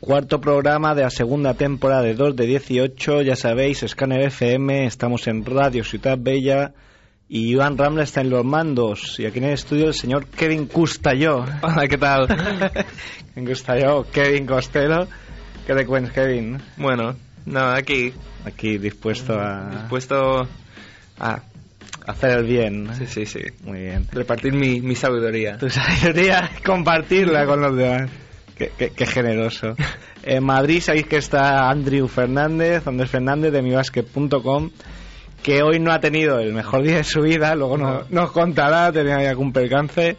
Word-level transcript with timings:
Cuarto 0.00 0.38
programa 0.38 0.94
de 0.94 1.00
la 1.00 1.08
segunda 1.08 1.54
temporada 1.54 2.02
de 2.02 2.12
2 2.14 2.36
de 2.36 2.46
18, 2.46 3.22
ya 3.22 3.36
sabéis, 3.36 3.82
Scanner 3.88 4.26
FM, 4.26 4.84
estamos 4.84 5.26
en 5.28 5.46
Radio 5.46 5.82
Ciudad 5.82 6.18
Bella 6.20 6.74
y 7.26 7.52
Iván 7.52 7.78
Ramla 7.78 8.02
está 8.02 8.20
en 8.20 8.28
los 8.28 8.44
mandos 8.44 9.18
y 9.18 9.24
aquí 9.24 9.38
en 9.38 9.44
el 9.44 9.54
estudio 9.54 9.86
el 9.86 9.94
señor 9.94 10.26
Kevin 10.26 10.66
Custelló. 10.66 11.46
Hola, 11.62 11.88
¿qué 11.88 11.96
tal? 11.96 12.26
Kevin 13.34 13.48
Custelló, 13.48 14.06
Kevin 14.12 14.46
Costello. 14.46 15.08
¿Qué 15.66 15.74
te 15.74 15.86
cuentas, 15.86 16.12
Kevin? 16.12 16.58
Bueno, 16.76 17.16
no, 17.46 17.60
aquí, 17.70 18.12
Aquí 18.44 18.76
dispuesto 18.76 19.40
a 19.40 19.70
dispuesto 19.70 20.46
a... 21.18 21.40
hacer 22.06 22.40
el 22.40 22.44
bien. 22.44 22.90
Sí, 22.94 23.06
sí, 23.06 23.24
sí. 23.24 23.40
Muy 23.64 23.80
bien. 23.80 24.06
Repartir 24.12 24.52
mi, 24.52 24.82
mi 24.82 24.94
sabiduría. 24.96 25.56
Tu 25.56 25.70
sabiduría, 25.70 26.50
compartirla 26.64 27.46
con 27.46 27.62
los 27.62 27.74
demás. 27.74 28.10
Qué, 28.60 28.70
qué- 28.76 28.90
qué 28.90 29.06
generoso. 29.06 29.74
En 30.22 30.44
Madrid 30.44 30.82
sabéis 30.82 31.06
que 31.06 31.16
está 31.16 31.70
Andrew 31.70 32.06
Fernández, 32.08 32.86
Andrés 32.86 33.08
Fernández 33.10 33.52
de 33.52 33.62
mibasket.com, 33.62 34.68
que 35.42 35.62
hoy 35.62 35.78
no 35.80 35.90
ha 35.92 36.00
tenido 36.00 36.38
el 36.40 36.52
mejor 36.52 36.82
día 36.82 36.96
de 36.96 37.04
su 37.04 37.22
vida, 37.22 37.54
luego 37.54 37.78
no- 37.78 38.02
nos 38.10 38.30
contará, 38.32 38.92
tenía 38.92 39.30
algún 39.30 39.54
percance, 39.54 40.18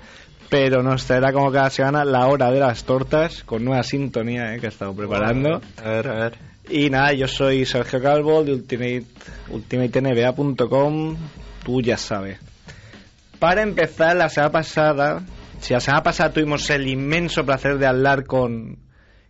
pero 0.49 0.81
nos 0.81 1.05
traerá 1.05 1.31
como 1.31 1.51
cada 1.51 1.69
semana 1.69 2.03
la 2.03 2.25
hora 2.25 2.49
de 2.49 2.59
las 2.59 2.83
tortas, 2.83 3.43
con 3.43 3.63
nueva 3.63 3.83
sintonía 3.83 4.55
eh, 4.55 4.59
que 4.59 4.65
ha 4.65 4.69
estado 4.69 4.95
preparando. 4.95 5.61
A 5.85 5.87
ver, 5.89 6.07
a 6.07 6.13
ver. 6.15 6.37
Y 6.67 6.89
nada, 6.89 7.13
yo 7.13 7.27
soy 7.27 7.63
Sergio 7.65 8.01
Calvo 8.01 8.43
de 8.43 8.53
Ultimate, 8.53 9.03
UltimateNBA.com, 9.49 11.15
tú 11.63 11.79
ya 11.81 11.97
sabes. 11.97 12.39
Para 13.37 13.61
empezar, 13.61 14.15
la 14.15 14.29
semana 14.29 14.51
pasada, 14.51 15.21
si 15.61 15.73
la 15.73 15.79
semana 15.79 16.03
pasada 16.03 16.31
tuvimos 16.33 16.69
el 16.69 16.87
inmenso 16.87 17.45
placer 17.45 17.77
de 17.77 17.87
hablar 17.87 18.25
con, 18.25 18.77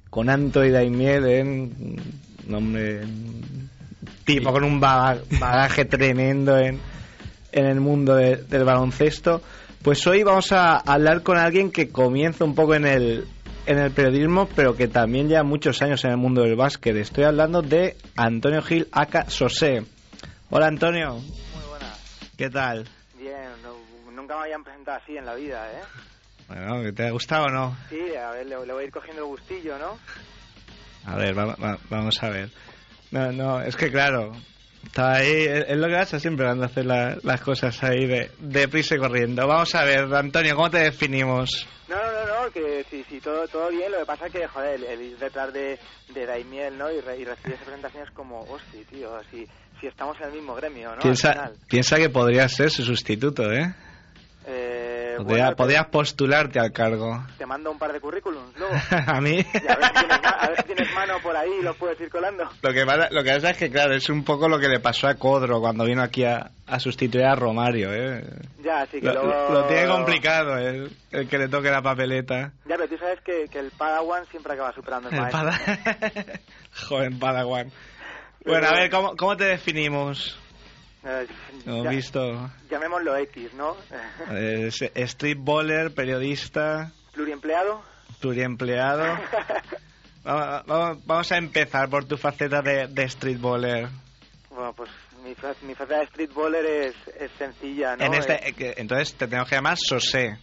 con 0.09 0.29
Anthony 0.29 0.69
Daimiel, 0.71 1.25
¿eh? 1.27 1.43
un 1.43 2.55
hombre, 2.55 3.03
un 3.03 3.69
tipo 4.25 4.51
con 4.51 4.63
un 4.63 4.79
baga- 4.79 5.21
bagaje 5.39 5.85
tremendo 5.85 6.57
en, 6.57 6.79
en 7.51 7.65
el 7.65 7.79
mundo 7.79 8.15
de- 8.15 8.37
del 8.37 8.63
baloncesto, 8.63 9.41
pues 9.83 10.05
hoy 10.07 10.23
vamos 10.23 10.51
a 10.51 10.77
hablar 10.77 11.21
con 11.21 11.37
alguien 11.37 11.71
que 11.71 11.89
comienza 11.89 12.43
un 12.45 12.55
poco 12.55 12.75
en 12.75 12.85
el, 12.85 13.25
en 13.65 13.77
el 13.77 13.91
periodismo, 13.91 14.47
pero 14.55 14.75
que 14.75 14.87
también 14.87 15.27
lleva 15.27 15.43
muchos 15.43 15.81
años 15.81 16.03
en 16.05 16.11
el 16.11 16.17
mundo 16.17 16.43
del 16.43 16.55
básquet. 16.55 16.95
Estoy 16.95 17.25
hablando 17.25 17.61
de 17.61 17.97
Antonio 18.15 18.61
Gil 18.61 18.87
Aka 18.91 19.29
Sosé. 19.29 19.83
Hola 20.49 20.67
Antonio, 20.67 21.15
Muy 21.15 21.67
buenas. 21.69 21.99
¿qué 22.37 22.49
tal? 22.49 22.85
Bien, 23.17 23.35
no- 23.63 24.11
nunca 24.11 24.35
me 24.37 24.43
habían 24.43 24.63
presentado 24.63 24.99
así 25.03 25.17
en 25.17 25.25
la 25.25 25.35
vida, 25.35 25.65
¿eh? 25.71 25.81
Bueno, 26.53 26.93
¿te 26.93 27.07
ha 27.07 27.11
gustado 27.11 27.45
o 27.45 27.49
no? 27.49 27.77
Sí, 27.89 28.13
a 28.15 28.31
ver, 28.31 28.45
le, 28.45 28.65
le 28.65 28.73
voy 28.73 28.83
a 28.83 28.87
ir 28.87 28.91
cogiendo 28.91 29.21
el 29.23 29.27
gustillo, 29.29 29.77
¿no? 29.77 29.97
A 31.05 31.15
ver, 31.15 31.37
va- 31.37 31.55
va- 31.55 31.77
vamos 31.89 32.21
a 32.21 32.29
ver. 32.29 32.49
No, 33.11 33.31
no, 33.31 33.61
es 33.61 33.75
que 33.77 33.89
claro, 33.89 34.35
está 34.85 35.13
ahí, 35.13 35.45
es 35.47 35.77
lo 35.77 35.87
que 35.87 35.93
pasa 35.95 36.19
siempre 36.19 36.45
cuando 36.45 36.65
hacer 36.65 36.85
la- 36.85 37.17
las 37.23 37.41
cosas 37.41 37.81
ahí 37.83 38.05
de, 38.05 38.31
de 38.39 38.67
prisa 38.67 38.95
y 38.95 38.99
corriendo. 38.99 39.47
Vamos 39.47 39.73
a 39.75 39.85
ver, 39.85 40.13
Antonio, 40.13 40.55
¿cómo 40.55 40.69
te 40.69 40.79
definimos? 40.79 41.49
No, 41.87 41.95
no, 41.95 42.11
no, 42.27 42.43
no, 42.45 42.51
que 42.51 42.85
sí, 42.89 43.03
sí, 43.09 43.19
todo, 43.21 43.47
todo 43.47 43.69
bien, 43.69 43.91
lo 43.91 43.99
que 43.99 44.05
pasa 44.05 44.27
es 44.27 44.33
que, 44.33 44.47
joder, 44.47 44.75
el, 44.75 44.83
el 44.83 45.01
ir 45.01 45.17
detrás 45.17 45.53
de, 45.53 45.79
de 46.09 46.25
Daimiel, 46.25 46.77
¿no? 46.77 46.91
Y, 46.91 46.99
re- 47.01 47.17
y 47.17 47.23
recibir 47.25 47.53
esa 47.55 47.63
presentación 47.65 48.03
es 48.03 48.11
como, 48.11 48.43
hostia, 48.43 48.81
tío, 48.89 49.09
si, 49.29 49.47
si 49.79 49.87
estamos 49.87 50.17
en 50.19 50.27
el 50.27 50.33
mismo 50.33 50.53
gremio, 50.55 50.91
¿no? 50.95 51.01
Piensa, 51.01 51.51
piensa 51.69 51.97
que 51.97 52.09
podría 52.09 52.47
ser 52.49 52.69
su 52.69 52.83
sustituto, 52.83 53.51
¿eh? 53.51 53.73
Eh, 55.11 55.17
Podría- 55.17 55.23
bueno, 55.35 55.49
te- 55.49 55.55
podrías 55.55 55.85
postularte 55.87 56.59
al 56.59 56.71
cargo. 56.71 57.23
Te 57.37 57.45
mando 57.45 57.71
un 57.71 57.77
par 57.77 57.91
de 57.91 57.99
currículums 57.99 58.55
luego. 58.57 58.73
a 59.07 59.19
mí. 59.21 59.37
Y 59.53 59.67
a 59.67 59.75
ver, 59.75 59.85
si 59.87 59.93
tienes, 59.93 60.21
ma- 60.21 60.29
a 60.29 60.47
ver 60.49 60.57
si 60.57 60.63
tienes 60.63 60.93
mano 60.93 61.13
por 61.21 61.35
ahí 61.35 61.49
y 61.59 61.63
los 61.63 61.75
puedes 61.77 61.99
ir 61.99 62.09
colando. 62.09 62.49
Lo 62.61 62.73
que, 62.73 62.85
pasa, 62.85 63.07
lo 63.11 63.23
que 63.23 63.31
pasa 63.31 63.49
es 63.51 63.57
que, 63.57 63.69
claro, 63.69 63.93
es 63.93 64.09
un 64.09 64.23
poco 64.23 64.47
lo 64.47 64.59
que 64.59 64.67
le 64.69 64.79
pasó 64.79 65.07
a 65.07 65.15
Codro 65.15 65.59
cuando 65.59 65.83
vino 65.85 66.01
aquí 66.01 66.23
a, 66.23 66.51
a 66.67 66.79
sustituir 66.79 67.25
a 67.25 67.35
Romario, 67.35 67.93
¿eh? 67.93 68.23
Ya, 68.63 68.81
así 68.81 68.99
que 69.01 69.07
Lo, 69.07 69.23
luego... 69.25 69.53
lo 69.53 69.67
tiene 69.67 69.87
complicado 69.87 70.57
el, 70.57 70.91
el 71.11 71.27
que 71.27 71.37
le 71.37 71.47
toque 71.49 71.69
la 71.69 71.81
papeleta. 71.81 72.51
Ya, 72.65 72.75
pero 72.77 72.87
tú 72.87 72.97
sabes 72.97 73.19
que, 73.21 73.47
que 73.51 73.59
el 73.59 73.71
Padawan 73.71 74.25
siempre 74.27 74.53
acaba 74.53 74.71
superando 74.73 75.09
al 75.09 75.15
El 75.15 75.21
maestro. 75.21 75.41
pada- 75.41 76.39
Joven 76.87 77.19
Padawan. 77.19 77.71
Bueno, 78.43 78.69
a 78.69 78.71
ver, 78.73 78.89
¿cómo, 78.89 79.15
cómo 79.15 79.37
te 79.37 79.43
definimos? 79.43 80.35
Eh, 81.03 81.27
Hemos 81.65 81.83
ya- 81.83 81.89
visto 81.89 82.51
Llamémoslo 82.69 83.15
X, 83.17 83.53
¿no? 83.55 83.75
street 84.95 85.37
bowler, 85.39 85.93
periodista, 85.93 86.91
Pluriempleado. 87.13 87.81
pluriempleado. 88.19 89.03
Vamos, 90.23 90.65
vamos- 90.67 91.05
vamos 91.07 91.31
a 91.31 91.37
empezar 91.37 91.89
por 91.89 92.05
tu 92.05 92.15
faceta 92.15 92.61
de, 92.61 92.85
de 92.87 93.03
street 93.05 93.39
bowler. 93.39 93.87
Bueno, 94.51 94.71
pues 94.73 94.91
mi, 95.23 95.29
mi 95.67 95.73
faceta 95.73 95.99
de 96.01 96.05
streetballer 96.05 96.63
es, 96.65 96.95
es 97.19 97.31
sencilla, 97.39 97.95
¿no? 97.95 98.05
En 98.05 98.13
este, 98.13 98.49
Eh, 98.49 98.73
entonces 98.77 99.15
te 99.15 99.27
tengo 99.27 99.45
que 99.45 99.55
llamar 99.55 99.77
Sosé, 99.79 100.37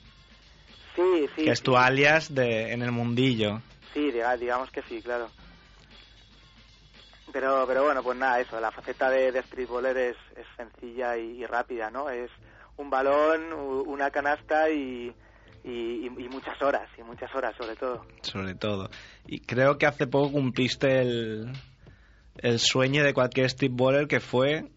sí, 0.97 1.29
sí. 1.37 1.45
que 1.45 1.51
es 1.53 1.59
sí, 1.61 1.65
tu 1.65 1.77
alias 1.77 2.35
de, 2.35 2.73
en 2.73 2.83
el 2.83 2.91
mundillo. 2.91 3.63
Sí, 3.95 4.11
diga- 4.11 4.37
digamos 4.37 4.69
que 4.73 4.83
sí, 4.83 5.01
claro. 5.01 5.31
Pero, 7.33 7.65
pero 7.67 7.85
bueno, 7.85 8.03
pues 8.03 8.17
nada, 8.17 8.41
eso, 8.41 8.59
la 8.61 8.71
faceta 8.71 9.11
de, 9.11 9.33
de 9.33 9.43
streetballer 9.43 9.97
es, 9.99 10.17
es 10.37 10.47
sencilla 10.57 11.17
y, 11.17 11.43
y 11.43 11.47
rápida, 11.47 11.91
¿no? 11.91 12.09
Es 12.09 12.31
un 12.79 12.91
balón, 12.91 13.53
una 13.53 14.11
canasta 14.11 14.71
y, 14.71 15.13
y, 15.65 16.09
muchas 16.31 16.61
horas, 16.63 16.89
y 16.97 17.03
muchas 17.03 17.35
horas 17.35 17.55
sobre 17.57 17.77
todo. 17.77 18.07
sobre 18.23 18.55
todo. 18.55 18.89
Y 19.27 19.41
creo 19.41 19.77
que 19.79 19.87
hace 19.87 20.07
poco 20.07 20.33
cumpliste 20.33 21.01
el, 21.01 21.53
el 22.39 22.59
sueño 22.59 23.05
de 23.05 23.13
cualquier 23.13 23.47
street 23.47 23.73
bowler 23.75 24.07
que 24.07 24.21
fue 24.21 24.71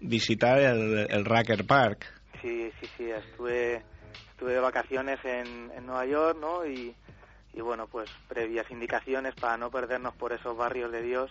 visitar 0.00 0.58
el, 0.58 1.06
el 1.08 1.24
Racker 1.24 1.64
Park. 1.64 2.04
Sí, 2.42 2.70
sí, 2.80 2.88
sí, 2.96 3.10
estuve, 3.10 3.82
estuve 4.32 4.52
de 4.52 4.60
vacaciones 4.60 5.18
en, 5.24 5.70
en 5.70 5.86
Nueva 5.86 6.04
York, 6.06 6.38
¿no? 6.40 6.66
Y, 6.66 6.94
y 7.54 7.60
bueno, 7.60 7.86
pues 7.86 8.10
previas 8.28 8.70
indicaciones 8.70 9.34
para 9.36 9.56
no 9.56 9.70
perdernos 9.70 10.14
por 10.16 10.32
esos 10.32 10.56
barrios 10.56 10.90
de 10.92 11.02
Dios, 11.02 11.30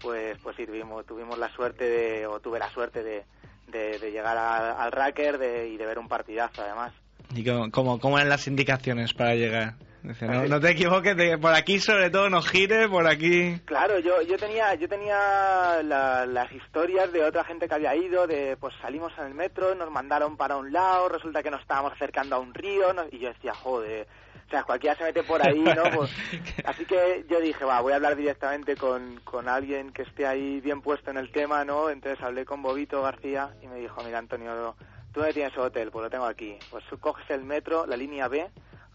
pues 0.00 0.36
pues 0.42 0.56
sí, 0.56 0.66
tuvimos, 0.66 1.04
tuvimos 1.06 1.38
la 1.38 1.48
suerte 1.50 1.84
de, 1.88 2.26
o 2.26 2.40
tuve 2.40 2.58
la 2.58 2.70
suerte 2.70 3.02
de, 3.02 3.24
de, 3.68 3.98
de 3.98 4.10
llegar 4.12 4.36
a- 4.36 4.82
al 4.82 4.92
Racker 4.92 5.38
de, 5.38 5.68
y 5.68 5.76
de 5.76 5.86
ver 5.86 5.98
un 5.98 6.08
partidazo 6.08 6.62
además. 6.62 6.92
¿Y 7.34 7.44
cómo, 7.44 7.70
cómo, 7.70 7.98
cómo 8.00 8.18
eran 8.18 8.28
las 8.28 8.46
indicaciones 8.46 9.12
para 9.12 9.34
llegar? 9.34 9.74
Dice, 10.02 10.26
no, 10.26 10.44
no 10.48 10.60
te 10.60 10.70
equivoques, 10.70 11.16
de- 11.16 11.38
por 11.38 11.52
aquí 11.54 11.80
sobre 11.80 12.10
todo 12.10 12.30
no 12.30 12.40
gires, 12.40 12.86
por 12.88 13.06
aquí... 13.08 13.58
Claro, 13.64 13.98
yo, 13.98 14.22
yo 14.22 14.36
tenía, 14.38 14.74
yo 14.74 14.88
tenía 14.88 15.82
la- 15.82 16.24
las 16.26 16.52
historias 16.52 17.10
de 17.12 17.24
otra 17.24 17.42
gente 17.44 17.66
que 17.66 17.74
había 17.74 17.96
ido, 17.96 18.26
de 18.28 18.56
pues 18.56 18.74
salimos 18.80 19.12
en 19.18 19.26
el 19.26 19.34
metro, 19.34 19.74
nos 19.74 19.90
mandaron 19.90 20.36
para 20.36 20.56
un 20.56 20.72
lado, 20.72 21.08
resulta 21.08 21.42
que 21.42 21.50
nos 21.50 21.60
estábamos 21.62 21.92
acercando 21.94 22.36
a 22.36 22.38
un 22.38 22.54
río, 22.54 22.92
no- 22.92 23.06
y 23.10 23.18
yo 23.18 23.28
decía, 23.30 23.52
joder, 23.54 24.06
o 24.46 24.50
sea, 24.50 24.62
cualquiera 24.62 24.96
se 24.96 25.02
mete 25.02 25.24
por 25.24 25.44
ahí, 25.44 25.60
¿no? 25.60 25.82
Pues, 25.96 26.10
así 26.64 26.84
que 26.84 27.24
yo 27.28 27.40
dije, 27.40 27.64
va, 27.64 27.80
voy 27.80 27.92
a 27.92 27.96
hablar 27.96 28.14
directamente 28.14 28.76
con, 28.76 29.20
con 29.24 29.48
alguien 29.48 29.92
que 29.92 30.02
esté 30.02 30.26
ahí 30.26 30.60
bien 30.60 30.82
puesto 30.82 31.10
en 31.10 31.16
el 31.16 31.32
tema, 31.32 31.64
¿no? 31.64 31.90
Entonces 31.90 32.22
hablé 32.22 32.44
con 32.44 32.62
Bobito 32.62 33.02
García 33.02 33.50
y 33.60 33.66
me 33.66 33.76
dijo, 33.76 34.02
mira, 34.04 34.18
Antonio, 34.18 34.76
¿tú 35.12 35.20
dónde 35.20 35.34
tienes 35.34 35.52
el 35.54 35.60
hotel? 35.60 35.90
Pues 35.90 36.04
lo 36.04 36.10
tengo 36.10 36.26
aquí. 36.26 36.56
Pues 36.70 36.84
coges 37.00 37.28
el 37.30 37.42
metro, 37.42 37.86
la 37.86 37.96
línea 37.96 38.28
B, 38.28 38.48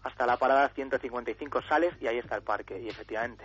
hasta 0.04 0.26
la 0.26 0.38
parada 0.38 0.70
155 0.70 1.62
sales 1.68 1.92
y 2.00 2.06
ahí 2.06 2.18
está 2.18 2.36
el 2.36 2.42
parque, 2.42 2.80
y 2.80 2.88
efectivamente. 2.88 3.44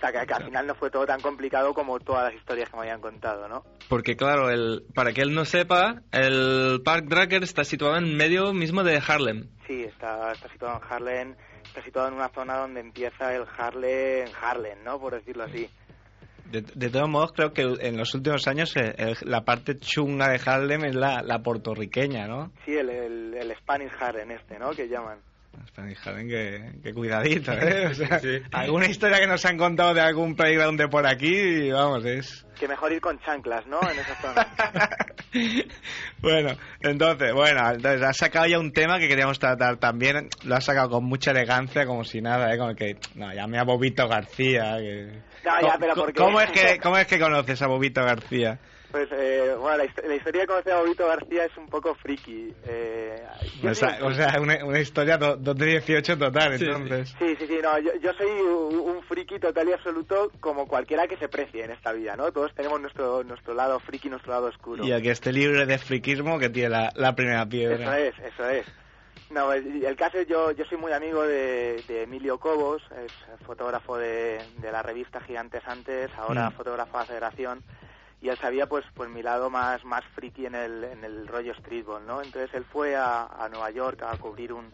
O 0.00 0.02
sea, 0.02 0.12
que, 0.18 0.26
que 0.26 0.32
al 0.32 0.44
final 0.44 0.66
no 0.66 0.74
fue 0.74 0.90
todo 0.90 1.04
tan 1.04 1.20
complicado 1.20 1.74
como 1.74 2.00
todas 2.00 2.24
las 2.32 2.34
historias 2.34 2.70
que 2.70 2.76
me 2.76 2.84
habían 2.84 3.02
contado, 3.02 3.46
¿no? 3.48 3.64
Porque 3.90 4.16
claro, 4.16 4.48
el, 4.48 4.84
para 4.94 5.12
que 5.12 5.20
él 5.20 5.34
no 5.34 5.44
sepa, 5.44 6.00
el 6.10 6.80
Park 6.82 7.04
Dracker 7.06 7.42
está 7.42 7.64
situado 7.64 7.98
en 7.98 8.16
medio 8.16 8.54
mismo 8.54 8.82
de 8.82 8.96
Harlem. 9.06 9.48
Sí, 9.66 9.82
está, 9.84 10.32
está 10.32 10.48
situado 10.48 10.78
en 10.78 10.82
Harlem, 10.90 11.34
está 11.64 11.82
situado 11.84 12.08
en 12.08 12.14
una 12.14 12.30
zona 12.30 12.56
donde 12.56 12.80
empieza 12.80 13.34
el 13.34 13.44
Harlem, 13.58 14.26
Harlem, 14.40 14.82
¿no? 14.84 14.98
Por 14.98 15.12
decirlo 15.14 15.44
así. 15.44 15.68
De, 16.50 16.62
de 16.62 16.88
todos 16.88 17.08
modos, 17.08 17.32
creo 17.32 17.52
que 17.52 17.62
en 17.62 17.96
los 17.98 18.12
últimos 18.14 18.48
años 18.48 18.74
eh, 18.76 18.94
el- 18.96 19.16
la 19.22 19.42
parte 19.42 19.78
chunga 19.78 20.30
de 20.30 20.40
Harlem 20.44 20.82
es 20.86 20.94
la, 20.96 21.22
la 21.22 21.40
puertorriqueña, 21.40 22.26
¿no? 22.26 22.50
Sí, 22.64 22.72
el, 22.74 22.88
el, 22.88 23.34
el 23.34 23.56
Spanish 23.58 23.92
Harlem 24.00 24.30
este, 24.30 24.58
¿no? 24.58 24.70
Que 24.70 24.88
llaman. 24.88 25.18
Harlem, 26.04 26.28
que, 26.28 26.72
que 26.82 26.92
cuidadito, 26.94 27.52
¿eh? 27.52 27.86
O 27.90 27.94
sea, 27.94 28.18
Sí. 28.20 28.38
alguna 28.52 28.86
historia 28.86 29.18
que 29.18 29.26
nos 29.26 29.44
han 29.44 29.56
contado 29.56 29.94
de 29.94 30.00
algún 30.00 30.34
playground 30.36 30.78
de 30.78 30.88
por 30.88 31.06
aquí, 31.06 31.70
vamos, 31.70 32.04
es... 32.04 32.46
Que 32.58 32.68
mejor 32.68 32.92
ir 32.92 33.00
con 33.00 33.18
chanclas, 33.20 33.66
¿no? 33.66 33.80
En 33.90 33.98
esa 33.98 34.14
zona. 34.20 34.46
bueno, 36.20 36.50
entonces, 36.80 37.32
bueno, 37.32 37.70
entonces 37.70 38.02
has 38.02 38.16
sacado 38.16 38.46
ya 38.46 38.58
un 38.58 38.72
tema 38.72 38.98
que 38.98 39.08
queríamos 39.08 39.38
tratar 39.38 39.78
también, 39.78 40.28
lo 40.44 40.56
has 40.56 40.64
sacado 40.64 40.90
con 40.90 41.04
mucha 41.04 41.30
elegancia, 41.30 41.86
como 41.86 42.04
si 42.04 42.20
nada, 42.20 42.52
¿eh? 42.54 42.58
Como 42.58 42.74
que, 42.74 42.96
no, 43.14 43.32
llame 43.32 43.58
a 43.58 43.64
Bobito 43.64 44.06
García, 44.08 44.76
que... 44.78 45.22
No, 45.44 45.52
ya, 45.60 45.60
¿Cómo- 45.60 45.78
pero 45.80 45.94
cómo- 45.94 46.04
porque- 46.04 46.20
¿Cómo 46.20 46.40
es 46.40 46.50
que, 46.50 46.78
cómo 46.82 46.98
es 46.98 47.06
que 47.06 47.18
conoces 47.18 47.62
a 47.62 47.66
Bobito 47.66 48.02
García? 48.04 48.58
Pues, 48.90 49.08
eh, 49.12 49.54
bueno, 49.58 49.76
la, 49.78 49.84
hist- 49.84 50.02
la 50.04 50.14
historia 50.16 50.40
de 50.42 50.46
conocer 50.48 50.72
a 50.72 50.80
Bobito 50.80 51.06
García 51.06 51.44
es 51.44 51.56
un 51.56 51.68
poco 51.68 51.94
friki. 51.94 52.52
Eh, 52.66 53.24
O 53.64 53.72
sea, 53.74 53.98
soy- 53.98 54.02
o 54.08 54.12
sea, 54.14 54.40
una, 54.40 54.64
una 54.64 54.80
historia 54.80 55.16
2 55.16 55.56
de 55.56 55.66
18 55.66 56.18
total, 56.18 56.58
Sí, 56.58 56.64
sí. 56.64 56.70
entonces. 56.70 57.14
Sí, 57.18 57.36
sí, 57.38 57.46
sí, 57.46 57.58
no, 57.62 57.78
yo, 57.78 57.92
yo 58.02 58.12
soy 58.14 58.26
un, 58.26 58.80
un 58.80 59.02
friki 59.04 59.38
total 59.38 59.68
y 59.68 59.72
absoluto 59.72 60.32
como 60.40 60.66
cualquiera 60.66 61.06
que 61.06 61.16
se 61.18 61.28
precie 61.28 61.64
en 61.64 61.70
esta 61.70 61.92
vida, 61.92 62.16
¿no? 62.16 62.32
Todos 62.32 62.52
tenemos 62.54 62.80
nuestro 62.80 63.22
nuestro 63.22 63.54
lado 63.54 63.78
friki, 63.78 64.08
nuestro 64.10 64.32
lado 64.32 64.46
oscuro. 64.46 64.84
Y 64.84 64.90
el 64.90 65.02
que 65.02 65.10
esté 65.12 65.32
libre 65.32 65.66
de 65.66 65.78
friquismo, 65.78 66.38
que 66.40 66.48
tiene 66.50 66.70
la, 66.70 66.92
la 66.96 67.14
primera 67.14 67.42
Eso 67.42 67.48
piedra. 67.50 67.98
es, 68.00 68.14
eso 68.18 68.48
es. 68.48 68.66
No, 69.30 69.52
el, 69.52 69.84
el 69.84 69.94
caso 69.94 70.18
es 70.18 70.26
yo, 70.26 70.50
yo 70.50 70.64
soy 70.64 70.78
muy 70.78 70.90
amigo 70.90 71.22
de, 71.22 71.80
de 71.86 72.02
Emilio 72.02 72.38
Cobos, 72.38 72.82
es 73.04 73.12
fotógrafo 73.46 73.96
de, 73.96 74.40
de 74.60 74.72
la 74.72 74.82
revista 74.82 75.20
Gigantes 75.20 75.62
Antes, 75.68 76.10
ahora 76.18 76.50
Mm. 76.50 76.54
fotógrafo 76.54 76.94
de 76.94 76.98
la 76.98 77.06
Federación, 77.06 77.62
y 78.20 78.28
él 78.28 78.36
sabía 78.38 78.66
pues 78.66 78.84
pues 78.94 79.10
mi 79.10 79.22
lado 79.22 79.50
más 79.50 79.84
más 79.84 80.04
friki 80.14 80.46
en 80.46 80.54
el, 80.54 80.84
en 80.84 81.04
el 81.04 81.26
rollo 81.26 81.54
streetball, 81.54 82.06
¿no? 82.06 82.22
Entonces 82.22 82.50
él 82.54 82.64
fue 82.64 82.96
a, 82.96 83.26
a 83.26 83.48
Nueva 83.48 83.70
York 83.70 84.02
a 84.02 84.16
cubrir 84.16 84.52
un, 84.52 84.70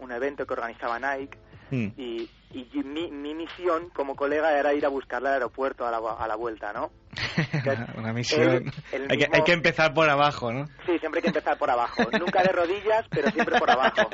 un 0.00 0.12
evento 0.12 0.46
que 0.46 0.52
organizaba 0.52 0.98
Nike 0.98 1.38
Mm. 1.72 1.88
y, 1.96 2.28
y 2.50 2.84
mi, 2.84 3.10
mi 3.10 3.34
misión 3.34 3.88
como 3.94 4.14
colega 4.14 4.58
era 4.58 4.74
ir 4.74 4.84
a 4.84 4.90
buscarle 4.90 5.28
al 5.28 5.34
aeropuerto 5.34 5.86
a 5.86 5.90
la, 5.90 5.96
a 5.96 6.28
la 6.28 6.36
vuelta, 6.36 6.70
¿no? 6.74 6.90
una 7.96 8.12
misión. 8.12 8.70
hay, 9.08 9.16
que, 9.16 9.28
hay 9.32 9.42
que 9.42 9.52
empezar 9.52 9.94
por 9.94 10.08
abajo, 10.10 10.52
¿no? 10.52 10.66
Sí, 10.84 10.98
siempre 10.98 11.18
hay 11.18 11.22
que 11.22 11.28
empezar 11.28 11.56
por 11.56 11.70
abajo. 11.70 12.02
Nunca 12.20 12.42
de 12.42 12.52
rodillas, 12.52 13.06
pero 13.08 13.30
siempre 13.30 13.58
por 13.58 13.70
abajo. 13.70 14.10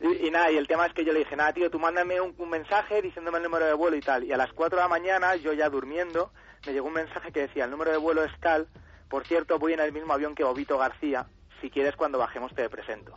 Y, 0.00 0.28
y 0.28 0.30
nada, 0.30 0.50
y 0.50 0.56
el 0.56 0.66
tema 0.66 0.86
es 0.86 0.94
que 0.94 1.04
yo 1.04 1.12
le 1.12 1.18
dije, 1.20 1.36
nada, 1.36 1.52
tío, 1.52 1.70
tú 1.70 1.78
mándame 1.78 2.22
un, 2.22 2.34
un 2.38 2.48
mensaje 2.48 3.02
diciéndome 3.02 3.36
el 3.36 3.44
número 3.44 3.66
de 3.66 3.74
vuelo 3.74 3.96
y 3.96 4.00
tal. 4.00 4.24
Y 4.24 4.32
a 4.32 4.38
las 4.38 4.50
4 4.54 4.78
de 4.78 4.82
la 4.82 4.88
mañana, 4.88 5.36
yo 5.36 5.52
ya 5.52 5.68
durmiendo, 5.68 6.32
me 6.66 6.72
llegó 6.72 6.86
un 6.88 6.94
mensaje 6.94 7.32
que 7.32 7.40
decía, 7.40 7.64
el 7.64 7.70
número 7.70 7.90
de 7.90 7.98
vuelo 7.98 8.24
es 8.24 8.32
tal, 8.40 8.68
por 9.08 9.26
cierto, 9.26 9.58
voy 9.58 9.72
en 9.72 9.80
el 9.80 9.92
mismo 9.92 10.12
avión 10.12 10.34
que 10.34 10.44
Bobito 10.44 10.78
García, 10.78 11.26
si 11.60 11.70
quieres 11.70 11.96
cuando 11.96 12.18
bajemos 12.18 12.54
te 12.54 12.68
presento. 12.68 13.14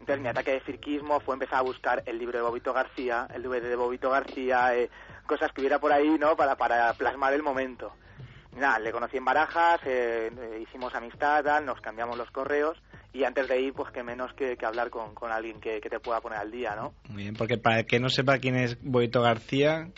Entonces 0.00 0.22
mi 0.22 0.28
ataque 0.28 0.52
de 0.52 0.60
cirquismo 0.60 1.20
fue 1.20 1.34
empezar 1.34 1.60
a 1.60 1.62
buscar 1.62 2.02
el 2.06 2.18
libro 2.18 2.38
de 2.38 2.44
Bobito 2.44 2.72
García, 2.72 3.26
el 3.34 3.42
DVD 3.42 3.62
de 3.62 3.76
Bobito 3.76 4.10
García, 4.10 4.76
eh, 4.76 4.90
cosas 5.26 5.50
que 5.52 5.62
hubiera 5.62 5.78
por 5.78 5.92
ahí, 5.92 6.18
¿no? 6.18 6.36
Para, 6.36 6.56
para 6.56 6.92
plasmar 6.92 7.32
el 7.32 7.42
momento. 7.42 7.92
Nada, 8.54 8.78
le 8.78 8.92
conocí 8.92 9.16
en 9.16 9.24
Barajas, 9.24 9.80
eh, 9.84 10.30
eh, 10.30 10.60
hicimos 10.62 10.94
amistad, 10.94 11.60
nos 11.62 11.80
cambiamos 11.80 12.18
los 12.18 12.30
correos 12.30 12.80
y 13.14 13.24
antes 13.24 13.48
de 13.48 13.60
ir, 13.60 13.72
pues 13.72 13.90
que 13.92 14.02
menos 14.02 14.32
que, 14.34 14.56
hablar 14.62 14.90
con, 14.90 15.14
con 15.14 15.32
alguien 15.32 15.60
que, 15.60 15.80
que 15.80 15.88
te 15.88 16.00
pueda 16.00 16.20
poner 16.20 16.38
al 16.38 16.50
día, 16.50 16.76
¿no? 16.76 16.92
Muy 17.08 17.22
bien, 17.22 17.34
porque 17.34 17.56
para 17.56 17.80
el 17.80 17.86
que 17.86 17.98
no 17.98 18.10
sepa 18.10 18.38
quién 18.38 18.56
es 18.56 18.76
Boito 18.82 19.22
García, 19.22 19.88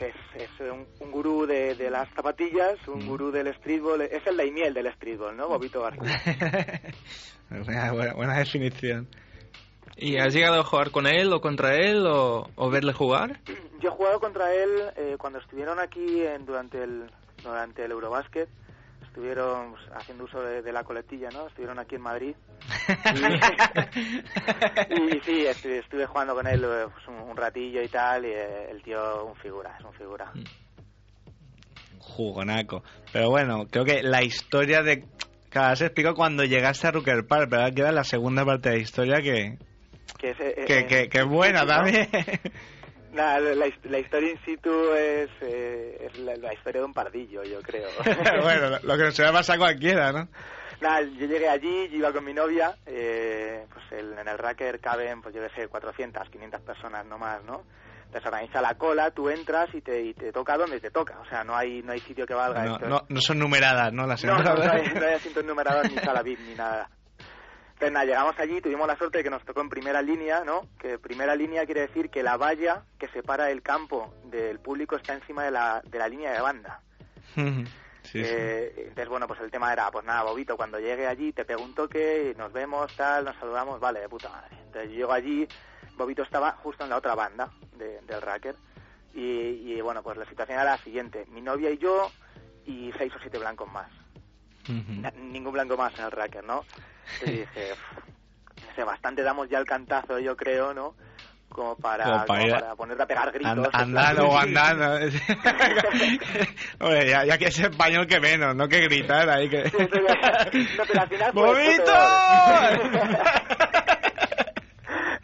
Es, 0.00 0.14
es 0.34 0.50
un, 0.60 0.86
un 1.00 1.10
gurú 1.10 1.46
de, 1.46 1.74
de 1.74 1.90
las 1.90 2.08
zapatillas, 2.14 2.76
un 2.86 3.06
gurú 3.06 3.30
del 3.30 3.54
streetball, 3.54 4.02
es 4.02 4.26
el 4.26 4.36
Daimiel 4.36 4.74
del 4.74 4.92
streetball, 4.94 5.36
¿no? 5.36 5.48
Bobito 5.48 5.80
García. 5.82 6.82
buena, 8.14 8.38
definición. 8.38 9.08
¿Y 9.96 10.18
has 10.18 10.34
llegado 10.34 10.60
a 10.60 10.64
jugar 10.64 10.90
con 10.90 11.06
él 11.06 11.32
o 11.32 11.40
contra 11.40 11.76
él 11.76 12.06
o, 12.06 12.50
o 12.54 12.70
verle 12.70 12.92
jugar? 12.92 13.40
Yo 13.80 13.88
he 13.88 13.92
jugado 13.92 14.20
contra 14.20 14.52
él 14.52 14.70
eh, 14.96 15.16
cuando 15.18 15.38
estuvieron 15.38 15.78
aquí 15.78 16.22
en, 16.22 16.44
durante 16.44 16.82
el 16.82 17.10
durante 17.42 17.84
el 17.84 17.92
Eurobásquet. 17.92 18.48
Estuvieron 19.16 19.70
pues, 19.70 19.82
haciendo 19.94 20.24
uso 20.24 20.42
de, 20.42 20.60
de 20.60 20.72
la 20.72 20.84
coletilla, 20.84 21.30
¿no? 21.30 21.46
Estuvieron 21.46 21.78
aquí 21.78 21.94
en 21.94 22.02
Madrid. 22.02 22.36
Y, 24.90 25.16
y 25.16 25.20
sí, 25.22 25.46
estuve, 25.46 25.78
estuve 25.78 26.04
jugando 26.06 26.34
con 26.34 26.46
él 26.46 26.62
eh, 26.62 26.84
pues, 26.92 27.08
un, 27.08 27.30
un 27.30 27.34
ratillo 27.34 27.80
y 27.82 27.88
tal. 27.88 28.26
Y 28.26 28.28
eh, 28.28 28.70
el 28.70 28.82
tío, 28.82 29.24
un 29.24 29.34
figura, 29.36 29.74
es 29.78 29.84
un 29.86 29.94
figura. 29.94 30.30
Jugonaco. 31.98 32.82
Pero 33.10 33.30
bueno, 33.30 33.66
creo 33.70 33.86
que 33.86 34.02
la 34.02 34.22
historia 34.22 34.82
de... 34.82 35.06
Cada 35.48 35.70
vez 35.70 35.78
se 35.78 35.86
explicó 35.86 36.14
cuando 36.14 36.44
llegaste 36.44 36.86
a 36.86 36.90
Rucker 36.90 37.26
Park, 37.26 37.46
pero 37.48 37.62
ahora 37.62 37.74
queda 37.74 37.92
la 37.92 38.04
segunda 38.04 38.44
parte 38.44 38.68
de 38.68 38.76
la 38.76 38.82
historia 38.82 39.22
que, 39.22 39.56
Que 40.18 40.30
es, 40.32 40.40
eh, 40.40 40.64
que, 40.66 40.78
eh, 40.80 40.86
que, 40.86 41.08
que 41.08 41.18
es 41.20 41.26
buena 41.26 41.64
también. 41.64 42.06
La, 43.16 43.40
la 43.40 43.66
his- 43.66 43.84
la 43.84 43.98
historia 43.98 44.30
in 44.30 44.38
situ 44.44 44.92
es, 44.92 45.30
eh, 45.40 46.06
es 46.12 46.18
la, 46.18 46.36
la 46.36 46.52
historia 46.52 46.80
de 46.82 46.86
un 46.86 46.92
pardillo, 46.94 47.42
yo 47.44 47.60
creo. 47.62 47.88
bueno, 48.42 48.68
lo- 48.70 48.78
lo 48.82 48.96
que 48.98 49.10
se 49.12 49.24
le 49.24 49.32
pasa 49.32 49.54
a 49.54 49.58
cualquiera, 49.58 50.12
¿no? 50.12 50.28
Nada, 50.80 51.00
yo 51.00 51.26
llegué 51.26 51.48
allí, 51.48 51.88
yo 51.88 51.96
iba 51.96 52.12
con 52.12 52.24
mi 52.24 52.34
novia, 52.34 52.76
eh, 52.84 53.64
pues 53.72 53.84
el- 53.92 54.18
en 54.18 54.28
el 54.28 54.36
racker 54.38 54.78
caben, 54.80 55.22
pues 55.22 55.34
yo 55.34 55.40
qué 55.42 55.48
sé, 55.62 55.68
400, 55.68 56.28
500 56.28 56.60
personas 56.60 57.06
no 57.06 57.16
más, 57.18 57.42
¿no? 57.44 57.62
Te 58.12 58.20
se 58.20 58.28
organiza 58.28 58.60
la 58.60 58.74
cola, 58.74 59.10
tú 59.10 59.28
entras 59.30 59.68
y 59.74 59.80
te, 59.80 60.00
y 60.00 60.14
te 60.14 60.30
toca 60.32 60.56
donde 60.56 60.78
te 60.78 60.90
toca, 60.90 61.18
o 61.18 61.26
sea, 61.28 61.42
no 61.42 61.56
hay 61.56 61.82
no 61.82 61.92
hay 61.92 62.00
sitio 62.00 62.24
que 62.26 62.34
valga 62.34 62.62
No, 62.64 62.72
esto. 62.74 62.88
no, 62.88 63.02
no 63.08 63.20
son 63.20 63.38
numeradas, 63.38 63.92
¿no? 63.92 64.06
Las 64.06 64.22
No, 64.24 64.36
no, 64.38 64.54
no 64.54 64.72
hay, 64.72 64.82
no 64.94 65.06
hay 65.06 65.14
asientos 65.14 65.44
numerados 65.44 65.90
ni 65.90 65.96
sala 65.98 66.22
VIP 66.22 66.38
ni 66.40 66.54
nada. 66.54 66.88
Entonces, 67.76 67.92
nada, 67.92 68.06
llegamos 68.06 68.38
allí, 68.38 68.62
tuvimos 68.62 68.86
la 68.86 68.96
suerte 68.96 69.18
de 69.18 69.24
que 69.24 69.28
nos 69.28 69.44
tocó 69.44 69.60
en 69.60 69.68
primera 69.68 70.00
línea, 70.00 70.44
¿no? 70.44 70.66
Que 70.78 70.98
primera 70.98 71.36
línea 71.36 71.66
quiere 71.66 71.82
decir 71.82 72.08
que 72.08 72.22
la 72.22 72.38
valla 72.38 72.84
que 72.98 73.06
separa 73.08 73.50
el 73.50 73.60
campo 73.60 74.14
del 74.24 74.58
público 74.60 74.96
está 74.96 75.12
encima 75.12 75.44
de 75.44 75.50
la, 75.50 75.82
de 75.84 75.98
la 75.98 76.08
línea 76.08 76.32
de 76.32 76.40
banda. 76.40 76.80
sí, 77.34 77.66
sí. 78.02 78.22
Eh, 78.24 78.72
entonces, 78.78 79.08
bueno, 79.08 79.26
pues 79.28 79.40
el 79.40 79.50
tema 79.50 79.70
era, 79.74 79.90
pues 79.90 80.06
nada, 80.06 80.22
Bobito, 80.22 80.56
cuando 80.56 80.78
llegue 80.80 81.06
allí 81.06 81.34
te 81.34 81.44
pego 81.44 81.62
un 81.62 81.74
toque, 81.74 82.32
y 82.34 82.38
nos 82.38 82.50
vemos, 82.50 82.90
tal, 82.96 83.26
nos 83.26 83.36
saludamos, 83.36 83.78
vale, 83.78 84.00
de 84.00 84.08
puta 84.08 84.30
madre. 84.30 84.56
Entonces 84.64 84.90
yo 84.92 84.96
llego 84.96 85.12
allí, 85.12 85.46
Bobito 85.98 86.22
estaba 86.22 86.52
justo 86.52 86.82
en 86.84 86.88
la 86.90 86.96
otra 86.96 87.14
banda 87.14 87.50
de- 87.76 88.00
del 88.00 88.22
racker, 88.22 88.56
y, 89.12 89.20
y, 89.74 89.80
bueno, 89.82 90.02
pues 90.02 90.16
la 90.16 90.24
situación 90.24 90.58
era 90.60 90.64
la 90.70 90.78
siguiente, 90.78 91.26
mi 91.30 91.42
novia 91.42 91.70
y 91.70 91.76
yo, 91.76 92.10
y 92.64 92.90
seis 92.96 93.12
o 93.14 93.18
siete 93.20 93.38
blancos 93.38 93.70
más. 93.70 93.90
Ujú. 94.68 95.00
Na- 95.00 95.10
Ningún 95.16 95.52
blanco 95.52 95.76
más 95.76 95.92
en 95.98 96.04
el 96.06 96.10
racker, 96.10 96.44
¿no? 96.44 96.64
Y 97.26 97.30
dije, 97.30 97.72
"Uf, 97.72 97.78
no 98.66 98.74
sé, 98.74 98.84
bastante 98.84 99.22
damos 99.22 99.48
ya 99.48 99.58
el 99.58 99.64
cantazo, 99.66 100.18
yo 100.18 100.36
creo, 100.36 100.74
¿no? 100.74 100.94
Como 101.48 101.76
para, 101.76 102.04
Como 102.04 102.26
para 102.26 102.40
como 102.42 102.50
para 102.60 102.74
ponerte 102.74 103.02
a 103.04 103.06
pegar 103.06 103.30
gritos. 103.32 103.68
And- 103.72 103.96
andando 103.96 104.28
o 104.28 104.36
andando. 104.36 104.98
Hombre, 106.80 107.08
ya, 107.08 107.24
ya 107.24 107.38
que 107.38 107.44
es 107.46 107.58
español 107.60 108.06
que 108.08 108.18
menos, 108.20 108.54
no 108.56 108.68
que 108.68 108.80
gritar 108.80 109.30
ahí 109.30 109.48
que... 109.48 109.62
No, 109.64 109.70
pero 110.86 111.00
al 111.00 111.08
final 111.08 111.32
¡Bobito! 111.34 111.92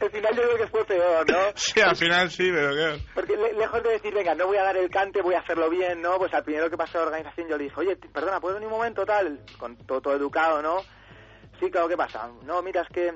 Al 0.02 0.10
final 0.10 0.36
yo 0.36 0.42
creo 0.42 0.56
que 0.58 0.66
fue 0.68 0.84
peor, 0.84 1.30
¿no? 1.30 1.38
Sí, 1.54 1.80
al 1.80 1.96
final 1.96 2.30
sí, 2.30 2.50
pero 2.52 2.72
claro. 2.72 2.96
Porque 3.14 3.36
le- 3.36 3.52
lejos 3.54 3.82
de 3.82 3.90
decir, 3.90 4.12
venga, 4.14 4.34
no 4.34 4.46
voy 4.46 4.56
a 4.56 4.64
dar 4.64 4.76
el 4.76 4.90
cante, 4.90 5.22
voy 5.22 5.34
a 5.34 5.40
hacerlo 5.40 5.70
bien, 5.70 6.02
¿no? 6.02 6.18
Pues 6.18 6.32
al 6.34 6.44
primero 6.44 6.68
que 6.70 6.76
pasó 6.76 6.98
a 6.98 7.00
la 7.02 7.06
organización 7.08 7.48
yo 7.48 7.56
le 7.56 7.64
dije, 7.64 7.76
oye, 7.78 7.96
perdona, 7.96 8.40
¿puedo 8.40 8.54
venir 8.54 8.68
un 8.68 8.74
momento, 8.74 9.04
tal? 9.06 9.40
Con 9.58 9.76
todo, 9.86 10.00
todo 10.00 10.14
educado, 10.16 10.60
¿no? 10.62 10.78
Sí, 11.60 11.70
claro, 11.70 11.88
¿qué 11.88 11.96
pasa? 11.96 12.28
No, 12.44 12.60
mira, 12.62 12.82
es 12.82 12.88
que, 12.88 13.12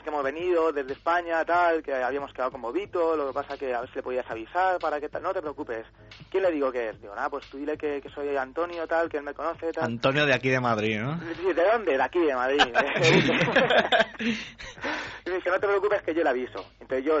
es 0.00 0.04
que 0.04 0.08
hemos 0.08 0.24
venido 0.24 0.72
desde 0.72 0.94
España, 0.94 1.44
tal, 1.44 1.82
que 1.82 1.92
habíamos 1.92 2.32
quedado 2.32 2.52
con 2.52 2.62
Bobito, 2.62 3.14
lo 3.16 3.26
que 3.26 3.34
pasa 3.34 3.58
que 3.58 3.74
a 3.74 3.80
ver 3.80 3.90
si 3.90 3.96
le 3.96 4.02
podías 4.02 4.30
avisar 4.30 4.78
para 4.78 4.98
que 4.98 5.10
tal, 5.10 5.22
no 5.22 5.34
te 5.34 5.42
preocupes. 5.42 5.84
¿Quién 6.30 6.42
le 6.42 6.50
digo 6.50 6.72
que 6.72 6.88
es? 6.88 6.98
Digo, 7.02 7.14
nada, 7.14 7.28
pues 7.28 7.44
tú 7.50 7.58
dile 7.58 7.76
que, 7.76 8.00
que 8.00 8.08
soy 8.08 8.34
Antonio, 8.34 8.86
tal, 8.86 9.10
que 9.10 9.18
él 9.18 9.24
me 9.24 9.34
conoce, 9.34 9.70
tal. 9.72 9.84
Antonio 9.84 10.24
de 10.24 10.32
aquí 10.32 10.48
de 10.48 10.58
Madrid, 10.58 11.00
¿no? 11.00 11.20
Sí, 11.36 11.52
¿De 11.52 11.64
dónde? 11.70 11.98
De 11.98 12.02
aquí, 12.02 12.18
de 12.20 12.34
Madrid. 12.34 12.62
y 12.66 12.72
me 15.28 15.34
dice, 15.36 15.50
no 15.50 15.60
te 15.60 15.66
preocupes 15.66 16.00
que 16.02 16.14
yo 16.14 16.22
le 16.22 16.30
aviso. 16.30 16.64
Entonces 16.80 17.04
yo, 17.04 17.20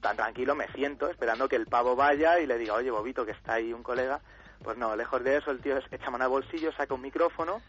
tan 0.00 0.16
tranquilo, 0.16 0.54
me 0.54 0.68
siento 0.68 1.10
esperando 1.10 1.50
que 1.50 1.56
el 1.56 1.66
pavo 1.66 1.96
vaya 1.96 2.40
y 2.40 2.46
le 2.46 2.56
diga, 2.56 2.72
oye, 2.74 2.90
Bobito, 2.90 3.26
que 3.26 3.32
está 3.32 3.52
ahí 3.54 3.74
un 3.74 3.82
colega. 3.82 4.20
Pues 4.64 4.78
no, 4.78 4.96
lejos 4.96 5.22
de 5.22 5.36
eso, 5.36 5.50
el 5.50 5.60
tío 5.60 5.76
echa 5.76 6.10
mano 6.10 6.24
al 6.24 6.30
bolsillo, 6.30 6.72
saca 6.72 6.94
un 6.94 7.02
micrófono, 7.02 7.60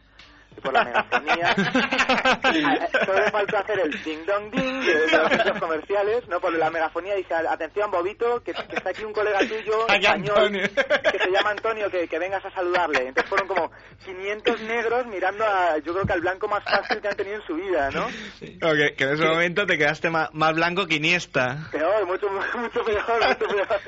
por 0.62 0.74
la 0.74 0.84
megafonía. 0.84 1.56
Solo 3.06 3.20
le 3.20 3.32
faltó 3.32 3.58
hacer 3.58 3.80
el 3.80 4.04
ding 4.04 4.26
dong 4.26 4.52
ding 4.52 4.82
de 4.82 5.08
de 5.08 5.18
los 5.18 5.30
centros 5.30 5.60
comerciales, 5.60 6.28
¿no? 6.28 6.40
Por 6.40 6.54
la 6.54 6.70
megafonía 6.70 7.16
dice, 7.16 7.34
atención 7.34 7.92
Bobito, 7.92 8.42
que, 8.44 8.54
que 8.54 8.76
está 8.76 8.90
aquí 8.90 9.04
un 9.04 9.14
colega 9.14 9.40
tuyo, 9.40 9.88
español, 9.88 10.38
Antonio. 10.38 10.64
que 10.64 11.20
se 11.20 11.32
llama 11.32 11.52
Antonio, 11.52 11.90
que, 11.90 12.08
que 12.08 12.20
vengas 12.20 12.44
a 12.46 12.52
saludarle. 12.52 13.08
Entonces 13.08 13.30
fueron 13.30 13.48
como 13.48 13.72
500 14.06 14.62
negros 14.62 15.06
mirando 15.08 15.46
a, 15.46 15.78
yo 15.80 15.94
creo 15.94 16.06
que 16.06 16.14
al 16.14 16.22
blanco 16.22 16.48
más 16.48 16.64
fácil 16.64 17.02
que 17.02 17.08
han 17.08 17.16
tenido 17.16 17.38
en 17.38 17.46
su 17.46 17.56
vida, 17.56 17.90
¿no? 17.92 18.08
Que, 18.40 18.94
en 18.98 19.14
ese 19.14 19.26
momento 19.26 19.66
te 19.66 19.78
quedaste 19.78 20.10
más, 20.10 20.34
más 20.34 20.54
blanco 20.56 20.88
que 20.88 20.96
Iniesta. 20.96 21.70
Peor, 21.72 22.06
mucho, 22.06 22.28
mucho 22.30 22.84
peor, 22.84 23.28
mucho 23.28 23.48
peor. 23.48 23.80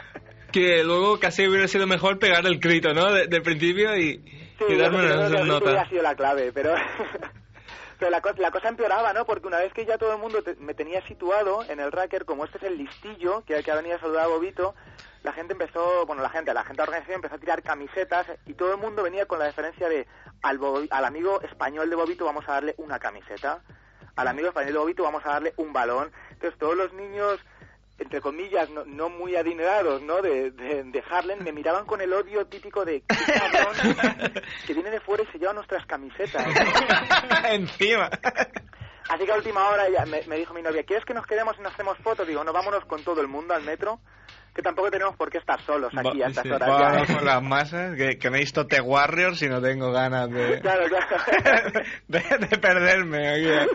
Que 0.51 0.83
luego 0.83 1.19
casi 1.19 1.47
hubiera 1.47 1.67
sido 1.67 1.85
mejor 1.85 2.17
pegar 2.17 2.45
el 2.45 2.59
grito, 2.59 2.93
¿no? 2.93 3.11
De, 3.11 3.27
de 3.27 3.41
principio 3.41 3.95
y, 3.95 4.48
Sí, 4.59 4.65
y 4.69 4.77
yo 4.77 4.83
darme 4.83 4.99
creo 4.99 5.19
una 5.19 5.27
que 5.29 5.33
el 5.35 5.39
grito 5.41 5.53
nota. 5.53 5.65
hubiera 5.65 5.89
sido 5.89 6.03
la 6.03 6.15
clave, 6.15 6.51
pero... 6.53 6.75
Pero 7.97 8.11
la, 8.11 8.21
co- 8.21 8.31
la 8.37 8.49
cosa 8.49 8.69
empeoraba, 8.69 9.11
¿no? 9.11 9.25
Porque 9.25 9.47
una 9.47 9.57
vez 9.57 9.73
que 9.73 9.85
ya 9.85 9.97
todo 9.97 10.13
el 10.13 10.19
mundo 10.19 10.41
te- 10.41 10.55
me 10.55 10.73
tenía 10.73 11.05
situado 11.05 11.65
en 11.67 11.81
el 11.81 11.91
racker, 11.91 12.23
como 12.23 12.45
este 12.45 12.57
es 12.57 12.63
el 12.63 12.77
listillo 12.77 13.43
que, 13.45 13.61
que 13.61 13.71
ha 13.71 13.75
venido 13.75 13.97
a 13.97 13.99
saludar 13.99 14.23
a 14.23 14.27
Bobito, 14.27 14.73
la 15.21 15.33
gente 15.33 15.51
empezó, 15.51 16.05
bueno, 16.05 16.21
la 16.21 16.29
gente, 16.29 16.53
la 16.53 16.63
gente 16.63 16.75
de 16.75 16.77
la 16.77 16.83
organización 16.91 17.15
empezó 17.15 17.35
a 17.35 17.39
tirar 17.39 17.61
camisetas 17.61 18.25
y 18.45 18.53
todo 18.53 18.71
el 18.71 18.77
mundo 18.77 19.03
venía 19.03 19.25
con 19.25 19.37
la 19.39 19.47
diferencia 19.47 19.89
de 19.89 20.07
al, 20.43 20.57
al 20.89 21.03
amigo 21.05 21.41
español 21.41 21.89
de 21.89 21.97
Bobito 21.97 22.23
vamos 22.23 22.47
a 22.47 22.53
darle 22.53 22.73
una 22.77 22.99
camiseta, 22.99 23.59
al 24.15 24.27
amigo 24.29 24.47
español 24.47 24.71
de 24.71 24.79
Bobito 24.79 25.03
vamos 25.03 25.25
a 25.25 25.31
darle 25.31 25.53
un 25.57 25.73
balón. 25.73 26.09
Entonces 26.31 26.57
todos 26.57 26.77
los 26.77 26.93
niños 26.93 27.37
entre 27.99 28.21
comillas, 28.21 28.69
no, 28.69 28.85
no 28.85 29.09
muy 29.09 29.35
adinerados, 29.35 30.01
¿no? 30.01 30.21
De, 30.21 30.51
de, 30.51 30.83
de 30.83 31.03
Harlem, 31.09 31.43
me 31.43 31.51
miraban 31.51 31.85
con 31.85 32.01
el 32.01 32.11
odio 32.13 32.45
típico 32.47 32.85
de 32.85 33.01
"Qué 33.07 33.33
cabrón 33.33 33.73
que 34.67 34.73
viene 34.73 34.89
de 34.91 34.99
fuera 35.01 35.23
y 35.23 35.31
se 35.31 35.37
lleva 35.39 35.53
nuestras 35.53 35.85
camisetas. 35.85 36.45
Encima. 37.51 38.09
Así 39.09 39.25
que 39.25 39.31
a 39.31 39.35
última 39.35 39.67
hora 39.69 39.85
me, 40.05 40.21
me 40.27 40.37
dijo 40.37 40.53
mi 40.53 40.61
novia, 40.61 40.83
¿quieres 40.83 41.03
que 41.03 41.13
nos 41.13 41.25
quedemos 41.25 41.55
y 41.57 41.61
nos 41.61 41.73
hacemos 41.73 41.97
fotos? 41.99 42.27
Digo, 42.27 42.43
no, 42.43 42.53
vámonos 42.53 42.85
con 42.85 43.03
todo 43.03 43.21
el 43.21 43.27
mundo 43.27 43.55
al 43.55 43.63
metro, 43.63 43.99
que 44.53 44.61
tampoco 44.61 44.91
tenemos 44.91 45.15
por 45.15 45.31
qué 45.31 45.39
estar 45.39 45.59
solos 45.65 45.91
aquí 45.97 46.21
a 46.21 46.27
estas 46.27 46.43
sí, 46.43 46.51
horas. 46.51 46.69
Vamos 46.69 47.07
ya. 47.07 47.15
con 47.15 47.25
las 47.25 47.41
masas, 47.41 47.95
que, 47.95 48.19
que 48.19 48.29
me 48.29 48.37
he 48.37 48.41
visto 48.41 48.67
The 48.67 48.81
Warriors 48.81 49.41
y 49.41 49.49
no 49.49 49.61
tengo 49.61 49.91
ganas 49.91 50.29
de, 50.29 50.59
Claro, 50.61 50.85
claro. 50.87 51.81
de, 52.07 52.19
de 52.47 52.57
perderme 52.59 53.29
aquí. 53.29 53.71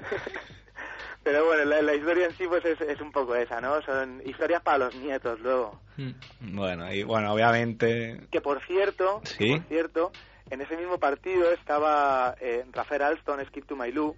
Pero 1.24 1.46
bueno, 1.46 1.64
la, 1.64 1.80
la 1.80 1.94
historia 1.94 2.26
en 2.26 2.36
sí 2.36 2.44
pues 2.46 2.64
es, 2.66 2.78
es 2.82 3.00
un 3.00 3.10
poco 3.10 3.34
esa, 3.34 3.60
¿no? 3.60 3.80
Son 3.82 4.20
historias 4.26 4.62
para 4.62 4.78
los 4.78 4.94
nietos 4.94 5.40
luego. 5.40 5.80
Mm. 5.96 6.54
Bueno, 6.54 6.92
y 6.92 7.02
bueno, 7.02 7.32
obviamente... 7.32 8.20
Que 8.30 8.40
por 8.42 8.60
cierto, 8.66 9.22
Sí. 9.24 9.48
por 9.56 9.62
cierto, 9.68 10.12
en 10.50 10.60
ese 10.60 10.76
mismo 10.76 10.98
partido 10.98 11.50
estaba 11.52 12.34
eh, 12.40 12.64
Rafael 12.72 13.02
Alston, 13.02 13.44
Skip 13.46 13.66
to 13.66 13.74
My 13.74 13.90
Lou, 13.90 14.08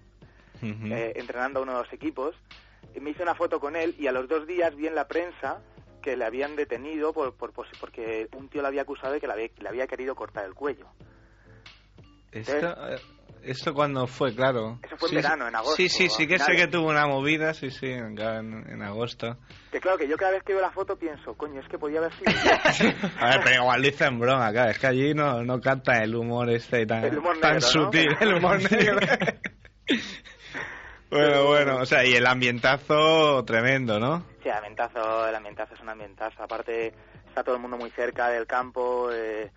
ujú. 0.61 0.87
eh, 0.93 1.13
entrenando 1.15 1.59
a 1.59 1.63
uno 1.63 1.77
de 1.77 1.83
los 1.83 1.93
equipos. 1.93 2.35
Y 2.93 2.99
me 2.99 3.11
hice 3.11 3.23
una 3.23 3.35
foto 3.35 3.59
con 3.61 3.75
él 3.77 3.95
y 3.97 4.07
a 4.07 4.11
los 4.11 4.27
dos 4.27 4.45
días 4.45 4.75
vi 4.75 4.87
en 4.87 4.95
la 4.95 5.07
prensa 5.07 5.61
que 6.01 6.17
le 6.17 6.25
habían 6.25 6.55
detenido 6.57 7.13
por, 7.13 7.35
por, 7.35 7.53
por- 7.53 7.67
porque 7.79 8.27
un 8.35 8.49
tío 8.49 8.61
le 8.61 8.67
había 8.67 8.81
acusado 8.81 9.13
de 9.13 9.21
que 9.21 9.27
le 9.27 9.33
había, 9.33 9.49
le 9.59 9.69
había 9.69 9.87
querido 9.87 10.13
cortar 10.15 10.45
el 10.45 10.53
cuello. 10.55 10.87
Esto, 12.31 12.67
eh, 12.89 12.99
¿Esto 13.47 13.73
cuando 13.73 14.05
fue, 14.07 14.35
claro? 14.35 14.79
Eso 14.83 14.97
fue 14.97 15.07
en 15.07 15.09
Sí, 15.09 15.15
verano, 15.15 15.47
en 15.47 15.55
agosto, 15.55 15.75
Sí, 15.77 15.89
sí, 15.89 16.09
sí 16.09 16.27
que 16.27 16.37
sé 16.37 16.55
que 16.55 16.67
tuvo 16.67 16.89
una 16.89 17.07
movida, 17.07 17.53
sí, 17.53 17.71
sí, 17.71 17.87
en, 17.87 18.19
en, 18.19 18.81
agosto. 18.81 19.37
Que 19.71 19.79
claro, 19.79 19.97
que 19.97 20.07
yo 20.07 20.17
cada 20.17 20.31
vez 20.31 20.43
que 20.43 20.53
veo 20.53 20.61
la 20.61 20.71
foto 20.71 20.97
pienso, 20.97 21.33
coño, 21.35 21.61
es 21.61 21.67
que 21.69 21.79
podía 21.79 21.99
haber 21.99 22.11
sido. 22.13 22.31
A 23.19 23.29
ver, 23.29 23.39
pero 23.43 23.61
igual 23.63 23.81
lo 23.81 23.87
hice 23.87 24.05
en 24.05 24.19
broma, 24.19 24.51
claro, 24.51 24.71
es 24.71 24.79
que 24.79 24.87
allí 24.87 25.13
no, 25.13 25.43
no 25.43 25.61
canta 25.61 26.03
el 26.03 26.15
humor 26.15 26.49
este 26.49 26.85
tan, 26.85 27.05
El 27.05 27.17
humor 27.19 27.39
tan 27.39 27.53
negro, 27.53 27.67
¿no? 27.73 27.83
sutil, 27.85 28.07
el 28.19 28.33
humor 28.35 28.71
negro. 28.71 28.99
bueno, 31.09 31.45
bueno, 31.45 31.77
o 31.77 31.85
sea, 31.85 32.05
y 32.05 32.13
el 32.15 32.27
ambientazo 32.27 33.43
tremendo, 33.45 33.99
¿no? 33.99 34.25
Sí, 34.43 34.49
el 34.49 34.55
ambientazo, 34.55 35.27
el 35.27 35.35
ambientazo 35.35 35.73
es 35.73 35.81
un 35.81 35.89
ambientazo. 35.89 36.43
Aparte, 36.43 36.93
está 37.27 37.43
todo 37.43 37.55
el 37.55 37.61
mundo 37.61 37.77
muy 37.77 37.89
cerca 37.91 38.29
del 38.29 38.45
campo. 38.45 39.09
eh, 39.11 39.51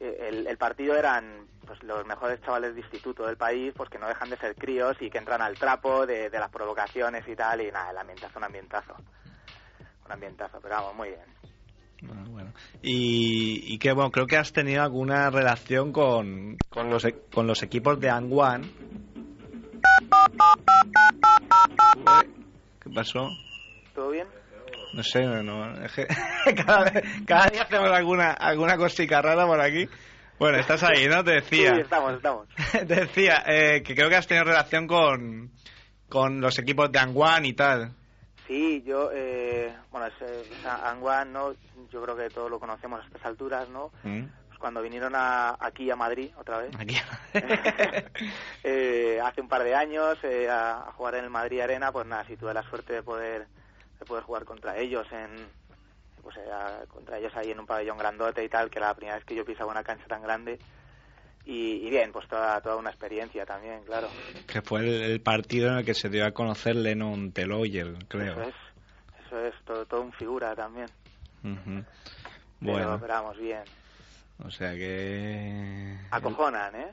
eh, 0.00 0.28
el, 0.28 0.46
el 0.46 0.56
partido 0.58 0.94
eran 0.96 1.46
pues 1.68 1.80
los 1.84 2.04
mejores 2.06 2.40
chavales 2.42 2.74
de 2.74 2.80
instituto 2.80 3.24
del 3.26 3.36
país, 3.36 3.72
pues 3.76 3.88
que 3.90 3.98
no 3.98 4.08
dejan 4.08 4.30
de 4.30 4.36
ser 4.38 4.56
críos 4.56 4.96
y 5.00 5.08
que 5.10 5.18
entran 5.18 5.40
al 5.42 5.56
trapo 5.56 6.04
de, 6.06 6.30
de 6.30 6.38
las 6.40 6.50
provocaciones 6.50 7.28
y 7.28 7.36
tal. 7.36 7.60
Y 7.60 7.70
nada, 7.70 7.90
el 7.92 7.98
ambientazo, 7.98 8.38
un 8.38 8.44
ambientazo. 8.44 8.94
Un 10.06 10.12
ambientazo, 10.12 10.58
pero 10.60 10.74
vamos, 10.76 10.94
muy 10.96 11.08
bien. 11.10 11.20
Bueno, 12.00 12.24
bueno. 12.30 12.52
Y, 12.82 13.74
y 13.74 13.78
que, 13.78 13.92
bueno, 13.92 14.10
creo 14.10 14.26
que 14.26 14.36
has 14.38 14.52
tenido 14.52 14.82
alguna 14.82 15.30
relación 15.30 15.92
con, 15.92 16.56
con, 16.70 16.88
los, 16.90 17.04
e- 17.04 17.14
con 17.32 17.46
los 17.46 17.62
equipos 17.62 18.00
de 18.00 18.08
Anguan. 18.08 18.62
¿Qué 22.80 22.90
pasó? 22.90 23.36
¿Todo 23.94 24.10
bien? 24.10 24.26
No 24.92 25.02
sé, 25.02 25.22
no, 25.26 25.42
no, 25.42 25.84
es 25.84 25.92
que 25.92 26.06
cada, 26.66 26.84
vez- 26.90 27.04
cada 27.26 27.46
día 27.48 27.62
hacemos 27.62 27.90
alguna, 27.90 28.32
alguna 28.32 28.76
cosica 28.76 29.20
rara 29.20 29.46
por 29.46 29.60
aquí. 29.60 29.86
Bueno, 30.38 30.58
estás 30.58 30.82
ahí, 30.84 31.08
¿no? 31.08 31.24
Te 31.24 31.32
decía. 31.32 31.74
Sí, 31.74 31.80
estamos, 31.80 32.14
estamos. 32.14 32.48
Te 32.72 32.84
decía 32.84 33.42
eh, 33.46 33.82
que 33.82 33.94
creo 33.94 34.08
que 34.08 34.16
has 34.16 34.26
tenido 34.26 34.44
relación 34.44 34.86
con, 34.86 35.50
con 36.08 36.40
los 36.40 36.58
equipos 36.58 36.92
de 36.92 36.98
Anguan 36.98 37.44
y 37.44 37.54
tal. 37.54 37.92
Sí, 38.46 38.82
yo, 38.86 39.10
eh, 39.12 39.74
bueno, 39.90 40.06
es, 40.06 40.14
eh, 40.22 40.44
o 40.58 40.62
sea, 40.62 40.88
Anguan, 40.88 41.32
¿no? 41.32 41.52
Yo 41.90 42.02
creo 42.02 42.16
que 42.16 42.30
todos 42.30 42.50
lo 42.50 42.58
conocemos 42.58 43.02
a 43.02 43.06
estas 43.06 43.24
alturas, 43.26 43.68
¿no? 43.68 43.90
¿Mm? 44.04 44.24
Pues 44.48 44.58
cuando 44.58 44.80
vinieron 44.80 45.14
a, 45.14 45.56
aquí 45.60 45.90
a 45.90 45.96
Madrid 45.96 46.30
otra 46.38 46.58
vez. 46.58 46.70
Aquí. 46.78 46.96
eh, 48.64 49.20
hace 49.22 49.40
un 49.40 49.48
par 49.48 49.64
de 49.64 49.74
años 49.74 50.18
eh, 50.22 50.48
a, 50.48 50.88
a 50.88 50.92
jugar 50.92 51.16
en 51.16 51.24
el 51.24 51.30
Madrid 51.30 51.60
Arena, 51.60 51.92
pues 51.92 52.06
nada, 52.06 52.24
sí 52.26 52.36
tuve 52.36 52.54
la 52.54 52.62
suerte 52.62 52.94
de 52.94 53.02
poder 53.02 53.48
de 53.98 54.06
poder 54.06 54.22
jugar 54.24 54.44
contra 54.44 54.78
ellos 54.78 55.06
en 55.12 55.46
pues 56.28 56.36
eh, 56.46 56.52
a- 56.52 56.84
contra 56.88 57.16
ellos 57.18 57.34
ahí 57.36 57.50
en 57.50 57.58
un 57.60 57.64
pabellón 57.66 57.96
grandote 57.96 58.44
y 58.44 58.48
tal, 58.50 58.68
que 58.68 58.78
era 58.78 58.88
la 58.88 58.94
primera 58.94 59.16
vez 59.16 59.24
que 59.24 59.34
yo 59.34 59.46
pisaba 59.46 59.70
una 59.70 59.82
cancha 59.82 60.04
tan 60.06 60.22
grande 60.22 60.58
y, 61.46 61.86
y 61.86 61.88
bien, 61.88 62.12
pues 62.12 62.28
toda 62.28 62.60
toda 62.60 62.76
una 62.76 62.90
experiencia 62.90 63.46
también, 63.46 63.82
claro. 63.84 64.08
que 64.46 64.60
fue 64.60 64.80
el, 64.80 65.02
el 65.02 65.20
partido 65.22 65.70
en 65.70 65.78
el 65.78 65.84
que 65.86 65.94
se 65.94 66.10
dio 66.10 66.26
a 66.26 66.32
conocer 66.32 66.76
Lennon 66.76 67.32
Teloyer, 67.32 67.94
creo. 68.08 68.32
Eso 68.32 68.42
es, 68.42 68.54
eso 69.26 69.40
es 69.46 69.54
todo, 69.64 69.86
todo 69.86 70.02
un 70.02 70.12
figura 70.12 70.54
también. 70.54 70.88
Bueno, 72.60 72.98
pero 73.00 73.14
vamos, 73.14 73.38
bien. 73.38 73.62
o 74.44 74.50
sea 74.50 74.72
que... 74.74 75.96
Acojonan, 76.10 76.74
¿eh? 76.76 76.92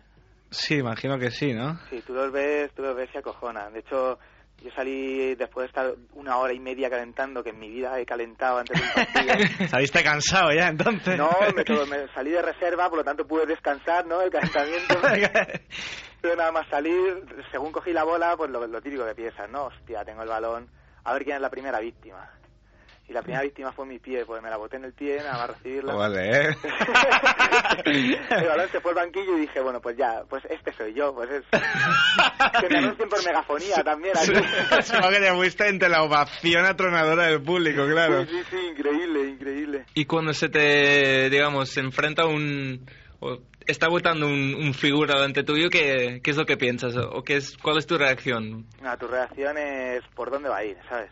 Sí, 0.50 0.76
imagino 0.76 1.20
que 1.20 1.32
sí, 1.32 1.54
¿no? 1.54 1.78
Sí, 1.90 2.02
tú 2.08 2.14
los 2.14 2.32
ves, 2.32 2.72
tú 2.74 2.84
los 2.84 2.96
ves 2.96 3.10
y 3.14 3.18
acojonan. 3.18 3.74
De 3.74 3.80
hecho, 3.80 4.18
yo 4.62 4.72
salí 4.72 5.36
después 5.36 5.66
de 5.66 5.68
estar 5.68 5.96
una 6.14 6.38
hora 6.38 6.54
y 6.54 6.60
media 6.60 6.90
calentando, 6.90 7.44
que 7.44 7.50
en 7.52 7.60
mi 7.60 7.70
vida 7.70 8.00
he 8.00 8.06
calentado 8.06 8.60
antes 8.60 8.80
de 8.80 8.86
un 8.86 8.94
partido. 8.94 9.68
Saliste 9.70 10.04
cansado 10.04 10.52
ya, 10.54 10.68
entonces. 10.68 11.18
No, 11.18 11.30
me, 11.56 11.86
me 11.86 12.08
salí 12.14 12.32
de 12.32 12.42
reserva, 12.42 12.90
por 12.90 13.00
lo 13.00 13.04
tanto 13.04 13.28
pude 13.28 13.46
descansar, 13.46 14.06
¿no? 14.06 14.22
El 14.22 14.32
calentamiento. 14.32 14.96
Pero 16.22 16.36
nada 16.36 16.52
más 16.52 16.68
salir, 16.70 17.24
según 17.52 17.72
cogí 17.72 17.94
la 17.94 18.04
bola, 18.04 18.36
pues 18.36 18.50
lo, 18.50 18.66
lo 18.66 18.82
típico 18.82 19.06
que 19.06 19.14
piensas, 19.14 19.50
¿no? 19.50 19.66
Hostia, 19.66 20.04
tengo 20.04 20.24
el 20.24 20.30
balón, 20.30 20.68
a 21.04 21.14
ver 21.14 21.24
quién 21.24 21.36
es 21.36 21.42
la 21.42 21.52
primera 21.52 21.80
víctima. 21.80 22.28
Y 23.08 23.14
la 23.14 23.22
primera 23.22 23.44
víctima 23.44 23.72
fue 23.72 23.86
mi 23.86 24.00
pie, 24.00 24.26
pues 24.26 24.42
me 24.42 24.50
la 24.50 24.58
boté 24.58 24.78
en 24.78 24.86
el 24.86 24.94
pie, 24.94 25.18
nada 25.18 25.38
más 25.38 25.50
recibirla. 25.58 25.94
Vale, 25.96 26.30
¿eh? 26.32 26.58
el 28.32 28.48
balón 28.48 28.70
se 28.72 28.80
fue 28.80 28.92
al 28.92 28.96
banquillo 28.96 29.38
y 29.38 29.42
dije, 29.42 29.60
bueno, 29.60 29.80
pues 29.80 29.96
ya, 29.96 30.24
pues 30.28 30.44
este 30.50 30.74
soy 30.74 30.94
yo, 30.96 31.14
pues 31.14 31.30
es... 31.30 31.44
que 32.62 32.70
me 32.70 32.80
anuncien 32.80 33.08
por 33.08 33.24
megafonía 33.24 33.84
también 33.84 34.18
aquí. 34.18 34.34
Supongo 34.82 35.10
que 35.10 35.20
te 35.20 35.34
fuiste 35.34 35.68
entre 35.68 35.90
la 35.90 36.02
ovación 36.02 36.66
atronadora 36.66 37.28
del 37.28 37.44
público, 37.44 37.86
claro. 37.86 38.26
Sí, 38.26 38.32
sí, 38.32 38.44
sí, 38.50 38.68
increíble, 38.72 39.30
increíble. 39.30 39.86
Y 39.94 40.06
cuando 40.06 40.34
se 40.34 40.50
te, 40.50 41.30
digamos, 41.30 41.70
se 41.70 41.82
enfrenta 41.82 42.26
un... 42.26 42.90
o 43.20 43.38
está 43.68 43.88
votando 43.88 44.28
un, 44.28 44.56
un 44.56 44.74
figura 44.74 45.16
delante 45.16 45.44
tuyo, 45.44 45.70
¿qué, 45.70 46.22
¿qué 46.24 46.32
es 46.32 46.38
lo 46.38 46.46
que 46.46 46.58
piensas? 46.58 46.96
¿O 46.98 47.24
qué 47.24 47.36
es, 47.38 47.58
cuál 47.58 47.78
es 47.78 47.86
tu 47.86 47.98
reacción? 47.98 48.66
Ah, 48.84 48.98
tu 48.98 49.08
reacción 49.08 49.58
es 49.58 50.04
por 50.16 50.32
dónde 50.32 50.50
va 50.50 50.58
a 50.58 50.66
ir, 50.66 50.78
¿sabes? 50.90 51.12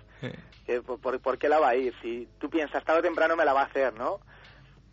Que 0.65 0.81
por, 0.81 0.99
por- 0.99 1.19
por 1.19 1.37
qué 1.37 1.49
la 1.49 1.59
va 1.59 1.69
a 1.69 1.75
ir. 1.75 1.93
Si 2.01 2.27
tú 2.39 2.49
piensas, 2.49 2.83
tarde 2.85 2.99
o 2.99 3.03
temprano 3.03 3.35
me 3.35 3.45
la 3.45 3.53
va 3.53 3.61
a 3.61 3.65
hacer, 3.65 3.93
¿no? 3.93 4.19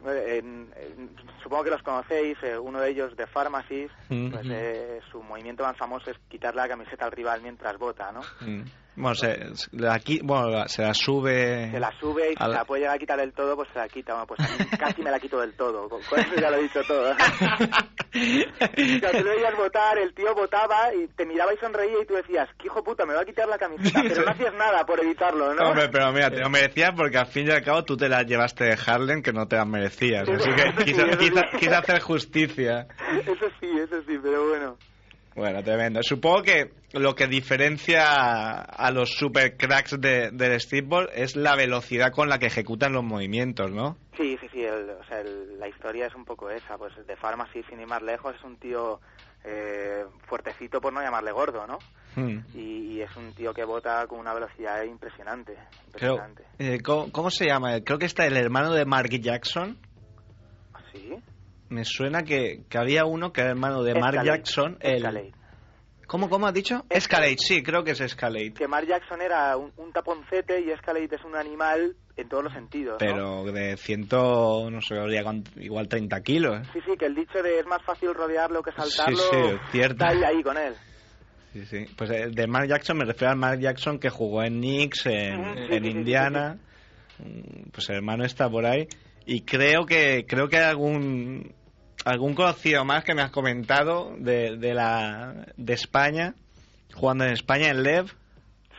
Eh, 0.07 0.39
en- 0.39 0.73
en- 0.77 1.17
supongo 1.43 1.65
que 1.65 1.71
los 1.71 1.83
conocéis, 1.83 2.37
eh, 2.43 2.59
uno 2.59 2.81
de 2.81 2.91
ellos 2.91 3.15
de 3.17 3.27
Pharmacy, 3.27 3.89
Mm. 4.09 4.31
pues 4.31 4.47
eh, 4.51 5.01
su 5.13 5.23
movimiento 5.23 5.63
más 5.63 5.77
famoso 5.77 6.11
es 6.11 6.17
quitarle 6.29 6.63
la 6.63 6.69
camiseta 6.69 7.05
al 7.05 7.13
rival 7.13 7.43
mientras 7.43 7.77
vota, 7.79 8.11
¿no? 8.11 8.23
Mm. 8.41 8.63
Bueno, 8.97 9.15
se, 9.15 9.39
la, 9.73 10.01
bueno, 10.23 10.51
la- 10.51 10.69
se 10.69 10.83
la 10.83 10.93
sube... 10.93 11.71
Se 11.71 11.81
la 11.81 11.93
sube 11.99 12.33
y 12.33 12.37
si 12.37 12.49
la 12.51 12.65
puede 12.65 12.83
llegar 12.83 12.97
a 12.97 12.99
quitar 12.99 13.19
del 13.19 13.33
todo, 13.33 13.57
pues 13.57 13.69
se 13.73 13.79
la 13.79 13.89
quita. 13.89 14.13
Bueno, 14.15 14.27
pues 14.27 14.41
a 14.41 14.43
mí 14.65 14.71
casi 14.79 15.03
me 15.03 15.11
la 15.11 15.19
quito 15.21 15.41
del 15.41 15.55
todo. 15.55 15.89
Con, 15.89 16.01
eso 16.01 16.35
ya 16.41 16.51
lo 16.51 16.57
he 16.57 16.63
dicho 16.63 16.81
todo. 16.87 17.15
Tú 18.13 19.25
lo 19.25 19.31
veías 19.31 19.57
votar, 19.57 19.99
el 19.99 20.13
tío 20.15 20.35
votaba 20.35 20.93
y 20.95 21.07
te 21.09 21.25
miraba 21.25 21.55
y 21.55 21.57
sonreía 21.59 22.03
y 22.03 22.07
tú 22.07 22.15
decías, 22.15 22.49
que 22.59 22.67
hijo 22.67 22.83
puta, 22.83 23.07
me 23.07 23.15
va 23.15 23.23
a 23.23 23.25
quitar 23.25 23.49
la 23.49 23.57
camiseta, 23.59 24.03
pero 24.09 24.23
no 24.25 24.31
hacías 24.33 24.55
nada 24.55 24.85
por 24.85 25.01
evitarlo, 25.01 25.55
¿no? 25.55 25.69
Hombre, 25.69 25.89
pero 25.91 26.13
mira, 26.13 26.31
te 26.31 26.41
lo 26.41 26.51
merecías 26.51 26.93
porque 26.97 27.19
al 27.19 27.27
fin 27.27 27.47
y 27.47 27.51
al 27.53 27.63
cabo 27.63 27.85
tú 27.85 27.97
te 27.97 28.09
las 28.09 28.27
llevaste 28.27 28.65
de 28.65 28.77
Harlem 28.87 29.23
que 29.23 29.33
no 29.33 29.47
te 29.47 29.57
las 29.57 29.67
merecías. 29.67 30.29
Así 30.29 30.51
que 30.51 30.85
quise- 30.85 31.19
sí. 31.19 31.31
quise 31.59 31.75
hacer 31.75 32.01
justicia. 32.01 32.89
Eso 33.27 33.47
sí, 33.61 33.67
eso 33.79 34.03
sí, 34.07 34.19
pero 34.23 34.49
bueno. 34.49 34.77
Bueno, 35.37 35.63
tremendo. 35.63 36.03
Supongo 36.03 36.43
que 36.43 36.73
lo 36.93 37.15
que 37.15 37.27
diferencia 37.27 38.61
a 38.63 38.91
los 38.91 39.11
super 39.11 39.57
cracks 39.57 40.01
de, 40.01 40.31
del 40.33 40.61
streetball 40.61 41.09
es 41.15 41.37
la 41.37 41.55
velocidad 41.57 42.13
con 42.13 42.29
la 42.29 42.39
que 42.39 42.47
ejecutan 42.47 42.93
los 42.93 43.05
movimientos, 43.05 43.71
¿no? 43.71 43.97
Sí, 44.17 44.37
sí, 44.41 44.49
sí, 44.53 44.63
el- 44.65 44.91
o 44.91 45.05
sea, 45.05 45.21
el- 45.21 45.59
la 45.59 45.69
historia 45.69 46.07
es 46.07 46.15
un 46.15 46.25
poco 46.25 46.51
esa, 46.51 46.77
pues 46.77 46.93
de 47.07 47.17
Pharmacy, 47.17 47.63
sin 47.69 47.81
ir 47.81 47.87
más 47.87 48.03
lejos, 48.03 48.35
es 48.37 48.45
un 48.45 48.57
tío 48.57 49.01
eh, 49.43 50.05
fuertecito 50.29 50.83
por 50.83 50.93
no 50.93 51.01
llamarle 51.01 51.33
gordo, 51.33 51.67
¿no? 51.67 51.79
Hmm. 52.15 52.41
Y, 52.55 52.97
y 52.97 53.01
es 53.01 53.17
un 53.17 53.33
tío 53.33 53.55
que 53.55 53.65
bota 53.65 54.07
con 54.07 54.19
una 54.19 54.35
velocidad 54.35 54.83
impresionante, 54.83 55.57
Creo, 55.93 56.17
impresionante. 56.17 56.45
eh, 56.59 56.81
¿cómo, 56.85 57.11
cómo 57.11 57.31
se 57.31 57.47
llama? 57.47 57.81
Creo 57.81 57.99
que 57.99 58.05
está 58.05 58.27
el 58.27 58.37
hermano 58.37 58.75
de 58.75 58.85
Mark 58.85 59.09
Jackson. 59.09 59.79
¿Sí? 60.93 61.17
Me 61.71 61.85
suena 61.85 62.23
que, 62.25 62.63
que 62.69 62.79
había 62.79 63.05
uno 63.07 63.33
que 63.33 63.41
era 63.41 63.51
hermano 63.51 63.83
de 63.83 63.95
Mark 63.95 64.15
Escalade, 64.17 64.39
Jackson. 64.39 64.77
El... 64.81 64.97
Escalade. 64.97 65.33
¿Cómo, 66.07 66.29
¿Cómo 66.29 66.49
has 66.49 66.55
dicho? 66.55 66.85
Escalade, 66.91 67.37
sí, 67.39 67.63
creo 67.63 67.85
que 67.85 67.93
es 67.93 68.01
Escalade. 68.01 68.53
Que 68.55 68.67
Mark 68.67 68.85
Jackson 68.89 69.23
era 69.23 69.57
un, 69.57 69.73
un 69.77 69.93
taponcete 69.93 70.61
y 70.61 70.71
Escalade 70.73 71.09
es 71.15 71.25
un 71.25 71.37
animal 71.37 71.95
en 72.17 72.29
todos 72.29 72.43
los 72.43 72.53
sentidos, 72.53 72.95
¿no? 72.95 72.99
Pero 72.99 73.45
de 73.53 73.77
ciento, 73.77 74.69
no 74.73 74.81
sé, 74.83 74.97
igual 75.61 75.87
30 75.89 76.21
kilos. 76.23 76.59
¿eh? 76.59 76.71
Sí, 76.73 76.81
sí, 76.85 76.97
que 76.99 77.07
el 77.07 77.15
dicho 77.15 77.41
de 77.41 77.61
es 77.61 77.67
más 77.67 77.81
fácil 77.85 78.13
rodearlo 78.13 78.61
que 78.61 78.73
saltarlo 78.73 79.17
Sí, 79.17 79.23
sí, 79.31 79.59
cierto. 79.71 80.05
está 80.05 80.27
ahí, 80.29 80.43
con 80.43 80.57
él. 80.59 80.75
Sí, 81.53 81.65
sí. 81.67 81.85
Pues 81.97 82.11
eh, 82.11 82.27
de 82.33 82.47
Mark 82.49 82.67
Jackson 82.69 82.99
me 82.99 83.05
refiero 83.05 83.31
al 83.31 83.39
Mark 83.39 83.61
Jackson 83.61 84.01
que 84.01 84.11
jugó 84.11 84.43
en 84.43 84.55
Knicks, 84.55 85.07
en, 85.07 85.13
sí, 85.13 85.51
en 85.51 85.69
sí, 85.69 85.75
sí, 85.75 85.81
sí, 85.81 85.89
Indiana. 85.91 86.59
Mm, 87.21 87.71
Pues 87.71 87.89
el 87.89 87.97
hermano 87.97 88.25
está 88.25 88.51
por 88.51 88.67
ahí. 88.67 88.89
Y 89.27 89.43
creo 89.43 89.87
que 89.87 90.25
creo 90.27 90.49
que 90.49 90.57
hay 90.57 90.65
algún 90.65 91.55
algún 92.05 92.35
conocido 92.35 92.85
más 92.85 93.05
que 93.05 93.15
me 93.15 93.23
has 93.23 93.31
comentado 93.31 94.15
de, 94.19 94.57
de 94.57 94.75
la 94.75 95.47
de 95.57 95.73
España 95.73 96.35
jugando 96.95 97.25
en 97.25 97.33
España 97.33 97.69
en 97.69 97.83
Lev 97.83 98.07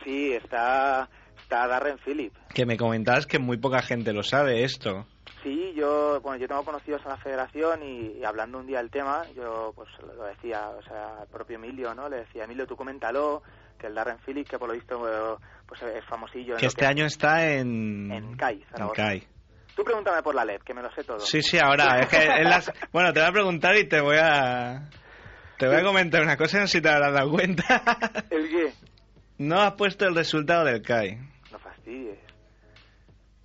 Sí, 0.04 0.32
está, 0.32 1.08
está 1.40 1.66
Darren 1.68 1.98
Phillip. 2.04 2.34
que 2.52 2.66
me 2.66 2.76
comentabas 2.76 3.26
que 3.26 3.38
muy 3.38 3.56
poca 3.58 3.82
gente 3.82 4.12
lo 4.12 4.22
sabe 4.24 4.64
esto. 4.64 5.06
Sí, 5.44 5.72
yo, 5.76 6.20
bueno, 6.20 6.38
yo 6.40 6.46
tengo 6.48 6.64
conocidos 6.64 7.02
en 7.04 7.08
la 7.10 7.16
federación 7.16 7.82
y, 7.82 8.18
y 8.20 8.24
hablando 8.24 8.58
un 8.58 8.66
día 8.66 8.78
del 8.78 8.90
tema, 8.90 9.22
yo 9.36 9.72
pues 9.74 9.88
lo 10.16 10.24
decía, 10.24 10.68
o 10.70 10.82
sea, 10.82 11.20
al 11.22 11.28
propio 11.28 11.56
Emilio, 11.56 11.94
¿no? 11.94 12.08
Le 12.08 12.18
decía, 12.18 12.44
Emilio, 12.44 12.66
tú 12.66 12.76
coméntalo, 12.76 13.42
que 13.78 13.88
el 13.88 13.94
Darren 13.94 14.18
Phillips, 14.24 14.50
que 14.50 14.58
por 14.58 14.68
lo 14.68 14.74
visto 14.74 15.38
pues 15.66 15.82
es 15.82 16.04
famosillo. 16.06 16.54
en 16.54 16.60
Que 16.60 16.66
este 16.66 16.86
año 16.86 17.04
está 17.06 17.46
en 17.54 18.10
En 18.12 18.36
CAI, 18.36 18.64
en. 18.76 18.88
CAI. 18.90 19.28
Tú 19.76 19.84
pregúntame 19.84 20.22
por 20.22 20.34
la 20.34 20.44
LED, 20.44 20.60
que 20.62 20.74
me 20.74 20.82
lo 20.82 20.90
sé 20.92 21.02
todo. 21.04 21.20
Sí, 21.20 21.42
sí, 21.42 21.58
ahora 21.58 22.00
es 22.00 22.08
que 22.08 22.22
en 22.22 22.44
las- 22.50 22.70
bueno, 22.92 23.12
te 23.12 23.20
voy 23.20 23.28
a 23.28 23.32
preguntar 23.32 23.76
y 23.76 23.88
te 23.88 24.00
voy 24.00 24.18
a 24.20 24.88
te 25.58 25.66
voy 25.68 25.76
a 25.76 25.82
comentar 25.82 26.22
una 26.22 26.36
cosa, 26.36 26.58
no 26.60 26.66
sé 26.66 26.78
si 26.78 26.82
te 26.82 26.88
habrás 26.90 27.12
dado 27.14 27.30
cuenta. 27.30 27.82
¿El 28.30 28.48
qué? 28.50 28.72
No 29.38 29.60
has 29.60 29.72
puesto 29.74 30.06
el 30.06 30.14
resultado 30.14 30.64
del 30.64 30.82
CAI. 30.82 31.18
No 31.50 31.58
fastidies. 31.58 32.18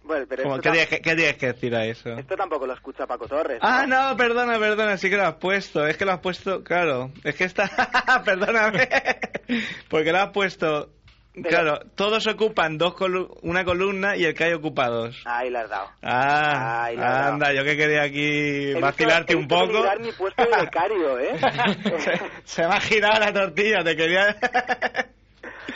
Bueno, 0.03 0.25
pero 0.27 0.43
esto, 0.43 0.61
¿qué, 0.61 0.69
tienes 0.71 0.87
que, 0.89 1.01
qué 1.01 1.15
tienes 1.15 1.37
que 1.37 1.47
decir 1.47 1.75
a 1.75 1.85
eso? 1.85 2.09
esto 2.17 2.35
tampoco 2.37 2.65
lo 2.65 2.73
escucha 2.73 3.05
Paco 3.05 3.27
Torres. 3.27 3.59
Ah, 3.61 3.85
no, 3.87 4.15
perdona, 4.15 4.57
perdona, 4.57 4.97
sí 4.97 5.09
que 5.09 5.17
lo 5.17 5.25
has 5.25 5.35
puesto. 5.35 5.85
Es 5.85 5.97
que 5.97 6.05
lo 6.05 6.13
has 6.13 6.19
puesto, 6.19 6.63
claro. 6.63 7.11
Es 7.25 7.35
que 7.35 7.43
está. 7.43 7.69
perdóname. 8.25 8.87
Porque 9.89 10.11
lo 10.11 10.19
has 10.19 10.29
puesto. 10.29 10.93
Pero- 11.43 11.49
Claro, 11.49 11.79
todos 11.95 12.25
ocupan 12.27 12.77
dos 12.79 12.93
colu- 12.95 13.37
una 13.43 13.63
columna 13.63 14.15
y 14.17 14.25
el 14.25 14.33
CAI 14.33 14.53
ocupa 14.53 14.87
dos. 14.87 15.21
Ahí 15.25 15.49
la 15.51 15.61
has 15.61 15.69
dado. 15.69 15.89
Ah, 16.01 16.83
Ahí 16.85 16.95
la 16.97 17.07
has 17.07 17.13
dado. 17.19 17.33
anda, 17.33 17.53
yo 17.53 17.63
que 17.63 17.77
quería 17.77 18.01
aquí 18.03 18.21
He 18.25 18.65
visto- 18.73 18.79
vacilarte 18.81 19.33
he 19.33 19.35
un 19.35 19.47
poco. 19.47 19.83
mi 19.99 20.11
puesto 20.13 20.43
de 20.43 20.61
becario, 20.61 21.19
¿eh? 21.19 21.37
se, 21.99 22.21
se 22.43 22.67
me 22.67 22.73
ha 22.75 22.79
girado 22.79 23.19
la 23.19 23.31
tortilla, 23.33 23.83
te 23.83 23.95
quería. 23.95 24.35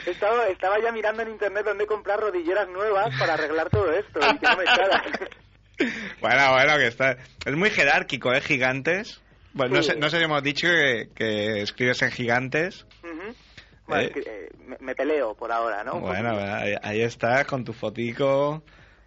estaba, 0.05 0.47
estaba 0.47 0.79
ya 0.81 0.91
mirando 0.91 1.21
en 1.21 1.29
internet 1.29 1.65
dónde 1.65 1.85
comprar 1.85 2.19
rodilleras 2.19 2.67
nuevas 2.69 3.13
para 3.19 3.33
arreglar 3.35 3.69
todo 3.69 3.91
esto 3.91 4.19
y 4.19 4.37
que 4.39 4.47
no 4.47 4.57
me 4.57 4.63
bueno, 6.21 6.51
bueno, 6.53 6.77
que 6.77 6.87
está. 6.87 7.17
Es 7.45 7.55
muy 7.55 7.69
jerárquico, 7.71 8.33
¿eh? 8.33 8.41
Gigantes. 8.41 9.21
Bueno, 9.53 9.75
no, 9.75 9.83
sé, 9.83 9.95
no 9.97 10.09
sé 10.09 10.17
si 10.19 10.23
hemos 10.23 10.41
dicho 10.43 10.67
que, 10.67 11.09
que 11.15 11.61
escribes 11.61 12.01
en 12.03 12.11
gigantes. 12.11 12.85
Ujú. 13.03 13.10
Bueno, 13.91 14.03
Eh. 14.03 14.05
es 14.07 14.13
que, 14.13 14.19
eh, 14.29 14.49
me, 14.65 14.77
me 14.79 14.95
peleo 14.95 15.35
por 15.35 15.51
ahora, 15.51 15.83
¿no? 15.83 15.95
Un 15.95 16.01
Bueno, 16.01 16.31
ahí, 16.37 16.73
ahí 16.81 17.01
estás 17.01 17.45
con 17.45 17.63
tu 17.63 17.73
fotico, 17.73 18.63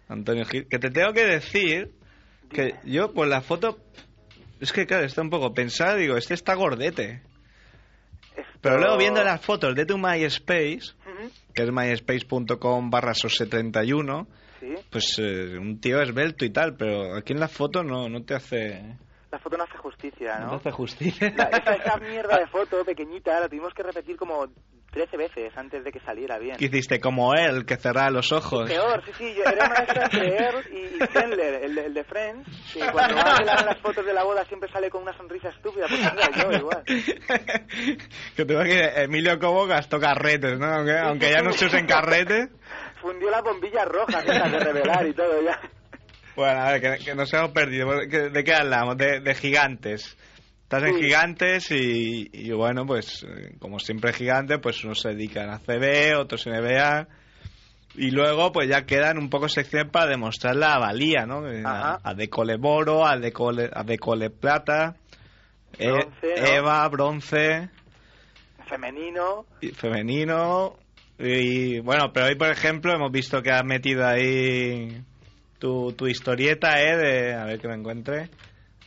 Antonio 0.07 0.45
Gil. 0.45 0.67
Que 0.67 0.79
te 0.79 0.89
tengo 0.91 1.11
que 1.13 1.25
decir 1.25 1.91
que 2.49 2.75
yo, 2.85 3.11
pues 3.13 3.29
la 3.29 3.41
foto. 3.41 3.79
Es 4.61 4.71
que, 4.71 4.85
claro, 4.85 5.05
está 5.05 5.21
un 5.21 5.29
poco 5.29 5.53
pensada. 5.53 5.95
Digo, 5.95 6.15
este 6.17 6.33
está 6.33 6.53
gordete. 6.55 7.21
Esto- 8.37 8.59
Pero 8.61 8.77
luego 8.79 8.97
viendo 8.97 9.23
las 9.23 9.41
fotos 9.41 9.75
de 9.75 9.85
tu 9.85 9.97
MySpace, 9.97 10.93
Ujú. 11.05 11.29
que 11.53 11.63
es 11.63 11.71
myspace.com 11.71 12.89
barra 12.89 13.13
sose31, 13.13 14.27
Sí, 14.59 14.73
pues 14.89 15.19
eh, 15.19 15.57
un 15.59 15.79
tío 15.79 16.01
esbelto 16.01 16.45
y 16.45 16.49
tal, 16.49 16.75
pero 16.75 17.15
aquí 17.15 17.33
en 17.33 17.39
la 17.39 17.47
foto 17.49 17.83
no, 17.83 18.07
no 18.09 18.23
te 18.23 18.33
hace. 18.35 18.95
La 19.35 19.39
foto 19.39 19.57
no 19.57 19.63
hace 19.65 19.77
justicia, 19.77 20.39
No 20.39 20.45
¿no? 20.45 20.51
te 20.51 20.69
hace 20.69 20.71
justicia. 20.71 21.33
La- 21.35 21.45
esa, 21.57 21.73
esa 21.73 21.97
mierda 22.09 22.37
de 22.39 22.47
foto 22.47 22.83
pequeñita 22.85 23.37
la 23.39 23.49
tuvimos 23.49 23.73
que 23.73 23.83
repetir 23.83 24.15
como 24.15 24.47
13 24.91 25.17
veces 25.17 25.51
antes 25.57 25.83
de 25.83 25.91
que 25.91 25.99
saliera 25.99 26.37
bien. 26.39 26.55
Que 26.55 26.65
hiciste 26.65 27.01
como 27.01 27.33
él, 27.33 27.65
que 27.65 27.75
cerraba 27.75 28.09
los 28.11 28.31
ojos. 28.31 28.69
Peor, 28.69 29.03
sí, 29.05 29.11
sí, 29.17 29.35
yo 29.35 29.43
era 29.43 29.65
una 29.65 30.03
entre 30.05 30.37
Earl 30.37 30.63
y, 30.71 30.77
y 31.03 31.07
Chandler, 31.13 31.63
el, 31.65 31.75
de- 31.75 31.85
el 31.87 31.93
de 31.93 32.03
Friends, 32.05 32.71
que 32.73 32.79
cuando 32.91 33.15
va 33.17 33.35
a 33.35 33.65
las 33.65 33.77
fotos 33.81 34.05
de 34.05 34.13
la 34.13 34.23
boda 34.23 34.45
siempre 34.45 34.71
sale 34.71 34.89
con 34.89 35.01
una 35.01 35.15
sonrisa 35.17 35.49
estúpida, 35.49 35.85
pues 35.89 35.99
era 35.99 36.31
yo 36.31 36.51
igual. 36.57 36.83
que 38.35 38.45
tengo 38.45 38.63
que 38.63 38.79
Emilio 39.03 39.37
Cobo 39.39 39.67
gastó 39.67 39.99
carretes, 39.99 40.57
¿no? 40.57 40.65
Aunque, 40.67 40.97
aunque 40.97 41.29
ya 41.31 41.41
no 41.41 41.51
se 41.51 41.65
usen 41.65 41.85
carretes. 41.85 42.49
Fundió 43.01 43.29
las 43.29 43.43
bombillas 43.43 43.85
rojas 43.87 44.23
esas 44.25 44.51
de 44.51 44.59
revelar 44.59 45.05
y 45.05 45.13
todo 45.13 45.41
ya. 45.41 45.59
Bueno, 46.35 46.61
a 46.61 46.71
ver, 46.73 46.81
que, 46.99 47.05
que 47.05 47.15
nos 47.15 47.33
hemos 47.33 47.51
perdido. 47.51 47.89
¿De 48.07 48.29
de 48.29 48.43
qué 48.43 48.53
hablamos? 48.53 48.97
De, 48.97 49.19
de 49.21 49.35
gigantes. 49.35 50.17
Estás 50.63 50.83
en 50.83 50.95
Sí. 50.95 51.03
gigantes 51.03 51.71
y, 51.71 52.29
y 52.33 52.51
bueno, 52.51 52.85
pues 52.85 53.23
eh, 53.23 53.55
como 53.59 53.79
siempre 53.79 54.11
gigantes, 54.13 54.57
pues 54.61 54.83
unos 54.83 54.99
se 55.01 55.09
dedican 55.09 55.49
a 55.49 55.59
CB, 55.59 56.17
otros 56.17 56.45
NBA. 56.47 57.07
Y 57.97 58.11
luego 58.11 58.51
pues 58.51 58.67
ya 58.67 58.85
quedan 58.85 59.17
un 59.17 59.29
poco 59.29 59.47
secciones 59.47 59.89
para 59.91 60.07
demostrar 60.09 60.55
la 60.55 60.77
valía, 60.79 61.25
¿no? 61.25 61.47
Eh, 61.49 61.61
Ajá. 61.63 61.99
A, 62.03 62.09
a 62.09 62.13
Decole 62.13 62.57
Boro, 62.57 63.05
a 63.07 63.15
Decole, 63.17 63.69
a 63.71 63.83
Decole 63.83 64.29
Plata, 64.31 64.95
eh, 65.77 65.87
Bronce, 65.89 66.35
¿no? 66.41 66.45
Eva, 66.47 66.87
Bronce, 66.89 67.69
Femenino, 68.67 69.45
y 69.61 69.69
femenino. 69.69 70.77
Y 71.19 71.79
bueno, 71.79 72.11
pero 72.11 72.25
hoy 72.25 72.35
por 72.35 72.49
ejemplo 72.49 72.91
hemos 72.93 73.11
visto 73.11 73.41
que 73.41 73.51
has 73.51 73.63
metido 73.63 74.05
ahí 74.05 75.01
tu, 75.65 75.93
tu 75.93 76.05
historieta, 76.05 76.79
¿eh? 76.79 76.95
De, 76.95 77.33
a 77.33 77.43
ver 77.45 77.59
que 77.59 77.67
me 77.67 77.73
encuentre. 77.73 78.29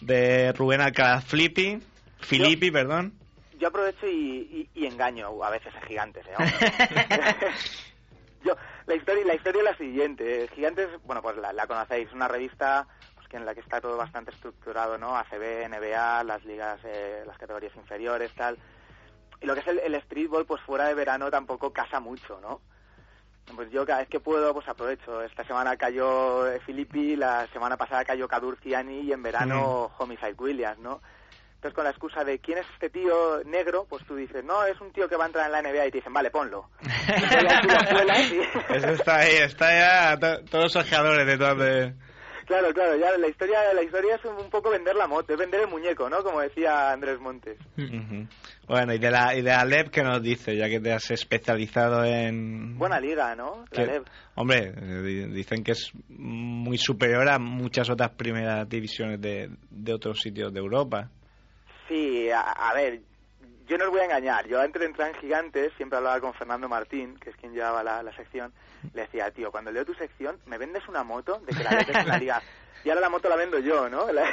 De 0.01 0.53
Rubén 0.53 0.81
Alcaraz 0.81 1.25
Flippy. 1.25 1.81
Filippi, 2.21 2.71
perdón. 2.71 3.14
yo 3.59 3.67
aprovecho 3.67 4.07
y, 4.07 4.69
y- 4.75 4.83
y 4.83 4.87
engaño 4.87 5.43
a 5.43 5.51
veces 5.51 5.75
a 5.75 5.81
gigantes, 5.87 6.25
¿eh? 6.29 6.35
Yo, 8.45 8.55
la 8.87 8.95
historia, 8.95 9.25
la 9.27 9.35
historia 9.35 9.59
es 9.59 9.64
la 9.64 9.77
siguiente. 9.77 10.45
eh, 10.45 10.49
Gigantes, 10.55 10.88
bueno, 11.05 11.21
pues 11.21 11.37
la, 11.38 11.53
la 11.53 11.67
conocéis, 11.67 12.12
una 12.12 12.29
revista 12.29 12.87
pues, 13.17 13.27
que 13.27 13.37
en 13.38 13.45
la 13.45 13.55
que 13.55 13.61
está 13.61 13.81
todo 13.81 13.97
bastante 13.97 14.31
estructurado, 14.31 14.97
¿no? 14.99 15.17
ACB, 15.17 15.64
NBA, 15.69 16.23
las 16.23 16.45
ligas, 16.45 16.79
eh, 16.85 17.25
las 17.27 17.37
categorías 17.38 17.75
inferiores, 17.75 18.33
tal. 18.37 18.57
Y 19.43 19.47
lo 19.47 19.55
que 19.55 19.61
es 19.61 19.67
el, 19.67 19.81
el 19.81 20.01
streetball, 20.03 20.47
pues 20.47 20.62
fuera 20.62 20.87
de 20.87 20.95
verano 20.95 21.29
tampoco 21.29 21.73
casa 21.73 21.99
mucho, 21.99 22.38
¿no? 22.41 22.61
Pues 23.54 23.70
yo 23.70 23.84
cada 23.87 24.00
vez 24.00 24.08
que 24.08 24.20
puedo, 24.20 24.52
pues 24.54 24.68
aprovecho. 24.68 25.22
Esta 25.22 25.44
semana 25.44 25.76
cayó 25.76 26.46
eh, 26.46 26.61
Filippi, 26.64 27.16
la 27.16 27.46
semana 27.52 27.76
pasada 27.76 28.04
cayó 28.04 28.28
Kadur 28.28 28.56
Ciani 28.62 29.00
y 29.00 29.12
en 29.12 29.22
verano 29.22 29.90
Homicide 29.98 30.34
Williams, 30.38 30.78
¿no? 30.78 31.00
Entonces 31.56 31.74
con 31.74 31.82
la 31.84 31.90
excusa 31.90 32.22
de 32.22 32.38
quién 32.38 32.58
es 32.58 32.66
este 32.74 32.88
tío 32.88 33.42
negro, 33.44 33.84
pues 33.88 34.04
tú 34.06 34.14
dices, 34.14 34.44
no, 34.44 34.64
es 34.64 34.80
un 34.80 34.92
tío 34.92 35.08
que 35.08 35.16
va 35.16 35.24
a 35.24 35.26
entrar 35.26 35.46
en 35.46 35.52
la 35.52 35.62
NBA 35.62 35.87
y 35.87 35.90
te 35.90 35.98
dicen, 35.98 36.12
vale, 36.12 36.30
ponlo. 36.30 36.68
Y- 38.32 38.76
Eso 38.76 38.88
está 38.90 39.16
ahí, 39.16 39.34
está 39.37 39.72
ya 39.72 40.16
to- 40.18 40.44
todos 40.44 40.64
los 40.74 40.76
ojeadores 40.76 41.26
detrás 41.26 41.58
de... 41.58 41.94
Claro, 42.48 42.72
claro, 42.72 42.96
ya 42.96 43.16
la 43.18 43.28
historia, 43.28 43.58
la 43.74 43.82
historia 43.82 44.14
es 44.14 44.24
un 44.24 44.48
poco 44.48 44.70
vender 44.70 44.96
la 44.96 45.06
moto, 45.06 45.34
es 45.34 45.38
vender 45.38 45.61
el 45.61 45.68
muñeco, 45.68 46.08
¿no? 46.08 46.22
Como 46.24 46.40
decía 46.40 46.90
Andrés 46.92 47.20
Montes. 47.20 47.58
Bueno, 48.66 48.94
y 48.94 48.98
de 48.98 49.11
la, 49.11 49.37
y 49.37 49.42
de 49.42 49.52
Alep, 49.52 49.90
¿qué 49.90 50.02
nos 50.02 50.22
dice? 50.22 50.56
Ya 50.56 50.66
que 50.70 50.80
te 50.80 50.90
has 50.92 51.11
especializado 51.11 52.04
en... 52.06 52.78
Buena 52.78 52.98
liga, 53.00 53.37
¿no? 53.37 53.66
La 53.72 53.84
que- 53.84 54.02
hombre, 54.34 54.72
di- 54.72 55.26
dicen 55.26 55.62
que 55.62 55.72
es 55.72 55.92
muy 56.08 56.78
superior 56.78 57.28
a 57.28 57.38
muchas 57.38 57.90
otras 57.90 58.12
primeras 58.12 58.66
divisiones 58.66 59.20
de, 59.20 59.50
de 59.68 59.92
otros 59.92 60.18
sitios 60.20 60.50
de 60.50 60.58
Europa. 60.61 61.11
Sí, 61.87 62.30
a, 62.30 62.40
a 62.40 62.72
ver, 62.72 63.00
yo 63.68 63.78
no 63.78 63.85
os 63.85 63.90
voy 63.90 64.00
a 64.00 64.04
engañar. 64.04 64.46
Yo 64.48 64.61
antes 64.61 64.81
de 64.81 64.87
entrar 64.87 65.09
en 65.14 65.20
Gigantes 65.20 65.72
siempre 65.76 65.98
hablaba 65.98 66.20
con 66.20 66.35
Fernando 66.35 66.68
Martín, 66.68 67.16
que 67.18 67.31
es 67.31 67.37
quien 67.37 67.52
llevaba 67.52 67.83
la, 67.83 68.02
la 68.02 68.12
sección. 68.16 68.52
Le 68.94 69.02
decía, 69.02 69.31
tío, 69.31 69.50
cuando 69.50 69.70
leo 69.70 69.85
tu 69.85 69.94
sección, 69.94 70.38
¿me 70.46 70.59
vendes 70.59 70.87
una 70.88 71.04
moto 71.04 71.40
de 71.46 71.54
que 71.57 71.62
la 71.64 71.70
lees 71.70 71.88
en 71.88 72.09
la 72.09 72.18
liga? 72.18 72.42
Y 72.85 72.90
ahora 72.90 73.00
la 73.02 73.09
moto 73.11 73.28
la 73.28 73.35
vendo 73.37 73.59
yo, 73.59 73.88
¿no? 73.88 74.11
La... 74.12 74.22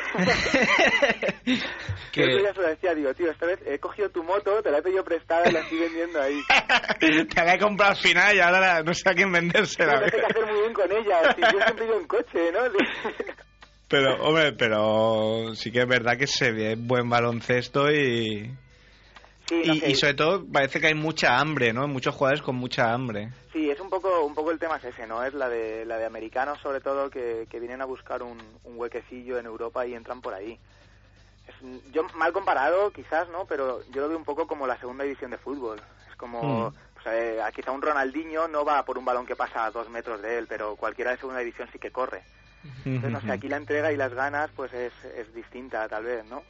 Que- 2.12 2.24
que... 2.24 2.44
ya 2.44 2.54
se 2.54 2.62
lo 2.62 2.68
decía, 2.70 2.96
digo, 2.96 3.14
tío, 3.14 3.30
esta 3.30 3.46
vez 3.46 3.60
he 3.66 3.78
cogido 3.80 4.10
tu 4.10 4.24
moto, 4.24 4.62
te 4.64 4.72
la 4.72 4.78
he 4.78 4.82
pedido 4.82 5.04
prestada 5.04 5.50
y 5.50 5.52
la 5.52 5.60
estoy 5.60 5.80
vendiendo 5.80 6.22
ahí. 6.22 6.40
Te 7.00 7.44
la 7.44 7.56
he 7.56 7.60
comprado 7.60 7.92
al 7.92 7.98
final 7.98 8.34
y 8.36 8.40
ahora 8.40 8.60
la- 8.62 8.84
no 8.84 8.94
sé 8.94 9.10
a 9.10 9.14
quién 9.14 9.32
vendérsela. 9.34 10.00
No 10.00 10.06
sé 10.06 10.12
qué 10.12 10.26
hacer 10.26 10.46
muy 10.46 10.62
bien 10.62 10.74
con 10.74 10.90
ella. 10.92 11.34
Si 11.36 11.42
yo 11.42 11.62
siempre 11.62 11.86
ido 11.86 12.00
en 12.00 12.08
coche, 12.08 12.52
¿no? 12.54 12.60
Pero, 13.88 14.16
hombre, 14.24 14.54
pero 14.54 15.54
sí 15.54 15.72
que 15.72 15.82
es 15.82 15.88
verdad 15.88 16.18
que 16.18 16.26
se 16.26 16.52
ve 16.52 16.76
buen 16.76 17.08
baloncesto 17.08 17.92
y, 17.92 18.52
Sí, 19.48 19.62
no 19.66 19.74
y, 19.76 19.80
sé. 19.80 19.90
y 19.92 19.96
sobre 19.96 20.14
todo 20.16 20.46
parece 20.52 20.80
que 20.80 20.88
hay 20.88 20.96
mucha 20.96 21.38
hambre, 21.38 21.72
¿no? 21.74 21.88
Muchos 21.88 22.16
jugadores 22.16 22.42
con 22.42 22.56
mucha 22.56 22.92
hambre. 22.94 23.30
Sí, 23.54 23.70
es 23.70 23.80
un 23.80 23.90
poco 23.90 24.24
un 24.26 24.34
poco 24.36 24.52
el 24.52 24.60
tema 24.60 24.78
es 24.78 24.84
ese, 24.86 25.08
¿no? 25.08 25.24
Es 25.24 25.34
la 25.34 25.48
de 25.50 25.86
la 25.86 25.98
de 25.98 26.06
americanos 26.06 26.60
sobre 26.62 26.82
todo 26.82 27.10
que, 27.10 27.48
que 27.50 27.60
vienen 27.60 27.82
a 27.82 27.86
buscar 27.86 28.22
un, 28.24 28.38
un 28.64 28.78
huequecillo 28.78 29.38
en 29.38 29.46
Europa 29.46 29.86
y 29.86 29.94
entran 29.94 30.22
por 30.22 30.34
ahí. 30.34 30.60
Es- 31.48 31.92
yo 31.94 32.04
mal 32.16 32.34
comparado, 32.34 32.92
quizás, 32.92 33.30
¿no? 33.30 33.46
Pero 33.46 33.82
yo 33.92 34.02
lo 34.02 34.10
veo 34.10 34.18
un 34.18 34.24
poco 34.26 34.48
como 34.48 34.66
la 34.68 34.78
segunda 34.80 35.04
división 35.04 35.32
de 35.32 35.38
fútbol. 35.38 35.80
Es 36.10 36.16
como, 36.18 36.72
Mm. 36.72 36.74
pues, 36.96 37.06
eh, 37.16 37.42
a 37.42 37.52
quizá 37.52 37.72
un 37.72 37.82
Ronaldinho 37.82 38.48
no 38.48 38.66
va 38.66 38.84
por 38.84 38.98
un 38.98 39.06
balón 39.06 39.26
que 39.26 39.36
pasa 39.36 39.66
a 39.66 39.72
dos 39.72 39.90
metros 39.90 40.22
de 40.22 40.38
él, 40.40 40.48
pero 40.48 40.76
cualquiera 40.76 41.12
de 41.12 41.18
segunda 41.18 41.40
división 41.40 41.70
sí 41.72 41.80
que 41.80 41.92
corre. 41.92 42.24
Entonces, 42.84 43.12
no 43.12 43.22
sé, 43.22 43.32
aquí 43.32 43.48
la 43.48 43.58
entrega 43.58 43.92
y 43.92 43.98
las 43.98 44.12
ganas, 44.14 44.50
pues 44.56 44.74
es, 44.74 44.92
es 45.16 45.32
distinta, 45.36 45.88
tal 45.88 46.04
vez, 46.04 46.26
¿no? 46.26 46.42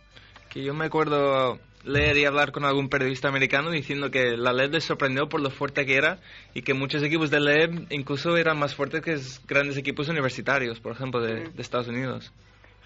Que 0.50 0.64
yo 0.64 0.74
me 0.74 0.86
acuerdo 0.86 1.60
leer 1.86 2.18
y 2.18 2.26
hablar 2.26 2.52
con 2.52 2.66
algún 2.66 2.90
periodista 2.90 3.28
americano 3.28 3.70
diciendo 3.72 4.12
que 4.12 4.36
la 4.38 4.52
LEB 4.54 4.74
les 4.74 4.84
sorprendió 4.84 5.30
por 5.30 5.42
lo 5.42 5.50
fuerte 5.52 5.86
que 5.86 5.96
era 5.96 6.18
y 6.54 6.62
que 6.64 6.74
muchos 6.74 7.02
equipos 7.04 7.30
de 7.30 7.40
LEB 7.40 7.88
incluso 7.92 8.36
eran 8.38 8.58
más 8.60 8.76
fuertes 8.76 9.02
que 9.02 9.18
grandes 9.48 9.78
equipos 9.78 10.10
universitarios, 10.10 10.80
por 10.80 10.92
ejemplo, 10.94 11.22
de, 11.22 11.50
de 11.50 11.62
Estados 11.62 11.88
Unidos. 11.88 12.32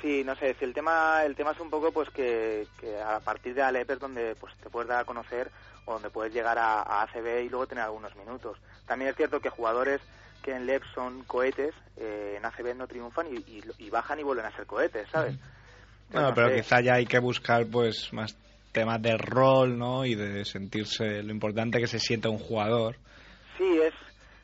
Sí, 0.02 0.24
no 0.24 0.36
sé, 0.36 0.56
si 0.58 0.64
el 0.66 0.74
tema 0.74 1.24
el 1.26 1.36
tema 1.36 1.52
es 1.52 1.60
un 1.60 1.70
poco 1.70 1.92
pues 1.92 2.10
que, 2.10 2.68
que 2.80 2.98
a 3.02 3.20
partir 3.20 3.54
de 3.54 3.62
Alep 3.62 3.90
es 3.92 4.00
donde 4.00 4.36
pues 4.40 4.54
te 4.64 4.70
puedes 4.70 4.88
dar 4.88 5.02
a 5.02 5.06
conocer 5.06 5.50
o 5.86 5.94
donde 5.94 6.10
puedes 6.10 6.34
llegar 6.34 6.58
a, 6.58 6.82
a 6.82 7.04
ACB 7.04 7.44
y 7.46 7.50
luego 7.50 7.68
tener 7.68 7.84
algunos 7.84 8.16
minutos. 8.16 8.58
También 8.88 9.10
es 9.12 9.18
cierto 9.18 9.40
que 9.42 9.50
jugadores 9.50 10.00
que 10.42 10.56
en 10.56 10.66
LEP 10.66 10.84
son 10.96 11.24
cohetes, 11.26 11.74
eh, 11.98 12.36
en 12.38 12.46
ACB 12.46 12.76
no 12.78 12.88
triunfan 12.88 13.28
y, 13.28 13.38
y- 13.40 13.64
y 13.78 13.90
bajan 13.90 14.20
y 14.20 14.24
vuelven 14.24 14.46
a 14.46 14.56
ser 14.56 14.66
cohetes, 14.66 15.08
¿sabes? 15.12 15.36
Bueno, 16.14 16.30
No 16.30 16.36
pero 16.36 16.50
sé. 16.50 16.56
quizá 16.62 16.80
ya 16.82 16.94
hay 16.94 17.06
que 17.06 17.20
buscar 17.20 17.66
pues 17.68 18.14
más 18.14 18.36
temas 18.72 19.02
de 19.02 19.18
rol, 19.18 19.78
¿no? 19.78 20.06
Y 20.06 20.16
de 20.16 20.46
sentirse 20.46 21.24
lo 21.24 21.32
importante 21.32 21.80
que 21.80 21.88
se 21.88 22.00
sienta 22.00 22.30
un 22.30 22.40
jugador. 22.40 22.96
Sí, 23.58 23.80
es, 23.82 23.94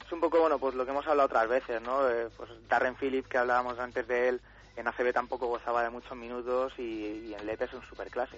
es 0.06 0.12
un 0.12 0.20
poco, 0.20 0.40
bueno, 0.40 0.60
pues 0.60 0.76
lo 0.76 0.86
que 0.86 0.92
hemos 0.92 1.08
hablado 1.08 1.28
otras 1.28 1.48
veces, 1.48 1.82
¿no? 1.82 2.10
Eh, 2.10 2.28
pues 2.36 2.50
Darren 2.70 2.96
Phillips, 2.96 3.28
que 3.28 3.38
hablábamos 3.38 3.80
antes 3.80 4.08
de 4.08 4.30
él, 4.30 4.42
en 4.76 4.88
ACB 4.88 5.14
tampoco 5.14 5.48
gozaba 5.48 5.84
de 5.84 5.90
muchos 5.90 6.18
minutos 6.18 6.74
y, 6.78 6.82
y 7.30 7.34
en 7.34 7.46
LEP 7.46 7.62
es 7.62 7.74
un 7.74 7.82
superclase. 7.84 8.38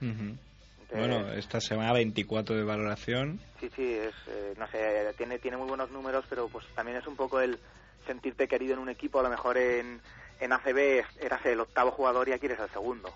Ujú. 0.00 0.36
Entonces, 0.80 0.98
Bueno, 0.98 1.32
esta 1.32 1.60
semana 1.60 1.92
24 1.92 2.54
de 2.56 2.62
valoración. 2.62 3.40
Sí, 3.60 3.70
sí, 3.74 3.94
es, 3.94 4.14
eh, 4.28 4.54
no 4.58 4.66
sé, 4.68 5.12
tiene, 5.16 5.38
tiene 5.38 5.56
muy 5.56 5.66
buenos 5.66 5.90
números, 5.90 6.24
pero 6.28 6.48
pues 6.48 6.64
también 6.74 6.98
es 6.98 7.06
un 7.06 7.16
poco 7.16 7.40
el 7.40 7.58
sentirte 8.06 8.46
querido 8.46 8.74
en 8.74 8.80
un 8.80 8.88
equipo, 8.88 9.18
a 9.18 9.22
lo 9.22 9.30
mejor 9.30 9.58
en, 9.58 10.00
en 10.40 10.52
ACB 10.52 11.04
eras 11.20 11.44
el 11.46 11.60
octavo 11.60 11.90
jugador 11.90 12.28
y 12.28 12.32
aquí 12.32 12.46
eres 12.46 12.60
el 12.60 12.70
segundo. 12.70 13.12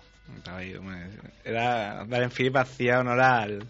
Ay, 0.49 0.75
Era, 1.43 2.05
Darren 2.05 2.31
Phillips 2.31 2.59
hacía 2.59 2.99
honor 2.99 3.19
al, 3.19 3.67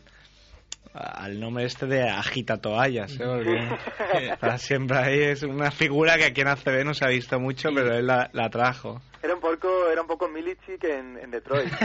al 0.94 1.40
nombre 1.40 1.66
este 1.66 1.86
de 1.86 2.04
agita 2.10 2.58
toallas, 2.58 3.14
¿eh? 3.20 3.24
Porque 3.26 4.36
para 4.40 4.58
siempre 4.58 4.98
ahí 4.98 5.20
es 5.22 5.44
una 5.44 5.72
figura 5.72 6.18
que 6.18 6.26
aquí 6.26 6.42
en 6.42 6.48
ACB 6.50 6.86
no 6.86 6.94
se 6.94 7.06
ha 7.06 7.10
visto 7.10 7.40
mucho, 7.40 7.70
pero 7.74 7.96
él 7.96 8.08
la, 8.08 8.30
la 8.34 8.50
trajo. 8.50 9.02
Era 9.24 9.36
un 9.36 9.40
poco, 9.40 9.90
era 9.92 10.02
un 10.02 10.08
poco 10.08 10.28
Milicic 10.28 10.84
en, 10.84 11.18
en 11.18 11.32
Detroit. 11.32 11.72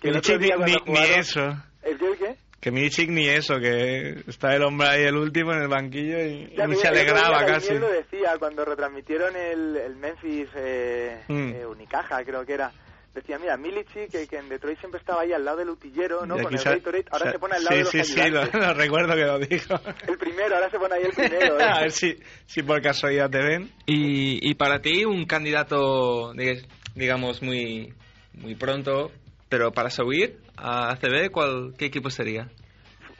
Que 0.00 0.10
Milicic 0.10 0.40
ni, 0.86 0.98
eso. 1.16 1.56
¿El 1.82 1.98
qué, 1.98 2.06
el 2.06 2.18
qué? 2.18 2.36
Que 2.62 2.70
Milicic 2.70 3.10
ni 3.10 3.26
eso, 3.28 3.58
que 3.58 4.22
está 4.28 4.54
el 4.54 4.62
hombre 4.62 4.86
ahí 4.88 5.02
el 5.02 5.16
último 5.16 5.52
en 5.52 5.62
el 5.62 5.68
banquillo 5.68 6.16
y, 6.20 6.44
y 6.52 6.56
Ya, 6.56 6.68
mira, 6.68 6.80
se 6.80 6.86
alegraba 6.88 7.44
casi. 7.44 7.74
lo 7.74 7.88
decía 7.90 8.36
cuando 8.38 8.64
retransmitieron 8.64 9.34
el, 9.34 9.76
el 9.76 9.96
Memphis 9.96 10.48
eh, 10.54 11.22
Mm. 11.26 11.48
eh, 11.56 11.66
Unicaja, 11.66 12.22
creo 12.24 12.46
que 12.46 12.52
era. 12.54 12.70
Decía, 13.14 13.36
mira, 13.40 13.56
Milicic, 13.56 14.10
que, 14.12 14.26
que 14.28 14.36
en 14.38 14.48
Detroit 14.48 14.78
siempre 14.78 15.00
estaba 15.00 15.22
ahí 15.22 15.32
al 15.32 15.44
lado 15.44 15.58
del 15.58 15.70
utillero, 15.70 16.24
¿no? 16.24 16.38
Y 16.38 16.42
Con 16.44 16.54
el 16.54 16.62
Gatorade, 16.62 17.04
ahora 17.10 17.26
se- 17.26 17.32
se 17.32 17.38
pone 17.40 17.54
al 17.56 17.64
lado 17.64 17.74
sí, 17.74 17.78
de 17.78 17.82
los 17.82 17.90
sí, 17.90 18.04
sí, 18.04 18.16
lo, 18.20 18.24
ayudantes. 18.40 18.54
lo 18.62 18.74
recuerdo 18.74 19.14
que 19.16 19.20
lo 19.24 19.38
dijo. 19.40 19.74
El 20.08 20.16
primero, 20.18 20.54
ahora 20.54 20.70
se 20.70 20.78
pone 20.78 20.94
ahí 20.94 21.02
el 21.02 21.12
primero. 21.12 21.58
¿eh? 21.60 21.64
A 21.68 21.80
ver 21.80 21.90
si, 21.90 22.16
si 22.46 22.62
por 22.62 22.80
casualidad 22.80 23.28
te 23.28 23.38
ven. 23.42 23.70
Y, 23.86 24.48
y 24.48 24.54
para 24.54 24.80
ti, 24.80 25.04
un 25.04 25.26
candidato, 25.26 26.32
dig- 26.34 26.64
digamos, 26.94 27.42
muy, 27.42 27.92
muy 28.34 28.54
pronto, 28.54 29.10
pero 29.52 29.70
para 29.70 29.90
subir 29.90 30.40
a 30.56 30.92
ACB, 30.92 31.30
¿cuál, 31.30 31.74
¿qué 31.76 31.84
equipo 31.84 32.08
sería? 32.08 32.48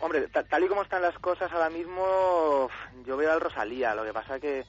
Hombre, 0.01 0.29
ta- 0.29 0.42
tal 0.45 0.64
y 0.64 0.66
como 0.66 0.81
están 0.81 1.03
las 1.03 1.14
cosas 1.18 1.53
ahora 1.53 1.68
mismo, 1.68 2.71
yo 3.07 3.18
veo 3.18 3.31
al 3.31 3.38
Rosalía. 3.42 3.95
Lo 3.95 4.03
que 4.03 4.14
pasa 4.14 4.40
que, 4.40 4.64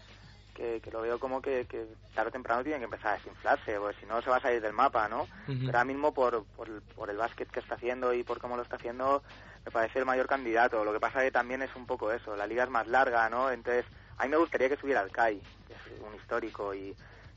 que, 0.54 0.82
que 0.82 0.92
lo 0.92 1.00
veo 1.00 1.20
como 1.20 1.42
que, 1.42 1.64
que 1.66 1.86
tarde 2.14 2.28
o 2.28 2.32
temprano 2.34 2.64
tienen 2.64 2.82
que 2.82 2.86
empezar 2.86 3.14
a 3.14 3.16
desinflarse, 3.16 3.80
porque 3.80 3.98
si 4.02 4.06
no 4.06 4.22
se 4.22 4.30
va 4.30 4.36
a 4.36 4.42
salir 4.42 4.62
del 4.62 4.74
mapa, 4.74 5.08
¿no? 5.08 5.26
Pero 5.48 5.78
ahora 5.78 5.86
mismo 5.86 6.14
por, 6.14 6.44
por, 6.58 6.68
el- 6.68 6.82
por 6.82 7.10
el 7.10 7.16
básquet 7.16 7.50
que 7.50 7.62
está 7.62 7.76
haciendo 7.76 8.14
y 8.14 8.24
por 8.24 8.40
cómo 8.40 8.58
lo 8.58 8.64
está 8.64 8.76
haciendo, 8.76 9.24
me 9.66 9.72
parece 9.72 10.00
el 10.00 10.06
mayor 10.06 10.28
candidato. 10.28 10.84
Lo 10.84 10.92
que 10.92 11.00
pasa 11.00 11.22
que 11.22 11.32
también 11.32 11.62
es 11.62 11.74
un 11.78 11.86
poco 11.86 12.12
eso, 12.12 12.36
la 12.36 12.46
liga 12.46 12.66
es 12.66 12.70
más 12.70 12.88
larga, 12.88 13.30
¿no? 13.30 13.50
Entonces, 13.50 13.86
a 14.18 14.24
mí 14.26 14.30
me 14.32 14.36
gustaría 14.38 14.68
que 14.68 14.76
subiera 14.76 15.00
al 15.00 15.12
CAI, 15.12 15.40
que 15.66 15.74
es 15.76 15.80
un 16.06 16.14
histórico, 16.14 16.74
y 16.76 16.94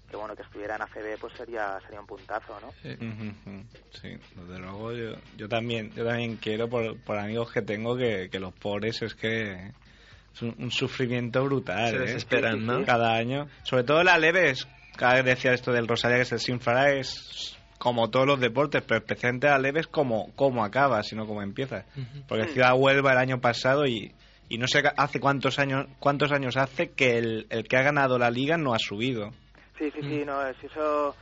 que 0.08 0.16
bueno, 0.16 0.36
que 0.36 0.42
estuviera 0.42 0.76
en 0.76 0.82
ACB, 0.82 1.18
pues 1.18 1.32
sería, 1.34 1.78
sería 1.80 2.00
un 2.00 2.06
puntazo, 2.06 2.58
¿no? 2.60 2.72
Sí. 2.80 4.08
Desde 4.36 4.58
luego 4.58 4.92
yo, 4.92 5.12
yo 5.36 5.48
también 5.48 5.90
yo 5.94 6.04
también 6.04 6.36
quiero 6.36 6.68
por, 6.68 6.96
por 7.00 7.18
amigos 7.18 7.52
que 7.52 7.62
tengo 7.62 7.96
que, 7.96 8.28
que 8.30 8.38
los 8.38 8.52
pobres 8.54 9.02
es 9.02 9.14
que 9.14 9.72
es 10.34 10.42
un, 10.42 10.54
un 10.58 10.70
sufrimiento 10.70 11.44
brutal 11.44 11.90
Se 11.90 11.96
¿eh? 11.96 12.00
desesperan, 12.00 12.64
¿no? 12.64 12.84
cada 12.84 13.14
año 13.14 13.48
sobre 13.62 13.84
todo 13.84 14.02
la 14.04 14.18
leves 14.18 14.68
cada 14.96 15.14
vez 15.14 15.24
decía 15.24 15.52
esto 15.52 15.72
del 15.72 15.88
Rosalia 15.88 16.18
que 16.18 16.24
se 16.24 16.36
desinflará 16.36 16.92
es 16.92 17.56
como 17.78 18.08
todos 18.10 18.26
los 18.26 18.40
deportes 18.40 18.82
pero 18.86 19.00
especialmente 19.00 19.48
la 19.48 19.58
leves 19.58 19.86
como 19.86 20.32
cómo 20.36 20.64
acaba 20.64 21.02
sino 21.02 21.26
como 21.26 21.42
empieza 21.42 21.84
porque 22.28 22.48
Ciudad 22.48 22.74
Huelva 22.76 23.12
el 23.12 23.18
año 23.18 23.40
pasado 23.40 23.86
y 23.86 24.12
y 24.48 24.58
no 24.58 24.68
sé 24.68 24.82
hace 24.96 25.18
cuántos 25.18 25.58
años 25.58 25.86
cuántos 25.98 26.30
años 26.32 26.56
hace 26.56 26.90
que 26.90 27.18
el, 27.18 27.46
el 27.50 27.66
que 27.66 27.76
ha 27.76 27.82
ganado 27.82 28.18
la 28.18 28.30
liga 28.30 28.56
no 28.56 28.74
ha 28.74 28.78
subido 28.78 29.32
Sí, 29.78 29.90
sí, 29.90 30.00
sí, 30.00 30.24
no, 30.24 30.46
es 30.46 30.56
eso 30.62 31.14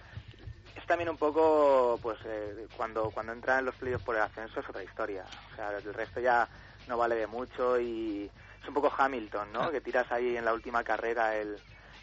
es 0.76 0.86
también 0.86 1.08
un 1.08 1.16
poco, 1.16 1.98
pues, 2.02 2.18
eh, 2.26 2.66
cuando 2.76 3.10
cuando 3.10 3.32
entran 3.32 3.60
en 3.60 3.64
los 3.66 3.74
playoffs 3.74 4.04
por 4.04 4.16
el 4.16 4.22
ascenso 4.22 4.60
es 4.60 4.68
otra 4.68 4.82
historia. 4.82 5.24
O 5.52 5.56
sea, 5.56 5.76
el 5.76 5.94
resto 5.94 6.20
ya 6.20 6.48
no 6.88 6.98
vale 6.98 7.14
de 7.14 7.26
mucho 7.26 7.78
y 7.80 8.30
es 8.62 8.68
un 8.68 8.74
poco 8.74 8.92
Hamilton, 8.96 9.52
¿no? 9.52 9.70
Que 9.70 9.80
tiras 9.80 10.10
ahí 10.12 10.36
en 10.36 10.44
la 10.44 10.52
última 10.52 10.84
carrera 10.84 11.36
el, 11.36 11.58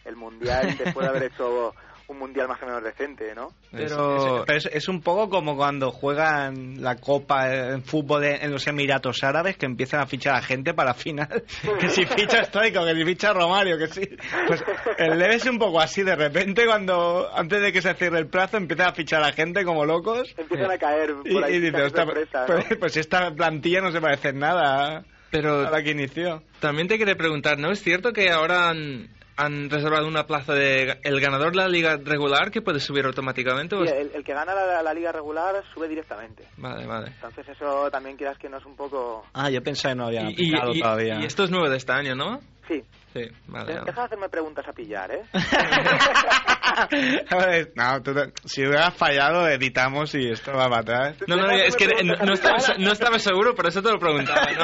el 0.06 0.16
mundial 0.16 0.78
después 0.78 1.04
de 1.04 1.10
haber 1.10 1.24
hecho 1.32 1.76
un 2.12 2.20
mundial 2.20 2.48
más 2.48 2.62
o 2.62 2.66
menos 2.66 2.84
decente, 2.84 3.34
¿no? 3.36 3.50
Pero- 3.72 4.16
Es, 4.18 4.24
es- 4.24 4.44
pero 4.46 4.58
es- 4.58 4.70
es 4.72 4.88
un 4.88 5.02
poco 5.02 5.30
como 5.30 5.56
cuando 5.56 5.92
juegan 5.92 6.82
la 6.82 6.96
Copa 6.98 7.54
en 7.54 7.84
fútbol 7.84 8.22
de- 8.22 8.36
en 8.36 8.52
los 8.52 8.68
Emiratos 8.68 9.24
Árabes 9.24 9.58
que 9.58 9.66
empiezan 9.66 10.02
a 10.02 10.06
fichar 10.06 10.36
a 10.36 10.42
gente 10.42 10.74
para 10.74 10.90
la 10.90 10.94
final. 10.94 11.44
que 11.80 11.90
si 11.90 12.06
ficha 12.06 12.44
Stoico, 12.44 12.86
que 12.86 12.96
si 12.96 13.04
ficha 13.06 13.34
Romario, 13.34 13.78
que 13.78 13.88
sí. 13.88 14.08
Pues 14.48 14.64
el 14.98 15.18
Leve 15.18 15.36
es 15.36 15.46
un 15.46 15.58
poco 15.58 15.80
así, 15.80 16.04
de 16.04 16.16
repente 16.16 16.66
cuando 16.66 17.30
antes 17.34 17.62
de 17.62 17.72
que 17.72 17.82
se 17.82 17.94
cierre 17.96 18.20
el 18.20 18.28
plazo 18.28 18.58
empiezan 18.58 18.90
a 18.90 18.94
fichar 18.94 19.24
a 19.24 19.32
gente 19.32 19.64
como 19.64 19.86
locos. 19.86 20.34
Empiezan 20.38 20.72
a 20.72 20.78
caer 20.78 21.14
por 21.16 21.28
Y, 21.32 21.44
ahí 21.44 21.56
y 21.56 21.60
dices, 21.60 21.72
fichajes 21.72 21.86
"Ostras, 21.88 22.06
sorpresa, 22.06 22.40
¿no? 22.42 22.46
pues, 22.68 22.80
pues 22.80 22.98
esta 22.98 23.32
plantilla 23.34 23.82
no 23.82 23.92
se 23.92 24.02
parece 24.02 24.30
en 24.30 24.40
nada 24.40 24.98
a 24.98 25.04
Pero 25.32 25.70
la 25.70 25.82
que 25.82 25.92
inició. 25.92 26.44
también 26.60 26.88
te 26.88 26.98
quería 26.98 27.16
preguntar, 27.16 27.58
¿no 27.58 27.72
es 27.72 27.82
cierto 27.82 28.12
que 28.12 28.30
ahora 28.30 28.70
han, 28.70 29.08
han 29.44 29.70
reservado 29.70 30.08
una 30.08 30.26
plaza 30.26 30.54
de 30.54 31.00
el 31.04 31.20
ganador 31.22 31.52
de 31.52 31.58
la 31.58 31.68
liga 31.68 31.98
regular 32.04 32.52
que 32.52 32.62
puede 32.62 32.80
subir 32.80 33.06
automáticamente? 33.06 33.76
Sí, 33.86 33.94
el, 33.94 34.12
el 34.14 34.24
que 34.24 34.34
gana 34.34 34.54
la, 34.54 34.82
la 34.84 34.94
liga 34.94 35.12
regular 35.12 35.56
sube 35.74 35.88
directamente. 35.88 36.46
Vale, 36.58 36.86
vale. 36.86 37.08
Entonces 37.08 37.48
eso 37.50 37.90
también 37.92 38.18
quieras 38.18 38.38
que 38.38 38.50
no 38.50 38.58
es 38.58 38.66
un 38.66 38.76
poco... 38.76 39.26
Ah, 39.34 39.50
yo 39.50 39.62
pensaba 39.62 39.94
que 39.94 39.98
no 39.98 40.06
habían 40.08 40.30
Y, 40.30 40.36
y- 40.38 40.80
todavía. 40.82 41.20
y 41.20 41.26
esto 41.26 41.44
es 41.44 41.50
nuevo 41.52 41.70
de 41.70 41.78
este 41.78 41.92
año, 41.92 42.16
¿no? 42.16 42.40
Sí, 42.68 42.82
Sí, 43.14 43.28
vale. 43.48 43.66
De- 43.66 43.74
vale. 43.80 43.86
deja 43.88 44.00
de 44.02 44.06
hacerme 44.06 44.30
preguntas 44.30 44.66
a 44.66 44.72
pillar, 44.72 45.12
¿eh? 45.12 45.22
A 45.34 46.88
no, 47.76 48.02
tú 48.02 48.14
si 48.46 48.66
hubieras 48.66 48.94
fallado, 48.96 49.48
editamos 49.50 50.16
y 50.16 50.30
esto 50.32 50.54
va 50.54 50.70
para 50.70 50.80
atrás. 50.82 51.18
No, 51.28 51.36
no, 51.36 51.50
es 51.52 51.76
que 51.76 51.88
no, 52.06 52.14
a 52.14 52.34
estaba, 52.34 52.58
no 52.78 52.92
estaba 52.94 53.20
seguro, 53.20 53.54
por 53.54 53.68
eso 53.68 53.82
te 53.82 53.92
lo 53.92 54.00
preguntaba, 54.00 54.48
¿no? 54.54 54.64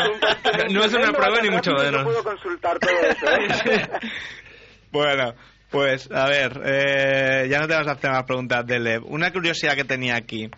No 0.72 0.84
es 0.86 0.94
una 0.94 1.12
prueba 1.12 1.42
ni 1.42 1.50
mucho 1.50 1.72
menos. 1.74 2.04
No 2.04 2.04
puedo 2.06 2.24
consultar 2.24 2.80
todo 2.80 2.92
eso, 2.92 3.26
¿eh? 3.32 3.90
Bueno, 4.92 5.34
pues 5.70 6.10
a 6.12 6.28
ver, 6.28 6.62
eh, 6.66 7.48
ya 7.50 7.60
no 7.60 7.68
te 7.68 7.76
vas 7.76 7.88
a 7.88 7.92
hacer 7.92 8.12
más 8.12 8.24
preguntas 8.24 8.66
de 8.66 8.80
Lev. 8.80 9.04
Una 9.06 9.32
curiosidad 9.32 9.76
que 9.76 9.84
tenía 9.84 10.16
aquí. 10.16 10.50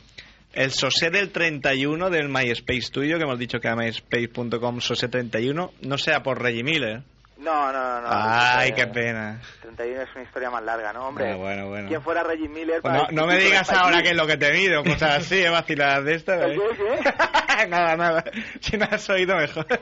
el 0.54 0.72
Sosé 0.72 1.10
del 1.10 1.32
31 1.32 2.10
del 2.10 2.30
MySpace 2.30 2.90
tuyo, 2.92 3.18
que 3.18 3.24
hemos 3.24 3.40
dicho 3.40 3.60
que 3.60 3.68
era 3.68 3.76
myspace.com 3.76 4.78
Sosé31, 4.78 5.72
no 5.82 5.98
sea 5.98 6.24
por 6.24 6.42
Reggie 6.42 6.64
Miller. 6.64 7.04
No, 7.40 7.72
no, 7.72 8.02
no. 8.02 8.02
no 8.02 8.08
Ay, 8.12 8.74
qué 8.74 8.86
pena. 8.88 9.40
31 9.62 10.02
es 10.02 10.10
una 10.16 10.24
historia 10.24 10.50
más 10.50 10.62
larga, 10.64 10.92
¿no, 10.94 11.08
hombre? 11.08 11.32
Ah, 11.32 11.36
bueno, 11.36 11.70
bueno. 11.70 11.88
¿Quién 11.88 12.02
fuera 12.02 12.22
Reggie 12.24 12.50
Miller? 12.50 12.82
Pues 12.82 12.94
para 12.94 13.12
no, 13.12 13.22
no 13.22 13.28
me 13.28 13.38
digas 13.38 13.72
ahora 13.72 14.02
qué 14.02 14.10
es 14.10 14.16
lo 14.16 14.28
que 14.28 14.36
te 14.38 14.52
mido, 14.52 14.84
cosas 14.84 15.20
así, 15.26 15.42
¿eh? 15.42 15.50
vaciladas 15.50 16.04
de 16.04 16.16
estas. 16.16 16.50
Lee? 16.50 16.60
¿eh? 16.60 17.00
Nada, 17.70 17.96
nada. 17.98 18.24
Si 18.62 18.78
no 18.78 18.86
has 18.90 19.10
oído, 19.10 19.36
mejor. 19.36 19.66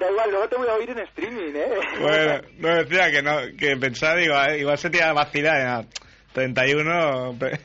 Da 0.00 0.10
igual, 0.10 0.30
luego 0.30 0.48
te 0.48 0.56
voy 0.56 0.66
a 0.68 0.72
oír 0.74 0.88
en 0.90 0.98
streaming, 1.00 1.52
¿eh? 1.54 1.68
bueno, 2.00 2.40
no 2.58 2.74
decía 2.76 3.10
que 3.10 3.22
no, 3.22 3.36
que 3.58 3.76
pensaba, 3.76 4.16
digo, 4.16 4.34
ah, 4.34 4.56
igual 4.56 4.78
se 4.78 4.88
tira 4.88 5.10
a 5.10 5.12
vacilar. 5.12 5.60
ah, 5.66 5.84
31. 6.32 7.36
pe- 7.38 7.58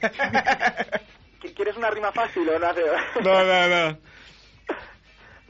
¿Qui- 1.42 1.54
¿Quieres 1.56 1.78
una 1.78 1.90
rima 1.92 2.12
fácil 2.12 2.48
o 2.50 2.60
no? 2.60 2.74
no, 3.22 3.44
no, 3.46 3.68
no. 3.92 3.98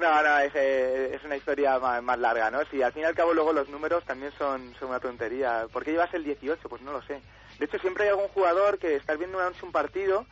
No, 0.06 0.22
no, 0.22 0.38
es, 0.38 0.54
eh, 0.54 1.16
es 1.16 1.24
una 1.24 1.36
historia 1.36 1.80
más, 1.80 2.20
larga, 2.20 2.52
¿no? 2.52 2.64
Si 2.66 2.80
al 2.80 2.94
fin 2.94 3.02
y 3.02 3.06
al 3.06 3.16
cabo 3.16 3.34
luego 3.34 3.52
los 3.52 3.70
números 3.70 4.04
también 4.06 4.32
son, 4.38 4.76
son 4.80 4.90
una 4.90 5.00
tontería. 5.00 5.66
¿Por 5.74 5.84
qué 5.84 5.94
llevas 5.94 6.14
el 6.14 6.24
18? 6.24 6.70
Pues 6.70 6.84
no 6.84 6.92
lo 6.92 7.02
sé. 7.02 7.22
De 7.58 7.66
hecho, 7.66 7.80
siempre 7.80 8.04
hay 8.04 8.12
algún 8.12 8.28
jugador 8.28 8.78
que 8.78 8.96
estás 8.96 9.18
viendo 9.18 9.40
una 9.40 9.48
noche 9.48 9.66
un 9.66 9.72
partido 9.72 10.28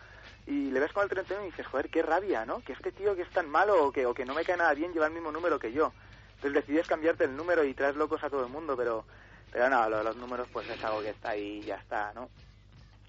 y 0.46 0.70
le 0.70 0.80
ves 0.80 0.94
con 0.94 1.02
el 1.02 1.10
31 1.10 1.42
y 1.42 1.50
dices, 1.50 1.66
joder, 1.66 1.90
qué 1.90 2.04
rabia, 2.04 2.46
¿no? 2.46 2.60
Que 2.60 2.74
este 2.74 2.92
tío 2.92 3.16
que 3.16 3.24
es 3.24 3.30
tan 3.32 3.50
malo 3.50 3.84
o 3.84 3.92
que, 3.92 4.06
o 4.06 4.14
que 4.14 4.26
no 4.26 4.36
me 4.36 4.46
cae 4.46 4.58
nada 4.58 4.76
bien 4.76 4.94
lleva 4.94 5.08
el 5.08 5.14
mismo 5.14 5.32
número 5.32 5.58
que 5.58 5.72
yo. 5.72 5.92
Entonces 6.36 6.54
decides 6.54 6.86
cambiarte 6.86 7.24
el 7.24 7.36
número 7.36 7.64
y 7.64 7.74
traes 7.74 7.96
locos 7.96 8.24
a 8.24 8.30
todo 8.30 8.46
el 8.46 8.52
mundo, 8.52 8.78
pero, 8.78 9.06
pero 9.52 9.72
no, 9.72 9.90
lo 9.90 9.98
de 9.98 10.04
los 10.04 10.18
números 10.18 10.48
pues 10.54 10.70
es 10.70 10.84
algo 10.84 11.02
que 11.02 11.10
está 11.10 11.32
ahí 11.32 11.62
y 11.64 11.66
ya 11.66 11.78
está, 11.78 12.14
¿no? 12.14 12.30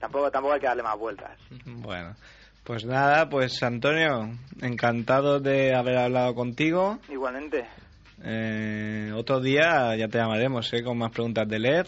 Tampoco, 0.00 0.30
tampoco 0.30 0.54
hay 0.54 0.60
que 0.60 0.66
darle 0.66 0.82
más 0.82 0.98
vueltas. 0.98 1.38
Bueno, 1.66 2.16
pues 2.64 2.84
nada, 2.84 3.28
pues 3.28 3.62
Antonio, 3.62 4.30
encantado 4.62 5.40
de 5.40 5.74
haber 5.74 5.98
hablado 5.98 6.34
contigo. 6.34 6.98
Igualmente. 7.10 7.66
Eh, 8.24 9.12
otro 9.14 9.40
día 9.40 9.94
ya 9.96 10.08
te 10.08 10.18
llamaremos, 10.18 10.72
¿eh? 10.72 10.82
Con 10.82 10.98
más 10.98 11.10
preguntas 11.12 11.46
de 11.48 11.58
LED. 11.58 11.86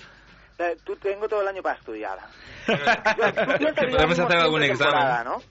Eh, 0.59 0.77
Tú 0.85 0.97
tengo 0.97 1.29
todo 1.29 1.43
el 1.43 1.49
año 1.49 1.63
para 1.63 1.79
estudiar. 1.79 2.19
Que 2.67 3.87
podemos 3.89 4.19
hacer 4.19 4.37
algún 4.39 4.61
temporada, 4.61 5.21
examen. 5.21 5.25
¿no? 5.25 5.43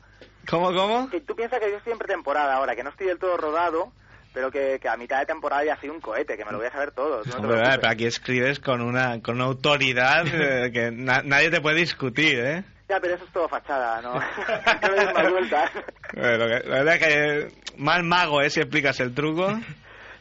¿Cómo, 0.50 0.74
cómo? 0.74 1.10
Que 1.10 1.22
tú 1.22 1.36
piensas 1.36 1.60
que 1.60 1.72
yo 1.72 1.78
estoy 1.78 1.94
en 1.94 2.00
pretemporada 2.00 2.56
ahora, 2.56 2.76
que 2.76 2.84
no 2.84 2.90
estoy 2.92 3.08
del 3.08 3.18
todo 3.18 3.36
rodado, 3.38 3.92
pero 4.34 4.52
que, 4.52 4.80
que 4.80 4.88
a 4.90 4.96
mitad 4.98 5.20
de 5.20 5.26
temporada 5.26 5.64
ya 5.66 5.76
soy 5.80 5.90
un 5.90 6.00
cohete, 6.02 6.38
que 6.38 6.46
me 6.46 6.52
lo 6.52 6.58
voy 6.60 6.68
a 6.68 6.72
saber 6.72 6.92
todo. 6.92 7.22
no 7.26 7.36
Hombre, 7.38 7.62
pero 7.80 7.90
aquí 7.92 8.06
escribes 8.06 8.60
con 8.60 8.82
una, 8.82 9.22
con 9.22 9.36
una 9.36 9.46
autoridad 9.46 10.26
eh, 10.34 10.72
que 10.72 10.92
na- 10.92 11.24
nadie 11.24 11.50
te 11.50 11.62
puede 11.62 11.78
discutir, 11.80 12.40
¿eh? 12.40 12.64
Ya, 12.88 13.00
pero 13.00 13.16
eso 13.16 13.26
es 13.26 13.32
todo 13.32 13.48
fachada, 13.50 14.02
¿no? 14.02 14.14
no 14.14 14.96
le 14.96 15.06
des 15.06 15.14
más 15.14 15.32
vueltas. 15.32 15.72
La 16.14 16.38
verdad 16.38 16.96
es 16.96 17.00
que 17.00 17.48
mal 17.78 18.04
mago, 18.04 18.42
¿eh? 18.42 18.50
Si 18.50 18.60
explicas 18.60 19.00
el 19.00 19.14
truco. 19.14 19.52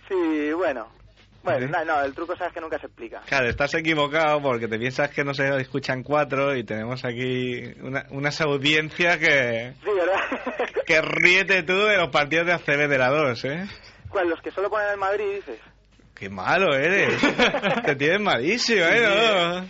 Sí, 0.09 0.53
bueno. 0.55 0.89
Bueno, 1.43 1.67
¿Sí? 1.67 1.73
no, 1.73 1.85
no, 1.85 2.03
el 2.03 2.15
truco 2.15 2.35
sabes 2.37 2.55
que 2.55 2.61
nunca 2.63 2.79
se 2.79 2.87
explica. 2.87 3.21
Claro, 3.27 3.49
estás 3.51 3.75
equivocado 3.75 4.41
porque 4.41 4.67
te 4.67 4.79
piensas 4.79 5.11
que 5.11 5.25
no 5.25 5.35
se 5.35 5.47
escuchan 5.59 6.03
cuatro 6.03 6.57
y 6.57 6.65
tenemos 6.65 7.05
aquí 7.05 7.63
una, 7.83 8.07
unas 8.11 8.41
audiencias 8.41 9.19
que, 9.19 9.75
Sí, 9.85 9.91
¿verdad? 9.95 10.65
que 10.87 11.03
ríete 11.03 11.63
tú 11.65 11.77
de 11.85 11.99
los 11.99 12.09
partidos 12.09 12.47
de 12.47 12.55
ACB 12.55 12.89
de 12.89 12.99
la 12.99 13.11
2, 13.11 13.45
¿eh? 13.45 13.67
¿Cuál? 14.09 14.31
Los 14.31 14.41
que 14.41 14.51
solo 14.53 14.71
ponen 14.71 14.89
el 14.93 14.97
Madrid, 14.97 15.35
dices. 15.35 15.61
Qué 16.15 16.31
malo 16.31 16.75
eres. 16.75 17.21
te 17.85 17.95
tienes 17.97 18.21
malísimo, 18.23 18.87
¿eh? 18.87 19.03
¿no? 19.03 19.69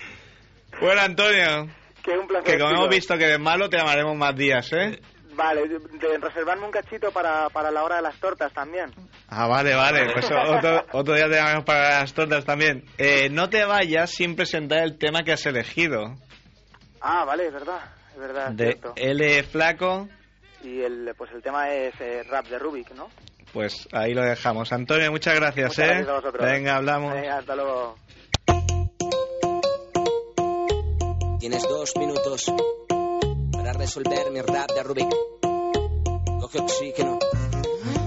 Bueno, 0.80 1.00
Antonio, 1.00 1.68
Que 2.04 2.18
un 2.18 2.26
placer. 2.26 2.44
que 2.52 2.58
como 2.60 2.74
hemos 2.74 2.88
visto 2.90 3.16
que 3.16 3.24
eres 3.24 3.40
malo, 3.40 3.68
te 3.70 3.78
llamaremos 3.78 4.16
más 4.16 4.36
días, 4.36 4.70
¿eh? 4.74 5.00
Vale, 5.36 5.66
de, 5.66 5.78
de 5.80 6.18
reservarme 6.18 6.64
un 6.66 6.70
cachito 6.70 7.10
para, 7.10 7.48
para 7.50 7.70
la 7.72 7.82
hora 7.82 7.96
de 7.96 8.02
las 8.02 8.14
tortas 8.20 8.52
también. 8.52 8.92
Ah, 9.28 9.48
vale, 9.48 9.74
vale. 9.74 10.12
Pues 10.12 10.26
otro, 10.48 10.84
otro 10.92 11.14
día 11.14 11.28
te 11.28 11.34
llamamos 11.36 11.64
para 11.64 12.00
las 12.00 12.12
tortas 12.14 12.44
también. 12.44 12.84
Eh, 12.98 13.28
no 13.30 13.48
te 13.50 13.64
vayas 13.64 14.10
sin 14.12 14.36
presentar 14.36 14.84
el 14.84 14.96
tema 14.98 15.24
que 15.24 15.32
has 15.32 15.44
elegido. 15.46 16.14
Ah, 17.00 17.24
vale, 17.24 17.46
es 17.48 17.52
verdad, 17.52 17.80
es 18.12 18.18
verdad, 18.20 18.50
es 18.50 18.56
De 18.56 18.64
cierto. 18.66 18.92
L 18.96 19.42
Flaco, 19.42 20.08
Y 20.62 20.82
el, 20.82 21.12
pues 21.16 21.32
el 21.32 21.42
tema 21.42 21.68
es 21.70 21.94
eh, 22.00 22.22
rap 22.30 22.46
de 22.46 22.58
Rubik, 22.58 22.90
¿no? 22.92 23.08
pues 23.52 23.88
ahí 23.92 24.12
lo 24.14 24.22
dejamos. 24.22 24.72
Antonio, 24.72 25.10
muchas 25.12 25.36
gracias, 25.36 25.68
Muchas 25.68 25.84
¿eh? 25.84 25.88
gracias 25.88 26.08
a 26.08 26.14
vosotros. 26.14 26.44
Venga, 26.50 26.76
hablamos. 26.76 27.14
Venga, 27.14 27.38
hasta 27.38 27.54
luego. 27.54 27.96
Tienes 31.44 31.68
dos 31.68 31.94
minutos 31.96 32.46
para 33.52 33.74
resolver 33.74 34.30
mi 34.32 34.40
rap 34.40 34.70
de 34.72 34.82
Rubik. 34.82 35.14
Coge 36.40 36.58
oxígeno. 36.58 37.18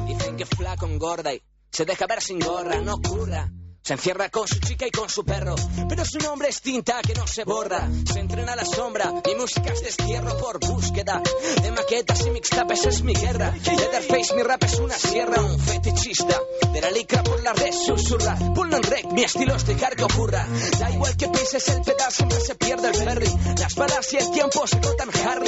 Dicen 0.08 0.38
que 0.38 0.47
flaco 0.47 0.88
engorda 0.88 1.36
y 1.36 1.43
se 1.69 1.86
deja 1.86 2.08
ver 2.08 2.19
sin 2.19 2.39
gorra, 2.39 2.82
no 2.82 2.95
ocurra. 2.95 3.52
Se 3.84 3.94
encierra 3.94 4.30
con 4.30 4.46
su 4.48 4.60
chica 4.60 4.86
y 4.86 4.92
con 4.92 5.08
su 5.10 5.24
perro, 5.24 5.56
pero 5.88 6.04
su 6.04 6.18
nombre 6.20 6.50
es 6.50 6.62
tinta 6.62 7.02
que 7.02 7.13
no 7.13 7.26
se 7.26 7.46
borra. 7.46 7.88
Se 8.12 8.20
entrena 8.20 8.54
a 8.54 8.56
la 8.58 8.66
sombra, 8.66 9.13
mi 9.26 9.36
música 9.36 9.72
es 9.72 9.82
destierro 9.82 10.38
por 10.38 10.60
búsqueda 10.60 11.22
de 11.62 11.72
maquetas 11.72 12.26
y 12.26 12.32
mixtapes 12.32 12.86
es 12.86 13.02
mi 13.04 13.13
guerra. 13.13 13.54
Leatherface, 13.54 14.36
mi 14.36 14.44
rap 14.44 14.63
es 14.63 14.80
una 14.80 14.98
sierra, 14.98 15.42
un 15.42 15.58
fetichista 15.60 16.38
de 16.74 16.82
la 16.82 16.92
licra 16.92 17.24
por 17.24 17.42
la 17.42 17.54
red 17.54 17.72
susurra. 17.72 18.36
Ponlo 18.54 18.76
en 18.76 18.84
rec, 18.84 19.06
mi 19.13 19.24
estilo 19.24 19.56
es 19.56 19.66
dejar 19.66 19.96
que 19.96 20.04
ocurra. 20.04 20.46
Da 20.80 20.92
igual 20.92 21.16
que 21.16 21.30
pises 21.30 21.70
el 21.70 21.82
pedal, 21.82 22.12
siempre 22.12 22.42
se 22.42 22.56
pierde 22.56 22.90
el 22.90 22.96
ferry. 22.96 23.32
Las 23.58 23.76
balas 23.76 24.12
y 24.12 24.18
el 24.18 24.32
tiempo 24.32 24.68
se 24.68 24.82
cortan 24.82 25.10
Harry. 25.26 25.48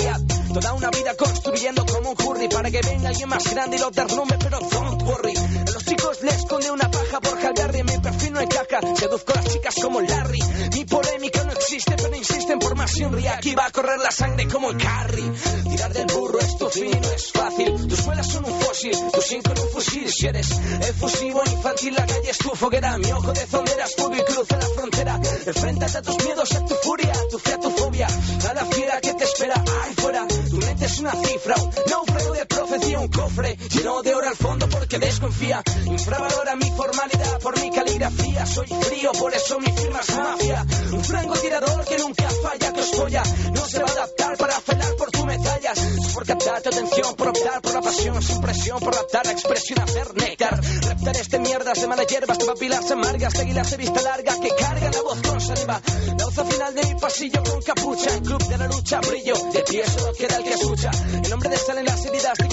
Toda 0.54 0.74
una 0.74 0.90
vida 0.90 1.16
construyendo 1.16 1.86
como 1.86 2.12
un 2.12 2.16
curry 2.16 2.48
para 2.48 2.72
que 2.72 2.82
venga 2.82 3.10
alguien 3.10 3.30
más 3.30 3.54
grande 3.54 3.76
y 3.76 3.80
lo 3.80 3.92
derrumbe, 3.92 4.38
pero 4.40 4.60
don't 4.60 5.04
worry. 5.04 5.34
A 5.36 5.72
los 5.72 5.84
chicos 5.84 6.22
les 6.24 6.36
esconde 6.36 6.72
una 6.72 6.90
paja 6.90 7.20
por 7.20 7.40
Jalberry, 7.40 7.84
mi 7.84 7.98
perfil 8.00 8.29
no 8.32 8.42
encaja. 8.42 8.80
Seduzco 8.96 9.34
a 9.34 9.36
las 9.38 9.54
chicas 9.54 9.76
como 9.82 10.02
Larry. 10.02 10.40
Mi 10.74 10.86
polémica 10.86 11.44
no 11.44 11.52
existe, 11.52 11.96
pero 11.96 12.16
insisten 12.16 12.60
por 12.60 12.76
más 12.76 12.98
Henry. 12.98 13.28
Aquí 13.28 13.56
va 13.56 13.66
a 13.66 13.72
correr 13.72 14.00
la 14.00 14.12
sangre 14.12 14.48
como 14.48 14.72
el 14.72 14.78
carry. 14.78 15.32
Tirar 15.70 15.94
del 15.94 16.08
burro 16.08 16.40
esto 16.40 16.70
fin 16.70 17.00
no 17.02 17.12
es 17.12 17.32
fácil. 17.32 17.88
Tus 17.88 18.00
suelas 18.00 18.28
son 18.28 18.46
un 18.46 18.62
fósil, 18.62 18.96
tus 19.12 19.26
cinco 19.26 19.52
un 19.52 19.70
fusil. 19.70 20.10
Si 20.12 20.28
eres 20.28 20.50
efusivo 20.52 21.42
infantil, 21.46 21.94
la 21.96 22.06
calle 22.06 22.30
es 22.30 22.38
tu 22.38 22.50
foguera. 22.50 22.98
Mi 22.98 23.12
ojo 23.12 23.32
de 23.34 23.46
zonderas, 23.46 23.96
fuego 23.96 24.16
y 24.16 24.24
cruza 24.24 24.58
la 24.58 24.68
frontera. 24.68 25.20
Enfréntate 25.46 25.98
a 25.98 26.02
tus 26.02 26.24
miedos, 26.24 26.52
a 26.52 26.66
tu 26.66 26.76
furia, 26.76 27.12
a 27.12 27.28
tu 27.30 27.40
fe, 27.40 27.54
a 27.54 27.60
tu 27.60 27.70
fobia. 27.72 28.08
A 28.08 28.54
la 28.54 28.66
fiera 28.66 29.02
que 29.02 29.14
te 29.14 29.24
espera 29.24 29.56
ahí 29.56 29.94
fuera. 29.96 30.28
Tu 30.28 30.58
mente 30.58 30.86
es 30.86 31.00
una 31.00 31.12
cifra, 31.12 31.56
un 31.62 31.72
náufrago 31.90 32.34
de 32.34 32.46
profecía, 32.46 33.00
un 33.00 33.08
cofre 33.10 33.58
lleno 33.70 34.02
de 34.02 34.16
oro 34.16 34.28
al 34.28 34.36
fondo 34.36 34.70
porque 34.70 35.00
desconfía. 35.00 35.64
Infravalora 35.86 36.56
mi 36.56 36.72
formalidad 36.72 37.40
por 37.42 37.60
mi 37.60 37.70
Soy 38.00 38.68
frío, 38.68 39.12
por 39.12 39.34
eso 39.34 39.60
mi 39.60 39.70
firma 39.74 40.00
es 40.00 40.16
mafia. 40.16 40.66
Un 40.94 41.04
francotirador 41.04 41.84
que 41.84 41.98
nunca 41.98 42.30
falla, 42.30 42.72
que 42.72 42.80
os 42.80 42.92
folla. 42.92 43.24
No 43.54 43.66
se 43.66 43.80
va 43.80 43.90
a 43.90 43.92
adaptar 43.92 44.38
para 44.38 44.62
felar 44.62 44.96
por 44.96 45.12
tu 45.12 45.26
medallas. 45.26 45.78
Es 45.78 46.14
por 46.14 46.26
captar 46.26 46.62
tu 46.62 46.70
atención, 46.70 47.16
por 47.18 47.28
optar 47.28 47.62
por 47.62 47.74
la 47.74 47.82
pasión, 47.82 48.22
sin 48.22 48.40
presión, 48.40 48.80
por 48.80 48.94
adaptar 48.94 49.26
la 49.26 49.34
expresión, 49.34 49.82
hacer 49.82 50.16
néctar. 50.16 50.62
Reptares 50.64 51.30
de 51.30 51.40
mierdas, 51.40 51.82
de 51.82 51.88
malas 51.88 52.08
hierbas, 52.08 52.40
de 52.40 52.46
papilas 52.46 52.90
amargas, 52.90 53.34
de 53.34 53.42
águilas 53.42 53.72
de 53.72 53.78
vista 53.78 54.02
larga 54.02 54.40
que 54.40 54.50
cargan 54.50 54.92
la 54.94 55.02
voz 55.02 55.22
con 55.22 55.42
saliva. 55.42 55.82
La 56.18 56.26
voz 56.26 56.54
final 56.56 56.76
de 56.76 56.86
mi 56.86 57.00
pasillo 57.00 57.44
con 57.44 57.62
capucha, 57.62 58.16
en 58.16 58.24
club 58.24 58.48
de 58.48 58.58
la 58.58 58.68
lucha, 58.68 59.02
brillo. 59.02 59.34
De 59.52 59.62
pie 59.64 59.84
solo 59.86 60.14
queda 60.18 60.38
el 60.38 60.44
que 60.44 60.54
escucha. 60.54 60.92
El 61.22 61.30
nombre 61.30 61.50
de 61.50 61.58
salen 61.58 61.86
las 61.86 62.06
heridas 62.06 62.38
de 62.38 62.48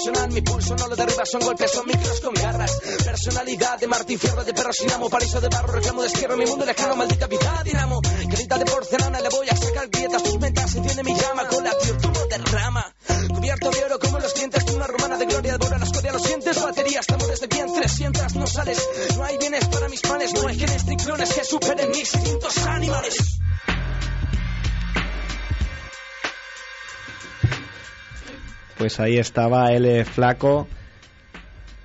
Mi 0.00 0.40
pulso 0.40 0.74
no 0.76 0.88
lo 0.88 0.96
derriba, 0.96 1.26
son 1.26 1.42
golpes, 1.42 1.70
son 1.72 1.86
micros 1.86 2.20
con 2.20 2.32
garras. 2.32 2.80
Personalidad 3.04 3.78
de 3.78 3.86
Martín 3.86 4.18
Fierro, 4.18 4.42
de 4.44 4.54
perro 4.54 4.72
sin 4.72 4.90
amo, 4.92 5.10
paraíso 5.10 5.42
de 5.42 5.48
barro, 5.48 5.74
reclamo 5.74 6.00
de 6.00 6.08
izquierdo, 6.08 6.38
mi 6.38 6.46
mundo 6.46 6.64
lejano, 6.64 6.96
maldita 6.96 7.26
vida, 7.26 7.62
dinamo. 7.62 8.00
Carita 8.00 8.56
de 8.56 8.64
porcelana, 8.64 9.20
le 9.20 9.28
voy 9.28 9.46
a 9.50 9.56
sacar 9.56 9.88
grietas, 9.90 10.22
tus 10.22 10.38
mentas, 10.38 10.74
enciende 10.74 11.02
mi 11.02 11.14
llama, 11.14 11.46
con 11.48 11.62
la 11.64 11.72
turbo 11.72 12.26
derrama. 12.30 12.94
Cubierto 13.28 13.70
de 13.70 13.84
oro 13.84 13.98
como 13.98 14.18
los 14.20 14.34
dientes 14.34 14.64
de 14.64 14.74
una 14.74 14.86
romana 14.86 15.18
de 15.18 15.26
gloria, 15.26 15.52
devora 15.52 15.78
la 15.78 15.84
escoria, 15.84 16.12
lo 16.12 16.18
sientes, 16.18 16.62
baterías, 16.62 17.06
tambores 17.06 17.40
de 17.40 17.46
vientre, 17.48 17.88
sientas, 17.88 18.34
no 18.36 18.46
sales. 18.46 18.88
No 19.16 19.24
hay 19.24 19.36
bienes 19.36 19.68
para 19.68 19.88
mis 19.90 20.00
panes, 20.00 20.32
no 20.32 20.48
hay 20.48 20.58
genes 20.58 20.86
ni 20.86 20.96
que 20.96 21.44
superen 21.44 21.90
mis 21.90 22.14
instintos 22.14 22.56
animales. 22.58 23.39
Pues 28.80 28.98
ahí 28.98 29.18
estaba 29.18 29.70
L 29.74 30.06
Flaco. 30.06 30.66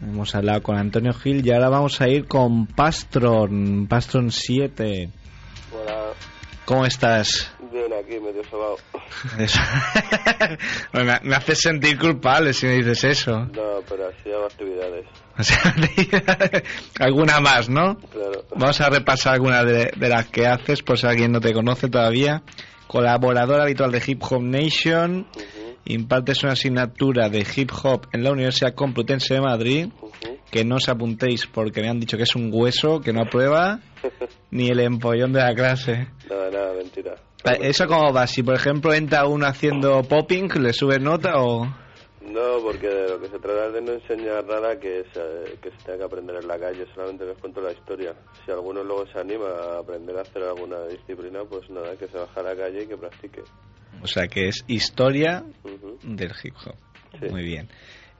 Hemos 0.02 0.34
hablado 0.34 0.64
con 0.64 0.78
Antonio 0.78 1.12
Gil 1.14 1.46
y 1.46 1.52
ahora 1.52 1.68
vamos 1.68 2.00
a 2.00 2.08
ir 2.08 2.26
con 2.26 2.68
Pastron, 2.68 3.86
Pastron 3.90 4.32
7. 4.32 5.10
Hola, 5.74 6.14
¿Cómo 6.64 6.86
estás? 6.86 7.52
bien 7.70 7.92
aquí, 7.92 8.18
medio. 8.22 8.42
Bueno, 10.94 11.14
me, 11.22 11.30
me 11.30 11.36
haces 11.36 11.60
sentir 11.60 12.00
culpable 12.00 12.54
si 12.54 12.66
me 12.66 12.76
dices 12.76 13.04
eso. 13.04 13.40
No, 13.40 13.82
pero 13.90 14.08
así 14.08 14.32
hago 14.32 14.46
actividades, 14.46 15.06
alguna 17.02 17.42
más, 17.42 17.68
¿no? 17.68 17.98
claro. 17.98 18.46
Vamos 18.56 18.80
a 18.80 18.90
repasar 18.90 19.34
algunas 19.34 19.66
de, 19.66 19.92
de 19.98 20.08
las 20.10 20.28
que 20.28 20.48
haces, 20.48 20.82
por 20.82 20.98
si 20.98 21.06
alguien 21.08 21.34
no 21.34 21.42
te 21.42 21.52
conoce 21.52 21.90
todavía. 21.90 22.42
Colaborador 22.88 23.60
habitual 23.60 23.92
de 23.92 24.02
Hip 24.08 24.22
Hop 24.30 24.42
Nation. 24.44 25.28
Impartes 25.86 26.44
una 26.44 26.54
asignatura 26.54 27.30
de 27.30 27.46
hip 27.56 27.72
hop 27.84 28.08
en 28.12 28.24
la 28.24 28.32
Universidad 28.32 28.74
Complutense 28.74 29.36
de 29.36 29.42
Madrid, 29.42 29.90
que 30.52 30.66
no 30.66 30.76
os 30.76 30.90
apuntéis 30.90 31.48
porque 31.48 31.82
me 31.82 31.90
han 31.90 32.00
dicho 32.00 32.18
que 32.18 32.24
es 32.24 32.36
un 32.36 32.50
hueso, 32.52 33.02
que 33.02 33.14
no 33.14 33.22
aprueba, 33.22 33.80
ni 34.52 34.70
el 34.70 34.80
empollón 34.80 35.34
de 35.34 35.40
la 35.40 35.54
clase. 35.54 36.08
Nada, 36.30 36.50
nada, 36.52 36.74
mentira. 36.74 37.16
¿Eso 37.62 37.86
cómo 37.88 38.12
va? 38.12 38.26
Si 38.26 38.42
por 38.42 38.56
ejemplo 38.56 38.94
entra 38.94 39.28
uno 39.28 39.46
haciendo 39.46 40.02
popping, 40.04 40.50
¿le 40.62 40.74
sube 40.74 41.00
nota 41.00 41.34
o...? 41.38 41.85
No, 42.26 42.60
porque 42.62 42.88
de 42.88 43.10
lo 43.10 43.20
que 43.20 43.28
se 43.28 43.40
trata 43.40 43.68
es 43.68 43.74
de 43.74 43.82
no 43.82 43.92
enseñar 43.94 44.46
nada 44.46 44.80
que 44.80 45.04
se, 45.14 45.58
que 45.60 45.70
se 45.72 45.78
tenga 45.86 46.00
que 46.00 46.04
aprender 46.06 46.36
en 46.38 46.48
la 46.48 46.58
calle, 46.58 46.86
solamente 46.94 47.26
les 47.26 47.38
cuento 47.38 47.62
la 47.62 47.72
historia. 47.72 48.16
Si 48.44 48.52
alguno 48.52 48.84
luego 48.84 49.06
se 49.08 49.20
anima 49.20 49.46
a 49.48 49.80
aprender 49.80 50.18
a 50.18 50.22
hacer 50.22 50.42
alguna 50.44 50.86
disciplina, 50.88 51.44
pues 51.48 51.70
nada, 51.70 51.96
que 51.96 52.08
se 52.08 52.18
baje 52.18 52.40
a 52.40 52.44
la 52.44 52.56
calle 52.56 52.84
y 52.84 52.88
que 52.88 52.98
practique. 52.98 53.42
O 54.02 54.08
sea 54.08 54.28
que 54.28 54.48
es 54.48 54.64
historia 54.68 55.44
del 56.04 56.32
hip 56.44 56.56
hop. 56.66 56.76
Sí. 57.20 57.30
Muy 57.30 57.44
bien. 57.44 57.70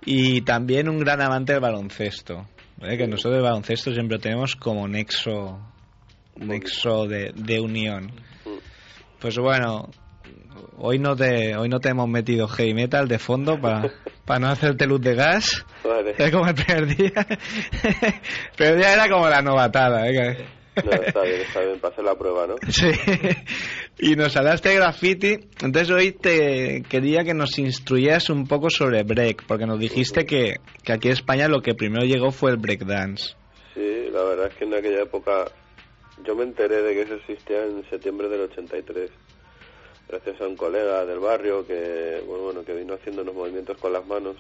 Y 0.06 0.42
también 0.42 0.88
un 0.88 1.00
gran 1.00 1.22
amante 1.22 1.54
del 1.54 1.62
baloncesto. 1.62 2.48
¿vale? 2.78 2.98
Que 2.98 3.08
nosotros 3.08 3.38
el 3.38 3.44
baloncesto 3.44 3.92
siempre 3.92 4.20
tenemos 4.20 4.56
como 4.56 4.88
nexo, 4.88 5.60
nexo 6.38 7.08
de, 7.08 7.34
de 7.36 7.60
unión. 7.60 8.06
Mm. 8.46 9.20
Pues 9.20 9.38
bueno, 9.38 9.90
hoy 10.78 11.00
no 11.00 11.16
te, 11.16 11.56
hoy 11.56 11.70
no 11.70 11.80
te 11.80 11.90
hemos 11.90 12.08
metido 12.08 12.48
heavy 12.48 12.74
metal 12.74 13.08
de 13.08 13.20
fondo 13.20 13.60
para 13.60 14.40
no 14.40 14.48
hacerte 14.48 14.86
luz 14.86 15.02
de 15.02 15.16
gas. 15.16 15.66
Vale. 15.84 16.16
Es 16.18 16.32
como 16.32 16.48
el 16.48 16.56
primer 16.56 16.96
día. 16.96 17.28
el 17.28 18.56
primer 18.56 18.78
día 18.78 18.94
era 18.94 19.10
como 19.10 19.30
la 19.30 19.42
novatada. 19.42 20.08
¿eh? 20.08 20.46
No, 20.84 20.92
está 20.92 21.22
bien, 21.22 21.42
está 21.42 21.62
bien, 21.62 21.80
para 21.80 21.94
hacer 21.94 22.06
la 22.06 22.16
prueba, 22.16 22.48
¿no? 22.48 22.56
Sí. 22.68 22.88
Y 23.98 24.16
nos 24.16 24.36
hablaste 24.36 24.70
de 24.70 24.76
graffiti. 24.76 25.40
Entonces 25.62 25.90
hoy 25.90 26.12
te 26.12 26.84
quería 26.90 27.24
que 27.24 27.34
nos 27.34 27.58
instruyeras 27.58 28.30
un 28.30 28.46
poco 28.46 28.70
sobre 28.70 29.04
break, 29.04 29.46
porque 29.48 29.66
nos 29.66 29.80
dijiste 29.80 30.26
que, 30.26 30.56
que 30.84 30.94
aquí 30.94 31.08
en 31.08 31.14
España 31.14 31.48
lo 31.48 31.62
que 31.62 31.76
primero 31.76 32.06
llegó 32.06 32.32
fue 32.32 32.52
el 32.52 32.58
breakdance. 32.58 33.36
Sí, 33.74 34.10
la 34.12 34.24
verdad 34.24 34.48
es 34.48 34.56
que 34.56 34.66
en 34.66 34.74
aquella 34.74 35.04
época 35.04 35.46
yo 36.26 36.36
me 36.36 36.44
enteré 36.44 36.82
de 36.82 36.94
que 36.94 37.02
eso 37.04 37.14
existía 37.16 37.64
en 37.64 37.90
septiembre 37.90 38.28
del 38.28 38.42
83 38.42 39.10
gracias 40.08 40.40
a 40.42 40.48
un 40.48 40.56
colega 40.56 41.06
del 41.06 41.20
barrio 41.20 41.66
que 41.66 42.24
bueno, 42.28 42.64
que 42.64 42.74
vino 42.74 42.94
haciendo 42.94 43.22
unos 43.22 43.36
movimientos 43.36 43.78
con 43.78 43.94
las 43.94 44.06
manos. 44.06 44.36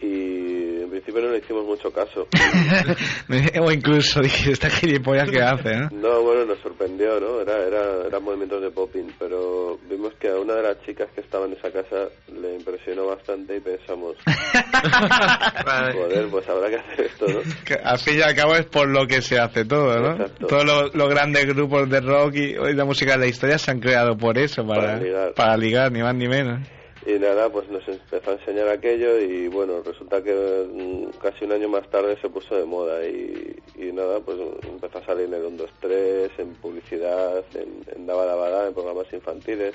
Y 0.00 0.59
en 0.90 1.02
principio 1.02 1.22
no 1.22 1.32
le 1.32 1.38
hicimos 1.38 1.64
mucho 1.64 1.92
caso 1.92 2.26
o 3.62 3.70
incluso 3.70 4.20
dije, 4.20 4.50
esta 4.50 4.68
gilipollas 4.68 5.30
que 5.30 5.40
hace, 5.40 5.76
¿no? 5.76 5.88
no 5.92 6.22
bueno 6.22 6.44
nos 6.44 6.58
sorprendió 6.58 7.20
no 7.20 7.40
era 7.40 7.56
era 7.66 8.06
eran 8.06 8.22
movimientos 8.22 8.60
de 8.60 8.70
popping 8.70 9.12
pero 9.18 9.78
vimos 9.88 10.12
que 10.14 10.28
a 10.28 10.36
una 10.36 10.54
de 10.54 10.62
las 10.62 10.82
chicas 10.84 11.08
que 11.14 11.20
estaba 11.20 11.46
en 11.46 11.52
esa 11.52 11.70
casa 11.70 12.08
le 12.32 12.56
impresionó 12.56 13.06
bastante 13.06 13.56
y 13.56 13.60
pensamos 13.60 14.16
Vale. 15.64 15.92
joder 15.92 16.28
pues 16.28 16.48
habrá 16.48 16.68
que 16.70 16.76
hacer 16.76 17.06
esto 17.06 17.26
no 17.28 17.40
Que 17.64 17.74
al 17.74 17.98
fin 17.98 18.18
y 18.18 18.22
al 18.22 18.34
cabo 18.34 18.56
es 18.56 18.66
por 18.66 18.88
lo 18.88 19.06
que 19.06 19.22
se 19.22 19.38
hace 19.38 19.64
todo, 19.64 19.98
¿no? 20.00 20.12
Exacto. 20.12 20.46
Todos 20.46 20.64
los, 20.64 20.94
los 20.94 21.08
grandes 21.08 21.46
grupos 21.46 21.88
de 21.88 22.00
rock 22.00 22.34
y, 22.34 22.54
y 22.56 22.74
de 22.74 22.84
música 22.84 23.12
de 23.12 23.18
la 23.18 23.26
historia 23.26 23.58
se 23.58 23.70
han 23.70 23.80
creado 23.80 24.16
por 24.16 24.38
eso, 24.38 24.66
para, 24.66 24.82
Para 24.82 24.98
ligar. 24.98 25.34
para 25.34 25.56
ligar, 25.56 25.92
ni 25.92 26.02
más 26.02 26.14
ni 26.14 26.28
menos. 26.28 26.60
Y 27.06 27.18
nada, 27.18 27.48
pues 27.48 27.68
nos 27.70 27.86
empezó 27.88 28.30
a 28.30 28.34
enseñar 28.34 28.68
aquello 28.68 29.18
y 29.18 29.48
bueno, 29.48 29.82
resulta 29.82 30.22
que 30.22 30.34
mm, 30.34 31.18
casi 31.18 31.46
un 31.46 31.52
año 31.52 31.68
más 31.68 31.88
tarde 31.88 32.18
se 32.20 32.28
puso 32.28 32.54
de 32.54 32.66
moda 32.66 33.06
y, 33.06 33.56
y 33.76 33.90
nada, 33.92 34.20
pues 34.20 34.38
empezó 34.62 34.98
a 34.98 35.06
salir 35.06 35.24
en 35.24 35.34
el 35.34 35.44
1, 35.46 35.56
2, 35.56 35.70
3, 35.80 36.30
en 36.38 36.54
publicidad, 36.56 37.42
en, 37.54 37.84
en 37.94 38.06
Daba 38.06 38.26
Daba 38.26 38.50
Da, 38.50 38.66
en 38.66 38.74
programas 38.74 39.10
infantiles, 39.14 39.74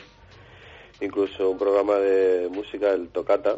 incluso 1.02 1.50
un 1.50 1.58
programa 1.58 1.96
de 1.96 2.48
música, 2.50 2.92
el 2.92 3.10
Tocata, 3.10 3.58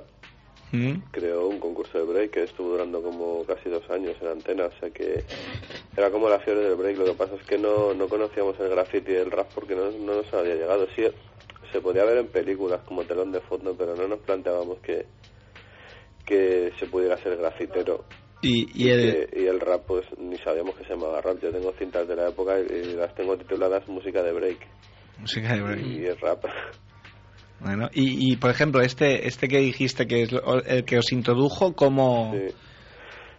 ¿Mm? 0.71 0.95
creó 1.12 1.47
un 1.47 1.60
concurso 1.60 1.97
de 1.97 2.03
break 2.03 2.32
que 2.32 2.43
estuvo 2.43 2.69
durando 2.69 3.01
como 3.01 3.45
casi 3.45 3.69
dos 3.69 3.89
años 3.89 4.15
en 4.21 4.27
antena, 4.27 4.65
o 4.65 4.71
sea 4.80 4.89
que 4.89 5.23
era 5.95 6.12
como 6.12 6.30
la 6.30 6.39
fiebre 6.39 6.63
del 6.63 6.75
break. 6.75 6.97
Lo 6.97 7.06
que 7.06 7.13
pasa 7.13 7.36
es 7.36 7.43
que 7.43 7.58
no, 7.58 7.93
no 7.93 8.08
conocíamos 8.08 8.60
el 8.60 8.69
graffiti 8.69 9.13
y 9.13 9.15
el 9.15 9.32
rap 9.32 9.47
porque 9.53 9.75
no, 9.75 9.91
no 9.91 10.15
nos 10.15 10.34
había 10.34 10.56
llegado. 10.56 10.88
Sí, 10.95 11.06
se 11.71 11.82
podía 11.82 12.06
ver 12.06 12.17
en 12.17 12.27
películas 12.27 12.82
como 12.86 13.03
telón 13.03 13.32
de 13.32 13.41
fondo, 13.41 13.75
pero 13.77 13.95
no 13.95 14.08
nos 14.08 14.19
planteábamos 14.19 14.80
que, 14.80 15.06
que 16.25 16.71
se 16.80 16.88
pudiera 16.88 17.17
ser 17.17 17.38
grafitero. 17.38 18.06
Y, 18.41 18.67
y 18.73 18.89
el, 18.89 19.30
y 19.36 19.45
el 19.47 19.60
rap, 19.60 19.86
pues 19.88 20.06
ni 20.17 20.38
sabíamos 20.38 20.75
que 20.75 20.84
se 20.84 20.91
llamaba 20.91 21.21
rap. 21.21 21.41
Yo 21.41 21.51
tengo 21.51 21.73
cintas 21.73 22.08
de 22.08 22.15
la 22.15 22.30
época 22.30 22.60
y, 22.60 22.93
las 22.93 23.13
tengo 23.15 23.36
tituladas 23.38 23.88
música 23.88 24.21
de 24.21 24.32
break. 24.32 24.60
música 25.19 25.56
de 25.56 25.62
break. 25.62 25.86
Y 25.86 26.06
es 26.06 26.19
rap. 26.21 26.45
Bueno, 27.60 27.89
y, 27.91 28.32
y 28.32 28.36
por 28.36 28.51
ejemplo, 28.51 28.82
este 28.82 29.27
este 29.27 29.47
que 29.47 29.58
dijiste 29.58 30.06
que 30.06 30.21
es 30.21 30.30
el 30.67 30.86
que 30.86 30.99
os 30.99 31.12
introdujo, 31.12 31.73
¿cómo, 31.73 32.32
Sí. 32.34 32.53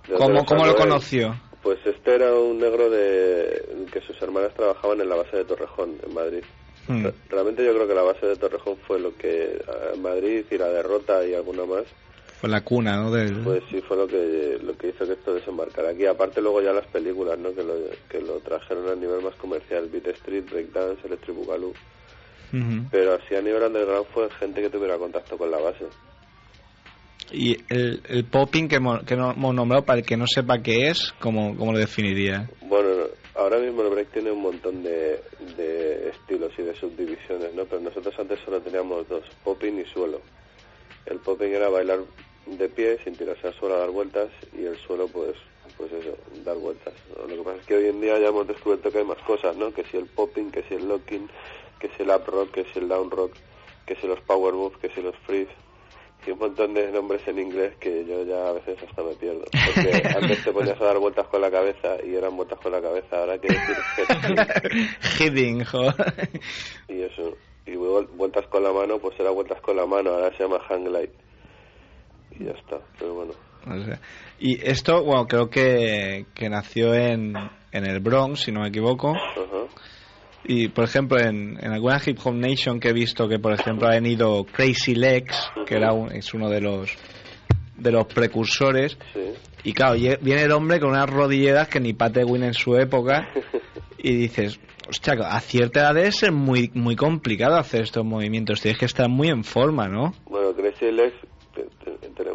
¿De 0.09 0.15
¿cómo, 0.17 0.45
cómo 0.45 0.67
lo 0.67 0.75
conoció? 0.75 1.39
Pues 1.63 1.79
este 1.85 2.15
era 2.15 2.35
un 2.35 2.59
negro 2.59 2.89
de 2.89 3.87
que 3.93 4.01
sus 4.01 4.21
hermanas 4.23 4.55
trabajaban 4.55 5.01
en 5.01 5.09
la 5.09 5.17
base 5.17 5.37
de 5.37 5.45
Torrejón, 5.45 5.99
en 6.03 6.15
Madrid. 6.15 6.43
Re- 6.89 7.15
Realmente 7.29 7.65
yo 7.65 7.75
creo 7.75 7.87
que 7.87 7.95
la 7.95 8.03
base 8.03 8.27
de 8.27 8.37
Torrejón 8.37 8.77
fue 8.87 8.99
lo 8.99 9.15
que 9.17 9.57
eh, 9.57 9.97
Madrid 9.99 10.45
y 10.51 10.59
la 10.59 10.69
derrota 10.69 11.25
y 11.27 11.35
alguna 11.35 11.65
más, 11.67 11.85
Fue 12.41 12.49
la 12.49 12.63
cuna, 12.63 12.97
¿no? 12.97 13.11
Del... 13.11 13.35
pues 13.45 13.63
sí 13.71 13.81
fue 13.81 13.97
lo 13.97 14.07
que 14.07 14.59
lo 14.63 14.77
que 14.79 14.89
hizo 14.89 15.07
que 15.07 15.13
esto 15.15 15.35
desembarcara 15.35 15.91
aquí. 15.91 16.07
Aparte 16.07 16.41
luego 16.41 16.63
ya 16.63 16.73
las 16.73 16.87
películas, 16.87 17.39
¿no? 17.39 17.53
Que 17.55 17.63
lo, 17.65 17.75
que 18.09 18.21
lo 18.21 18.39
trajeron 18.41 18.89
a 18.89 18.95
nivel 18.95 19.23
más 19.23 19.35
comercial, 19.35 19.89
Beat 19.89 20.07
Street, 20.09 20.45
Breakdance, 20.51 21.07
Electric 21.07 21.37
Boogaloo. 21.37 21.75
Ujú. 22.51 22.87
Pero 22.91 23.15
así 23.15 23.35
a 23.35 23.43
nivel 23.43 23.63
underground 23.63 24.07
fue 24.15 24.31
gente 24.39 24.63
que 24.63 24.71
tuviera 24.71 24.97
contacto 24.99 25.37
con 25.37 25.51
la 25.51 25.59
base. 25.59 25.85
Y 27.33 27.57
el, 27.69 28.03
el 28.09 28.25
popping 28.25 28.69
que, 28.69 28.77
hemos- 28.77 29.03
nombrado, 29.55 29.85
para 29.85 29.99
el 30.01 30.07
que 30.07 30.17
no 30.17 30.27
sepa 30.27 30.63
qué 30.63 30.89
es, 30.89 31.13
¿cómo, 31.21 31.57
cómo 31.57 31.73
lo 31.73 31.79
definiría? 31.79 32.49
Bueno, 32.63 32.89
ahora 33.35 33.59
mismo 33.59 33.83
el 33.83 33.91
break 33.91 34.13
tiene 34.13 34.31
un 34.31 34.43
montón 34.43 34.83
de, 34.83 35.21
de 35.57 36.09
estilos 36.11 36.53
y 36.59 36.63
de 36.63 36.75
subdivisiones, 36.75 37.55
¿no? 37.55 37.65
Pero 37.67 37.81
nosotros 37.83 38.15
antes 38.19 38.41
solo 38.45 38.61
teníamos 38.61 39.07
dos, 39.09 39.25
popping 39.45 39.79
y 39.81 39.85
suelo. 39.85 40.21
El 41.07 41.19
popping 41.19 41.53
era 41.53 41.69
bailar 41.69 42.01
de 42.47 42.69
pie 42.71 42.99
sin 43.05 43.15
tirarse 43.15 43.47
al 43.49 43.55
suelo 43.55 43.75
a 43.77 43.79
dar 43.81 43.91
vueltas 43.91 44.29
y 44.59 44.65
el 44.65 44.77
suelo 44.79 45.07
pues 45.09 45.35
pues 45.77 45.93
eso, 45.93 46.17
dar 46.45 46.57
vueltas. 46.57 46.95
Lo 47.21 47.27
que 47.29 47.43
pasa 47.43 47.59
es 47.61 47.67
que 47.67 47.77
hoy 47.77 47.87
en 47.89 48.01
día 48.01 48.19
ya 48.19 48.29
hemos 48.29 48.49
descubierto 48.49 48.91
que 48.91 48.99
hay 48.99 49.05
más 49.05 49.19
cosas, 49.19 49.55
¿no? 49.57 49.71
Que 49.73 49.85
si 49.85 49.99
el 49.99 50.07
popping, 50.07 50.51
que 50.51 50.63
si 50.63 50.75
el 50.75 50.89
locking, 50.89 51.29
que 51.79 51.89
si 51.95 52.03
el 52.03 52.09
up 52.09 52.25
rock, 52.27 52.51
que 52.53 52.65
si 52.73 52.79
el 52.79 52.89
down 52.89 53.11
rock, 53.11 53.33
que 53.87 53.95
si 53.97 54.07
los 54.07 54.19
power 54.23 54.55
moves, 54.55 54.79
que 54.79 54.89
si 54.89 55.03
los 55.03 55.15
freeze 55.27 55.53
y 56.27 56.31
un 56.31 56.39
montón 56.39 56.75
de 56.75 56.91
nombres 56.93 57.27
en 57.27 57.39
inglés 57.39 57.75
que 57.81 58.05
yo 58.05 58.23
ya 58.25 58.49
a 58.49 58.53
veces 58.53 58.77
hasta 58.87 59.03
me 59.03 59.15
pierdo. 59.15 59.45
Porque 59.51 60.03
antes 60.17 60.45
te 60.45 60.53
ponías 60.53 60.81
a 60.81 60.85
dar 60.85 60.99
vueltas 60.99 61.27
con 61.29 61.41
la 61.41 61.51
cabeza 61.51 61.97
y 62.05 62.15
eran 62.15 62.37
vueltas 62.37 62.59
con 62.61 62.73
la 62.73 62.83
cabeza, 62.83 63.19
ahora 63.21 63.39
que 63.39 63.49
decir 63.49 63.77
head 64.39 65.29
Hitting, 65.33 65.65
joder. 65.65 65.95
y 66.89 67.03
eso. 67.03 67.37
Y 67.67 67.73
vuel- 67.73 68.09
vueltas 68.17 68.47
con 68.49 68.63
la 68.63 68.73
mano, 68.73 68.99
pues 68.99 69.19
era 69.21 69.31
vueltas 69.31 69.61
con 69.61 69.77
la 69.77 69.87
mano, 69.87 70.11
ahora 70.11 70.31
se 70.37 70.43
llama 70.43 70.59
hang 70.69 70.85
glide. 70.85 71.13
Y 72.39 72.45
ya 72.45 72.53
está, 72.53 72.79
pero 72.99 73.15
bueno. 73.15 73.33
O 73.67 73.85
sea, 73.85 74.01
y 74.39 74.59
esto, 74.69 75.03
bueno, 75.05 75.27
creo 75.27 75.51
que, 75.51 76.27
que 76.35 76.49
nació 76.49 76.95
en, 76.95 77.35
en 77.73 77.85
el 77.87 78.01
Bronx, 78.01 78.41
si 78.41 78.53
no 78.53 78.61
me 78.61 78.69
equivoco. 78.69 79.11
Ajá. 79.11 79.67
Y, 80.45 80.69
por 80.69 80.85
ejemplo, 80.85 81.19
en, 81.19 81.59
en 81.61 81.73
alguna 81.73 82.01
Hip 82.05 82.19
Hop 82.25 82.35
Nation 82.35 82.81
que 82.81 82.89
he 82.89 82.93
visto 82.93 83.29
que, 83.29 83.39
por 83.39 83.53
ejemplo, 83.53 83.87
ha 83.89 83.93
venido 83.93 84.45
Crazy 84.45 84.95
Legs, 84.95 85.51
que 85.67 85.75
era 85.77 85.93
un- 85.93 86.13
es 86.13 86.33
uno 86.35 86.49
de 86.49 86.61
los 86.61 86.91
de 87.77 87.93
los 87.93 88.07
precursores. 88.07 88.99
Sí. 89.13 89.21
Y 89.65 89.73
claro, 89.73 89.95
viene 90.21 90.43
el 90.43 90.51
hombre 90.53 90.81
con 90.81 90.91
unas 90.91 91.09
rodilleras 91.09 91.69
que 91.69 91.79
ni 91.81 91.93
Pate 91.93 92.25
Win 92.25 92.43
en 92.45 92.55
su 92.55 92.77
época. 92.77 93.29
Y 94.01 94.15
dices, 94.15 94.61
hostia, 94.89 95.15
a 95.29 95.41
cierta 95.41 95.81
edad 95.81 95.95
debe 95.95 96.13
ser 96.13 96.31
muy, 96.31 96.71
muy 96.73 96.95
complicado 96.95 97.57
hacer 97.57 97.83
estos 97.83 98.05
movimientos. 98.05 98.61
Tienes 98.61 98.79
que 98.79 98.85
estar 98.85 99.09
muy 99.09 99.27
en 99.29 99.43
forma, 99.43 99.89
¿no? 99.89 100.15
Bueno, 100.27 100.55
Crazy 100.55 100.93
Legs, 100.93 101.17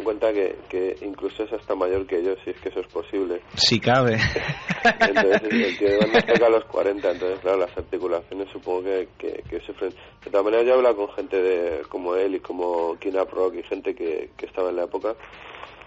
en 0.04 0.18
cuenta 0.18 0.32
que, 0.34 0.56
que 0.68 0.96
incluso 1.00 1.44
es 1.44 1.52
hasta 1.54 1.74
mayor 1.74 2.06
que 2.06 2.22
yo, 2.22 2.34
si 2.44 2.50
es 2.50 2.60
que 2.60 2.68
eso 2.68 2.80
es 2.80 2.86
posible. 2.88 3.40
Si 3.54 3.80
cabe. 3.80 4.18
Entonces, 5.00 5.42
el 5.80 6.26
toca 6.26 6.46
a 6.46 6.50
los 6.50 6.64
40, 6.66 7.10
entonces, 7.10 7.40
claro, 7.40 7.56
las 7.56 7.74
articulaciones 7.74 8.50
supongo 8.52 8.84
que, 8.84 9.08
que, 9.16 9.42
que 9.48 9.60
sufren. 9.60 9.94
De 10.22 10.30
todas 10.30 10.44
maneras, 10.44 10.66
yo 10.66 10.72
he 10.72 10.76
hablado 10.76 10.96
con 10.96 11.08
gente 11.14 11.40
de, 11.40 11.82
como 11.88 12.14
él 12.16 12.34
y 12.34 12.40
como 12.40 12.98
Kina 12.98 13.24
Rock 13.24 13.54
y 13.54 13.62
gente 13.62 13.94
que, 13.94 14.28
que 14.36 14.44
estaba 14.44 14.68
en 14.68 14.76
la 14.76 14.84
época. 14.84 15.14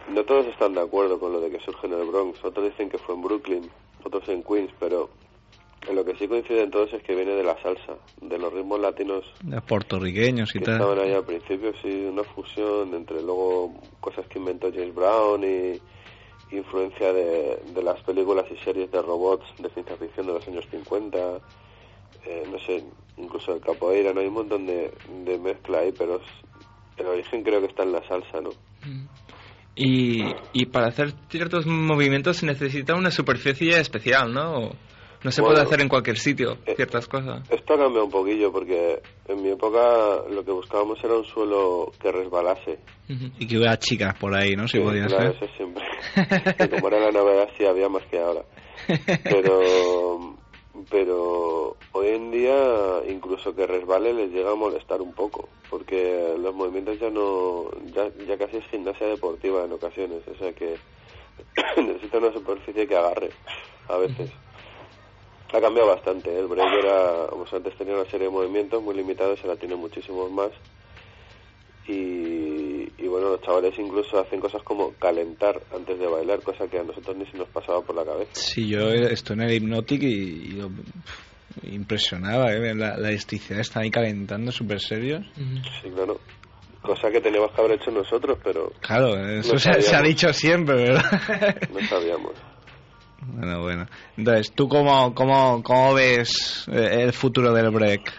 No 0.10 0.24
todos 0.24 0.48
están 0.48 0.74
de 0.74 0.82
acuerdo 0.82 1.20
con 1.20 1.32
lo 1.32 1.40
de 1.40 1.52
que 1.52 1.60
surge 1.60 1.86
en 1.86 1.94
el 1.94 2.08
Bronx. 2.08 2.44
Otros 2.44 2.66
dicen 2.66 2.90
que 2.90 2.98
fue 2.98 3.14
en 3.14 3.22
Brooklyn, 3.22 3.70
otros 4.04 4.28
en 4.30 4.42
Queens, 4.42 4.72
pero 4.80 5.10
en 5.90 5.96
lo 5.96 6.04
que 6.06 6.16
sí 6.16 6.28
coinciden 6.28 6.70
todos 6.72 6.92
es 6.94 7.02
que 7.04 7.16
viene 7.16 7.34
de 7.34 7.44
la 7.44 7.56
salsa, 7.62 7.96
de 8.22 8.38
los 8.38 8.54
ritmos 8.54 8.80
latinos 8.80 9.24
Los 9.48 9.64
puertorriqueños 9.64 10.56
y 10.56 10.60
que 10.60 10.66
tal. 10.66 10.76
estaban 10.76 11.00
ahí 11.00 11.14
al 11.14 11.24
principio, 11.26 11.72
sí, 11.82 12.06
una 12.06 12.24
fusión 12.24 12.94
entre 12.94 13.22
luego 13.22 13.74
cosas 14.00 14.26
que 14.28 14.40
inventó 14.40 14.72
James 14.72 14.94
Brown 14.96 15.44
y 15.44 15.80
influencia 16.56 17.12
de, 17.14 17.60
de 17.74 17.84
las 17.84 18.02
películas 18.04 18.46
y 18.52 18.58
series 18.64 18.90
de 18.92 19.02
robots 19.02 19.46
de 19.60 19.70
ciencia 19.70 19.96
ficción 19.98 20.28
de 20.28 20.34
los 20.34 20.48
años 20.48 20.66
50, 20.72 21.18
eh, 22.26 22.44
no 22.52 22.58
sé, 22.60 22.84
incluso 23.18 23.54
el 23.54 23.62
capoeira, 23.62 24.14
no 24.14 24.22
hay 24.22 24.28
un 24.28 24.34
montón 24.34 24.66
de, 24.66 24.92
de 25.26 25.38
mezcla 25.38 25.80
ahí, 25.80 25.92
pero 25.98 26.16
es- 26.18 26.22
el 26.98 27.06
origen 27.06 27.44
creo 27.44 27.60
que 27.62 27.68
está 27.68 27.84
en 27.84 27.92
la 27.92 28.02
salsa, 28.08 28.42
¿no? 28.42 28.50
Y, 29.76 30.24
y 30.54 30.66
para 30.66 30.88
hacer 30.88 31.14
ciertos 31.30 31.68
movimientos 31.68 32.38
se 32.38 32.46
necesita 32.48 32.96
una 32.96 33.12
superficie 33.12 33.80
especial, 33.80 34.34
¿no? 34.34 34.72
No 35.24 35.32
se 35.32 35.42
Bueno, 35.42 35.56
puede 35.56 35.66
hacer 35.68 35.82
en 35.82 35.90
cualquier 35.90 36.18
sitio 36.18 36.58
eh, 36.66 36.74
ciertas 36.76 37.08
cosas. 37.08 37.42
Esto 37.50 37.74
ha 37.74 37.78
cambiado 37.78 38.06
un 38.06 38.12
poquillo 38.12 38.52
porque 38.52 39.02
en 39.28 39.42
mi 39.42 39.50
época 39.50 40.22
lo 40.30 40.44
que 40.46 40.52
buscábamos 40.52 41.04
era 41.04 41.16
un 41.16 41.26
suelo 41.26 41.92
que 42.00 42.12
resbalase. 42.12 42.80
Y 43.08 43.48
que 43.48 43.58
hubiera 43.58 43.78
chicas 43.80 44.16
por 44.20 44.36
ahí, 44.36 44.56
¿no? 44.56 44.68
Si 44.68 44.78
Sí, 44.78 44.84
podía 44.84 45.08
claro, 45.08 45.34
ser. 45.34 45.44
eso 45.44 45.54
siempre. 45.58 45.84
Como 46.70 46.88
era 46.90 47.00
la 47.00 47.12
novedad 47.12 47.50
sí 47.58 47.66
había 47.66 47.90
más 47.90 48.04
que 48.06 48.20
ahora. 48.20 48.42
Pero 49.24 50.38
pero 50.92 51.76
hoy 51.94 52.08
en 52.10 52.30
día 52.32 53.02
incluso 53.10 53.54
que 53.56 53.66
resbale 53.66 54.14
les 54.14 54.32
llega 54.32 54.52
a 54.52 54.56
molestar 54.56 55.02
un 55.02 55.12
poco 55.12 55.50
porque 55.72 56.36
los 56.40 56.54
movimientos 56.54 57.00
ya 57.00 57.10
no 57.10 57.66
ya, 57.94 58.08
ya 58.28 58.38
casi 58.38 58.58
es 58.58 58.68
gimnasia 58.68 59.08
deportiva 59.08 59.66
en 59.66 59.72
ocasiones 59.74 60.22
o 60.28 60.36
sea 60.36 60.54
que 60.54 60.76
necesita 61.82 62.20
una 62.20 62.32
superficie 62.32 62.88
que 62.88 62.96
agarre 62.96 63.30
a 63.90 63.98
veces 63.98 64.32
ha 65.56 65.62
cambiado 65.62 65.88
bastante 65.90 66.30
¿eh? 66.30 66.40
el 66.40 66.48
break 66.48 66.74
era 66.84 67.28
pues 67.30 67.54
antes 67.54 67.78
tenía 67.78 67.94
una 67.96 68.10
serie 68.10 68.28
de 68.28 68.34
movimientos 68.34 68.84
muy 68.84 68.96
limitados 68.96 69.40
ahora 69.44 69.56
tiene 69.56 69.76
muchísimos 69.76 70.30
más 70.32 70.52
y, 71.88 72.92
y 73.02 73.08
bueno, 73.08 73.30
los 73.30 73.42
chavales 73.42 73.74
incluso 73.80 74.20
hacen 74.20 74.42
cosas 74.42 74.62
como 74.64 74.94
calentar 74.96 75.62
antes 75.74 75.98
de 75.98 76.06
bailar, 76.08 76.42
cosa 76.42 76.68
que 76.68 76.80
a 76.80 76.84
nosotros 76.84 77.16
ni 77.16 77.26
se 77.28 77.38
nos 77.38 77.48
pasaba 77.48 77.82
por 77.82 77.96
la 77.96 78.04
cabeza. 78.04 78.32
Sí, 78.34 78.68
yo 78.68 78.90
estoy 78.90 79.36
en 79.38 79.42
el 79.44 79.54
Hypnotic 79.54 80.04
y, 80.04 80.08
y 80.08 80.52
lo- 80.54 80.70
impresionaba, 81.64 82.52
¿eh? 82.52 82.76
La, 82.76 82.98
la 82.98 83.10
elasticidad 83.10 83.62
está 83.62 83.80
ahí 83.80 83.90
calentando 83.90 84.52
súper 84.52 84.82
serios. 84.82 85.26
Sí, 85.82 85.90
claro. 85.96 86.20
Cosa 86.82 87.10
que 87.10 87.22
teníamos 87.22 87.52
que 87.54 87.62
haber 87.62 87.80
hecho 87.80 87.90
nosotros, 87.92 88.38
pero 88.44 88.72
Claro, 88.82 89.16
eso 89.26 89.58
se, 89.58 89.82
se 89.82 89.96
ha 89.96 90.02
dicho 90.02 90.32
siempre, 90.34 90.76
¿verdad? 90.76 91.02
no 91.74 91.88
sabíamos. 91.88 92.34
Bueno, 93.34 93.62
bueno. 93.62 93.86
Entonces, 94.18 94.52
¿tú 94.54 94.68
cómo, 94.68 95.14
cómo, 95.14 95.62
cómo 95.64 95.94
ves 95.94 96.66
eh, 96.72 97.04
el 97.04 97.14
futuro 97.14 97.54
del 97.54 97.70
break? 97.72 98.14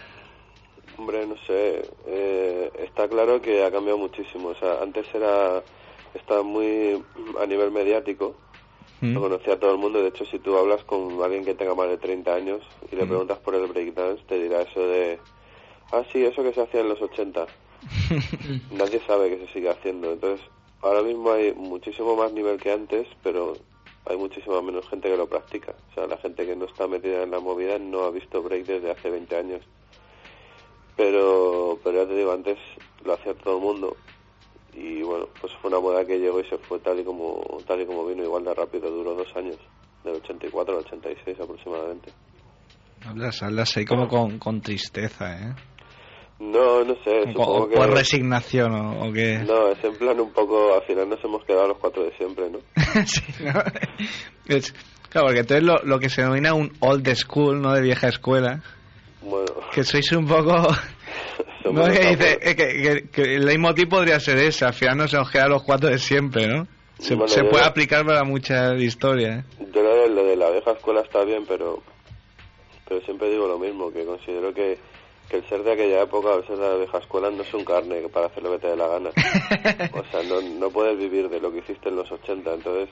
Hombre, 0.97 1.25
no 1.25 1.35
sé, 1.47 1.81
eh, 2.07 2.71
está 2.79 3.07
claro 3.07 3.41
que 3.41 3.63
ha 3.63 3.71
cambiado 3.71 3.97
muchísimo. 3.97 4.49
O 4.49 4.55
sea, 4.55 4.81
antes 4.81 5.05
era, 5.13 5.63
estaba 6.13 6.43
muy 6.43 7.01
a 7.41 7.45
nivel 7.45 7.71
mediático, 7.71 8.35
¿Mm? 9.01 9.13
lo 9.13 9.21
conocía 9.21 9.59
todo 9.59 9.71
el 9.71 9.77
mundo. 9.77 10.01
De 10.01 10.09
hecho, 10.09 10.25
si 10.25 10.39
tú 10.39 10.57
hablas 10.57 10.83
con 10.83 11.21
alguien 11.23 11.45
que 11.45 11.55
tenga 11.55 11.73
más 11.73 11.87
de 11.89 11.97
30 11.97 12.33
años 12.35 12.61
y 12.91 12.95
le 12.95 13.05
Mm. 13.05 13.09
preguntas 13.09 13.37
por 13.39 13.55
el 13.55 13.67
breakdance, 13.67 14.23
te 14.27 14.39
dirá 14.41 14.61
eso 14.61 14.81
de, 14.87 15.19
ah, 15.91 16.03
sí, 16.11 16.23
eso 16.23 16.43
que 16.43 16.53
se 16.53 16.61
hacía 16.61 16.81
en 16.81 16.89
los 16.89 17.01
80. 17.01 17.45
Nadie 18.71 18.99
sabe 19.07 19.29
que 19.29 19.45
se 19.45 19.53
sigue 19.53 19.69
haciendo. 19.69 20.11
Entonces, 20.11 20.45
ahora 20.81 21.01
mismo 21.01 21.31
hay 21.31 21.53
muchísimo 21.53 22.15
más 22.17 22.31
nivel 22.33 22.59
que 22.59 22.71
antes, 22.71 23.07
pero 23.23 23.57
hay 24.05 24.17
muchísima 24.17 24.61
menos 24.61 24.87
gente 24.89 25.09
que 25.09 25.17
lo 25.17 25.27
practica. 25.27 25.73
O 25.91 25.93
sea, 25.93 26.07
la 26.07 26.17
gente 26.17 26.45
que 26.45 26.55
no 26.55 26.65
está 26.65 26.87
metida 26.87 27.23
en 27.23 27.31
la 27.31 27.39
movida 27.39 27.77
no 27.77 28.03
ha 28.03 28.11
visto 28.11 28.41
break 28.41 28.65
desde 28.65 28.91
hace 28.91 29.09
20 29.09 29.35
años. 29.35 29.61
Pero, 30.95 31.79
pero 31.83 32.03
ya 32.03 32.09
te 32.09 32.15
digo, 32.15 32.31
antes 32.31 32.57
lo 33.03 33.13
hacía 33.13 33.33
todo 33.35 33.57
el 33.57 33.63
mundo. 33.63 33.97
Y 34.73 35.01
bueno, 35.01 35.27
pues 35.39 35.53
fue 35.61 35.69
una 35.69 35.79
moda 35.79 36.05
que 36.05 36.19
llegó 36.19 36.39
y 36.39 36.45
se 36.45 36.57
fue 36.57 36.79
tal 36.79 36.99
y 36.99 37.03
como, 37.03 37.41
tal 37.65 37.81
y 37.81 37.85
como 37.85 38.05
vino, 38.05 38.23
igual 38.23 38.43
de 38.43 38.53
rápido, 38.53 38.89
duró 38.89 39.15
dos 39.15 39.35
años, 39.35 39.57
del 40.03 40.15
84 40.15 40.73
al 40.73 40.85
86 40.85 41.39
aproximadamente. 41.39 42.11
Hablas, 43.05 43.41
hablas 43.41 43.77
ahí 43.77 43.85
como 43.85 44.07
con, 44.07 44.39
con 44.39 44.61
tristeza, 44.61 45.33
¿eh? 45.33 45.55
No, 46.39 46.83
no 46.85 46.95
sé, 47.03 47.19
O, 47.19 47.31
supongo 47.31 47.57
o 47.63 47.69
que... 47.69 47.75
por 47.75 47.89
resignación, 47.91 48.73
¿o, 48.73 49.07
o 49.09 49.11
qué? 49.13 49.39
No, 49.39 49.69
es 49.69 49.83
en 49.83 49.95
plan 49.97 50.19
un 50.19 50.31
poco, 50.31 50.73
al 50.73 50.83
final 50.83 51.09
nos 51.09 51.23
hemos 51.23 51.43
quedado 51.45 51.67
los 51.67 51.77
cuatro 51.79 52.03
de 52.03 52.11
siempre, 52.15 52.49
¿no? 52.49 52.59
sí, 53.05 53.21
¿no? 53.43 53.61
Es- 54.47 54.73
claro, 55.09 55.27
porque 55.27 55.39
entonces 55.41 55.63
lo, 55.63 55.79
lo 55.83 55.99
que 55.99 56.09
se 56.09 56.21
denomina 56.21 56.53
un 56.53 56.71
old 56.79 57.07
school, 57.15 57.61
¿no? 57.61 57.73
De 57.73 57.81
vieja 57.81 58.07
escuela, 58.07 58.61
Bueno, 59.21 59.47
que 59.73 59.83
sois 59.83 60.11
un 60.13 60.27
poco... 60.27 60.53
No, 61.65 61.83
que 61.85 61.99
dice 61.99 62.39
eh, 62.41 62.55
que, 62.55 62.81
que- 62.81 63.09
que 63.11 63.35
el 63.35 63.45
leitmotiv 63.45 63.89
podría 63.89 64.19
ser 64.19 64.37
ese, 64.39 64.65
al 64.65 64.73
final 64.73 64.97
nos 64.97 65.29
quedan 65.29 65.49
los 65.49 65.61
cuatro 65.61 65.89
de 65.89 65.99
siempre, 65.99 66.47
¿no? 66.47 66.65
Se, 66.97 67.13
Bueno, 67.13 67.27
se 67.27 67.43
yo- 67.43 67.49
puede 67.49 67.63
aplicar 67.65 68.03
para 68.05 68.23
muchas 68.23 68.79
historias, 68.81 69.39
¿eh? 69.39 69.65
Yo 69.75 69.83
lo 69.83 69.93
de, 69.95 70.09
lo 70.09 70.23
de 70.23 70.35
la 70.35 70.49
vieja 70.51 70.71
escuela 70.71 71.01
está 71.01 71.23
bien, 71.25 71.43
pero 71.47 71.83
pero 72.87 73.01
siempre 73.01 73.29
digo 73.29 73.47
lo 73.47 73.59
mismo, 73.59 73.91
que 73.91 74.03
considero 74.03 74.51
que, 74.53 74.79
que 75.29 75.37
el 75.37 75.47
ser 75.47 75.63
de 75.63 75.73
aquella 75.73 76.01
época 76.01 76.33
el 76.33 76.45
ser 76.47 76.57
de 76.57 76.67
la 76.67 76.75
vieja 76.75 76.97
escuela 76.97 77.29
no 77.29 77.43
es 77.43 77.53
un 77.53 77.63
carne 77.63 78.09
para 78.09 78.25
hacer 78.25 78.41
lo 78.41 78.51
que 78.51 78.59
te 78.59 78.67
dé 78.67 78.75
la 78.75 78.87
gana. 78.87 79.11
O 79.93 80.03
sea, 80.11 80.23
no, 80.23 80.41
no 80.41 80.69
puedes 80.71 80.97
vivir 80.97 81.29
de 81.29 81.39
lo 81.39 81.51
que 81.51 81.59
hiciste 81.59 81.89
en 81.89 81.97
los 81.97 82.11
80, 82.11 82.53
entonces 82.53 82.89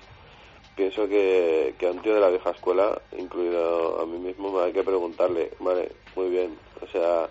pienso 0.75 1.07
que, 1.07 1.73
que 1.79 1.88
a 1.88 1.91
un 1.91 2.01
tío 2.01 2.13
de 2.13 2.21
la 2.21 2.29
vieja 2.29 2.51
escuela, 2.51 3.01
incluido 3.17 3.99
a 3.99 4.05
mí 4.05 4.19
mismo, 4.19 4.51
me 4.51 4.65
hay 4.65 4.73
que 4.73 4.83
preguntarle, 4.83 5.51
vale, 5.59 5.91
muy 6.15 6.29
bien, 6.29 6.55
o 6.81 6.88
sea, 6.88 7.27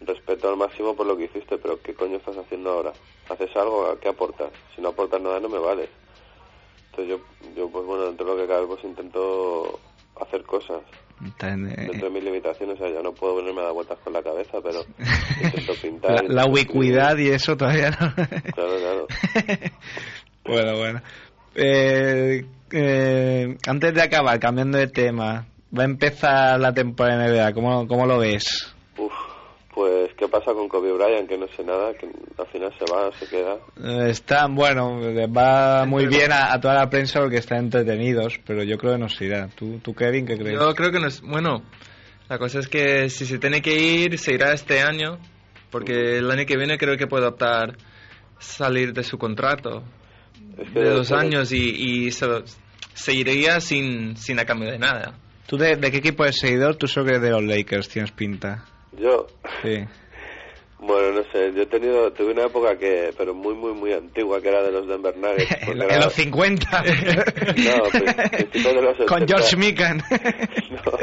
respeto 0.00 0.48
al 0.48 0.56
máximo 0.56 0.94
por 0.94 1.06
lo 1.06 1.16
que 1.16 1.24
hiciste, 1.24 1.58
pero 1.58 1.82
¿qué 1.82 1.94
coño 1.94 2.18
estás 2.18 2.36
haciendo 2.36 2.70
ahora? 2.70 2.92
¿Haces 3.28 3.54
algo? 3.56 3.98
¿Qué 4.00 4.08
aportas? 4.08 4.50
Si 4.74 4.80
no 4.80 4.90
aportas 4.90 5.20
nada 5.20 5.40
no 5.40 5.48
me 5.48 5.58
vale. 5.58 5.88
Entonces 6.90 7.18
yo, 7.18 7.52
yo 7.56 7.68
pues 7.68 7.84
bueno, 7.84 8.04
dentro 8.04 8.24
de 8.26 8.32
lo 8.32 8.40
que 8.40 8.48
cabe, 8.48 8.66
pues 8.66 8.84
intento 8.84 9.80
hacer 10.20 10.44
cosas 10.44 10.82
Está 11.24 11.50
en, 11.50 11.66
eh, 11.66 11.74
dentro 11.76 12.08
de 12.08 12.10
mis 12.10 12.24
limitaciones. 12.24 12.76
O 12.76 12.78
sea, 12.78 12.92
ya 12.92 13.02
no 13.02 13.12
puedo 13.12 13.36
ponerme 13.36 13.60
a 13.62 13.64
dar 13.64 13.72
vueltas 13.72 13.98
con 14.04 14.12
la 14.12 14.22
cabeza, 14.22 14.58
pero 14.62 14.80
intento 15.42 15.72
pintar. 15.80 16.24
la, 16.24 16.44
la 16.44 16.50
ubicuidad 16.50 17.16
y 17.16 17.28
eso 17.30 17.56
todavía 17.56 17.90
no. 17.90 18.14
Claro, 18.54 18.76
claro. 18.78 19.06
bueno, 20.44 20.76
bueno. 20.76 21.02
Eh, 21.54 22.44
eh, 22.70 23.56
antes 23.66 23.94
de 23.94 24.02
acabar, 24.02 24.38
cambiando 24.38 24.76
de 24.76 24.88
tema, 24.88 25.46
va 25.76 25.82
a 25.82 25.86
empezar 25.86 26.60
la 26.60 26.72
temporada 26.74 27.24
de 27.24 27.32
NBA. 27.32 27.52
¿Cómo, 27.54 27.88
cómo 27.88 28.06
lo 28.06 28.18
ves? 28.18 28.74
Uf, 28.98 29.12
pues 29.76 30.10
¿qué 30.18 30.26
pasa 30.26 30.54
con 30.54 30.68
Kobe 30.68 30.90
Bryant? 30.90 31.28
Que 31.28 31.36
no 31.36 31.46
sé 31.48 31.62
nada, 31.62 31.92
que 31.92 32.06
al 32.38 32.46
final 32.46 32.72
se 32.78 32.92
va, 32.92 33.12
se 33.12 33.28
queda. 33.28 33.58
Eh, 33.84 34.10
Están, 34.10 34.54
bueno, 34.54 34.98
les 35.00 35.28
va 35.28 35.84
muy 35.84 36.06
bien 36.06 36.32
a, 36.32 36.54
a 36.54 36.58
toda 36.58 36.72
la 36.74 36.88
prensa 36.88 37.20
porque 37.20 37.36
están 37.36 37.58
entretenidos, 37.58 38.40
pero 38.46 38.62
yo 38.64 38.78
creo 38.78 38.94
que 38.94 38.98
nos 39.00 39.20
irá. 39.20 39.48
¿Tú, 39.54 39.78
tú 39.80 39.94
Kevin, 39.94 40.24
qué 40.26 40.38
crees? 40.38 40.58
Yo 40.58 40.74
creo 40.74 40.90
que 40.90 40.98
no 40.98 41.08
es. 41.08 41.20
Bueno, 41.20 41.62
la 42.30 42.38
cosa 42.38 42.58
es 42.60 42.68
que 42.68 43.10
si 43.10 43.26
se 43.26 43.38
tiene 43.38 43.60
que 43.60 43.78
ir, 43.78 44.18
se 44.18 44.32
irá 44.32 44.54
este 44.54 44.80
año. 44.80 45.18
Porque 45.70 46.18
el 46.18 46.30
año 46.30 46.46
que 46.46 46.56
viene 46.56 46.78
creo 46.78 46.96
que 46.96 47.06
puede 47.06 47.26
optar 47.26 47.76
salir 48.38 48.94
de 48.94 49.02
su 49.02 49.18
contrato 49.18 49.82
Es 50.56 50.70
que 50.70 50.80
de 50.80 50.90
dos 50.90 51.12
años 51.12 51.52
y, 51.52 52.06
y 52.06 52.12
se, 52.12 52.24
se 52.94 53.12
iría 53.12 53.60
sin, 53.60 54.16
sin 54.16 54.38
a 54.38 54.44
cambio 54.46 54.70
de 54.70 54.78
nada. 54.78 55.18
¿Tú 55.46 55.58
de, 55.58 55.76
de 55.76 55.90
qué 55.90 55.98
equipo 55.98 56.22
eres 56.24 56.38
seguidor? 56.38 56.76
Tú 56.76 56.86
solo 56.86 57.06
que 57.06 57.18
de 57.18 57.30
los 57.30 57.42
Lakers 57.42 57.88
tienes 57.88 58.12
pinta. 58.12 58.64
Yo, 58.98 59.26
Sí. 59.62 59.84
bueno, 60.78 61.12
no 61.12 61.22
sé, 61.32 61.52
yo 61.54 61.62
he 61.62 61.66
tenido, 61.66 62.12
tuve 62.12 62.32
una 62.32 62.44
época 62.44 62.76
que, 62.78 63.10
pero 63.16 63.34
muy, 63.34 63.54
muy, 63.54 63.72
muy 63.72 63.92
antigua, 63.92 64.40
que 64.40 64.48
era 64.48 64.62
de 64.62 64.72
los 64.72 64.86
Denver 64.86 65.16
Nuggets. 65.16 65.62
en, 65.68 65.82
era- 65.82 66.04
los 66.04 66.12
50. 66.12 66.82
No, 66.86 67.84
pri- 67.90 68.28
principios 68.30 68.74
de 68.74 68.82
los 68.82 68.96
Con 69.06 69.22
80. 69.22 69.26
George 69.26 69.56
Mikan. 69.56 70.02
No. 70.70 70.98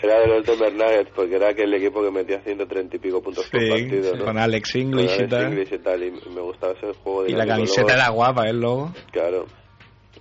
Era 0.00 0.20
de 0.20 0.26
los 0.28 0.46
Denver 0.46 0.72
Nuggets 0.72 1.10
porque 1.14 1.34
era 1.36 1.48
aquel 1.50 1.74
equipo 1.74 2.02
que 2.02 2.10
metía 2.10 2.40
130 2.40 2.96
y 2.96 2.98
pico 3.00 3.20
puntos 3.20 3.46
por 3.48 3.60
Sí, 3.60 3.68
partido, 3.68 4.16
¿no? 4.16 4.24
con 4.24 4.38
Alex 4.38 4.72
Con 4.72 4.80
English 4.82 5.20
y 5.20 5.26
tal. 5.28 5.44
English 5.46 5.72
y 5.74 5.78
tal, 5.78 6.02
y 6.04 6.10
me 6.30 6.40
gustaba 6.40 6.72
ese 6.74 6.92
juego 7.02 7.26
Y 7.26 7.32
la 7.32 7.46
camiseta 7.46 7.82
Luego- 7.82 7.98
era 8.00 8.08
guapa, 8.10 8.48
¿eh? 8.48 8.52
Luego. 8.52 8.92
Claro. 9.10 9.46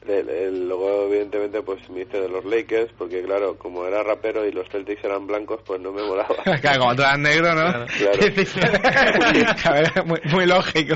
El- 0.08 0.30
el- 0.30 0.68
luego, 0.70 1.08
evidentemente, 1.08 1.62
pues 1.62 1.90
me 1.90 2.02
hice 2.02 2.20
de 2.22 2.30
los 2.30 2.46
Lakers 2.46 2.92
porque, 2.98 3.22
claro, 3.24 3.58
como 3.58 3.86
era 3.86 4.04
rapero 4.04 4.46
y 4.46 4.52
los 4.52 4.68
Celtics 4.70 5.04
eran 5.04 5.28
blancos, 5.28 5.60
pues 5.66 5.82
no 5.82 5.92
me 5.92 6.02
molaba. 6.04 6.36
Claro, 6.62 6.80
como 6.80 6.96
tú 6.96 7.02
eras 7.02 7.20
negro, 7.20 7.54
¿no? 7.54 7.86
Claro. 7.98 8.20
Claro, 9.62 9.88
muy, 10.06 10.20
muy 10.32 10.46
lógico. 10.46 10.96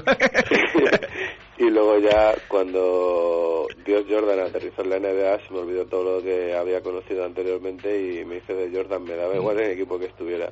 y 1.58 1.70
luego 1.70 2.00
ya 2.00 2.34
cuando 2.48 3.68
Dios 3.86 4.04
Jordan 4.10 4.40
aterrizó 4.40 4.82
en 4.84 4.90
la 4.90 5.00
NBA 5.00 5.46
se 5.48 5.54
me 5.54 5.60
olvidó 5.60 5.86
todo 5.86 6.18
lo 6.18 6.24
que 6.24 6.56
había 6.56 6.82
conocido 6.82 7.26
anteriormente 7.26 7.90
y 8.02 8.26
me 8.26 8.38
hice 8.38 8.54
de 8.54 8.76
Jordan, 8.76 9.04
me 9.04 9.16
daba 9.16 9.36
igual 9.36 9.60
en 9.60 9.66
el 9.66 9.72
equipo 9.72 10.00
que 10.00 10.06
estuviera. 10.06 10.52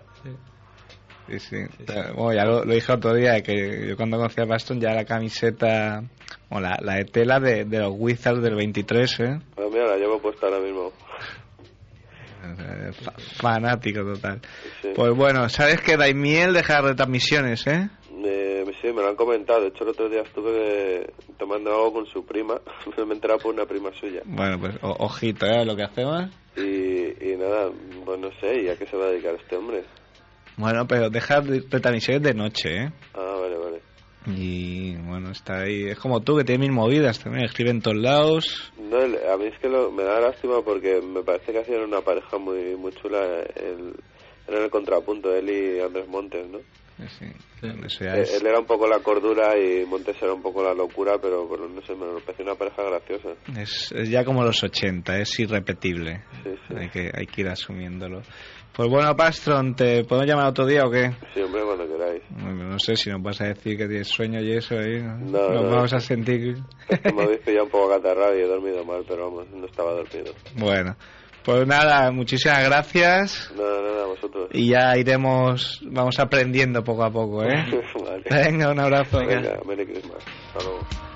Sí, 1.30 1.40
sí. 1.40 1.58
Bueno, 2.16 2.34
ya 2.34 2.44
lo, 2.46 2.66
lo 2.66 2.74
dije 2.74 2.92
otro 2.92 3.14
día, 3.14 3.42
que 3.42 3.88
yo 3.88 3.96
cuando 3.96 4.18
conocí 4.18 4.42
a 4.42 4.46
Baston 4.46 4.80
ya 4.82 4.94
la 4.94 5.06
camiseta, 5.06 6.04
o 6.50 6.60
la, 6.60 6.78
la 6.82 6.96
de 6.96 7.06
tela 7.06 7.40
de, 7.40 7.66
de 7.66 7.80
los 7.80 7.94
Wizards 7.98 8.42
del 8.42 8.56
23, 8.56 9.20
¿eh? 9.20 9.40
Ah, 9.58 9.62
mira, 9.72 9.88
la 9.88 9.98
llevo 9.98 10.20
puesta 10.20 10.48
ahora 10.48 10.60
mismo. 10.60 10.92
Fa- 13.04 13.14
fanático 13.38 14.02
total. 14.04 14.40
Sí. 14.82 14.90
Pues 14.96 15.14
bueno, 15.16 15.48
¿sabes 15.50 15.82
que 15.82 15.98
Daimiel 15.98 16.54
deja 16.54 16.82
retransmisiones, 16.82 17.68
eh? 17.68 17.90
Eh, 18.26 18.66
sí, 18.82 18.88
me 18.88 19.02
lo 19.02 19.10
han 19.10 19.16
comentado. 19.16 19.62
De 19.62 19.68
hecho, 19.68 19.84
el 19.84 19.90
otro 19.92 20.10
día 20.10 20.22
estuve 20.22 21.02
eh, 21.02 21.14
tomando 21.38 21.70
algo 21.72 21.94
con 21.94 22.06
su 22.08 22.26
prima. 22.26 22.56
me 22.98 23.04
he 23.04 23.14
enterado 23.14 23.40
por 23.40 23.54
una 23.54 23.66
prima 23.66 23.92
suya. 24.00 24.22
Bueno, 24.26 24.60
pues 24.60 24.76
ojito, 24.82 25.46
¿eh? 25.46 25.66
Lo 25.66 25.76
que 25.76 25.84
hacemos. 25.84 26.30
Y, 26.58 27.32
y 27.32 27.38
nada, 27.38 27.70
pues 28.06 28.20
no 28.20 28.30
sé, 28.42 28.62
¿y 28.64 28.70
a 28.70 28.78
qué 28.78 28.86
se 28.88 28.98
va 28.98 29.06
a 29.06 29.10
dedicar 29.10 29.36
este 29.36 29.56
hombre? 29.56 29.84
Bueno, 30.58 30.86
pero 30.88 31.10
deja 31.10 31.40
retransmisiones 31.40 32.22
de 32.24 32.34
noche, 32.34 32.76
¿eh? 32.84 32.92
Ah, 33.14 33.36
Y 34.26 34.96
bueno, 34.98 35.32
está 35.32 35.62
ahí. 35.62 35.86
Es 35.90 35.98
como 36.00 36.22
tú, 36.22 36.38
que 36.38 36.44
tiene 36.44 36.66
mil 36.68 36.72
movidas 36.74 37.20
también. 37.20 37.46
Escribe 37.46 37.72
en 37.72 37.82
todos 37.82 37.98
lados. 37.98 38.72
No, 38.78 39.00
el- 39.02 39.18
a 39.28 39.38
mí 39.38 39.46
es 39.46 39.58
que 39.60 39.70
lo- 39.70 39.92
me 39.92 40.04
da 40.04 40.20
lástima 40.20 40.62
porque 40.64 41.02
me 41.02 41.24
parece 41.24 41.52
que 41.52 41.60
hacían 41.60 41.82
una 41.84 42.02
pareja 42.02 42.38
muy 42.38 42.76
muy 42.76 42.92
chula. 42.94 43.24
El, 43.56 43.94
era 44.48 44.64
el 44.64 44.70
contrapunto, 44.70 45.34
él 45.34 45.50
y 45.50 45.80
Andrés 45.80 46.08
Montes, 46.08 46.48
¿no? 46.50 46.60
Sí, 47.20 47.28
Eso 47.86 48.04
ya 48.04 48.18
Eh, 48.18 48.22
es- 48.24 48.34
Él 48.42 48.48
era 48.48 48.60
un 48.60 48.66
poco 48.66 48.86
la 48.86 49.00
cordura 49.00 49.58
y 49.58 49.86
Montes 49.86 50.18
era 50.22 50.34
un 50.34 50.42
poco 50.42 50.62
la 50.62 50.74
locura, 50.74 51.18
pero, 51.22 51.48
pero 51.50 51.70
no 51.70 51.82
sé, 51.82 51.96
me 51.96 52.06
pareció 52.22 52.44
una 52.44 52.56
pareja 52.56 52.84
graciosa. 52.84 53.30
Es, 53.58 53.92
es 53.94 54.10
ya 54.10 54.26
como 54.26 54.44
los 54.44 54.62
80, 54.64 55.18
es 55.18 55.40
irrepetible. 55.40 56.24
Sí, 56.44 56.50
sí. 56.68 56.74
Hay, 56.78 56.90
que, 56.90 57.10
hay 57.14 57.26
que 57.26 57.42
ir 57.42 57.48
asumiéndolo. 57.48 58.22
Pues 58.80 58.90
bueno, 58.90 59.14
Pastron, 59.14 59.76
¿te 59.76 60.06
podemos 60.06 60.26
llamar 60.26 60.48
otro 60.48 60.66
día 60.66 60.86
o 60.86 60.90
qué? 60.90 61.12
Sí, 61.34 61.42
hombre, 61.42 61.64
cuando 61.66 61.86
queráis. 61.86 62.22
Bueno, 62.30 62.64
No 62.64 62.80
sé 62.80 62.96
si 62.96 63.10
nos 63.10 63.22
vas 63.22 63.42
a 63.42 63.48
decir 63.48 63.78
que 63.78 63.86
tienes 63.90 64.08
sueño 64.08 64.40
y 64.40 64.54
eso, 64.54 64.76
¿eh? 64.76 65.02
No, 65.02 65.18
nos 65.50 65.64
no, 65.64 65.70
vamos 65.70 65.92
no. 65.92 65.98
a 65.98 66.00
sentir... 66.00 66.56
Me 67.14 67.24
habéis 67.24 67.40
pillado 67.42 67.66
un 67.66 67.72
poco 67.72 67.90
catarrado 67.90 68.40
y 68.40 68.42
he 68.42 68.48
dormido 68.48 68.86
mal, 68.86 69.04
pero 69.06 69.30
vamos, 69.30 69.50
no 69.52 69.66
estaba 69.66 69.92
dormido. 69.92 70.32
bueno, 70.56 70.96
pues 71.44 71.68
nada, 71.68 72.10
muchísimas 72.12 72.64
gracias. 72.64 73.52
Nada, 73.58 73.82
nada, 73.82 74.06
vosotros. 74.06 74.48
Y 74.54 74.70
ya 74.70 74.96
iremos, 74.98 75.82
vamos 75.84 76.18
aprendiendo 76.18 76.82
poco 76.82 77.04
a 77.04 77.12
poco, 77.12 77.44
¿eh? 77.44 77.66
Vale. 78.02 78.24
Venga, 78.32 78.72
un 78.72 78.80
abrazo. 78.80 79.20
Venga, 79.20 79.60
Merry 79.68 79.88
Christmas. 79.88 80.24
Hasta 80.56 80.64
luego. 80.64 81.09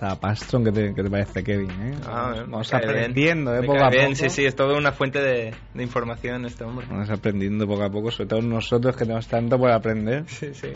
Está 0.00 0.18
Pastron, 0.18 0.64
¿qué 0.64 0.72
te, 0.72 0.94
qué 0.94 1.02
te 1.02 1.10
parece, 1.10 1.44
Kevin? 1.44 1.70
Eh? 1.70 1.94
Ah, 2.06 2.32
vamos 2.48 2.70
cae 2.70 2.80
bien. 2.80 2.90
aprendiendo, 2.90 3.54
¿eh? 3.54 3.62
Poco 3.66 3.84
a 3.84 3.90
bien, 3.90 4.04
poco. 4.06 4.16
Sí, 4.16 4.30
sí, 4.30 4.46
es 4.46 4.56
toda 4.56 4.78
una 4.78 4.92
fuente 4.92 5.20
de, 5.20 5.52
de 5.74 5.82
información 5.82 6.46
este 6.46 6.64
hombre. 6.64 6.86
Vamos 6.88 7.10
aprendiendo 7.10 7.66
poco 7.66 7.82
a 7.82 7.90
poco, 7.90 8.10
sobre 8.10 8.30
todo 8.30 8.40
nosotros 8.40 8.96
que 8.96 9.04
tenemos 9.04 9.28
tanto 9.28 9.58
por 9.58 9.70
aprender 9.70 10.24
Sí, 10.26 10.54
sí. 10.54 10.68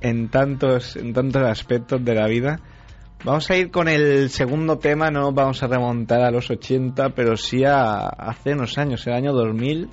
en 0.00 0.28
tantos, 0.28 0.96
en 0.96 1.12
tantos 1.12 1.42
aspectos 1.44 2.04
de 2.04 2.14
la 2.16 2.26
vida. 2.26 2.58
Vamos 3.24 3.48
a 3.48 3.56
ir 3.56 3.70
con 3.70 3.86
el 3.86 4.28
segundo 4.30 4.76
tema, 4.78 5.08
no 5.08 5.30
vamos 5.30 5.62
a 5.62 5.68
remontar 5.68 6.22
a 6.22 6.32
los 6.32 6.50
80, 6.50 7.10
pero 7.10 7.36
sí 7.36 7.62
a 7.64 8.08
hace 8.08 8.54
unos 8.54 8.76
años, 8.76 9.06
el 9.06 9.12
año 9.12 9.32
2000, 9.34 9.88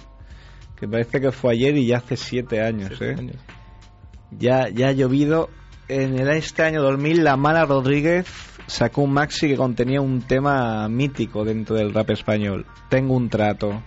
que 0.75 0.87
parece 0.87 1.21
que 1.21 1.31
fue 1.31 1.53
ayer 1.53 1.77
y 1.77 1.85
ya 1.85 1.97
hace 1.97 2.17
siete 2.17 2.59
años, 2.61 2.99
¿eh? 2.99 3.15
Ya, 4.31 4.69
ya 4.69 4.87
ha 4.87 4.91
llovido. 4.91 5.51
En 5.87 6.17
el, 6.17 6.29
este 6.29 6.63
año 6.63 6.81
2000, 6.81 7.21
la 7.21 7.35
Mala 7.35 7.65
Rodríguez 7.65 8.25
sacó 8.71 9.01
un 9.01 9.11
maxi 9.11 9.47
que 9.49 9.57
contenía 9.57 10.01
un 10.01 10.21
tema 10.21 10.87
mítico 10.87 11.43
dentro 11.43 11.75
del 11.75 11.93
rap 11.93 12.09
español. 12.11 12.65
Tengo 12.89 13.15
un 13.15 13.29
trato. 13.29 13.81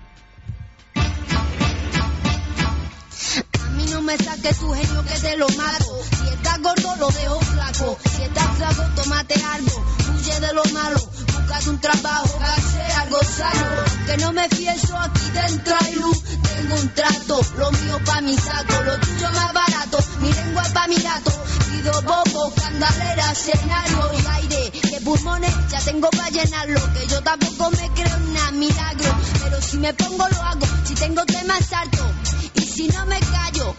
Me 4.04 4.18
saques 4.18 4.58
tu 4.58 4.70
genio 4.70 5.02
que 5.02 5.18
te 5.18 5.36
lo 5.38 5.48
mato. 5.56 6.02
Si 6.10 6.28
estás 6.28 6.60
gordo, 6.60 6.96
lo 7.00 7.08
dejo 7.08 7.40
flaco. 7.40 7.98
Si 8.14 8.22
estás 8.22 8.56
flaco, 8.58 8.82
tómate 8.96 9.34
algo. 9.42 9.84
Huye 10.12 10.40
de 10.40 10.52
lo 10.52 10.62
malo. 10.74 11.13
Búscate 11.54 11.70
un 11.70 11.80
trabajo, 11.80 12.38
que 12.40 12.62
sea 12.62 13.00
algo 13.02 13.18
sano. 13.22 13.84
Que 14.06 14.16
no 14.16 14.32
me 14.32 14.48
fieso, 14.48 14.98
aquí 14.98 15.30
dentro 15.30 15.76
hay 15.80 15.94
luz. 15.94 16.22
Tengo 16.24 16.74
un 16.74 16.88
trato, 16.94 17.40
lo 17.58 17.70
mío 17.70 18.00
pa' 18.04 18.20
mi 18.22 18.36
saco. 18.36 18.82
Lo 18.82 18.98
tuyo 18.98 19.30
más 19.30 19.52
barato, 19.52 19.98
mi 20.20 20.32
lengua 20.32 20.64
pa' 20.74 20.88
mi 20.88 20.96
gato. 20.96 21.30
Pido 21.70 22.02
bobo, 22.02 22.52
candalera, 22.56 23.30
escenario 23.30 24.10
y 24.18 24.26
aire. 24.26 24.70
Que 24.72 25.00
pulmones 25.02 25.54
ya 25.70 25.78
tengo 25.78 26.10
pa' 26.10 26.28
llenarlo. 26.30 26.80
Que 26.92 27.06
yo 27.06 27.22
tampoco 27.22 27.70
me 27.70 27.88
creo 27.94 28.16
en 28.16 28.58
milagro. 28.58 29.14
Pero 29.44 29.62
si 29.62 29.76
me 29.78 29.94
pongo, 29.94 30.26
lo 30.28 30.42
hago. 30.42 30.66
Si 30.84 30.94
tengo 30.94 31.24
temas 31.24 31.72
altos 31.72 32.10
y 32.54 32.62
si 32.62 32.88
no 32.88 33.06
me 33.06 33.20
callo. 33.20 33.76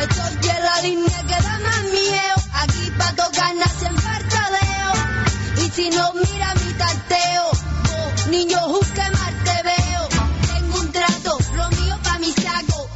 Estoy 0.00 0.50
en 0.50 0.64
la 0.64 0.80
línea 0.80 1.22
que 1.28 1.42
da 1.42 1.58
más 1.60 1.82
miedo. 1.84 2.36
Aquí 2.54 2.90
pa' 2.98 3.14
tocar 3.14 3.54
nacen 3.54 3.96
fartadeo. 4.00 5.13
Y 5.64 5.70
si 5.70 5.88
no 5.88 6.12
mira 6.12 6.54
mi 6.56 6.72
tarteo, 6.74 7.50
niño, 8.28 8.68
busque 8.68 9.00
más 9.12 9.32
te 9.44 9.62
veo. 9.62 10.08
Tengo 10.52 10.78
un 10.78 10.92
trato, 10.92 11.38
lo 11.54 11.70
mío 11.70 11.98
pa' 12.02 12.18
mi 12.18 12.30
saco. 12.32 12.86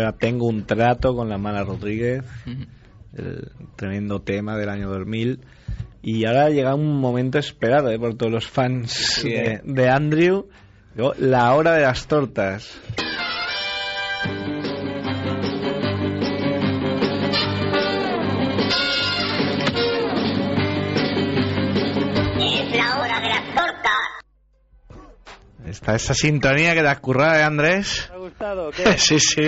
Era 0.00 0.12
Tengo 0.12 0.46
un 0.46 0.64
trato 0.64 1.14
con 1.14 1.28
la 1.28 1.38
Mala 1.38 1.64
Rodríguez, 1.64 2.24
el 3.14 3.52
tremendo 3.76 4.20
tema 4.20 4.56
del 4.56 4.68
año 4.68 4.88
2000. 4.88 5.40
Y 6.02 6.24
ahora 6.24 6.48
llega 6.48 6.74
un 6.74 6.98
momento 6.98 7.38
esperado 7.38 7.90
¿eh? 7.90 7.98
por 7.98 8.14
todos 8.14 8.32
los 8.32 8.46
fans 8.46 8.90
Sí, 8.92 9.30
de, 9.30 9.60
de 9.64 9.88
Andrew, 9.90 10.48
Llegó 10.96 11.14
la 11.18 11.54
hora 11.54 11.74
de 11.74 11.82
las 11.82 12.06
tortas. 12.08 12.76
Es 22.38 22.76
la 22.76 22.98
hora 22.98 23.20
de 23.20 23.28
las 23.28 23.54
tortas. 23.54 23.94
Está 25.64 25.94
esa 25.94 26.14
sintonía 26.14 26.74
que 26.74 26.80
te 26.80 26.88
has 26.88 26.98
currado, 26.98 27.36
¿eh, 27.36 27.42
Andrés? 27.44 28.09
Sí, 28.96 29.18
sí. 29.18 29.42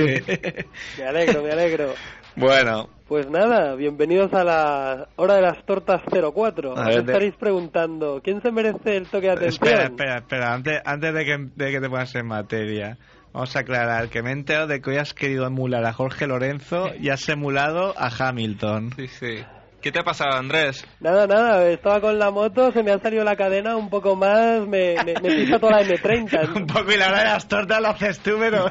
Me 0.99 1.05
alegro, 1.05 1.43
me 1.43 1.51
alegro. 1.51 1.95
Bueno, 2.35 2.89
Pues 3.07 3.29
nada, 3.29 3.75
bienvenidos 3.75 4.33
a 4.33 4.43
la 4.43 5.09
hora 5.17 5.35
de 5.35 5.43
las 5.43 5.65
tortas 5.67 6.01
04. 6.11 6.77
A 6.77 6.89
Os 6.89 6.97
estaréis 6.97 7.35
preguntando, 7.37 8.21
¿quién 8.23 8.41
se 8.41 8.51
merece 8.51 8.97
el 8.97 9.07
toque 9.07 9.27
de 9.27 9.33
atención? 9.33 9.69
Espera, 9.69 9.85
espera, 9.85 10.17
espera. 10.19 10.55
Antes, 10.55 10.81
antes 10.85 11.15
de, 11.15 11.25
que, 11.25 11.37
de 11.55 11.71
que 11.71 11.81
te 11.81 11.89
pongas 11.89 12.15
en 12.15 12.27
materia, 12.27 12.99
vamos 13.33 13.55
a 13.55 13.61
aclarar 13.61 14.09
que 14.09 14.23
me 14.23 14.31
he 14.31 14.33
enterado 14.33 14.67
de 14.67 14.81
que 14.81 14.91
hoy 14.91 14.97
has 14.97 15.13
querido 15.13 15.47
emular 15.47 15.85
a 15.85 15.93
Jorge 15.93 16.27
Lorenzo 16.27 16.91
y 16.99 17.11
has 17.11 17.29
emulado 17.29 17.95
a 17.99 18.09
Hamilton. 18.09 18.93
Sí, 18.97 19.09
sí. 19.09 19.45
¿Qué 19.83 19.91
te 19.91 19.99
ha 19.99 20.05
pasado, 20.05 20.35
Andrés? 20.37 20.87
Nada, 21.01 21.27
nada, 21.27 21.69
estaba 21.69 22.01
con 22.01 22.17
la 22.17 22.31
moto, 22.31 22.71
se 22.71 22.85
me 22.85 22.93
ha 22.93 23.01
salido 23.01 23.25
la 23.25 23.35
cadena 23.35 23.75
un 23.75 23.91
poco 23.91 24.15
más, 24.15 24.61
me, 24.61 24.95
me, 25.05 25.15
me 25.21 25.35
pisa 25.35 25.59
toda 25.59 25.73
la 25.73 25.83
M30. 25.83 26.55
Un 26.57 26.67
poco 26.69 26.93
y 26.93 26.97
la 26.97 27.09
hora 27.09 27.19
de 27.19 27.25
las 27.25 27.49
tortas 27.49 27.83
lo 27.83 27.89
haces 27.89 28.21
tú, 28.21 28.37
pero... 28.39 28.67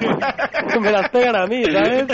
me 0.79 0.89
las 0.89 1.09
pegan 1.09 1.35
a 1.35 1.45
mí, 1.47 1.65
¿sabes? 1.65 2.05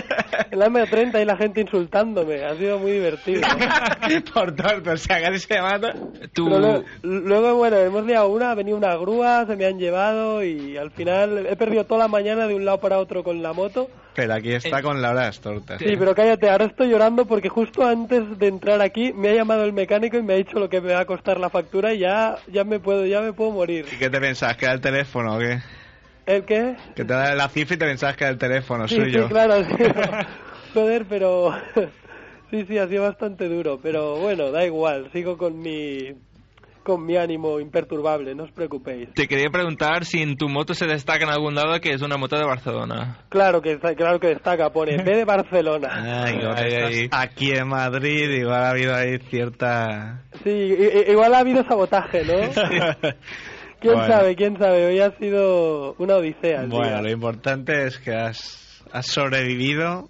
En 0.50 0.58
la 0.58 0.68
M30 0.70 1.22
y 1.22 1.26
la 1.26 1.38
gente 1.38 1.62
insultándome, 1.62 2.44
ha 2.44 2.56
sido 2.56 2.80
muy 2.80 2.94
divertido. 2.94 3.42
Por 4.34 4.56
tortas, 4.56 4.94
o 4.94 4.98
sea, 4.98 5.22
casi 5.22 5.40
se 5.40 5.62
mata. 5.62 5.94
Tú... 6.34 6.48
Luego, 6.50 6.84
luego, 7.04 7.56
bueno, 7.56 7.78
hemos 7.78 8.04
liado 8.04 8.30
una, 8.30 8.50
ha 8.50 8.56
venido 8.56 8.78
una 8.78 8.96
grúa, 8.96 9.46
se 9.46 9.56
me 9.56 9.68
han 9.68 9.78
llevado 9.78 10.44
y 10.44 10.76
al 10.76 10.90
final 10.90 11.46
he 11.46 11.56
perdido 11.56 11.84
toda 11.84 12.00
la 12.00 12.08
mañana 12.08 12.48
de 12.48 12.56
un 12.56 12.66
lado 12.66 12.80
para 12.80 12.98
otro 12.98 13.24
con 13.24 13.44
la 13.44 13.54
moto. 13.54 13.90
Pero 14.16 14.34
aquí 14.34 14.52
está 14.52 14.82
con 14.82 15.00
la 15.00 15.12
hora 15.12 15.20
de 15.20 15.26
las 15.28 15.40
tortas. 15.40 15.78
Sí, 15.78 15.96
pero 15.96 16.16
cállate, 16.16 16.50
ahora 16.50 16.66
estoy 16.66 16.90
llorando 16.90 17.28
porque 17.28 17.50
justo 17.50 17.86
antes 17.86 18.40
de 18.40 18.48
entrar 18.48 18.82
aquí 18.82 18.87
me 19.16 19.30
ha 19.30 19.34
llamado 19.36 19.64
el 19.66 19.74
mecánico 19.74 20.18
y 20.18 20.24
me 20.24 20.34
ha 20.34 20.38
dicho 20.38 20.60
lo 20.60 20.70
que 20.70 20.82
me 20.82 20.94
va 20.94 21.02
a 21.02 21.06
costar 21.06 21.40
la 21.40 21.50
factura 21.50 21.94
y 21.94 22.00
ya, 22.00 22.44
ya 22.48 22.64
me 22.64 22.80
puedo, 22.80 23.06
ya 23.06 23.22
me 23.22 23.34
puedo 23.34 23.52
morir. 23.52 23.92
¿Y 23.92 23.98
qué 23.98 24.10
te 24.10 24.20
pensabas? 24.20 24.58
¿Que 24.58 24.66
era 24.66 24.74
el 24.76 24.82
teléfono 24.82 25.36
o 25.36 25.40
qué? 25.40 25.60
¿El 26.26 26.46
qué? 26.46 26.78
Que 26.96 27.06
te 27.06 27.14
da 27.14 27.34
la 27.36 27.48
cifra 27.50 27.76
y 27.76 27.80
te 27.80 27.86
pensabas 27.86 28.18
que 28.18 28.24
era 28.26 28.32
el 28.32 28.38
teléfono 28.40 28.88
Sí, 28.90 28.96
suyo. 28.96 29.22
sí, 29.22 29.28
claro, 29.28 29.64
sí. 29.66 29.74
Joder, 30.74 31.08
pero 31.08 31.52
sí, 32.50 32.66
sí, 32.66 32.78
ha 32.78 32.88
sido 32.88 33.04
bastante 33.04 33.48
duro, 33.50 33.82
pero 33.82 34.20
bueno, 34.20 34.52
da 34.52 34.66
igual, 34.66 35.12
sigo 35.12 35.38
con 35.38 35.62
mi 35.62 36.14
con 36.88 37.06
mi 37.06 37.18
ánimo 37.18 37.60
imperturbable, 37.60 38.34
no 38.34 38.44
os 38.46 38.52
preocupéis. 38.52 39.10
Te 39.14 39.28
quería 39.28 39.50
preguntar 39.50 40.06
si 40.06 40.22
en 40.22 40.38
tu 40.38 40.48
moto 40.48 40.74
se 40.74 40.86
destaca 40.86 41.26
en 41.26 41.32
algún 41.32 41.54
lado 41.54 41.82
que 41.82 41.92
es 41.92 42.02
una 42.02 42.16
moto 42.16 42.38
de 42.38 42.46
Barcelona. 42.46 43.18
Claro 43.28 43.62
que 43.62 43.78
claro 43.78 44.22
que 44.22 44.28
destaca, 44.28 44.70
pone 44.72 44.96
B 45.04 45.16
de 45.18 45.26
Barcelona. 45.26 45.90
Ay, 46.26 46.40
Ay, 46.56 46.74
ay. 46.74 47.10
aquí 47.12 47.52
en 47.52 47.68
Madrid 47.68 48.30
igual 48.40 48.64
ha 48.64 48.70
habido 48.70 48.96
ahí 48.96 49.18
cierta... 49.30 50.24
Sí, 50.46 50.50
igual 51.10 51.34
ha 51.34 51.40
habido 51.40 51.62
sabotaje, 51.66 52.24
¿no? 52.24 52.34
¿Quién 53.82 53.94
Bueno. 53.94 54.08
sabe? 54.08 54.36
¿Quién 54.38 54.58
sabe? 54.58 54.86
Hoy 54.88 55.00
ha 55.02 55.12
sido 55.18 55.94
una 56.00 56.16
odisea. 56.16 56.66
Bueno, 56.68 56.88
día. 56.88 57.02
lo 57.02 57.12
importante 57.12 57.86
es 57.86 58.00
que 58.00 58.16
has, 58.16 58.82
has 58.94 59.08
sobrevivido 59.08 60.08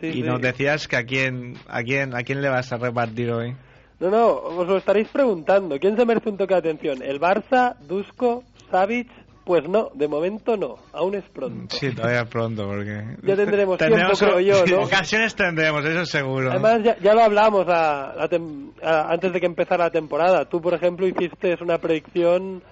Sí, 0.00 0.06
y 0.06 0.12
sí. 0.12 0.22
nos 0.22 0.40
decías 0.40 0.86
que 0.88 0.96
a 0.96 1.02
quién, 1.04 1.54
a 1.68 1.82
quién, 1.82 2.14
a 2.16 2.22
quién 2.22 2.40
le 2.40 2.48
vas 2.48 2.72
a 2.72 2.78
repartir 2.78 3.30
hoy. 3.32 3.54
No, 4.00 4.08
no, 4.10 4.28
os 4.32 4.66
lo 4.66 4.76
estaréis 4.78 5.08
preguntando. 5.08 5.78
¿Quién 5.78 5.96
se 5.96 6.04
merece 6.06 6.30
un 6.30 6.36
toque 6.38 6.54
de 6.54 6.58
atención? 6.60 7.02
¿El 7.02 7.20
Barça, 7.20 7.76
Dusko, 7.86 8.42
Savic? 8.70 9.08
Pues 9.44 9.68
no, 9.68 9.90
de 9.94 10.06
momento 10.06 10.56
no. 10.56 10.76
Aún 10.92 11.14
es 11.16 11.24
pronto. 11.24 11.74
Sí, 11.74 11.92
todavía 11.94 12.24
pronto 12.24 12.66
porque... 12.66 13.16
Ya 13.22 13.34
tendremos 13.34 13.78
tiempo, 13.78 14.12
creo 14.16 14.38
yo, 14.40 14.64
¿no? 14.66 14.82
Ocasiones 14.84 15.34
tendremos, 15.34 15.84
eso 15.84 16.04
seguro. 16.06 16.50
Además, 16.50 16.80
ya, 16.84 16.96
ya 16.98 17.14
lo 17.14 17.22
hablamos 17.24 17.66
a- 17.68 18.14
la 18.16 18.28
tem- 18.28 18.70
a- 18.82 19.10
antes 19.12 19.32
de 19.32 19.40
que 19.40 19.46
empezara 19.46 19.84
la 19.84 19.90
temporada. 19.90 20.44
Tú, 20.44 20.60
por 20.60 20.74
ejemplo, 20.74 21.06
hiciste 21.06 21.56
una 21.60 21.78
predicción 21.78 22.62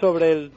sobre 0.00 0.32
el 0.32 0.52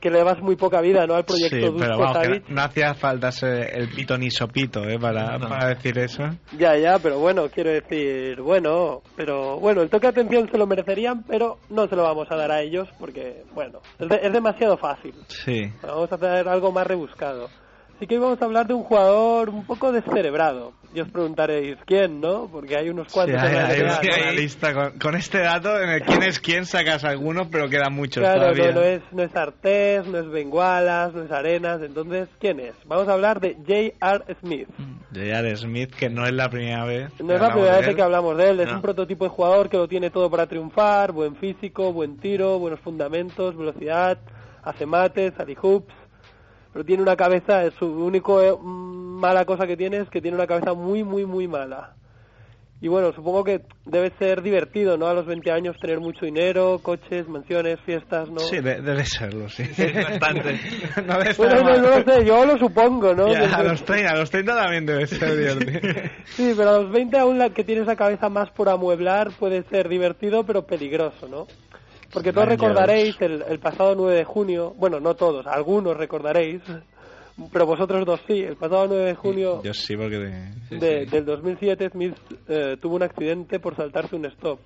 que 0.00 0.10
le 0.10 0.22
das 0.22 0.40
muy 0.40 0.54
poca 0.56 0.80
vida 0.80 1.06
¿no? 1.06 1.14
al 1.14 1.24
proyecto 1.24 1.56
sí, 1.56 1.74
pero 1.78 1.96
Dusko 1.96 1.98
vamos, 2.02 2.18
que 2.18 2.24
Savic. 2.24 2.48
no, 2.48 2.54
no 2.54 2.62
hacía 2.62 2.94
falta 2.94 3.32
ser 3.32 3.70
el 3.78 3.88
pito 3.90 4.16
ni 4.16 4.30
sopito, 4.30 4.84
¿eh? 4.84 4.98
Para, 4.98 5.38
No. 5.38 5.48
para 5.48 5.68
decir 5.68 5.98
eso. 5.98 6.22
Ya, 6.56 6.76
ya, 6.76 6.98
pero 6.98 7.18
bueno, 7.18 7.48
quiero 7.48 7.70
decir, 7.70 8.40
bueno, 8.40 9.02
pero 9.16 9.58
bueno, 9.58 9.82
el 9.82 9.90
toque 9.90 10.06
de 10.06 10.10
atención 10.20 10.48
se 10.50 10.58
lo 10.58 10.66
merecerían, 10.66 11.22
pero 11.24 11.58
no 11.70 11.88
se 11.88 11.96
lo 11.96 12.02
vamos 12.04 12.28
a 12.30 12.36
dar 12.36 12.50
a 12.52 12.60
ellos 12.62 12.88
porque, 12.98 13.42
bueno, 13.54 13.80
es, 13.98 14.08
de- 14.08 14.20
es 14.22 14.32
demasiado 14.32 14.76
fácil. 14.76 15.14
Sí. 15.28 15.70
Vamos 15.82 16.10
a 16.12 16.14
hacer 16.14 16.48
algo 16.48 16.70
más 16.72 16.86
rebuscado. 16.86 17.48
Así 17.98 18.06
que 18.06 18.14
hoy 18.14 18.20
vamos 18.20 18.40
a 18.40 18.44
hablar 18.44 18.66
de 18.68 18.74
un 18.74 18.84
jugador 18.84 19.48
un 19.50 19.64
poco 19.66 19.90
descerebrado. 19.90 20.72
Y 20.94 21.00
os 21.00 21.08
preguntaréis 21.10 21.76
quién, 21.84 22.20
¿no? 22.20 22.48
Porque 22.50 22.76
hay 22.78 22.88
unos 22.88 23.08
Sí, 23.08 23.12
cuantos 23.14 23.42
hay, 23.42 23.52
la 23.54 23.66
hay 23.66 23.80
una 23.82 24.26
¿no? 24.26 24.32
lista 24.32 24.72
con, 24.72 24.98
con 25.00 25.16
este 25.16 25.38
dato 25.40 25.78
en 25.82 25.90
el 25.90 26.02
quién 26.02 26.22
es 26.22 26.38
quién 26.40 26.64
sacas 26.64 27.02
algunos, 27.04 27.48
pero 27.48 27.68
quedan 27.68 27.92
muchos 27.92 28.22
Claro, 28.22 28.40
todavía. 28.40 28.68
no, 28.68 28.72
no 28.80 28.82
es, 28.82 29.02
no 29.12 29.22
es 29.24 29.34
Artés, 29.36 30.06
no 30.06 30.16
es 30.18 30.30
Bengualas, 30.30 31.12
no 31.12 31.24
es 31.24 31.30
Arenas. 31.32 31.82
Entonces, 31.82 32.28
¿quién 32.38 32.60
es? 32.60 32.72
Vamos 32.86 33.08
a 33.08 33.14
hablar 33.14 33.40
de 33.40 33.54
J.R. 33.56 34.36
Smith. 34.40 34.68
J.R. 35.12 35.56
Smith, 35.56 35.90
que 35.94 36.08
no 36.08 36.24
es 36.24 36.32
la 36.32 36.48
primera 36.48 36.84
vez. 36.84 37.10
No 37.20 37.34
es 37.34 37.40
la 37.40 37.52
primera 37.52 37.78
vez 37.80 37.94
que 37.96 38.02
hablamos 38.02 38.36
de 38.38 38.50
él. 38.50 38.60
Es 38.60 38.68
No. 38.68 38.76
un 38.76 38.82
prototipo 38.82 39.24
de 39.24 39.30
jugador 39.30 39.68
que 39.68 39.76
lo 39.76 39.88
tiene 39.88 40.10
todo 40.10 40.30
para 40.30 40.46
triunfar. 40.46 41.10
Buen 41.12 41.34
físico, 41.36 41.92
buen 41.92 42.16
tiro, 42.18 42.58
buenos 42.60 42.80
fundamentos, 42.80 43.56
velocidad, 43.56 44.18
hace 44.62 44.86
mates, 44.86 45.34
hoops. 45.60 45.92
Pero 46.72 46.84
tiene 46.84 47.02
una 47.02 47.16
cabeza, 47.16 47.70
su 47.78 47.86
único 47.86 48.42
eh, 48.42 48.52
mm, 48.52 49.20
mala 49.20 49.44
cosa 49.44 49.66
que 49.66 49.76
tiene 49.76 49.98
es 49.98 50.10
que 50.10 50.20
tiene 50.20 50.36
una 50.36 50.46
cabeza 50.46 50.74
muy, 50.74 51.02
muy, 51.02 51.24
muy 51.26 51.48
mala. 51.48 51.94
Y 52.80 52.86
bueno, 52.86 53.12
supongo 53.12 53.42
que 53.42 53.62
debe 53.86 54.12
ser 54.20 54.40
divertido, 54.40 54.96
¿no? 54.96 55.08
A 55.08 55.14
los 55.14 55.26
20 55.26 55.50
años 55.50 55.76
tener 55.80 55.98
mucho 55.98 56.24
dinero, 56.26 56.78
coches, 56.80 57.26
mansiones, 57.26 57.80
fiestas, 57.84 58.30
¿no? 58.30 58.38
Sí, 58.38 58.60
de- 58.60 58.80
debe 58.80 59.04
serlo, 59.04 59.48
sí. 59.48 59.64
bastante. 59.64 60.60
no 61.04 61.18
debe 61.18 61.30
estar 61.30 61.60
Bueno, 61.60 61.62
no, 61.76 61.78
no 61.82 61.98
lo 61.98 62.04
sé, 62.04 62.24
yo 62.24 62.46
lo 62.46 62.56
supongo, 62.56 63.14
¿no? 63.14 63.32
Ya, 63.32 63.52
a 63.56 63.64
los 63.64 63.84
30, 63.84 64.12
a 64.12 64.16
los 64.16 64.30
30 64.30 64.54
también 64.54 64.86
debe 64.86 65.06
ser 65.08 65.36
divertido. 65.36 66.02
Sí, 66.36 66.54
pero 66.56 66.70
a 66.70 66.78
los 66.82 66.92
20 66.92 67.18
aún 67.18 67.38
la 67.38 67.50
que 67.50 67.64
tiene 67.64 67.82
esa 67.82 67.96
cabeza 67.96 68.28
más 68.28 68.48
por 68.50 68.68
amueblar 68.68 69.32
puede 69.40 69.64
ser 69.64 69.88
divertido 69.88 70.44
pero 70.44 70.64
peligroso, 70.66 71.26
¿no? 71.26 71.48
Porque 72.12 72.32
todos 72.32 72.48
recordaréis 72.48 73.20
el, 73.20 73.42
el 73.48 73.58
pasado 73.58 73.94
9 73.94 74.16
de 74.16 74.24
junio, 74.24 74.74
bueno, 74.78 74.98
no 75.00 75.14
todos, 75.14 75.46
algunos 75.46 75.96
recordaréis, 75.96 76.62
pero 77.52 77.66
vosotros 77.66 78.04
dos 78.06 78.20
sí, 78.26 78.40
el 78.42 78.56
pasado 78.56 78.86
9 78.88 79.04
de 79.04 79.14
junio 79.14 79.62
Yo 79.62 79.74
sí, 79.74 79.96
porque... 79.96 80.18
de- 80.18 80.52
de- 80.70 81.06
del 81.06 81.24
2007 81.24 81.90
Smith 81.90 82.14
eh, 82.48 82.76
tuvo 82.80 82.96
un 82.96 83.02
accidente 83.02 83.60
por 83.60 83.76
saltarse 83.76 84.16
un 84.16 84.24
stop. 84.26 84.58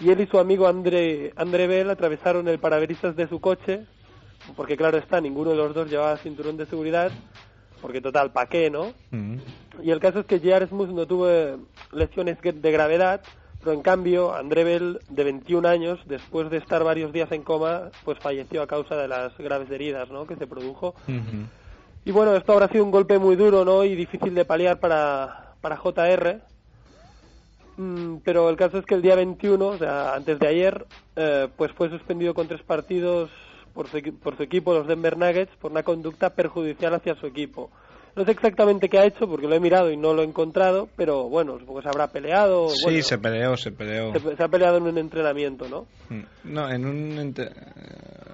Y 0.00 0.10
él 0.10 0.20
y 0.20 0.26
su 0.26 0.38
amigo 0.38 0.66
André, 0.68 1.32
André 1.36 1.66
Bell 1.66 1.90
atravesaron 1.90 2.46
el 2.48 2.58
parabrisas 2.58 3.16
de 3.16 3.28
su 3.28 3.40
coche, 3.40 3.86
porque 4.56 4.76
claro 4.76 4.98
está, 4.98 5.20
ninguno 5.20 5.50
de 5.50 5.56
los 5.56 5.74
dos 5.74 5.90
llevaba 5.90 6.16
cinturón 6.18 6.56
de 6.56 6.66
seguridad, 6.66 7.10
porque 7.80 8.00
total, 8.00 8.32
¿pa' 8.32 8.46
qué, 8.46 8.70
no? 8.70 8.92
Mm. 9.10 9.36
Y 9.82 9.90
el 9.90 9.98
caso 10.00 10.20
es 10.20 10.26
que 10.26 10.38
J.R. 10.38 10.66
Smith 10.68 10.88
no 10.90 11.06
tuvo 11.06 11.28
eh, 11.30 11.56
lesiones 11.92 12.38
de 12.42 12.70
gravedad, 12.72 13.20
pero 13.60 13.72
en 13.72 13.82
cambio 13.82 14.34
André 14.34 14.64
Bell, 14.64 15.00
de 15.08 15.24
21 15.24 15.68
años, 15.68 16.00
después 16.06 16.50
de 16.50 16.58
estar 16.58 16.84
varios 16.84 17.12
días 17.12 17.30
en 17.32 17.42
coma, 17.42 17.90
pues 18.04 18.18
falleció 18.18 18.62
a 18.62 18.66
causa 18.66 18.96
de 18.96 19.08
las 19.08 19.36
graves 19.36 19.70
heridas 19.70 20.10
¿no? 20.10 20.26
que 20.26 20.36
se 20.36 20.46
produjo. 20.46 20.94
Y 22.04 22.12
bueno, 22.12 22.34
esto 22.36 22.52
habrá 22.52 22.68
sido 22.68 22.84
un 22.84 22.90
golpe 22.90 23.18
muy 23.18 23.36
duro 23.36 23.64
¿no? 23.64 23.84
y 23.84 23.94
difícil 23.94 24.34
de 24.34 24.44
paliar 24.44 24.78
para, 24.78 25.54
para 25.60 25.76
JR. 25.76 26.40
Mm, 27.76 28.16
pero 28.24 28.48
el 28.48 28.56
caso 28.56 28.78
es 28.78 28.86
que 28.86 28.94
el 28.94 29.02
día 29.02 29.14
21, 29.14 29.66
o 29.66 29.78
sea, 29.78 30.14
antes 30.14 30.38
de 30.38 30.46
ayer, 30.46 30.86
eh, 31.16 31.48
pues 31.56 31.72
fue 31.72 31.90
suspendido 31.90 32.34
con 32.34 32.48
tres 32.48 32.62
partidos 32.62 33.30
por 33.74 33.88
su, 33.88 34.00
por 34.18 34.36
su 34.36 34.42
equipo, 34.42 34.72
los 34.72 34.86
Denver 34.86 35.16
Nuggets, 35.16 35.54
por 35.56 35.70
una 35.70 35.82
conducta 35.82 36.30
perjudicial 36.30 36.94
hacia 36.94 37.14
su 37.16 37.26
equipo. 37.26 37.70
No 38.16 38.24
sé 38.24 38.32
exactamente 38.32 38.88
qué 38.88 38.98
ha 38.98 39.04
hecho 39.04 39.28
porque 39.28 39.46
lo 39.46 39.54
he 39.54 39.60
mirado 39.60 39.90
y 39.92 39.96
no 39.96 40.12
lo 40.12 40.22
he 40.22 40.24
encontrado, 40.24 40.88
pero 40.96 41.24
bueno, 41.28 41.58
supongo 41.58 41.78
que 41.80 41.82
se 41.84 41.88
habrá 41.88 42.08
peleado. 42.08 42.68
Sí, 42.70 42.80
bueno, 42.84 43.02
se 43.02 43.18
peleó, 43.18 43.56
se 43.56 43.70
peleó. 43.70 44.12
se, 44.12 44.36
se 44.36 44.42
ha 44.42 44.48
peleado 44.48 44.78
en 44.78 44.82
un 44.84 44.98
entrenamiento, 44.98 45.68
¿no? 45.68 45.86
Mm. 46.08 46.22
No, 46.52 46.68
en 46.70 46.84
un... 46.84 47.18
ente- 47.18 47.52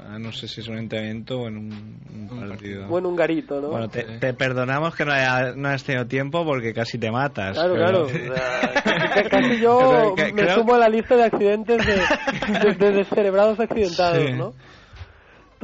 ah, 0.09 0.19
No 0.19 0.33
sé 0.33 0.49
si 0.49 0.61
es 0.63 0.69
un 0.69 0.79
entrenamiento 0.79 1.41
o 1.41 1.49
en 1.49 1.57
un, 1.59 2.29
un 2.31 2.49
partido. 2.49 2.87
Bueno, 2.89 3.09
un 3.11 3.17
garito, 3.17 3.61
¿no? 3.61 3.69
Bueno, 3.69 3.89
te, 3.89 4.05
te 4.05 4.33
perdonamos 4.33 4.95
que 4.95 5.05
no, 5.05 5.13
haya, 5.13 5.53
no 5.55 5.69
hayas 5.69 5.85
tenido 5.85 6.07
tiempo 6.07 6.45
porque 6.47 6.73
casi 6.73 6.97
te 6.99 7.11
matas. 7.11 7.55
Claro, 7.59 7.75
pero- 7.75 7.85
claro. 7.85 8.05
O 8.07 8.09
sea, 8.09 8.83
casi, 9.13 9.29
casi 9.29 9.59
yo 9.61 10.15
me 10.17 10.33
creo- 10.33 10.55
sumo 10.55 10.75
a 10.75 10.79
la 10.79 10.89
lista 10.89 11.17
de 11.17 11.25
accidentes 11.25 11.85
de, 11.87 12.03
de, 12.61 12.75
de 12.75 12.93
descerebrados 12.93 13.61
accidentados, 13.61 14.25
Sí. 14.25 14.33
¿no? 14.33 14.55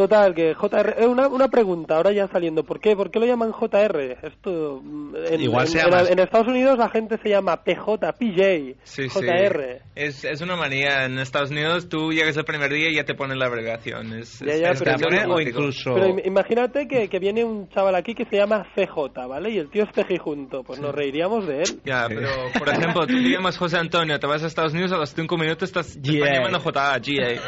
Total, 0.01 0.35
que 0.35 0.55
JR... 0.55 0.95
eh, 0.99 1.07
Una, 1.07 1.29
una 1.29 1.49
pregunta, 1.49 1.97
ahora 1.97 2.11
ya 2.13 2.27
saliendo. 2.29 2.65
¿Por 2.65 2.81
qué, 2.81 2.97
¿Por 2.97 3.11
qué 3.11 3.19
lo 3.19 3.27
llaman 3.27 3.53
JR? 3.53 4.17
Esto... 4.23 4.81
mm, 4.83 5.15
En, 5.31 5.41
Igual 5.43 5.67
en, 5.67 5.73
se 5.73 5.79
en- 5.81 5.85
llama- 5.91 6.09
en 6.09 6.19
Estados 6.19 6.49
Unidos 6.49 6.79
la 6.79 6.89
gente 6.89 7.19
se 7.23 7.29
llama 7.29 7.63
PJ, 7.63 8.13
PJ, 8.15 8.77
Sí, 8.85 9.09
sí. 9.09 9.09
JR. 9.11 9.83
Es, 9.95 10.25
es 10.25 10.41
una 10.41 10.57
manía. 10.57 11.05
En 11.05 11.19
Estados 11.19 11.51
Unidos 11.51 11.91
tú 11.91 12.13
llegas 12.13 12.35
el 12.39 12.45
primer 12.45 12.73
día 12.73 12.89
y 12.89 12.95
ya 12.97 13.05
te 13.05 13.15
ponen 13.15 13.39
la 13.39 13.45
abreviación. 13.47 14.15
Es, 14.15 14.39
Ya, 14.41 14.57
ya, 14.57 14.71
es 14.71 14.83
pero 14.83 14.97
pone- 14.99 15.27
o 15.27 15.39
incluso- 15.39 15.93
Pero 15.93 16.07
im- 16.09 16.23
imagínate 16.27 16.89
que, 16.89 17.09
que 17.09 17.19
viene 17.19 17.45
un 17.45 17.69
chaval 17.69 17.95
aquí 17.95 18.15
que 18.15 18.25
se 18.25 18.37
llama 18.37 18.67
CJ, 18.75 19.27
¿vale? 19.29 19.51
Y 19.51 19.59
el 19.59 19.69
tío 19.69 19.85
es 19.85 19.91
junto. 20.21 20.63
Pues 20.63 20.81
nos 20.81 20.95
reiríamos 20.95 21.47
de 21.47 21.59
él. 21.59 21.81
Ya, 21.85 22.07
pero 22.09 22.29
por 22.59 22.69
ejemplo, 22.71 23.07
tú 23.07 23.15
te 23.23 23.29
llamas 23.29 23.59
José 23.59 23.77
Antonio, 23.77 24.19
te 24.19 24.27
vas 24.27 24.43
a 24.43 24.47
Estados 24.47 24.73
Unidos, 24.73 24.93
a 24.93 24.97
los 24.97 25.13
5 25.13 25.37
minutos 25.37 25.65
estás, 25.69 26.01
te 26.01 26.11
están 26.19 26.33
llamando 26.35 26.59
JA, 26.61 26.99
GA. 26.99 27.01
Es, 27.01 27.43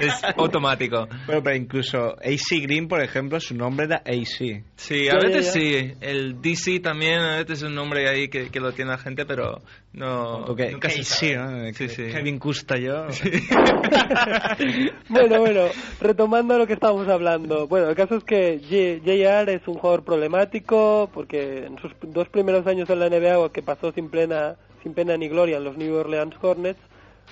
es 0.00 0.24
automático. 0.36 1.06
Bueno, 1.26 1.42
pero 1.42 1.56
incluso 1.56 1.89
curioso. 1.90 2.16
AC 2.22 2.62
Green, 2.62 2.88
por 2.88 3.02
ejemplo, 3.02 3.40
su 3.40 3.54
nombre 3.54 3.86
era 3.86 3.96
AC. 3.96 4.62
Sí, 4.76 5.08
a 5.08 5.16
veces 5.16 5.46
ya. 5.46 5.52
sí. 5.52 5.92
El 6.00 6.40
DC 6.40 6.80
también 6.80 7.18
a 7.20 7.36
veces 7.38 7.58
es 7.58 7.62
un 7.64 7.74
nombre 7.74 8.08
ahí 8.08 8.28
que, 8.28 8.50
que 8.50 8.60
lo 8.60 8.72
tiene 8.72 8.92
la 8.92 8.98
gente, 8.98 9.26
pero 9.26 9.60
no. 9.92 10.44
Porque 10.46 10.70
nunca 10.70 10.88
se 10.90 11.00
AC, 11.00 11.04
sabe. 11.36 11.68
¿no? 11.68 11.74
Sí, 11.74 11.88
sí. 11.88 12.04
Kevin 12.12 12.38
Custa 12.38 12.76
yo. 12.78 13.06
bueno, 15.08 15.40
bueno, 15.40 15.62
retomando 16.00 16.58
lo 16.58 16.66
que 16.66 16.74
estábamos 16.74 17.08
hablando. 17.08 17.66
Bueno, 17.66 17.88
el 17.88 17.96
caso 17.96 18.16
es 18.16 18.24
que 18.24 18.60
J- 18.60 19.00
JR 19.04 19.50
es 19.52 19.66
un 19.66 19.74
jugador 19.74 20.04
problemático 20.04 21.10
porque 21.12 21.66
en 21.66 21.78
sus 21.78 21.92
dos 22.02 22.28
primeros 22.28 22.66
años 22.66 22.88
en 22.90 23.00
la 23.00 23.08
NBA 23.08 23.52
que 23.52 23.62
pasó 23.62 23.92
sin 23.92 24.08
plena 24.10 24.56
sin 24.82 24.94
pena 24.94 25.16
ni 25.16 25.28
gloria 25.28 25.58
en 25.58 25.64
los 25.64 25.76
New 25.76 25.94
Orleans 25.94 26.34
Hornets 26.40 26.80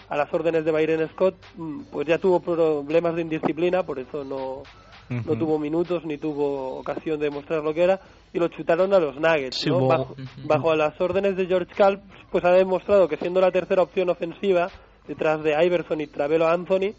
a 0.09 0.17
las 0.17 0.33
órdenes 0.33 0.65
de 0.65 0.73
Byron 0.73 1.09
Scott, 1.11 1.35
mm, 1.57 1.81
pues 1.93 2.07
ya 2.07 2.19
tuvo 2.19 2.41
problemas 2.41 3.15
de 3.15 3.23
indisciplina, 3.23 3.83
por 3.83 3.99
eso 3.99 4.25
no 4.25 4.63
no 5.11 5.37
tuvo 5.39 5.59
minutos 5.59 6.05
ni 6.05 6.19
tuvo 6.19 6.77
ocasión 6.81 7.19
de 7.19 7.31
mostrar 7.31 7.63
lo 7.65 7.73
que 7.73 7.83
era 7.83 7.99
y 8.33 8.39
lo 8.39 8.49
chutaron 8.49 8.93
a 8.93 8.99
los 8.99 9.17
Nuggets, 9.17 9.57
Sí, 9.57 9.71
¿no? 9.71 9.87
bajo, 9.87 10.15
bajo 10.45 10.75
las 10.75 11.01
órdenes 11.01 11.35
de 11.35 11.47
George 11.47 11.73
Karl, 11.75 12.01
pues 12.31 12.45
ha 12.45 12.53
demostrado 12.53 13.09
que 13.09 13.17
siendo 13.17 13.41
la 13.41 13.51
tercera 13.51 13.81
opción 13.81 14.11
ofensiva 14.11 14.69
detrás 15.07 15.43
de 15.43 15.65
Iverson 15.65 16.03
y 16.03 16.07
Travelo 16.09 16.47
Anthony, 16.47 16.93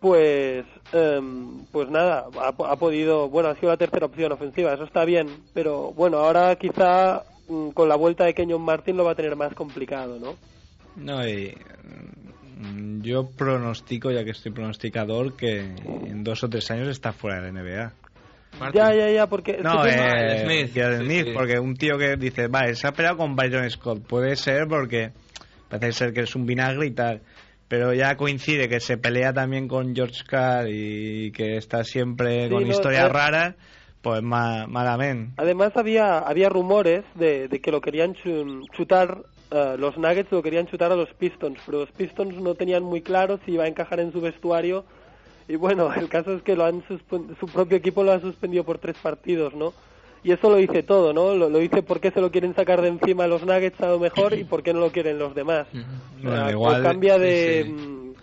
pues 0.00 0.66
em, 0.92 1.64
pues 1.72 1.88
nada, 1.88 2.26
ha, 2.38 2.48
ha 2.48 2.76
podido, 2.76 3.30
bueno, 3.30 3.48
ha 3.48 3.54
sido 3.54 3.70
la 3.70 3.78
tercera 3.78 4.04
opción 4.04 4.32
ofensiva, 4.32 4.74
eso 4.74 4.84
está 4.84 5.06
bien, 5.06 5.28
pero 5.54 5.92
bueno, 5.92 6.18
ahora 6.18 6.54
quizá 6.56 7.22
mm, 7.48 7.70
con 7.70 7.88
la 7.88 7.96
vuelta 7.96 8.24
de 8.24 8.34
Kenyon 8.34 8.60
Martin 8.60 8.98
lo 8.98 9.04
va 9.04 9.12
a 9.12 9.16
tener 9.16 9.34
más 9.36 9.54
complicado, 9.54 10.18
¿no? 10.18 10.34
No, 10.96 11.26
y 11.26 11.54
mm, 12.58 13.02
yo 13.02 13.28
pronostico, 13.30 14.10
ya 14.10 14.24
que 14.24 14.30
estoy 14.30 14.52
pronosticador, 14.52 15.36
que 15.36 15.60
en 15.60 16.22
dos 16.24 16.44
o 16.44 16.48
tres 16.48 16.70
años 16.70 16.88
está 16.88 17.12
fuera 17.12 17.40
de 17.40 17.52
la 17.52 17.60
NBA. 17.62 17.92
Martin. 18.60 18.80
Ya, 18.80 18.94
ya, 18.94 19.10
ya, 19.10 19.26
porque... 19.26 19.58
No, 19.60 19.84
eh, 19.84 19.90
tiene- 19.90 20.44
Smith, 20.44 20.70
sí, 20.74 21.04
Smith, 21.04 21.24
sí. 21.26 21.32
porque 21.34 21.58
un 21.58 21.74
tío 21.74 21.98
que 21.98 22.16
dice, 22.16 22.46
vale, 22.46 22.76
se 22.76 22.86
ha 22.86 22.92
peleado 22.92 23.16
con 23.16 23.34
Byron 23.34 23.68
Scott, 23.68 24.06
puede 24.06 24.36
ser 24.36 24.68
porque 24.68 25.10
parece 25.68 25.92
ser 25.92 26.12
que 26.12 26.20
es 26.20 26.36
un 26.36 26.46
vinagre 26.46 26.86
y 26.86 26.92
tal, 26.92 27.22
pero 27.66 27.92
ya 27.92 28.16
coincide 28.16 28.68
que 28.68 28.78
se 28.78 28.96
pelea 28.96 29.32
también 29.32 29.66
con 29.66 29.92
George 29.92 30.22
Carr 30.28 30.68
y 30.70 31.32
que 31.32 31.56
está 31.56 31.82
siempre 31.82 32.44
Sí, 32.44 32.50
con 32.50 32.62
no, 32.62 32.68
historias 32.70 33.06
eh. 33.06 33.12
raras, 33.12 33.54
pues 34.00 34.22
ma- 34.22 34.68
malamente. 34.68 35.32
Además 35.38 35.72
había 35.76 36.18
había 36.18 36.48
rumores 36.48 37.02
de, 37.16 37.48
de 37.48 37.60
que 37.60 37.72
lo 37.72 37.80
querían 37.80 38.14
chu- 38.14 38.64
chutar, 38.72 39.22
eh, 39.54 39.76
los 39.78 39.96
Nuggets 39.96 40.32
lo 40.32 40.42
querían 40.42 40.66
chutar 40.66 40.90
a 40.92 40.96
los 40.96 41.08
Pistons, 41.14 41.58
pero 41.64 41.80
los 41.80 41.90
Pistons 41.92 42.34
no 42.36 42.54
tenían 42.54 42.82
muy 42.82 43.00
claro 43.02 43.38
si 43.44 43.52
iba 43.52 43.64
a 43.64 43.68
encajar 43.68 44.00
en 44.00 44.12
su 44.12 44.20
vestuario. 44.20 44.84
Y 45.48 45.56
bueno, 45.56 45.92
el 45.94 46.08
caso 46.08 46.32
es 46.34 46.42
que 46.42 46.56
lo 46.56 46.64
han 46.64 46.82
su 46.88 47.46
propio 47.52 47.76
equipo 47.76 48.02
lo 48.02 48.12
ha 48.12 48.20
suspendido 48.20 48.64
por 48.64 48.78
tres 48.78 48.96
partidos, 49.02 49.54
¿no? 49.54 49.72
Y 50.24 50.32
eso 50.32 50.48
lo 50.48 50.56
dice 50.56 50.82
todo, 50.82 51.12
¿no? 51.12 51.34
Lo, 51.34 51.50
lo 51.50 51.58
dice 51.58 51.82
por 51.82 52.00
qué 52.00 52.10
se 52.10 52.20
lo 52.22 52.30
quieren 52.30 52.54
sacar 52.54 52.80
de 52.80 52.88
encima 52.88 53.26
los 53.26 53.44
Nuggets 53.44 53.78
a 53.82 53.88
lo 53.88 53.98
mejor 53.98 54.32
y 54.32 54.44
por 54.44 54.62
qué 54.62 54.72
no 54.72 54.80
lo 54.80 54.90
quieren 54.90 55.18
los 55.18 55.34
demás. 55.34 55.66
O 55.68 55.72
sea, 55.76 55.84
Bueno, 56.22 56.50
igual- 56.50 56.82
cambia 56.82 57.18
de... 57.18 57.64
sí, 57.66 57.70
mm, 57.70 58.14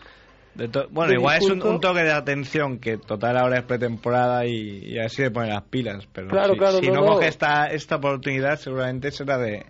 De 0.56 0.68
bueno, 0.90 1.10
de 1.12 1.18
igual 1.20 1.38
es 1.38 1.48
un, 1.48 1.80
toque 1.80 2.02
de 2.02 2.12
atención 2.12 2.80
que 2.80 2.98
total 2.98 3.38
ahora 3.38 3.60
es 3.60 3.64
pretemporada 3.66 4.48
y, 4.48 4.80
y 4.84 4.98
así 4.98 5.22
le 5.22 5.30
pone 5.30 5.50
las 5.50 5.62
pilas, 5.62 6.08
pero 6.12 6.28
Claro, 6.30 6.54
si, 6.54 6.60
claro, 6.60 6.80
si 6.80 6.88
no, 6.88 6.96
no, 6.96 7.02
no. 7.02 7.08
coge 7.14 7.28
esta, 7.28 7.68
esta 7.68 7.98
oportunidad 7.98 8.58
seguramente 8.58 9.12
será 9.12 9.38
de, 9.38 9.68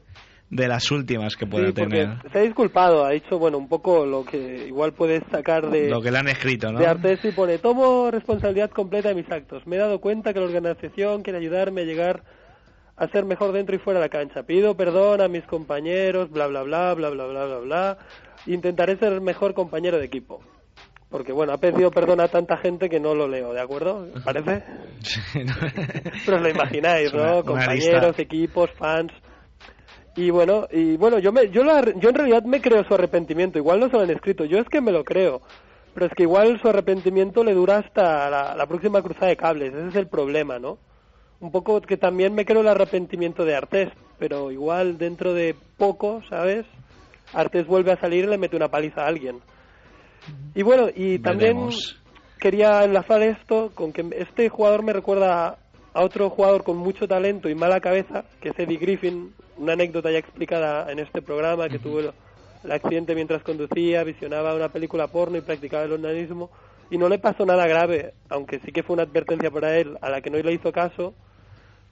de 0.51 0.67
las 0.67 0.91
últimas 0.91 1.35
que 1.37 1.47
pueda 1.47 1.67
Sí, 1.67 1.73
tener. 1.73 2.09
se 2.31 2.37
ha 2.37 2.41
disculpado, 2.41 3.05
ha 3.05 3.11
dicho, 3.11 3.39
bueno, 3.39 3.57
un 3.57 3.67
poco 3.69 4.05
lo 4.05 4.23
que 4.25 4.67
igual 4.67 4.91
puedes 4.93 5.23
sacar 5.31 5.69
de... 5.69 5.89
Lo 5.89 6.01
que 6.01 6.11
le 6.11 6.17
han 6.19 6.27
escrito, 6.27 6.71
¿no? 6.71 6.77
De 6.79 6.85
Artes 6.87 7.23
y 7.23 7.31
pone, 7.31 7.57
tomo 7.57 8.11
responsabilidad 8.11 8.69
completa 8.69 9.09
de 9.09 9.15
mis 9.15 9.31
actos. 9.31 9.65
Me 9.65 9.77
he 9.77 9.79
dado 9.79 9.99
cuenta 9.99 10.33
que 10.33 10.39
la 10.39 10.45
organización 10.45 11.23
quiere 11.23 11.39
ayudarme 11.39 11.81
a 11.81 11.85
llegar 11.85 12.23
a 12.97 13.07
ser 13.07 13.23
mejor 13.25 13.53
dentro 13.53 13.75
y 13.75 13.79
fuera 13.79 13.99
de 14.01 14.05
la 14.05 14.09
cancha. 14.09 14.43
Pido 14.43 14.75
perdón 14.75 15.21
a 15.21 15.27
mis 15.29 15.43
compañeros, 15.45 16.29
bla, 16.29 16.47
bla, 16.47 16.63
bla, 16.63 16.93
bla, 16.95 17.09
bla, 17.09 17.25
bla, 17.25 17.45
bla, 17.45 17.57
bla. 17.59 17.97
Intentaré 18.45 18.97
ser 18.97 19.13
el 19.13 19.21
mejor 19.21 19.53
compañero 19.53 19.97
de 19.99 20.05
equipo. 20.05 20.41
Porque, 21.09 21.31
bueno, 21.33 21.53
ha 21.53 21.57
pedido 21.57 21.91
perdón 21.91 22.21
a 22.21 22.27
tanta 22.27 22.57
gente 22.57 22.89
que 22.89 22.99
no 22.99 23.13
lo 23.15 23.27
leo, 23.27 23.53
¿de 23.53 23.59
acuerdo? 23.61 24.07
¿Os 24.15 24.21
¿Parece? 24.23 24.63
Sí, 25.01 25.43
¿no? 25.45 25.53
Pero 26.25 26.37
os 26.37 26.43
lo 26.43 26.49
imagináis, 26.49 27.11
una- 27.13 27.23
¿no? 27.23 27.33
una 27.37 27.43
Compañeros, 27.43 28.07
lista. 28.17 28.21
equipos, 28.21 28.69
fans. 28.77 29.11
Y 30.15 30.29
bueno, 30.29 30.67
y 30.71 30.97
bueno, 30.97 31.19
yo 31.19 31.31
me, 31.31 31.49
yo, 31.49 31.63
lo 31.63 31.81
yo 31.99 32.09
en 32.09 32.15
realidad 32.15 32.43
me 32.43 32.61
creo 32.61 32.83
su 32.83 32.93
arrepentimiento. 32.93 33.57
Igual 33.57 33.79
no 33.79 33.87
se 33.89 33.93
lo 33.93 34.01
han 34.01 34.09
escrito, 34.09 34.45
yo 34.45 34.57
es 34.59 34.67
que 34.67 34.81
me 34.81 34.91
lo 34.91 35.03
creo. 35.03 35.41
Pero 35.93 36.05
es 36.05 36.13
que 36.13 36.23
igual 36.23 36.59
su 36.61 36.67
arrepentimiento 36.69 37.43
le 37.43 37.53
dura 37.53 37.77
hasta 37.77 38.29
la, 38.29 38.55
la 38.55 38.65
próxima 38.65 39.01
cruzada 39.01 39.27
de 39.27 39.37
cables. 39.37 39.73
Ese 39.73 39.87
es 39.89 39.95
el 39.95 40.07
problema, 40.07 40.59
¿no? 40.59 40.77
Un 41.39 41.51
poco 41.51 41.81
que 41.81 41.97
también 41.97 42.33
me 42.33 42.45
creo 42.45 42.61
el 42.61 42.67
arrepentimiento 42.67 43.45
de 43.45 43.55
Artés, 43.55 43.89
pero 44.19 44.51
igual 44.51 44.97
dentro 44.97 45.33
de 45.33 45.55
poco, 45.77 46.21
¿sabes? 46.29 46.65
Artés 47.33 47.65
vuelve 47.65 47.91
a 47.91 47.99
salir 47.99 48.25
y 48.25 48.27
le 48.27 48.37
mete 48.37 48.55
una 48.55 48.69
paliza 48.69 49.01
a 49.03 49.07
alguien. 49.07 49.39
Y 50.53 50.61
bueno, 50.63 50.87
y 50.93 51.19
también 51.19 51.55
Veremos. 51.55 51.99
quería 52.39 52.83
enlazar 52.83 53.21
esto 53.23 53.71
con 53.73 53.91
que 53.91 54.05
este 54.17 54.49
jugador 54.49 54.83
me 54.83 54.93
recuerda 54.93 55.57
a 55.93 56.03
otro 56.03 56.29
jugador 56.29 56.63
con 56.63 56.77
mucho 56.77 57.07
talento 57.07 57.49
y 57.49 57.55
mala 57.55 57.79
cabeza, 57.79 58.23
que 58.39 58.49
es 58.49 58.59
Eddie 58.59 58.77
Griffin, 58.77 59.33
una 59.61 59.73
anécdota 59.73 60.11
ya 60.11 60.17
explicada 60.17 60.91
en 60.91 60.99
este 60.99 61.21
programa, 61.21 61.69
que 61.69 61.79
tuvo 61.79 61.99
el, 61.99 62.11
el 62.63 62.71
accidente 62.71 63.15
mientras 63.15 63.43
conducía, 63.43 64.03
visionaba 64.03 64.55
una 64.55 64.69
película 64.69 65.07
porno 65.07 65.37
y 65.37 65.41
practicaba 65.41 65.83
el 65.83 65.93
onanismo, 65.93 66.49
y 66.89 66.97
no 66.97 67.07
le 67.07 67.19
pasó 67.19 67.45
nada 67.45 67.67
grave, 67.67 68.13
aunque 68.29 68.59
sí 68.65 68.71
que 68.71 68.83
fue 68.83 68.95
una 68.95 69.03
advertencia 69.03 69.49
para 69.51 69.77
él, 69.77 69.97
a 70.01 70.09
la 70.09 70.21
que 70.21 70.29
no 70.29 70.37
le 70.37 70.53
hizo 70.53 70.71
caso, 70.71 71.13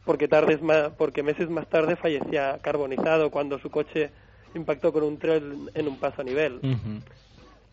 porque, 0.06 0.28
tardes 0.28 0.62
ma- 0.62 0.90
porque 0.98 1.24
meses 1.24 1.50
más 1.50 1.68
tarde 1.70 1.96
fallecía 1.96 2.60
carbonizado 2.62 3.30
cuando 3.30 3.60
su 3.60 3.70
coche 3.70 4.10
impactó 4.56 4.92
con 4.92 5.04
un 5.04 5.18
tren 5.20 5.70
en 5.74 5.88
un 5.88 5.98
paso 6.00 6.22
a 6.22 6.26
nivel. 6.26 6.54
Ujú. 6.56 7.00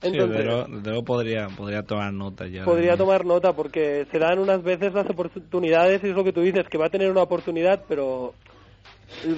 Sí, 0.02 0.08
Entonces, 0.12 0.44
luego, 0.44 0.64
desde 0.64 0.90
luego 0.90 1.04
podría, 1.04 1.48
podría 1.48 1.82
tomar 1.82 2.12
nota 2.12 2.46
ya. 2.46 2.64
podría 2.64 2.96
tomar 2.96 3.24
nota 3.24 3.54
porque 3.54 4.06
se 4.12 4.18
dan 4.18 4.38
unas 4.38 4.62
veces 4.62 4.92
las 4.92 5.08
oportunidades 5.08 6.02
y 6.04 6.08
es 6.08 6.14
lo 6.14 6.22
que 6.22 6.32
tú 6.32 6.42
dices, 6.42 6.68
que 6.68 6.78
va 6.78 6.86
a 6.86 6.90
tener 6.90 7.10
una 7.10 7.22
oportunidad, 7.22 7.84
pero 7.88 8.34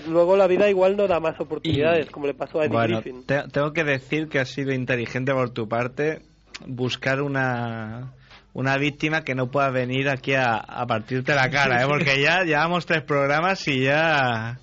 luego 0.08 0.36
la 0.36 0.46
vida 0.46 0.68
igual 0.68 0.96
no 0.96 1.06
da 1.06 1.20
más 1.20 1.38
oportunidades, 1.40 2.10
como 2.10 2.26
le 2.26 2.34
pasó 2.34 2.60
a 2.60 2.64
Eddie 2.64 2.72
Bueno, 2.76 3.00
Griffin. 3.00 3.24
te- 3.26 3.48
tengo 3.52 3.72
que 3.72 3.84
decir 3.84 4.28
que 4.28 4.38
ha 4.40 4.44
sido 4.44 4.72
inteligente 4.72 5.32
por 5.32 5.50
tu 5.50 5.68
parte 5.68 6.22
buscar 6.66 7.22
una 7.22 8.12
una 8.54 8.76
víctima 8.76 9.22
que 9.22 9.34
no 9.36 9.50
pueda 9.50 9.70
venir 9.70 10.08
aquí 10.08 10.34
a, 10.34 10.56
a 10.56 10.84
partirte 10.86 11.32
la 11.34 11.48
cara, 11.50 11.82
¿eh? 11.82 11.86
porque 11.86 12.20
ya 12.20 12.42
llevamos 12.44 12.86
tres 12.86 13.02
programas 13.04 13.66
y 13.68 13.84
ya, 13.84 14.58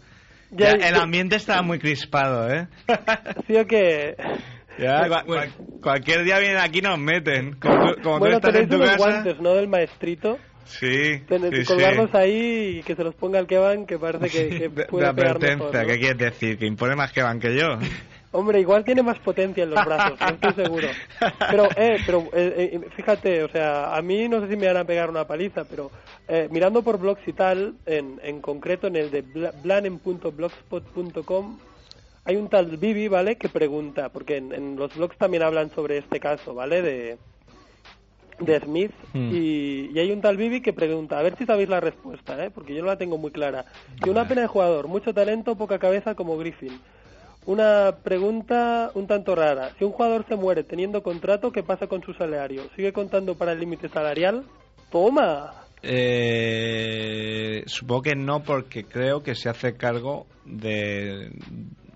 Ya- 0.52 0.78
ya 0.78 0.88
el 0.90 0.96
ambiente 0.96 1.38
está 1.38 1.62
muy 1.62 1.80
crispado, 1.80 2.52
¿eh? 2.54 2.68
Sí 3.48 3.56
o 3.56 3.66
que... 3.66 4.16
Ya, 4.78 5.02
cua- 5.08 5.24
Bueno. 5.26 5.44
cua- 5.54 5.82
cualquier 5.82 6.24
día 6.26 6.40
vienen 6.40 6.58
aquí 6.58 6.80
y 6.80 6.82
nos 6.82 7.00
meten. 7.00 7.54
Como 7.60 7.94
tú, 7.94 8.02
como 8.02 8.16
tú 8.16 8.20
bueno, 8.20 8.36
estás 8.38 8.52
tenéis 8.52 8.72
en 8.74 8.78
tu 8.80 8.84
casa. 8.84 8.98
guantes, 8.98 9.40
¿no? 9.40 9.54
Del 9.54 9.68
maestrito. 9.70 10.38
Sí, 10.66 11.22
sí, 11.28 11.50
sí. 11.52 11.66
colgarlos 11.66 12.14
ahí 12.16 12.80
y 12.80 12.84
que 12.84 12.96
se 12.96 13.04
los 13.04 13.16
ponga 13.16 13.40
el 13.40 13.48
que 13.48 13.58
van, 13.58 13.86
que 13.86 13.98
parece 14.00 14.30
que, 14.30 14.50
que 14.58 14.70
de, 14.70 14.86
puede 14.86 15.06
advertencia. 15.06 15.86
¿qué 15.86 16.00
quieres 16.00 16.18
decir? 16.18 16.58
¿Que 16.58 16.66
impone 16.66 16.96
más 16.96 17.12
que 17.12 17.22
van 17.22 17.40
que 17.40 17.56
yo? 17.56 17.78
Hombre, 18.32 18.60
igual 18.60 18.84
tiene 18.84 19.02
más 19.02 19.18
potencia 19.20 19.64
en 19.64 19.70
los 19.70 19.86
brazos, 19.86 20.20
no 20.20 20.28
estoy 20.28 20.66
seguro. 20.66 20.90
Pero, 21.50 21.70
eh, 21.78 21.98
pero 22.06 22.20
eh, 22.34 22.70
eh, 22.74 22.82
fíjate, 22.94 23.44
o 23.44 23.48
sea, 23.50 23.96
a 23.96 24.02
mí 24.02 24.28
no 24.28 24.42
sé 24.42 24.50
si 24.50 24.58
me 24.58 24.68
van 24.68 24.76
a 24.76 24.84
pegar 24.84 25.10
una 25.10 25.26
paliza, 25.26 25.64
pero 25.64 25.90
eh, 26.28 26.50
mirando 26.52 26.84
por 26.84 27.00
blogs 27.00 27.26
y 27.28 27.32
tal, 27.32 27.76
en, 27.86 28.20
en 28.22 28.42
concreto 28.42 28.88
en 28.88 28.98
el 28.98 29.10
de 29.10 29.24
bla- 29.24 29.54
blanen.blogspot.com, 29.64 31.60
hay 32.26 32.36
un 32.36 32.50
tal 32.50 32.76
Bibi, 32.76 33.08
¿vale?, 33.08 33.38
que 33.38 33.48
pregunta, 33.48 34.10
porque 34.10 34.36
en, 34.38 34.52
en 34.52 34.76
los 34.76 34.94
blogs 34.96 35.18
también 35.18 35.44
hablan 35.44 35.70
sobre 35.74 36.00
este 36.00 36.20
caso, 36.20 36.54
¿vale?, 36.54 36.82
de, 36.82 37.18
de 38.40 38.60
Smith, 38.60 38.92
Hmm. 39.14 39.34
y, 39.34 39.92
y 39.94 40.00
hay 40.00 40.12
un 40.12 40.20
tal 40.20 40.36
Bibi 40.36 40.62
que 40.62 40.74
pregunta, 40.74 41.18
a 41.18 41.24
ver 41.24 41.38
si 41.38 41.46
sabéis 41.46 41.70
la 41.70 41.80
respuesta, 41.80 42.44
¿eh?, 42.44 42.52
porque 42.52 42.76
yo 42.76 42.82
no 42.82 42.88
la 42.88 42.98
tengo 42.98 43.18
muy 43.18 43.32
clara. 43.32 43.64
Que 44.04 44.10
una 44.10 44.28
pena 44.28 44.42
de 44.42 44.48
jugador, 44.48 44.90
mucho 44.90 45.14
talento, 45.14 45.56
poca 45.56 45.80
cabeza 45.80 46.16
como 46.16 46.38
Griffin. 46.38 46.78
Una 47.46 47.96
pregunta 48.04 48.92
un 48.94 49.08
tanto 49.08 49.36
rara. 49.36 49.70
Si 49.78 49.86
un 49.86 49.92
jugador 49.92 50.26
se 50.28 50.36
muere 50.36 50.64
teniendo 50.64 51.02
contrato, 51.02 51.52
¿qué 51.52 51.64
pasa 51.64 51.88
con 51.88 52.02
su 52.02 52.14
salario? 52.14 52.64
¿Sigue 52.76 52.92
contando 52.92 53.36
para 53.36 53.54
el 53.54 53.60
límite 53.60 53.88
salarial? 53.88 54.44
¡Toma! 54.92 55.54
Eh, 55.84 57.64
supongo 57.68 58.02
que 58.02 58.16
no, 58.16 58.44
porque 58.44 58.84
creo 58.84 59.22
que 59.22 59.36
se 59.36 59.48
hace 59.48 59.78
cargo 59.78 60.26
de 60.44 61.30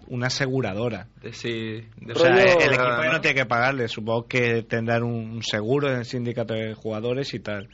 una 0.10 0.28
aseguradora. 0.28 1.08
De, 1.22 1.32
sí, 1.34 1.84
de 2.02 2.14
O 2.14 2.16
sea, 2.16 2.30
Rollo- 2.32 2.42
el 2.62 2.74
equipo 2.74 3.04
ya 3.04 3.12
no 3.12 3.22
tiene 3.22 3.36
que 3.36 3.46
pagarle. 3.46 3.88
Supongo 3.88 4.28
que 4.28 4.64
tendrán 4.64 5.04
un 5.04 5.42
seguro 5.44 5.90
en 5.90 6.00
el 6.00 6.06
sindicato 6.06 6.54
de 6.54 6.74
jugadores 6.74 7.34
y 7.34 7.40
tal. 7.40 7.70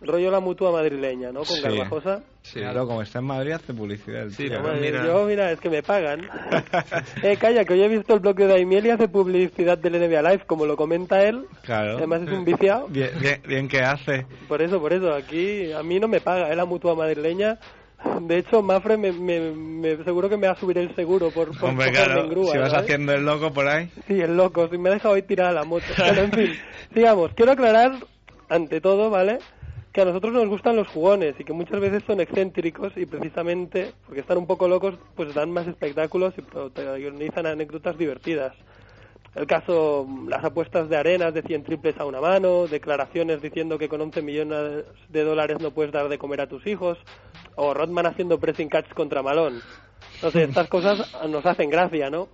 rollo 0.00 0.30
la 0.30 0.40
mutua 0.40 0.70
madrileña, 0.70 1.28
¿no? 1.32 1.44
Con 1.44 1.56
Sí. 1.56 1.62
Garbajosa. 1.62 2.22
Claro, 2.52 2.86
como 2.86 3.00
está 3.00 3.20
en 3.20 3.24
Madrid 3.24 3.52
hace 3.52 3.72
publicidad. 3.72 4.24
el 4.24 4.32
Sí, 4.32 4.42
tío. 4.48 4.50
pero 4.50 4.62
Madre, 4.64 4.80
mira. 4.80 5.06
Yo, 5.06 5.24
mira, 5.24 5.50
es 5.52 5.60
que 5.60 5.70
me 5.70 5.82
pagan. 5.82 6.20
eh, 7.22 7.36
calla, 7.38 7.64
que 7.64 7.72
hoy 7.72 7.82
he 7.84 7.88
visto 7.88 8.12
el 8.14 8.20
bloque 8.20 8.42
de 8.42 8.48
Daimiel 8.50 8.84
y 8.84 8.90
hace 8.90 9.08
publicidad 9.08 9.78
del 9.78 9.94
NBA 9.94 10.20
Live, 10.22 10.42
como 10.46 10.66
lo 10.66 10.76
comenta 10.76 11.22
él. 11.22 11.46
Claro. 11.62 11.96
Además 11.96 12.22
es 12.26 12.32
un 12.32 12.44
viciado. 12.44 12.86
Bien, 12.88 13.10
bien, 13.18 13.40
bien 13.48 13.68
que 13.68 13.80
hace. 13.80 14.26
Por 14.46 14.60
eso, 14.60 14.78
por 14.78 14.92
eso, 14.92 15.10
aquí 15.14 15.72
a 15.72 15.82
mí 15.82 15.98
no 15.98 16.06
me 16.08 16.20
paga, 16.20 16.50
es 16.50 16.56
la 16.56 16.66
mutua 16.66 16.94
madrileña. 16.94 17.58
De 18.22 18.38
hecho, 18.38 18.62
Mafre 18.62 18.96
me, 18.96 19.12
me, 19.12 19.40
me- 19.52 20.04
seguro 20.04 20.28
que 20.28 20.36
me 20.36 20.46
va 20.46 20.52
a 20.54 20.60
subir 20.60 20.78
el 20.78 20.94
seguro 20.94 21.30
por, 21.30 21.48
por 21.58 21.70
Hombre, 21.70 21.86
cogerme 21.86 22.04
claro, 22.04 22.24
en 22.24 22.30
grúa, 22.30 22.52
si 22.52 22.58
vas 22.58 22.70
¿sabes? 22.70 22.84
haciendo 22.84 23.12
el 23.12 23.24
loco 23.24 23.52
por 23.52 23.66
ahí. 23.68 23.90
Sí, 24.06 24.20
el 24.20 24.36
loco, 24.36 24.68
si 24.68 24.78
me 24.78 24.88
ha 24.90 24.92
dejado 24.92 25.14
hoy 25.14 25.22
tirada 25.22 25.52
la 25.52 25.64
moto. 25.64 25.94
Pero 25.96 26.22
en 26.22 26.32
fin, 26.32 26.58
sigamos. 26.94 27.32
Quiero 27.34 27.52
aclarar, 27.52 27.92
ante 28.48 28.80
todo, 28.80 29.10
¿vale? 29.10 29.38
Que 29.92 30.00
a 30.00 30.04
nosotros 30.04 30.32
nos 30.32 30.48
gustan 30.48 30.76
los 30.76 30.88
jugones 30.88 31.34
y 31.38 31.44
que 31.44 31.52
muchas 31.52 31.80
veces 31.80 32.02
son 32.06 32.20
excéntricos 32.20 32.92
y 32.96 33.06
precisamente 33.06 33.92
porque 34.06 34.20
están 34.20 34.38
un 34.38 34.46
poco 34.46 34.66
locos, 34.68 34.94
pues 35.14 35.32
dan 35.34 35.50
más 35.52 35.66
espectáculos 35.68 36.34
y 36.36 36.42
protagonizan 36.42 37.46
anécdotas 37.46 37.96
divertidas. 37.96 38.52
El 39.34 39.46
caso, 39.46 40.06
las 40.28 40.44
apuestas 40.44 40.88
de 40.88 40.96
arenas 40.96 41.34
de 41.34 41.42
100 41.42 41.64
triples 41.64 41.98
a 41.98 42.04
una 42.04 42.20
mano, 42.20 42.66
declaraciones 42.68 43.42
diciendo 43.42 43.78
que 43.78 43.88
con 43.88 44.00
11 44.00 44.22
millones 44.22 44.84
de 45.08 45.24
dólares 45.24 45.56
no 45.60 45.72
puedes 45.72 45.90
dar 45.92 46.08
de 46.08 46.18
comer 46.18 46.40
a 46.42 46.46
tus 46.46 46.64
hijos, 46.66 46.98
o 47.56 47.74
Rodman 47.74 48.06
haciendo 48.06 48.38
pressing 48.38 48.68
catch 48.68 48.92
contra 48.94 49.22
Malón. 49.22 49.60
No 50.22 50.30
sé, 50.30 50.44
estas 50.44 50.68
cosas 50.68 51.12
nos 51.28 51.44
hacen 51.46 51.68
gracia, 51.68 52.10
¿no? 52.10 52.28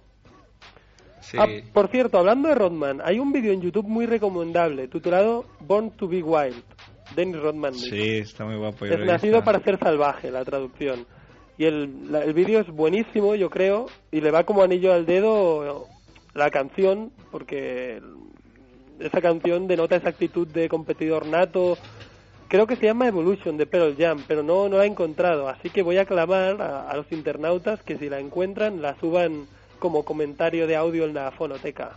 Sí. 1.21 1.37
Ah, 1.39 1.47
por 1.73 1.89
cierto, 1.91 2.19
hablando 2.19 2.49
de 2.49 2.55
Rodman, 2.55 3.01
hay 3.05 3.19
un 3.19 3.33
vídeo 3.33 3.53
en 3.53 3.61
YouTube 3.61 3.87
muy 3.87 4.07
recomendable 4.07 4.89
titulado 4.89 5.45
Born 5.61 5.91
to 5.93 6.09
be 6.09 6.23
Wild. 6.23 6.63
Dennis 7.15 7.41
Rodman. 7.41 7.75
Sí, 7.75 8.19
está 8.19 8.45
muy 8.45 8.57
guapo. 8.57 8.85
es 8.85 8.99
nacido 9.01 9.43
para 9.43 9.61
ser 9.65 9.79
salvaje, 9.79 10.31
la 10.31 10.45
traducción. 10.45 11.07
Y 11.59 11.65
el, 11.65 12.11
la- 12.13 12.25
el 12.25 12.33
vídeo 12.35 12.61
es 12.61 12.69
buenísimo, 12.69 13.35
yo 13.35 13.51
creo, 13.51 13.87
y 14.13 14.21
le 14.21 14.31
va 14.31 14.45
como 14.45 14.63
anillo 14.63 14.93
al 14.93 15.05
dedo 15.07 15.87
la 16.35 16.51
canción, 16.51 17.13
porque 17.31 18.01
esa 19.01 19.21
canción 19.21 19.67
denota 19.67 19.97
esa 19.97 20.11
actitud 20.11 20.47
de 20.47 20.69
competidor 20.69 21.27
nato. 21.27 21.79
Creo 22.49 22.67
que 22.67 22.77
se 22.77 22.87
llama 22.87 23.07
Evolution 23.07 23.57
de 23.57 23.67
Pearl 23.67 23.97
Jam, 23.97 24.25
pero 24.27 24.43
no, 24.43 24.69
no 24.69 24.79
la 24.79 24.85
he 24.85 24.89
encontrado. 24.89 25.49
Así 25.49 25.71
que 25.71 25.83
voy 25.83 25.99
a 25.99 26.05
clamar 26.05 26.61
a, 26.61 26.91
a 26.91 26.97
los 26.97 27.11
internautas 27.13 27.81
que 27.83 27.97
si 27.97 28.09
la 28.09 28.19
encuentran 28.19 28.83
la 28.83 28.99
suban 28.99 29.47
como 29.79 30.05
comentario 30.05 30.67
de 30.67 30.77
audio 30.77 31.05
en 31.05 31.15
la 31.15 31.31
fonoteca. 31.33 31.97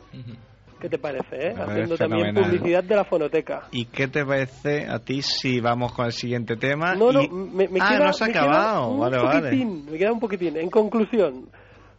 ¿Qué 0.80 0.90
te 0.90 0.98
parece, 0.98 1.48
eh? 1.48 1.56
Haciendo 1.58 1.96
también 1.96 2.36
publicidad 2.36 2.84
de 2.84 2.96
la 2.96 3.06
fonoteca. 3.06 3.68
¿Y 3.72 3.86
qué 3.86 4.08
te 4.08 4.26
parece 4.26 4.86
a 4.88 5.00
ti 5.00 5.22
si 5.22 5.60
vamos 5.62 5.94
con 5.94 6.06
el 6.06 6.12
siguiente 6.12 6.56
tema? 6.58 6.94
No, 6.94 7.12
no, 7.12 7.22
Y- 7.22 7.30
me, 7.30 7.68
me 7.70 7.80
ah, 7.82 7.90
queda, 7.90 8.06
no 8.08 8.14
se 8.14 8.24
ha 8.24 8.28
me 8.28 8.34
queda 8.34 8.44
acabado. 8.44 8.90
un 8.90 9.00
Vale, 9.00 9.18
vale. 9.18 9.66
me 9.66 9.98
queda 9.98 10.12
un 10.12 10.20
poquitín. 10.20 10.58
En 10.58 10.70
conclusión, 10.70 11.50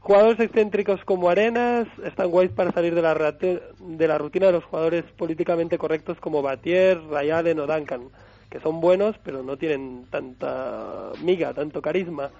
jugadores 0.04 0.38
excéntricos 0.38 1.02
como 1.06 1.30
Arenas 1.30 1.88
están 2.04 2.30
guays 2.30 2.52
para 2.52 2.72
salir 2.72 2.94
de 2.94 3.00
la, 3.00 3.14
de 3.14 4.06
la 4.06 4.18
rutina 4.18 4.46
de 4.46 4.52
los 4.52 4.64
jugadores 4.64 5.02
políticamente 5.16 5.78
correctos 5.78 6.18
como 6.20 6.42
Batier, 6.42 7.00
Ray 7.08 7.30
Allen 7.30 7.58
o 7.58 7.66
Duncan, 7.66 8.10
que 8.50 8.60
son 8.60 8.82
buenos 8.82 9.16
pero 9.24 9.42
no 9.42 9.56
tienen 9.56 10.04
tanta 10.10 11.12
miga, 11.22 11.54
tanto 11.54 11.80
carisma. 11.80 12.30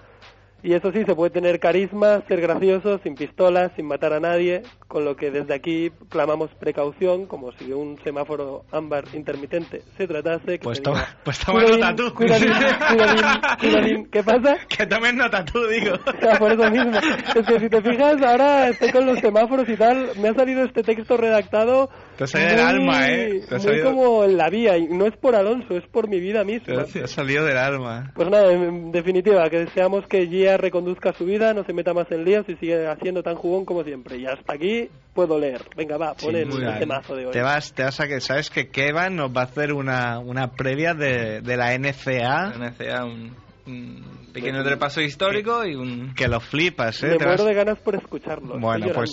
Y 0.65 0.73
eso 0.73 0.91
sí, 0.91 1.03
se 1.05 1.13
puede 1.13 1.29
tener 1.29 1.59
carisma, 1.59 2.23
ser 2.27 2.41
gracioso, 2.41 2.99
sin 3.03 3.13
pistolas, 3.13 3.71
sin 3.75 3.85
matar 3.85 4.13
a 4.13 4.19
nadie, 4.19 4.63
con 4.87 5.05
lo 5.05 5.15
que 5.15 5.29
desde 5.29 5.53
aquí 5.53 5.91
clamamos 6.09 6.49
precaución, 6.59 7.27
como 7.27 7.51
si 7.51 7.65
de 7.65 7.75
un 7.75 7.99
semáforo 8.03 8.63
ámbar 8.71 9.03
intermitente 9.13 9.83
se 9.95 10.07
tratase. 10.07 10.57
Que 10.57 10.63
Pues 10.63 10.81
toma- 10.81 11.01
diga, 11.01 11.17
pues 11.23 11.37
toma 11.39 11.59
"Cuidadín, 11.61 11.79
nota 11.81 11.95
tú". 11.95 12.13
cuidadín, 12.15 12.49
cuidadín, 12.89 13.25
cuidadín". 13.59 14.05
¿Qué 14.11 14.23
pasa? 14.23 14.57
Que 14.67 14.87
tomes 14.87 15.13
nota 15.13 15.45
tú, 15.45 15.67
digo. 15.67 15.95
Ah, 16.27 16.39
por 16.39 16.51
eso 16.51 16.71
mismo. 16.71 16.97
Es 17.35 17.45
que 17.45 17.59
si 17.59 17.69
te 17.69 17.81
fijas, 17.83 18.19
ahora 18.23 18.69
estoy 18.69 18.89
con 18.91 19.05
los 19.05 19.19
semáforos 19.19 19.69
y 19.69 19.75
tal, 19.77 20.09
me 20.19 20.29
ha 20.29 20.33
salido 20.33 20.63
este 20.63 20.81
texto 20.81 21.15
redactado. 21.17 21.89
Te 22.17 22.23
ha 22.23 22.27
salido 22.27 22.49
del 22.51 22.59
alma, 22.61 23.07
¿eh? 23.11 23.41
Te 23.47 23.59
muy 23.59 23.81
como 23.83 24.23
en 24.23 24.37
la 24.37 24.49
vía, 24.49 24.77
y 24.77 24.87
no 24.87 25.05
es 25.05 25.15
por 25.17 25.35
Alonso, 25.35 25.75
es 25.77 25.85
por 25.91 26.07
mi 26.09 26.19
vida 26.19 26.43
misma. 26.43 26.85
te 26.85 27.03
ha 27.03 27.07
salido 27.07 27.45
del 27.45 27.57
alma. 27.57 28.11
Pues 28.15 28.27
nada, 28.31 28.51
en 28.51 28.91
definitiva, 28.91 29.47
que 29.51 29.59
deseamos 29.59 30.07
que 30.07 30.25
Gia 30.25 30.54
reconduzca 30.57 31.13
su 31.13 31.25
vida, 31.25 31.53
no 31.53 31.63
se 31.63 31.73
meta 31.73 31.93
más 31.93 32.11
en 32.11 32.23
líos 32.25 32.45
y 32.47 32.55
siga 32.55 32.91
haciendo 32.91 33.23
tan 33.23 33.35
jugón 33.35 33.65
como 33.65 33.83
siempre. 33.83 34.17
Y 34.17 34.25
hasta 34.25 34.53
aquí 34.53 34.89
puedo 35.13 35.39
leer. 35.39 35.61
Venga, 35.75 35.97
va, 35.97 36.13
pon 36.13 36.35
el, 36.35 36.49
temazo 36.79 37.15
de 37.15 37.27
hoy. 37.27 37.31
Te 37.31 37.41
vas, 37.41 37.73
te 37.73 37.83
vas 37.83 37.99
a 37.99 38.07
que 38.07 38.19
sabes 38.21 38.49
que 38.49 38.69
Kevin 38.69 39.15
nos 39.15 39.35
va 39.35 39.41
a 39.41 39.45
hacer 39.45 39.73
una, 39.73 40.19
una 40.19 40.51
previa 40.51 40.93
de, 40.93 41.41
de 41.41 41.57
la 41.57 41.77
NCA 41.77 42.53
NCA, 42.57 43.05
un, 43.05 43.35
un 43.67 44.29
pequeño 44.33 44.63
repaso 44.63 45.01
histórico 45.01 45.65
y 45.65 45.75
un... 45.75 46.13
que 46.13 46.27
lo 46.27 46.39
flipas, 46.39 47.01
¿eh? 47.03 47.07
Me 47.07 47.17
Te 47.17 47.25
vas- 47.25 47.37
muero 47.37 47.45
de 47.45 47.53
ganas 47.53 47.79
por 47.79 47.95
escucharlo. 47.95 48.59
Bueno, 48.59 48.87
pues 48.93 49.11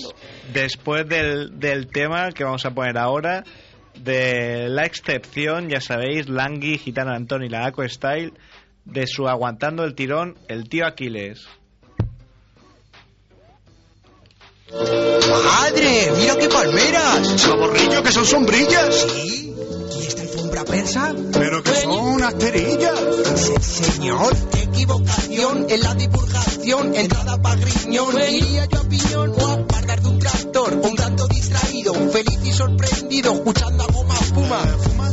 después 0.52 1.08
del, 1.08 1.58
del 1.60 1.86
tema 1.86 2.32
que 2.32 2.44
vamos 2.44 2.64
a 2.66 2.70
poner 2.72 2.98
ahora, 2.98 3.44
de 3.94 4.68
la 4.68 4.84
excepción, 4.84 5.68
ya 5.68 5.80
sabéis, 5.80 6.28
Langui, 6.28 6.78
Gitano 6.78 7.12
Antoni, 7.14 7.48
la 7.48 7.66
Aqua 7.66 7.88
Style, 7.88 8.32
de 8.84 9.06
su 9.06 9.28
Aguantando 9.28 9.84
el 9.84 9.94
Tirón, 9.94 10.36
el 10.48 10.68
tío 10.68 10.86
Aquiles. 10.86 11.46
¡Madre! 14.72 16.12
¡Mira 16.18 16.36
qué 16.36 16.48
palmeras! 16.48 17.40
Saborrillo 17.40 18.02
que 18.02 18.12
son 18.12 18.24
sombrillas. 18.24 18.94
¿Sí? 18.94 19.54
¿Y 20.00 20.06
esta 20.06 20.22
alfombra 20.22 20.64
persa? 20.64 21.14
Pero 21.32 21.62
que 21.62 21.74
son 21.74 22.22
asterillas. 22.22 22.98
Se- 23.36 23.60
señor, 23.60 24.34
qué 24.50 24.62
equivocación 24.62 25.66
en 25.68 25.80
la 25.82 25.94
divulgación. 25.94 26.94
Entrada 26.94 27.40
pa' 27.40 27.56
griñón. 27.56 28.14
Iría 28.30 28.64
yo 28.66 28.80
a 28.80 28.84
piñón 28.84 29.30
o 29.38 29.46
a 29.50 29.96
de 29.96 30.08
un 30.08 30.18
tractor. 30.18 30.74
Un 30.82 30.96
tanto 30.96 31.28
distraído, 31.28 31.94
feliz 32.10 32.41
y 32.52 32.54
sorprendido, 32.54 33.32
escuchando 33.32 33.84
a 33.84 33.86
goma 33.92 34.14
fuma. 34.14 34.62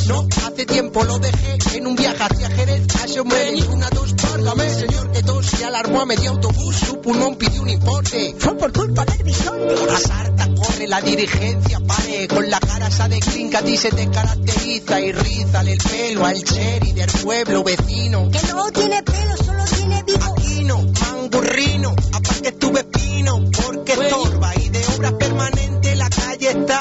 No, 0.08 0.28
hace 0.46 0.66
tiempo 0.66 1.04
lo 1.04 1.20
dejé 1.20 1.78
en 1.78 1.88
un 1.88 1.96
viaje 1.96 2.24
hacia 2.24 2.50
Jerez. 2.50 2.88
Hace 3.02 3.20
hombre, 3.20 3.64
una 3.70 3.90
tos, 3.90 4.16
válgame, 4.16 4.70
señor, 4.70 5.12
que 5.12 5.24
tos 5.24 5.46
se 5.46 5.66
alarmó 5.66 6.02
a 6.02 6.06
medio 6.06 6.32
autobús. 6.32 6.76
Su 6.76 7.00
pulmón 7.02 7.36
pidió 7.36 7.62
un 7.62 7.70
importe. 7.70 8.36
Fue 8.38 8.58
por 8.58 8.74
culpa 8.74 9.06
del 9.06 9.24
bisonte. 9.24 9.76
La 9.86 10.00
sarta 10.00 10.48
corre, 10.56 10.88
la 10.88 11.02
dirigencia 11.02 11.80
pare. 11.80 12.28
Con 12.28 12.50
la 12.50 12.60
cara 12.60 12.88
esa 12.88 13.08
de 13.08 13.20
que 13.20 13.58
a 13.58 13.62
ti 13.62 13.78
se 13.78 13.90
te 13.90 14.10
caracteriza. 14.10 15.00
Y 15.02 15.12
rízale 15.12 15.74
el 15.74 15.80
pelo 15.80 16.26
al 16.26 16.44
cherry 16.44 16.92
del 16.94 17.12
pueblo 17.24 17.64
vecino. 17.64 18.30
Que 18.32 18.42
no 18.54 18.72
tiene 18.72 19.04
pelo, 19.04 19.38
solo 19.38 19.64
tiene 19.66 20.04
vivo. 20.04 20.36
Aquino, 20.38 20.78
mangurrino, 21.02 21.96
aparte 22.14 22.52
tuve 22.54 22.80
espino, 22.80 23.46
porque 23.52 23.94
estorba 23.94 24.56
y 24.56 24.70
de 24.70 24.86
obra 24.96 25.18
permanente 25.18 25.96
la 25.96 26.10
calle 26.10 26.50
está, 26.52 26.80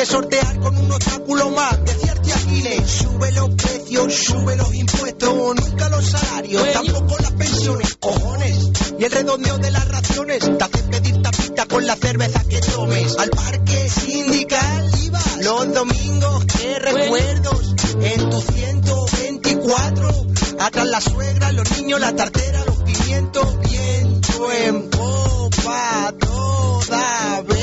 que 0.00 0.06
sortear 0.06 0.58
con 0.60 0.78
un 0.78 0.90
obstáculo 0.92 1.50
más, 1.50 1.84
decía 1.84 2.12
el 2.12 2.20
tío 2.22 2.34
Aquiles, 2.34 2.90
sube 2.90 3.32
los 3.32 3.50
precios, 3.50 4.14
sube 4.14 4.56
los 4.56 4.74
impuestos, 4.74 5.34
nunca 5.56 5.90
los 5.90 6.06
salarios, 6.06 6.72
tampoco 6.72 7.18
las 7.18 7.32
pensiones, 7.32 7.96
cojones, 7.96 8.70
y 8.98 9.04
el 9.04 9.12
redondeo 9.12 9.58
de 9.58 9.70
las 9.70 9.86
raciones, 9.88 10.38
te 10.38 10.64
hace 10.64 10.82
pedir 10.84 11.20
tapita 11.20 11.66
con 11.66 11.86
la 11.86 11.96
cerveza 11.96 12.42
que 12.48 12.60
tomes, 12.60 13.18
al 13.18 13.28
parque 13.28 13.90
sindical 13.90 14.90
ibas, 15.02 15.36
los 15.44 15.74
domingos, 15.74 16.44
qué 16.46 16.78
recuerdos, 16.78 17.74
en 18.00 18.30
tu 18.30 18.40
124, 18.40 20.26
atrás 20.60 20.86
la 20.86 21.00
suegra, 21.02 21.52
los 21.52 21.70
niños, 21.76 22.00
la 22.00 22.16
tartera, 22.16 22.64
los 22.64 22.76
pimientos, 22.84 23.60
viento 23.60 24.52
en 24.52 24.88
popa, 24.88 26.14
toda 26.18 27.42
vela, 27.42 27.59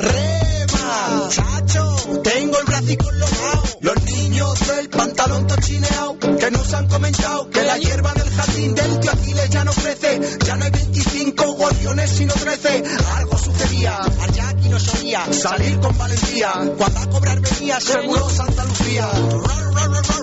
rema, 0.00 1.28
chacho, 1.28 1.96
tengo 2.22 2.58
el 2.58 2.64
bracico 2.64 3.10
enlomado, 3.10 3.62
los 3.80 4.02
niños 4.04 4.66
del 4.66 4.88
pantalón 4.88 5.46
tochineado, 5.46 6.18
que 6.18 6.50
nos 6.50 6.74
han 6.74 6.88
comentado 6.88 7.50
que 7.50 7.62
la 7.62 7.78
hierba 7.78 8.12
del 8.14 8.30
jardín 8.30 8.74
del 8.74 9.00
tío 9.00 9.10
Aquiles 9.12 9.50
ya 9.50 9.64
no 9.64 9.72
crece, 9.72 10.20
ya 10.44 10.56
no 10.56 10.64
hay 10.64 10.70
25 10.70 11.52
gorriones 11.54 12.10
sino 12.10 12.34
13, 12.34 12.84
algo 13.16 13.38
sucedía, 13.38 13.98
allá 13.98 14.48
aquí 14.48 14.68
no 14.68 14.78
solía 14.78 15.32
salir 15.32 15.78
con 15.80 15.96
valentía, 15.96 16.52
cuando 16.76 17.00
a 17.00 17.10
cobrar 17.10 17.40
venía 17.40 17.80
seguro 17.80 18.28
Santa 18.30 18.64
Lucía. 18.64 19.08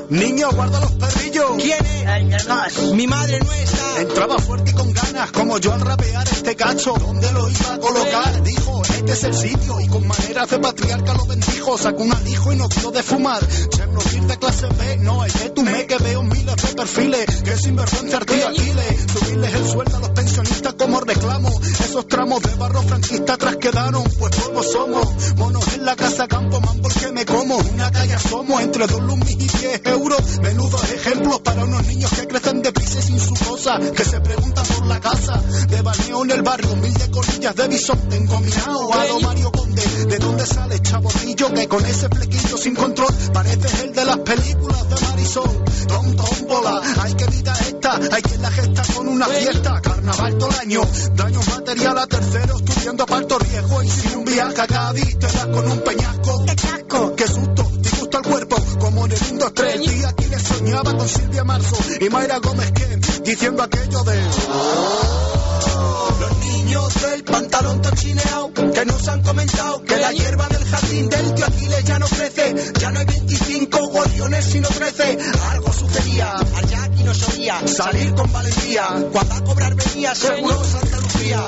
Niño, 0.09 0.49
guarda 0.51 0.79
los 0.79 0.91
perrillos. 0.93 1.51
¿Quién 1.57 1.85
El. 2.37 2.95
Mi 2.95 3.07
madre 3.07 3.39
no 3.39 3.51
está. 3.51 4.01
Entraba 4.01 4.37
fuerte 4.37 4.71
y 4.71 4.73
con 4.73 4.93
ganas, 4.93 5.31
como 5.31 5.57
yo 5.57 5.73
al 5.73 5.81
rapear 5.81 6.27
este 6.27 6.55
cacho. 6.55 6.93
¿Dónde 6.93 7.31
lo 7.31 7.49
iba 7.49 7.73
a 7.73 7.79
colocar? 7.79 8.43
Dijo, 8.43 8.81
este 8.83 9.11
es 9.11 9.23
el 9.23 9.33
sitio. 9.33 9.79
Y 9.79 9.87
con 9.87 10.07
maneras 10.07 10.49
de 10.49 10.59
patriarca 10.59 11.13
lo 11.13 11.25
bendijo. 11.25 11.77
Sacó 11.77 12.03
un 12.03 12.13
alijo 12.13 12.53
y 12.53 12.55
no 12.57 12.69
quiero 12.69 12.91
de 12.91 13.03
fumar. 13.03 13.41
Chernobyl 13.69 14.27
de 14.27 14.37
clase 14.37 14.67
B, 14.67 14.97
no 14.97 15.25
es 15.25 15.33
de 15.33 15.49
tu 15.49 15.63
me 15.63 15.85
que 15.87 15.97
veo 15.97 16.23
miles 16.23 16.55
de 16.55 16.73
perfiles. 16.75 17.25
Que 17.43 17.57
sinvergüenza 17.57 18.17
el 18.17 18.25
tío 18.25 18.47
Aquiles. 18.47 19.05
Subirles 19.11 19.53
el 19.53 19.67
sueldo 19.67 19.97
a 19.97 19.99
los 19.99 20.09
pensionistas 20.09 20.73
como 20.73 20.99
reclamo. 20.99 21.49
Esos 21.61 22.07
tramos 22.07 22.41
de 22.43 22.53
barro 22.55 22.81
franquista 22.83 23.33
atrás 23.33 23.55
quedaron, 23.57 24.03
pues 24.19 24.35
polvo 24.35 24.63
somos. 24.63 25.35
Monos 25.37 25.73
en 25.73 25.85
la 25.85 25.95
casa 25.95 26.27
campo, 26.27 26.61
man, 26.61 26.79
porque 26.81 27.11
me 27.11 27.25
como. 27.25 27.57
Una 27.57 27.91
calle 27.91 28.19
somos 28.19 28.61
entre 28.61 28.85
dos 28.87 29.01
lumis 29.01 29.31
y 29.31 29.35
diez 29.47 29.81
euros. 29.85 30.39
Menudos 30.41 30.83
ejemplos 30.91 31.39
para 31.39 31.63
unos 31.63 31.85
niños 31.87 32.11
que 32.11 32.26
crecen 32.27 32.61
de 32.61 32.71
su 33.19 33.33
cosa. 33.33 33.79
Que 33.79 34.03
se 34.03 34.19
preguntan 34.19 34.65
por 34.65 34.85
la 34.87 34.99
casa 34.99 35.41
de 35.67 35.81
baneo 35.81 36.23
en 36.23 36.31
el 36.31 36.41
barrio. 36.41 36.75
Mil 36.75 36.93
de 36.93 37.11
colillas 37.11 37.55
de 37.55 37.67
bisonte 37.67 38.15
encominado 38.15 38.93
a 38.93 39.05
lo 39.05 39.19
Mario 39.21 39.51
Conde. 39.51 39.81
¿De 40.07 40.17
dónde 40.19 40.45
sale 40.45 40.79
chabotillo 40.79 41.53
que 41.53 41.67
con 41.67 41.85
ese 41.85 42.09
flequillo 42.09 42.57
sin 42.57 42.75
control 42.75 43.13
parece 43.33 43.85
el 43.85 43.93
de 43.93 44.05
las 44.05 44.17
películas 44.17 44.89
de 44.89 45.07
Marisol? 45.07 45.63
Tom, 45.87 46.15
tom, 46.15 46.47
bola, 46.47 46.81
hay 47.01 47.13
que 47.13 47.23
evitar 47.23 47.61
esta. 47.61 47.95
Hay 47.95 48.21
quien 48.21 48.41
la 48.41 48.51
gesta 48.51 48.83
con 48.93 49.07
una 49.07 49.25
fiesta. 49.25 49.81
Carnaval 49.81 50.37
todo 50.37 50.49
el 50.49 50.55
año. 50.57 50.81
Daños 51.15 51.47
material 51.47 51.97
a 51.97 52.07
terceros, 52.07 52.61
estudiando 52.61 53.03
a 53.03 53.05
parto 53.05 53.39
riesgo. 53.39 53.83
Y 53.83 53.89
sin 53.89 54.17
un 54.17 54.25
viaje 54.25 54.61
a 54.61 54.67
Cádiz 54.67 55.19
te 55.19 55.27
das 55.27 55.45
con 55.47 55.71
un 55.71 55.79
peñasco. 55.79 56.45
¡Qué 56.45 56.55
casco! 56.55 57.15
¡Qué 57.15 57.27
susto! 57.27 57.66
El 59.19 59.27
lindo 59.27 59.51
tres 59.51 59.79
días 59.79 60.13
que 60.13 60.27
le 60.27 60.39
soñaba 60.39 60.95
con 60.95 61.07
Silvia 61.07 61.43
Marzo 61.43 61.77
y 61.99 62.09
Mayra 62.09 62.37
Gómez 62.39 62.71
que 62.71 62.85
diciendo 63.23 63.63
aquello 63.63 64.03
de 64.03 64.21
los 66.19 66.37
niños 66.45 67.01
del 67.01 67.23
pantalón 67.23 67.81
tochineado 67.81 68.53
que 68.53 68.85
nos 68.85 69.07
han 69.07 69.23
comentado 69.23 69.83
que 69.83 69.97
la 69.97 70.11
hierba 70.11 70.47
del 70.49 70.63
jardín 70.65 71.09
del 71.09 71.33
tío 71.33 71.45
Aquiles 71.45 71.83
ya 71.85 71.99
no 71.99 72.05
crece, 72.05 72.55
ya 72.79 72.91
no 72.91 72.99
hay 72.99 73.05
25 73.05 73.87
gorriones 73.87 74.45
sino 74.45 74.67
13. 74.67 75.17
Algo 75.49 75.73
sucedía, 75.73 76.35
allá 76.35 76.83
aquí 76.83 77.03
no 77.03 77.13
solía 77.13 77.67
salir 77.67 78.13
con 78.13 78.31
valentía. 78.31 78.85
Cuando 79.11 79.33
a 79.33 79.43
cobrar 79.43 79.75
venía 79.75 80.13
seguro 80.13 80.63
Santa 80.63 80.97
Lucía. 80.97 81.43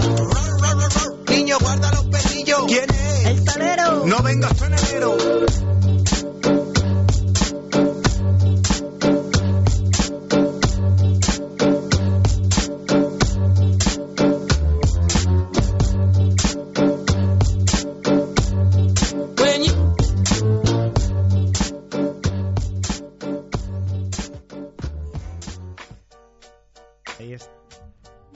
Niño, 1.27 1.57
guarda 1.59 1.91
los 1.91 2.05
perrillos. 2.05 2.63
¿Quién 2.67 2.89
es? 2.89 3.25
El 3.25 3.43
talero. 3.43 4.05
No 4.05 4.23
vengas 4.23 4.55
tú 4.55 4.65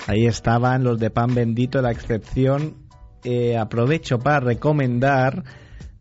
ahí 0.07 0.25
estaban 0.25 0.83
los 0.83 0.99
de 0.99 1.09
pan 1.09 1.33
bendito, 1.35 1.81
la 1.81 1.91
excepción. 1.91 2.75
Eh, 3.23 3.57
aprovecho 3.57 4.19
para 4.19 4.41
recomendar, 4.41 5.43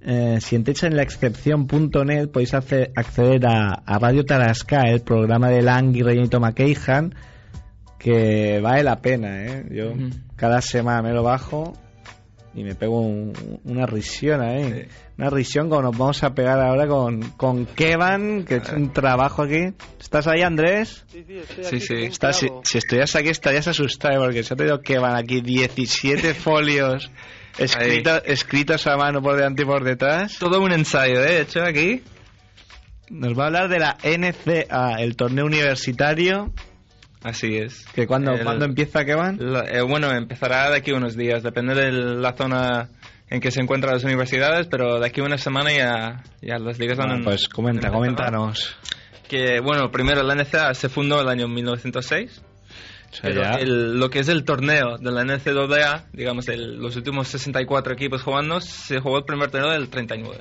eh, 0.00 0.38
si 0.40 0.56
entréis 0.56 0.82
en 0.82 0.96
la 0.96 1.02
excepción.net 1.02 2.28
podéis 2.32 2.52
hace- 2.54 2.90
acceder 2.96 3.46
a, 3.46 3.74
a 3.86 3.98
Radio 3.98 4.24
Tarasca, 4.24 4.82
el 4.88 5.02
programa 5.02 5.48
de 5.48 5.62
Lang 5.62 5.94
y 5.96 6.02
Rellenito 6.02 6.40
McKeihan, 6.40 7.14
que 7.98 8.58
vale 8.60 8.82
la 8.82 9.00
pena. 9.00 9.44
¿eh? 9.46 9.66
Yo 9.70 9.92
cada 10.34 10.60
semana 10.60 11.02
me 11.02 11.12
lo 11.12 11.22
bajo 11.22 11.74
y 12.54 12.64
me 12.64 12.74
pego 12.74 13.00
un- 13.00 13.60
una 13.64 13.86
risión 13.86 14.42
ahí. 14.42 14.86
Una 15.18 15.30
risión 15.30 15.68
como 15.68 15.82
nos 15.82 15.96
vamos 15.96 16.22
a 16.22 16.34
pegar 16.34 16.60
ahora 16.60 16.86
con, 16.86 17.22
con 17.32 17.66
Kevan, 17.66 18.44
que 18.44 18.56
es 18.56 18.68
un 18.70 18.92
trabajo 18.92 19.42
aquí. 19.42 19.72
¿Estás 20.00 20.26
ahí, 20.26 20.42
Andrés? 20.42 21.04
Sí, 21.08 21.24
sí, 21.26 21.34
estoy 21.38 21.64
Sí, 21.64 21.76
aquí 21.76 21.80
sí. 21.80 21.88
como 21.88 22.00
un 22.00 22.06
Está- 22.12 22.32
si, 22.32 22.48
si 22.64 22.78
estuvieras 22.78 23.16
aquí 23.16 23.28
estarías 23.28 23.68
asustado 23.68 24.14
¿eh? 24.14 24.18
porque 24.18 24.42
se 24.42 24.54
ha 24.54 24.56
tenido 24.56 24.80
que 24.80 24.98
van 24.98 25.16
aquí 25.16 25.40
17 25.40 26.34
folios 26.34 27.10
escritos, 27.58 28.22
escritos 28.26 28.86
a 28.86 28.96
mano 28.96 29.20
por 29.22 29.36
delante 29.36 29.62
y 29.62 29.66
por 29.66 29.84
detrás. 29.84 30.38
Todo 30.38 30.60
un 30.60 30.72
ensayo, 30.72 31.22
¿eh? 31.24 31.40
Hecho 31.42 31.62
aquí. 31.62 32.02
Nos 33.10 33.38
va 33.38 33.44
a 33.44 33.46
hablar 33.48 33.68
de 33.68 33.78
la 33.78 33.96
NCA, 34.02 34.94
el 35.02 35.16
torneo 35.16 35.44
universitario, 35.44 36.52
Así 37.24 37.56
es. 37.56 37.84
que 37.94 38.06
cuando, 38.06 38.32
El- 38.32 38.44
cuando 38.44 38.64
empieza 38.64 39.04
que 39.04 39.14
van. 39.14 39.38
La- 39.40 39.64
eh, 39.68 39.82
bueno, 39.82 40.10
empezará 40.12 40.70
de 40.70 40.76
aquí 40.78 40.92
unos 40.92 41.16
días, 41.16 41.42
depende 41.42 41.74
de 41.74 41.92
la 41.92 42.32
zona 42.34 42.88
en 43.30 43.40
que 43.40 43.50
se 43.50 43.60
encuentran 43.60 43.94
las 43.94 44.04
universidades, 44.04 44.66
pero 44.66 44.98
de 45.00 45.06
aquí 45.06 45.20
una 45.20 45.38
semana 45.38 45.72
ya, 45.72 46.22
ya 46.42 46.58
las 46.58 46.78
ligas 46.78 46.98
van 46.98 47.08
Bueno, 47.08 47.24
pues 47.24 47.48
comenta, 47.48 47.90
coméntanos. 47.90 48.76
Que, 49.28 49.60
bueno, 49.60 49.90
primero 49.90 50.22
la 50.22 50.34
NCAA 50.34 50.74
se 50.74 50.88
fundó 50.90 51.16
en 51.16 51.22
el 51.22 51.28
año 51.28 51.48
1906, 51.48 52.42
O 53.10 53.14
sea, 53.14 53.22
pero 53.22 53.42
ya- 53.42 53.54
el- 53.54 53.98
lo 53.98 54.10
que 54.10 54.18
es 54.18 54.28
el 54.28 54.44
torneo 54.44 54.98
de 54.98 55.10
la 55.12 55.22
NCAA, 55.24 56.04
digamos, 56.12 56.48
el- 56.48 56.76
los 56.78 56.96
últimos 56.96 57.28
64 57.28 57.94
equipos 57.94 58.22
jugando, 58.22 58.60
se 58.60 59.00
jugó 59.00 59.18
el 59.18 59.24
primer 59.24 59.50
torneo 59.50 59.70
del 59.70 59.88
39. 59.88 60.40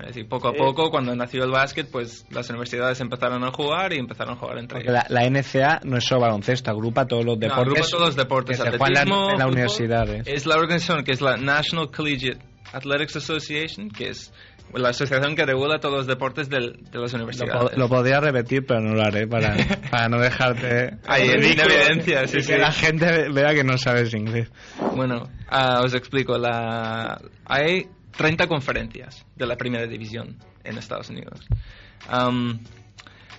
Es 0.00 0.06
decir, 0.08 0.28
poco 0.28 0.48
a 0.48 0.52
poco, 0.52 0.90
cuando 0.90 1.14
nació 1.16 1.42
el 1.44 1.50
básquet, 1.50 1.90
pues 1.90 2.24
las 2.30 2.48
universidades 2.50 3.00
empezaron 3.00 3.42
a 3.44 3.50
jugar 3.50 3.92
y 3.92 3.98
empezaron 3.98 4.34
a 4.34 4.36
jugar 4.38 4.58
entre 4.58 4.78
porque 4.78 4.90
ellos. 4.92 5.04
la, 5.10 5.22
la 5.22 5.28
NCA 5.28 5.80
no 5.84 5.96
es 5.96 6.04
solo 6.04 6.20
baloncesto, 6.20 6.70
agrupa 6.70 7.06
todos 7.06 7.24
los 7.24 7.36
No, 7.36 7.40
deportes. 7.40 7.66
agrupa 7.72 7.88
todos 7.90 8.06
los 8.06 8.16
deportes. 8.16 8.60
que 8.62 8.70
se 8.70 8.78
juegan 8.78 9.08
en 9.08 9.08
la- 9.10 9.16
en 9.16 9.26
las 9.26 9.32
fútbol. 9.38 9.52
universidades. 9.52 10.22
Es 10.26 10.46
la 10.46 10.54
organización 10.56 11.02
que 11.04 11.12
es 11.12 11.20
la 11.20 11.36
National 11.36 11.90
Collegiate 11.90 12.38
Athletics 12.72 13.16
Association, 13.16 13.88
que 13.90 14.10
es 14.10 14.32
la 14.74 14.90
asociación 14.90 15.34
que 15.34 15.46
regula 15.46 15.80
todos 15.80 15.96
los 15.96 16.06
deportes 16.06 16.48
del- 16.48 16.74
de 16.92 16.98
las 16.98 17.12
Lo, 17.12 17.16
universidades. 17.18 17.70
po- 17.70 17.76
lo 17.76 17.88
podría 17.88 18.20
repetir, 18.20 18.64
pero 18.66 18.80
no 18.80 18.94
lo 18.94 19.02
haré 19.02 19.26
para, 19.26 19.56
para 19.90 20.08
no 20.08 20.20
dejarte 20.20 20.98
Ahí, 21.06 21.28
en 21.28 21.42
evidencia, 21.42 22.26
sí, 22.28 22.40
sí. 22.42 22.52
que 22.52 22.58
la 22.58 22.70
gente 22.70 23.30
vea 23.30 23.52
que 23.54 23.64
no 23.64 23.76
sabes 23.78 24.14
inglés. 24.14 24.48
Bueno, 24.94 25.22
ah, 25.48 25.80
os 25.82 25.92
explico. 25.94 26.36
La... 26.38 27.18
Hay 27.46 27.86
30 28.18 28.48
conferencias 28.48 29.24
de 29.36 29.46
la 29.46 29.56
primera 29.56 29.86
división 29.86 30.36
en 30.64 30.76
Estados 30.76 31.08
Unidos. 31.08 31.46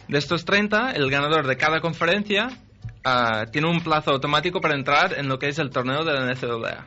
De 0.08 0.18
estos 0.18 0.46
30, 0.46 0.92
el 0.94 1.12
ganador 1.12 1.46
de 1.46 1.58
cada 1.58 1.82
conferencia 1.82 2.48
ah, 3.04 3.46
tiene 3.52 3.70
un 3.70 3.82
plazo 3.82 4.12
automático 4.12 4.60
para 4.62 4.74
entrar 4.74 5.14
en 5.20 5.28
lo 5.28 5.38
que 5.38 5.50
es 5.50 5.60
el 5.60 5.70
torneo 5.70 6.04
de 6.04 6.14
la 6.14 6.26
NCAA. 6.26 6.86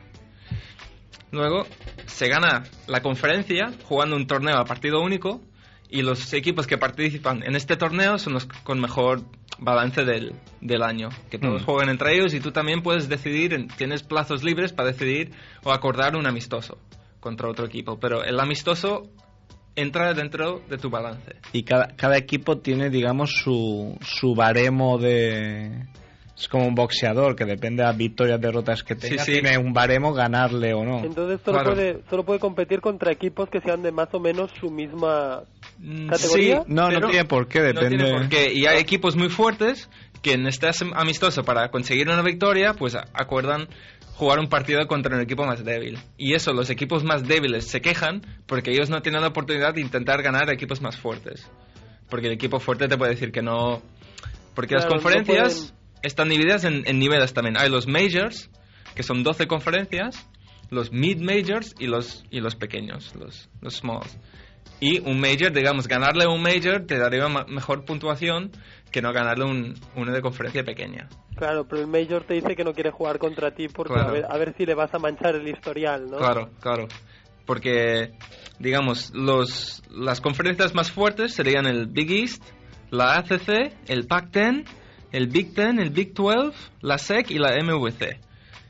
Luego 1.31 1.65
se 2.05 2.27
gana 2.27 2.63
la 2.87 3.01
conferencia 3.01 3.71
jugando 3.85 4.15
un 4.15 4.27
torneo 4.27 4.57
a 4.57 4.65
partido 4.65 5.01
único 5.01 5.41
y 5.89 6.01
los 6.01 6.33
equipos 6.33 6.67
que 6.67 6.77
participan 6.77 7.43
en 7.43 7.55
este 7.55 7.77
torneo 7.77 8.17
son 8.17 8.33
los 8.33 8.45
con 8.45 8.79
mejor 8.81 9.21
balance 9.59 10.03
del, 10.03 10.33
del 10.61 10.81
año. 10.83 11.09
Que 11.31 11.37
todos 11.39 11.61
Mm. 11.61 11.65
jueguen 11.65 11.89
entre 11.89 12.15
ellos 12.15 12.33
y 12.33 12.39
tú 12.39 12.51
también 12.51 12.81
puedes 12.81 13.07
decidir, 13.07 13.53
en- 13.53 13.67
tienes 13.67 14.03
plazos 14.03 14.43
libres 14.43 14.73
para 14.73 14.89
decidir 14.89 15.31
o 15.63 15.71
acordar 15.71 16.15
un 16.15 16.25
amistoso 16.27 16.77
contra 17.23 17.49
otro 17.49 17.65
equipo. 17.65 17.97
Pero 17.99 18.23
el 18.23 18.37
amistoso 18.39 19.07
entra 19.75 20.13
dentro 20.13 20.61
de 20.69 20.77
tu 20.77 20.89
balance. 20.89 21.37
Y 21.53 21.63
cada, 21.63 21.87
cada 21.95 22.17
equipo 22.17 22.57
tiene, 22.59 22.89
digamos, 22.89 23.31
su, 23.31 23.97
su 24.01 24.35
baremo 24.35 24.97
de... 24.97 25.85
Es 26.37 26.47
como 26.47 26.67
un 26.67 26.73
boxeador 26.75 27.35
que 27.35 27.45
depende 27.45 27.83
de 27.83 27.87
las 27.89 27.97
victorias, 27.97 28.41
derrotas 28.41 28.83
que 28.83 28.95
tenga. 28.95 29.23
sí. 29.23 29.33
Tiene 29.33 29.57
un 29.57 29.71
baremo 29.71 30.13
ganarle 30.13 30.73
o 30.73 30.83
no. 30.83 31.03
Entonces 31.03 31.39
solo, 31.45 31.59
Claro. 31.59 31.73
puede, 31.75 32.01
solo 32.09 32.23
puede 32.25 32.39
competir 32.39 32.81
contra 32.81 33.11
equipos 33.11 33.49
que 33.49 33.61
sean 33.61 33.83
de 33.83 33.91
más 33.91 34.09
o 34.13 34.19
menos 34.19 34.51
su 34.59 34.69
misma 34.69 35.43
Mm, 35.79 36.07
categoría. 36.07 36.61
sí, 36.61 36.65
No, 36.67 36.89
no 36.91 37.07
tiene 37.07 37.25
por 37.25 37.47
qué, 37.47 37.59
No 37.59 37.65
depende. 37.81 37.97
tiene 37.97 38.11
por 38.11 38.29
qué. 38.29 38.51
Y 38.53 38.65
hay 38.67 38.79
equipos 38.79 39.15
muy 39.15 39.29
fuertes 39.29 39.89
que 40.21 40.33
en 40.33 40.47
este 40.47 40.67
am- 40.67 40.93
amistoso 40.95 41.43
para 41.43 41.69
conseguir 41.69 42.07
una 42.09 42.21
victoria, 42.21 42.73
pues 42.73 42.95
acuerdan 42.95 43.67
jugar 44.15 44.39
un 44.39 44.47
partido 44.47 44.85
contra 44.87 45.15
un 45.15 45.21
equipo 45.21 45.45
más 45.45 45.63
débil. 45.63 45.99
Y 46.17 46.33
eso, 46.33 46.53
los 46.53 46.69
equipos 46.69 47.03
más 47.03 47.27
débiles 47.27 47.67
se 47.67 47.81
quejan 47.81 48.21
porque 48.45 48.71
ellos 48.71 48.89
no 48.89 49.01
tienen 49.01 49.21
la 49.21 49.27
oportunidad 49.27 49.73
de 49.73 49.81
intentar 49.81 50.21
ganar 50.21 50.49
a 50.49 50.53
equipos 50.53 50.81
más 50.81 50.97
fuertes. 50.97 51.49
Porque 52.09 52.27
el 52.27 52.33
equipo 52.33 52.59
fuerte 52.59 52.87
te 52.87 52.97
puede 52.97 53.11
decir 53.11 53.31
que 53.31 53.41
no. 53.41 53.81
Porque 54.55 54.75
las 54.75 54.85
Claro, 54.85 54.97
no 54.97 55.01
conferencias 55.01 55.73
están 56.03 56.29
divididas 56.29 56.63
en, 56.63 56.83
en 56.85 56.99
niveles 56.99 57.33
también. 57.33 57.57
Hay 57.57 57.69
los 57.69 57.87
majors, 57.87 58.51
que 58.93 59.03
son 59.03 59.23
12 59.23 59.47
conferencias, 59.47 60.27
los 60.69 60.91
mid 60.91 61.19
majors 61.19 61.73
y 61.79 61.87
los, 61.87 62.23
y 62.29 62.39
los 62.39 62.55
pequeños, 62.55 63.15
los, 63.15 63.49
los 63.61 63.77
smalls. 63.77 64.17
Y 64.79 64.99
un 64.99 65.19
major, 65.19 65.51
digamos, 65.53 65.87
ganarle 65.87 66.27
un 66.27 66.41
major 66.41 66.85
te 66.85 66.97
daría 66.97 67.27
mejor 67.47 67.85
puntuación 67.85 68.51
que 68.93 69.01
no 69.01 69.11
ganarle 69.11 69.43
un, 69.43 69.73
uno 69.95 70.13
de 70.13 70.21
conferencia 70.21 70.63
pequeña. 70.63 71.09
Claro, 71.35 71.65
pero 71.67 71.81
el 71.81 71.87
Major 71.87 72.23
te 72.23 72.35
dice 72.35 72.55
que 72.55 72.63
no 72.63 72.73
quiere 72.73 72.91
jugar 72.91 73.17
contra 73.17 73.51
ti 73.51 73.67
porque 73.67 73.93
Claro. 73.95 74.09
a, 74.09 74.11
ver, 74.13 74.25
a 74.29 74.37
ver 74.37 74.53
si 74.55 74.65
le 74.65 74.75
vas 74.75 74.93
a 74.93 74.99
manchar 74.99 75.35
el 75.35 75.47
historial, 75.47 76.09
¿no? 76.09 76.17
Claro, 76.17 76.51
claro. 76.61 76.87
Porque, 77.45 78.13
digamos, 78.59 79.11
los, 79.13 79.81
las 79.89 80.21
conferencias 80.21 80.73
más 80.75 80.91
fuertes 80.91 81.33
serían 81.33 81.65
el 81.65 81.87
Big 81.87 82.11
East, 82.11 82.43
la 82.91 83.17
ACC, 83.17 83.73
el 83.87 84.07
Pac-10, 84.07 84.63
el 85.11 85.27
Big 85.27 85.53
Ten, 85.53 85.79
el 85.79 85.89
Big 85.89 86.13
12, 86.13 86.55
la 86.81 86.97
SEC 86.97 87.31
y 87.31 87.39
la 87.39 87.55
MVC. 87.61 88.19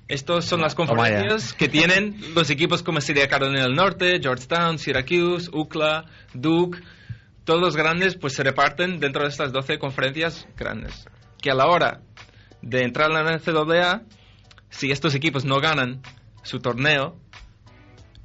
Estos 0.07 0.45
son 0.45 0.61
las 0.61 0.73
conferencias 0.75 1.53
que 1.53 1.67
tienen 1.67 2.15
los 2.35 2.49
equipos 2.49 2.81
como 2.81 3.01
sería 3.01 3.27
Carolina 3.27 3.63
del 3.63 3.73
Norte, 3.73 4.19
Georgetown, 4.21 4.77
Syracuse, 4.77 5.49
UCLA, 5.51 6.05
Duke. 6.33 6.79
Todos 7.43 7.61
los 7.61 7.75
grandes 7.75 8.15
pues 8.15 8.33
se 8.33 8.43
reparten 8.43 8.99
dentro 8.99 9.23
de 9.23 9.29
estas 9.29 9.51
12 9.51 9.79
conferencias 9.79 10.47
grandes. 10.57 11.05
Que 11.41 11.51
a 11.51 11.55
la 11.55 11.67
hora 11.67 12.01
de 12.61 12.83
entrar 12.83 13.11
en 13.11 13.15
la 13.15 13.37
NCAA 13.37 14.03
si 14.69 14.91
estos 14.91 15.13
equipos 15.15 15.45
no 15.45 15.59
ganan 15.59 16.01
su 16.41 16.59
torneo, 16.59 17.17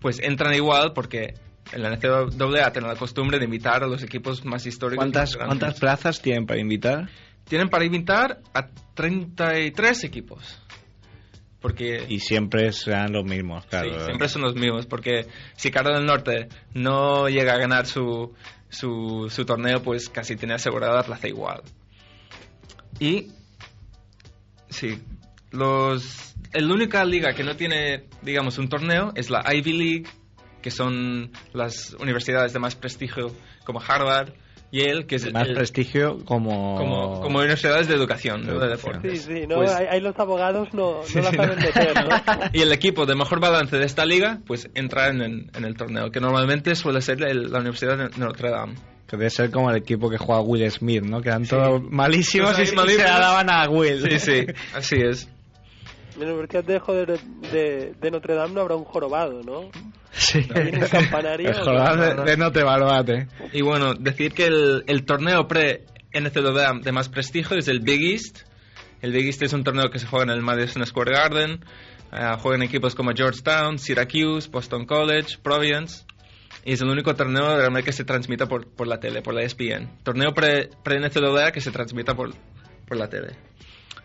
pues 0.00 0.20
entran 0.20 0.54
igual 0.54 0.92
porque 0.94 1.34
en 1.72 1.82
la 1.82 1.90
NCAA 1.90 2.72
tienen 2.72 2.88
la 2.88 2.96
costumbre 2.96 3.38
de 3.38 3.44
invitar 3.44 3.84
a 3.84 3.86
los 3.86 4.02
equipos 4.02 4.44
más 4.44 4.64
históricos. 4.66 5.04
¿Cuántas, 5.04 5.36
más. 5.36 5.46
¿Cuántas 5.46 5.78
plazas 5.78 6.22
tienen 6.22 6.46
para 6.46 6.60
invitar? 6.60 7.08
Tienen 7.44 7.68
para 7.68 7.84
invitar 7.84 8.40
a 8.54 8.68
33 8.94 10.04
equipos. 10.04 10.62
Porque 11.60 12.04
Y 12.08 12.20
siempre 12.20 12.70
serán 12.72 13.12
los 13.12 13.24
mismos, 13.24 13.66
claro. 13.66 13.98
Sí, 13.98 14.04
siempre 14.04 14.28
son 14.28 14.42
los 14.42 14.54
mismos, 14.54 14.86
porque 14.86 15.26
si 15.56 15.70
Carolina 15.72 15.98
del 15.98 16.06
Norte 16.06 16.48
no 16.72 17.28
llega 17.28 17.54
a 17.54 17.58
ganar 17.58 17.86
su, 17.86 18.32
su, 18.68 19.28
su 19.30 19.44
torneo, 19.44 19.82
pues 19.82 20.08
casi 20.08 20.36
tiene 20.36 20.54
asegurada 20.54 20.96
la 20.96 21.02
plaza 21.02 21.28
igual. 21.28 21.62
Y, 22.98 23.28
sí, 24.68 25.00
los, 25.50 26.34
la 26.52 26.74
única 26.74 27.04
liga 27.04 27.32
que 27.32 27.44
no 27.44 27.56
tiene, 27.56 28.04
digamos, 28.22 28.58
un 28.58 28.68
torneo 28.68 29.12
es 29.14 29.30
la 29.30 29.44
Ivy 29.52 29.72
League, 29.72 30.06
que 30.62 30.70
son 30.70 31.30
las 31.52 31.94
universidades 31.94 32.52
de 32.52 32.58
más 32.58 32.74
prestigio, 32.74 33.32
como 33.64 33.80
Harvard, 33.80 34.32
Yale, 34.70 35.06
que 35.06 35.16
es 35.16 35.32
Más 35.32 35.48
el- 35.48 35.54
prestigio 35.54 36.18
como... 36.26 36.76
como, 36.76 37.20
como 37.22 37.38
universidades 37.38 37.88
de 37.88 37.94
educación, 37.94 38.46
no 38.46 38.58
de 38.58 38.66
Sí, 38.66 38.70
deportes. 38.76 39.22
sí, 39.22 39.46
no, 39.48 39.56
Pues- 39.56 39.70
ahí, 39.74 40.00
los 40.00 40.18
abogados 40.18 40.68
no, 40.74 41.00
no 41.14 41.20
la 41.22 41.32
saben 41.32 41.58
meter, 41.58 41.94
¿no? 42.04 42.10
y 42.52 42.60
el 42.60 42.70
equipo 42.72 43.06
de 43.06 43.14
mejor 43.14 43.40
balance 43.40 43.76
de 43.78 43.86
esta 43.86 44.04
liga, 44.04 44.40
pues 44.46 44.68
entra 44.74 45.08
en, 45.08 45.22
en- 45.22 45.50
en 45.54 45.64
el 45.64 45.74
torneo, 45.74 46.10
que 46.10 46.20
normalmente 46.20 46.74
suele 46.74 47.00
ser 47.00 47.22
el- 47.22 47.50
la 47.50 47.60
Universidad 47.60 47.96
de 47.96 48.10
Notre 48.18 48.50
Dame. 48.50 48.74
Que 49.06 49.16
debe 49.16 49.30
ser 49.30 49.50
como 49.50 49.70
el 49.70 49.76
equipo 49.78 50.10
que 50.10 50.18
juega 50.18 50.42
Will 50.42 50.70
Smith, 50.70 51.02
¿no? 51.02 51.22
Que 51.22 51.30
eran 51.30 51.46
todos 51.46 51.80
malísimos 51.90 52.54
Pues 52.54 52.70
y 52.70 52.76
malísimos. 52.76 53.06
se 53.08 53.12
la 53.14 53.20
daban 53.20 53.48
a 53.50 53.66
Will. 53.70 54.02
Sí, 54.02 54.18
sí, 54.18 54.46
así 54.74 54.96
es. 54.96 55.30
En 56.20 56.26
la 56.26 56.32
Universidad 56.32 56.64
de, 56.64 56.78
joder, 56.80 57.20
de, 57.52 57.94
de 58.00 58.10
Notre 58.10 58.34
Dame 58.34 58.54
no 58.54 58.60
habrá 58.62 58.74
un 58.76 58.84
jorobado, 58.84 59.42
¿no? 59.42 59.70
Sí. 60.10 60.46
En 60.54 60.82
el 60.82 60.88
campanario. 60.90 61.48
El 61.50 61.54
jorobado 61.54 62.24
de, 62.24 62.30
de 62.30 62.36
no 62.36 62.50
te 62.50 62.62
barbate. 62.64 63.28
Y 63.52 63.62
bueno, 63.62 63.94
decir 63.94 64.32
que 64.32 64.46
el, 64.46 64.84
el 64.86 65.04
torneo 65.04 65.46
pre-NCAA 65.46 66.80
de 66.82 66.92
más 66.92 67.08
prestigio 67.08 67.56
es 67.56 67.68
el 67.68 67.80
Big 67.80 68.12
East. 68.14 68.40
El 69.00 69.12
Big 69.12 69.26
East 69.26 69.42
es 69.42 69.52
un 69.52 69.62
torneo 69.62 69.90
que 69.90 69.98
se 69.98 70.06
juega 70.06 70.24
en 70.24 70.30
el 70.30 70.42
Madison 70.42 70.84
Square 70.84 71.12
Garden. 71.12 71.64
Eh, 72.12 72.36
juegan 72.40 72.62
equipos 72.62 72.94
como 72.94 73.12
Georgetown, 73.14 73.78
Syracuse, 73.78 74.48
Boston 74.50 74.86
College, 74.86 75.38
Providence. 75.42 76.04
Y 76.64 76.72
es 76.72 76.80
el 76.80 76.88
único 76.88 77.14
torneo 77.14 77.56
realmente 77.56 77.84
que 77.84 77.92
se 77.92 78.04
transmite 78.04 78.46
por, 78.46 78.66
por 78.66 78.86
la 78.88 78.98
tele, 78.98 79.22
por 79.22 79.34
la 79.34 79.42
ESPN. 79.42 79.98
Torneo 80.02 80.32
pre- 80.34 80.70
pre-NCAA 80.82 81.52
que 81.52 81.60
se 81.60 81.70
transmita 81.70 82.14
por, 82.14 82.34
por 82.86 82.96
la 82.96 83.08
tele. 83.08 83.36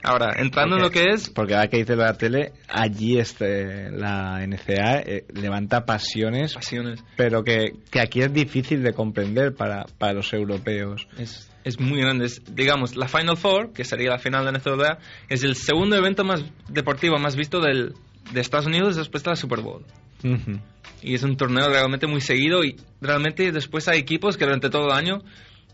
Ahora, 0.04 0.34
entrando 0.38 0.76
en 0.76 0.82
lo 0.82 0.92
que 0.92 1.12
es... 1.12 1.30
Porque 1.30 1.56
ahora 1.56 1.68
que 1.70 1.78
dice 1.78 1.96
lo 1.96 2.02
de 2.04 2.08
la 2.10 2.18
tele, 2.18 2.52
allí 2.68 3.18
este, 3.18 3.90
la 3.90 4.46
NCA 4.46 5.00
eh, 5.00 5.26
levanta 5.34 5.86
pasiones, 5.86 6.54
Pasiones. 6.56 7.04
pero 7.16 7.44
que, 7.44 7.74
que 7.90 8.02
aquí 8.02 8.22
es 8.22 8.34
difícil 8.34 8.84
de 8.84 8.92
comprender 8.94 9.54
para, 9.56 9.86
para 9.98 10.14
los 10.14 10.34
europeos. 10.34 11.08
Es, 11.18 11.50
es 11.64 11.80
muy 11.80 12.02
grande. 12.02 12.26
Es, 12.26 12.42
digamos, 12.54 12.96
la 12.98 13.08
Final 13.08 13.38
Four, 13.38 13.72
que 13.74 13.86
sería 13.86 14.10
la 14.10 14.20
final 14.20 14.46
de 14.46 14.52
la 14.52 14.58
NCAA, 14.60 14.98
es 15.30 15.44
el 15.44 15.56
segundo 15.56 15.96
evento 15.96 16.24
más 16.26 16.44
deportivo 16.68 17.18
más 17.18 17.36
visto 17.36 17.62
del, 17.62 17.94
de 18.32 18.42
Estados 18.42 18.68
Unidos 18.68 18.96
después 18.98 19.24
de 19.24 19.32
la 19.32 19.36
Super 19.36 19.62
Bowl. 19.62 19.86
Ujú. 20.24 20.60
Y 21.02 21.16
es 21.16 21.24
un 21.24 21.36
torneo 21.36 21.68
realmente 21.70 22.08
muy 22.08 22.22
seguido 22.22 22.64
y 22.64 22.78
realmente 23.02 23.52
después 23.52 23.88
hay 23.88 24.00
equipos 24.00 24.38
que 24.38 24.46
durante 24.46 24.70
todo 24.70 24.86
el 24.88 24.94
año 24.94 25.20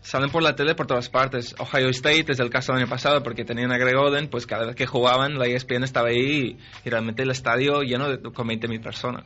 salen 0.02 0.30
por 0.30 0.42
la 0.42 0.54
tele 0.56 0.74
por 0.74 0.86
todas 0.86 1.08
partes. 1.08 1.54
Ohio 1.58 1.88
State 1.88 2.26
es 2.32 2.40
el 2.40 2.50
caso 2.50 2.72
del 2.72 2.82
año 2.82 2.90
pasado 2.90 3.22
porque 3.22 3.44
tenían 3.44 3.72
a 3.72 3.78
Greg 3.78 3.96
Oden, 3.96 4.28
pues 4.28 4.46
cada 4.46 4.66
vez 4.66 4.74
que 4.76 4.86
jugaban 4.86 5.38
la 5.38 5.46
ESPN 5.46 5.84
estaba 5.84 6.08
ahí 6.08 6.56
y, 6.84 6.86
y 6.86 6.90
realmente 6.90 7.22
el 7.22 7.30
estadio 7.30 7.82
lleno 7.82 8.08
de, 8.08 8.20
con 8.32 8.48
20.000 8.48 8.82
personas. 8.82 9.24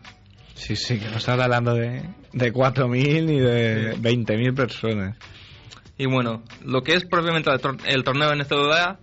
Sí, 0.55 0.77
sí, 0.77 0.99
que 1.01 1.09
no 1.09 1.17
está 1.17 1.33
hablando 1.33 1.75
de, 1.75 2.03
de 2.33 2.53
4.000 2.53 3.25
ni 3.25 3.39
de 3.41 3.97
20.000 3.99 4.55
personas. 4.55 5.17
Y 5.99 6.07
bueno, 6.07 6.43
lo 6.65 6.83
que 6.83 6.95
es 6.95 7.05
propiamente 7.05 7.51
el, 7.51 7.61
tor- 7.61 7.81
el 7.87 8.03
torneo 8.05 8.31
de 8.31 8.37
NCAA 8.37 8.99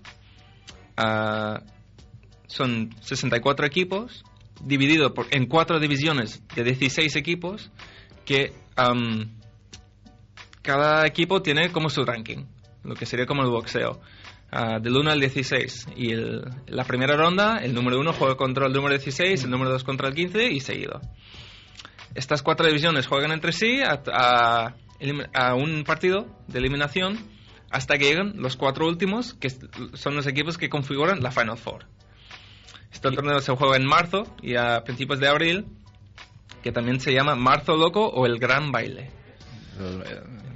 ah, 0.98 1.62
son 2.48 2.90
64 3.02 3.66
equipos, 3.66 4.24
dividido 4.64 5.14
por, 5.14 5.28
en 5.32 5.46
cuatro 5.48 5.80
divisiones 5.80 6.42
de 6.56 6.64
16 6.64 7.16
equipos, 7.16 7.72
que 8.26 8.54
am, 8.76 9.32
cada 10.62 11.06
equipo 11.08 11.42
tiene 11.42 11.72
como 11.72 11.90
su 11.90 12.04
ranking, 12.06 12.46
lo 12.84 12.96
que 12.96 13.06
sería 13.06 13.26
como 13.26 13.44
el 13.44 13.50
boxeo. 13.50 14.00
ah, 14.54 14.80
del 14.82 14.98
1 14.98 15.10
al 15.12 15.20
16 15.22 15.88
y 15.96 16.12
el- 16.12 16.44
la 16.68 16.84
primera 16.84 17.16
ronda 17.16 17.60
el 17.60 17.74
número 17.74 17.98
1 18.00 18.12
juega 18.12 18.36
contra 18.36 18.68
el 18.68 18.74
número 18.74 18.94
16 18.96 19.46
el 19.46 19.50
número 19.50 19.72
2 19.72 19.84
contra 19.86 20.10
el 20.10 20.14
15 20.14 20.52
y 20.52 20.60
seguido 20.60 21.00
estas 22.16 22.42
cuatro 22.44 22.66
divisiones 22.68 23.08
juegan 23.08 23.32
entre 23.32 23.54
sí 23.54 23.80
a, 23.82 24.02
a 24.12 24.74
a 25.34 25.56
un 25.56 25.84
partido 25.86 26.28
de 26.48 26.60
eliminación 26.60 27.18
hasta 27.70 27.98
que 27.98 28.04
llegan 28.10 28.34
los 28.42 28.58
cuatro 28.58 28.86
últimos, 28.88 29.34
que 29.36 29.50
son 29.94 30.16
los 30.16 30.28
equipos 30.28 30.58
que 30.58 30.68
configuran 30.70 31.24
la 31.24 31.32
Final 31.32 31.58
Four. 31.58 31.86
Este 32.92 33.10
torneo 33.12 33.40
se 33.40 33.56
juega 33.56 33.78
en 33.78 33.86
marzo 33.86 34.24
y 34.44 34.58
a 34.58 34.84
principios 34.84 35.22
de 35.22 35.30
abril, 35.30 35.66
que 36.62 36.74
también 36.74 37.00
se 37.00 37.14
llama 37.14 37.36
Marzo 37.36 37.78
Loco 37.78 38.06
o 38.08 38.26
el 38.26 38.38
Gran 38.40 38.72
Baile. 38.74 39.10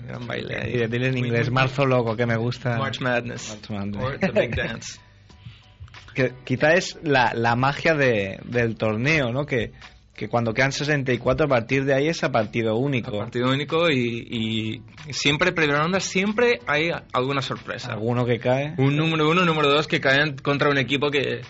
Gran 0.06 0.28
Baile. 0.28 0.70
Y 0.70 0.88
dile 0.88 1.08
en 1.08 1.18
inglés, 1.18 1.52
marzo 1.52 1.86
loco, 1.86 2.16
que 2.16 2.26
me 2.26 2.38
gusta. 2.38 2.78
March 2.78 3.02
Madness. 3.02 3.50
March 3.50 3.70
Madness. 3.70 4.04
Or 4.04 4.20
the 4.20 4.32
Big 4.32 4.56
Dance. 4.56 5.00
que 6.16 6.34
quizá 6.44 6.74
es 6.74 6.98
la, 7.04 7.34
la 7.36 7.56
magia 7.56 7.94
de, 7.94 8.40
del 8.46 8.76
torneo, 8.78 9.32
¿no? 9.32 9.46
Que, 9.46 9.74
que 10.16 10.30
cuando 10.30 10.54
quedan 10.54 10.72
64 10.72 11.46
a 11.46 11.50
partir 11.50 11.84
de 11.84 11.94
ahí 11.94 12.08
es 12.08 12.24
a 12.24 12.32
partido 12.32 12.78
único. 12.78 13.20
Partido 13.20 13.52
único 13.52 13.90
y, 13.92 14.82
y 15.08 15.14
siempre, 15.14 15.52
primera 15.52 15.82
ronda, 15.82 16.00
siempre 16.00 16.60
hay 16.66 16.90
alguna 17.12 17.42
sorpresa. 17.42 17.92
Alguno 17.92 18.26
que 18.26 18.40
cae. 18.40 18.74
un 18.78 18.96
número 18.96 19.30
uno, 19.30 19.46
número 19.46 19.70
dos 19.70 19.88
que 19.88 20.00
caen 20.00 20.38
contra 20.38 20.70
un 20.70 20.78
equipo 20.78 21.12
que, 21.12 21.42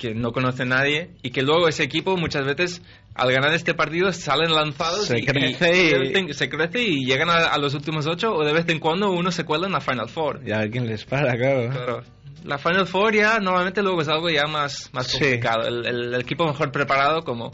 que 0.00 0.14
no 0.14 0.32
conoce 0.32 0.64
nadie 0.64 1.10
y 1.22 1.30
que 1.30 1.42
luego 1.42 1.68
ese 1.68 1.82
equipo 1.84 2.16
muchas 2.16 2.46
veces 2.46 2.80
al 3.14 3.30
ganar 3.30 3.52
este 3.54 3.74
partido 3.74 4.10
salen 4.12 4.50
lanzados 4.52 5.06
Se 5.06 5.18
y, 5.18 5.26
crece 5.26 5.74
y- 6.16 6.30
y- 6.30 6.32
se 6.32 6.48
crece 6.48 6.80
y 6.82 7.04
llegan 7.04 7.28
a, 7.28 7.48
a 7.48 7.58
los 7.58 7.74
últimos 7.74 8.06
ocho 8.06 8.32
o 8.34 8.42
de 8.42 8.52
vez 8.54 8.66
en 8.70 8.78
cuando 8.78 9.10
uno 9.12 9.30
se 9.30 9.44
cuela 9.44 9.66
en 9.66 9.72
la 9.74 9.80
Final 9.82 10.08
Four. 10.08 10.40
Y 10.46 10.52
a 10.52 10.58
ver 10.60 10.70
quién 10.70 10.86
les 10.86 11.04
para, 11.04 11.36
claro. 11.36 11.68
Claro. 11.70 12.02
La 12.44 12.56
Final 12.56 12.86
Four 12.86 13.14
ya 13.14 13.38
normalmente 13.40 13.82
luego 13.82 14.00
es 14.00 14.08
algo 14.08 14.30
ya 14.30 14.46
más, 14.46 14.88
más 14.94 15.08
Sí. 15.08 15.18
complicado. 15.18 15.68
El, 15.68 15.84
el- 15.86 16.14
el 16.14 16.20
equipo 16.22 16.46
mejor 16.46 16.72
preparado, 16.72 17.22
como 17.22 17.52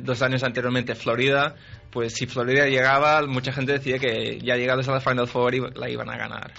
dos 0.00 0.20
años 0.22 0.42
anteriormente 0.42 0.96
Florida, 0.96 1.54
pues 1.92 2.14
si 2.14 2.26
Florida 2.26 2.66
llegaba, 2.66 3.24
mucha 3.28 3.52
gente 3.52 3.70
decía 3.74 4.00
que 4.00 4.40
ya 4.42 4.56
llegados 4.56 4.88
a 4.88 4.92
la 4.94 5.00
Final 5.00 5.28
Four 5.28 5.78
la 5.78 5.88
iban 5.88 6.10
a 6.10 6.16
ganar. 6.16 6.50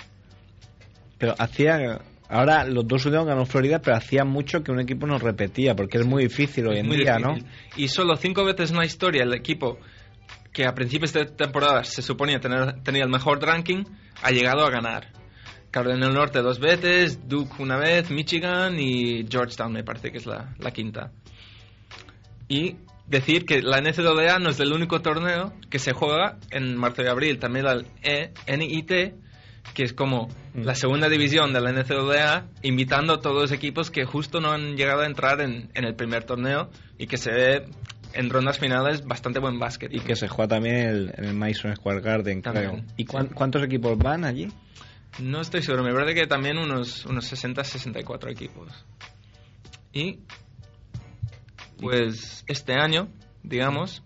Pero 1.18 1.36
hacía. 1.38 2.00
Ahora 2.30 2.66
los 2.66 2.88
dos 2.88 3.06
últimos 3.06 3.28
ganó 3.28 3.46
Florida, 3.46 3.80
pero 3.80 3.98
hacía 3.98 4.24
mucho 4.26 4.64
que 4.64 4.72
un 4.72 4.80
equipo 4.80 5.06
no 5.06 5.18
repetía, 5.20 5.76
porque 5.76 6.00
es 6.00 6.06
muy 6.06 6.24
difícil 6.24 6.68
hoy 6.68 6.80
en 6.80 6.88
muy 6.88 6.98
día, 6.98 7.18
difícil. 7.18 7.46
Y 7.76 7.88
solo 7.88 8.16
cinco 8.16 8.44
veces 8.44 8.72
en 8.72 8.78
la 8.78 8.86
historia 8.86 9.24
el 9.24 9.34
equipo 9.34 9.78
que 10.52 10.66
a 10.66 10.74
principios 10.74 11.14
de 11.14 11.26
temporada 11.26 11.84
se 11.84 12.02
suponía 12.02 12.40
tener, 12.40 12.82
tenía 12.82 13.04
el 13.04 13.10
mejor 13.10 13.42
ranking 13.42 13.84
ha 14.24 14.32
llegado 14.32 14.66
a 14.66 14.70
ganar. 14.72 15.08
Carolina 15.70 16.06
del 16.06 16.16
Norte 16.16 16.40
dos 16.42 16.60
veces, 16.60 17.28
Duke 17.28 17.62
una 17.62 17.78
vez, 17.78 18.10
Michigan 18.10 18.80
y 18.80 19.26
Georgetown 19.30 19.74
me 19.74 19.84
parece 19.84 20.12
que 20.12 20.18
es 20.20 20.26
la, 20.26 20.56
la 20.58 20.72
quinta. 20.72 21.12
Y 22.48 22.78
decir 23.08 23.46
que 23.46 23.62
la 23.62 23.82
NCAA 23.82 24.40
no 24.40 24.50
es 24.50 24.60
el 24.60 24.72
único 24.72 25.02
torneo 25.02 25.54
que 25.70 25.80
se 25.80 25.94
juega 25.94 26.38
en 26.52 26.78
marzo 26.78 27.04
y 27.04 27.08
abril, 27.08 27.40
también 27.40 27.66
la 27.66 27.84
E- 28.02 28.32
NIT, 28.48 29.14
que 29.74 29.84
es 29.84 29.94
como 29.94 30.30
la 30.54 30.76
segunda 30.76 31.10
división 31.10 31.52
de 31.54 31.60
la 31.62 31.72
NCAA, 31.72 32.46
invitando 32.62 33.14
a 33.16 33.20
todos 33.20 33.42
los 33.42 33.52
equipos 33.52 33.92
que 33.92 34.06
justo 34.06 34.40
no 34.40 34.52
han 34.52 34.78
llegado 34.78 35.02
a 35.02 35.06
entrar 35.06 35.42
en, 35.42 35.70
en 35.74 35.84
el 35.86 35.96
primer 35.96 36.24
torneo 36.24 36.70
y 36.98 37.08
que 37.08 37.18
se 37.18 37.32
ve 37.32 37.66
en 38.14 38.30
rondas 38.30 38.58
finales 38.60 39.06
bastante 39.06 39.40
buen 39.40 39.60
básquet. 39.60 39.94
Y 39.94 40.00
que 40.00 40.16
se 40.16 40.30
juega 40.30 40.48
también 40.56 40.76
el- 40.76 41.14
en 41.18 41.26
el 41.26 41.34
Madison 41.34 41.76
Square 41.76 42.00
Garden, 42.00 42.42
También, 42.42 42.70
creo. 42.72 42.84
¿Y 42.96 43.04
cuán- 43.06 43.28
cuántos 43.28 43.62
equipos 43.64 43.98
van 43.98 44.24
allí? 44.24 44.48
No 45.20 45.42
estoy 45.42 45.62
seguro, 45.62 45.84
me 45.84 45.94
parece 45.94 46.14
que 46.14 46.28
también 46.28 46.58
unos, 46.58 47.06
unos 47.06 47.26
60-64 47.26 48.30
equipos. 48.32 48.72
Y 49.94 50.20
pues 51.80 52.44
este 52.48 52.74
año, 52.74 53.10
digamos, 53.44 54.04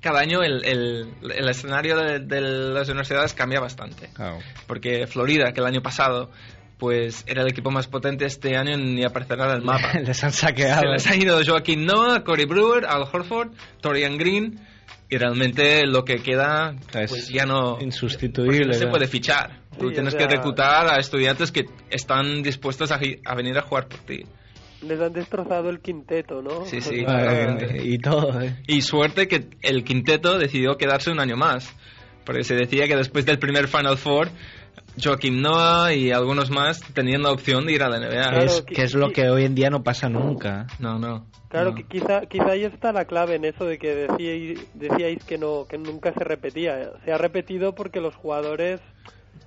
cada 0.00 0.20
año 0.20 0.42
el, 0.42 0.64
el- 0.64 1.08
el 1.30 1.48
escenario 1.48 1.96
de, 1.96 2.18
de 2.20 2.40
las 2.40 2.88
universidades 2.88 3.34
cambia 3.34 3.60
bastante. 3.60 4.08
Claro. 4.14 4.38
Porque 4.66 5.06
Florida, 5.06 5.52
que 5.52 5.60
el 5.60 5.66
año 5.66 5.82
pasado 5.82 6.30
pues 6.78 7.24
era 7.26 7.42
el 7.42 7.48
equipo 7.48 7.72
más 7.72 7.88
potente 7.88 8.24
este 8.24 8.56
año 8.56 8.76
ni 8.76 9.04
aparecerá 9.04 9.46
en 9.46 9.56
el 9.56 9.62
mapa. 9.62 9.94
Les 10.04 10.22
han 10.22 10.32
saqueado. 10.32 10.82
Se 10.82 10.86
les 10.88 11.06
ha 11.08 11.16
ido 11.16 11.40
Joaquín 11.44 11.84
Noah, 11.84 12.22
Corey 12.22 12.44
Brewer, 12.46 12.86
Al 12.86 13.02
Horford, 13.02 13.50
Torian 13.80 14.16
Green 14.16 14.60
y 15.10 15.16
realmente 15.16 15.86
lo 15.86 16.04
que 16.04 16.16
queda 16.22 16.76
Es 16.94 17.10
pues 17.10 17.28
ya 17.30 17.46
no 17.46 17.78
insustituible. 17.80 18.66
no 18.66 18.74
se 18.74 18.86
puede 18.86 19.08
fichar. 19.08 19.58
Tú 19.78 19.88
Sí, 19.88 19.94
tienes 19.94 20.14
o 20.14 20.18
que 20.18 20.26
reclutar 20.28 20.86
a 20.92 20.98
estudiantes 21.00 21.50
que 21.50 21.64
están 21.90 22.42
dispuestos 22.42 22.92
a, 22.92 23.00
a 23.24 23.34
venir 23.34 23.58
a 23.58 23.62
jugar 23.62 23.88
por 23.88 23.98
ti. 24.00 24.24
Les 24.82 25.00
han 25.00 25.12
destrozado 25.12 25.70
el 25.70 25.80
quinteto, 25.80 26.42
¿no? 26.42 26.64
Sí, 26.66 26.80
sí. 26.80 27.04
Eh, 27.06 27.80
y 27.84 27.98
todo, 27.98 28.40
¿eh? 28.40 28.56
Y 28.66 28.82
suerte 28.82 29.26
que 29.28 29.46
el 29.62 29.84
quinteto 29.84 30.38
decidió 30.38 30.76
quedarse 30.76 31.10
un 31.10 31.20
año 31.20 31.36
más. 31.36 31.74
Porque 32.24 32.44
se 32.44 32.54
decía 32.54 32.86
que 32.86 32.96
después 32.96 33.24
del 33.24 33.38
primer 33.38 33.68
Final 33.68 33.96
Four, 33.96 34.28
Joaquim 35.02 35.40
Noah 35.40 35.94
y 35.94 36.10
algunos 36.10 36.50
más 36.50 36.80
tenían 36.92 37.22
la 37.22 37.30
opción 37.32 37.64
de 37.66 37.72
ir 37.72 37.82
a 37.82 37.88
la 37.88 37.98
NBA. 37.98 38.10
Claro, 38.30 38.42
es, 38.44 38.62
que- 38.62 38.74
que 38.74 38.82
es 38.82 38.94
lo 38.94 39.10
que 39.12 39.30
hoy 39.30 39.44
en 39.44 39.54
día 39.54 39.70
no 39.70 39.82
pasa 39.82 40.08
nunca. 40.08 40.66
No, 40.78 40.98
no. 40.98 41.26
Claro, 41.48 41.70
no. 41.70 41.76
que 41.76 41.84
quizá, 41.84 42.26
quizá 42.26 42.50
ahí 42.50 42.64
está 42.64 42.92
la 42.92 43.06
clave 43.06 43.36
en 43.36 43.46
eso 43.46 43.64
de 43.64 43.78
que 43.78 43.94
decíais, 43.94 44.60
decíais 44.74 45.24
que 45.24 45.38
no 45.38 45.66
que 45.68 45.78
nunca 45.78 46.12
se 46.12 46.22
repetía. 46.22 46.90
Se 47.04 47.12
ha 47.12 47.16
repetido 47.18 47.74
porque 47.74 48.00
los 48.00 48.14
jugadores 48.14 48.80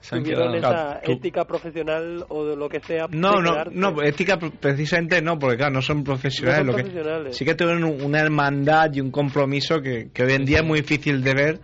Se 0.01 0.15
han 0.15 0.23
quedado. 0.23 0.53
esa 0.55 0.99
tú- 1.03 1.11
ética 1.13 1.45
profesional 1.45 2.25
o 2.29 2.45
de 2.45 2.55
lo 2.55 2.67
que 2.67 2.79
sea. 2.81 3.07
No, 3.11 3.39
no, 3.41 3.51
quedarse. 3.51 3.75
no, 3.75 4.01
ética 4.01 4.37
pre- 4.37 4.51
precisamente 4.51 5.21
no, 5.21 5.37
porque 5.39 5.57
claro, 5.57 5.73
no 5.73 5.81
son 5.81 6.03
profesionales. 6.03 6.65
No 6.65 6.71
son 6.73 6.81
lo 6.81 7.23
que- 7.29 7.33
sí 7.33 7.45
que 7.45 7.55
tuvieron 7.55 7.83
un- 7.83 8.01
una 8.03 8.19
hermandad 8.19 8.91
y 8.93 8.99
un 8.99 9.11
compromiso 9.11 9.81
que, 9.81 10.09
que 10.13 10.23
hoy 10.23 10.33
en 10.33 10.45
día 10.45 10.59
es 10.59 10.65
muy 10.65 10.81
difícil 10.81 11.23
de 11.23 11.33
ver, 11.33 11.59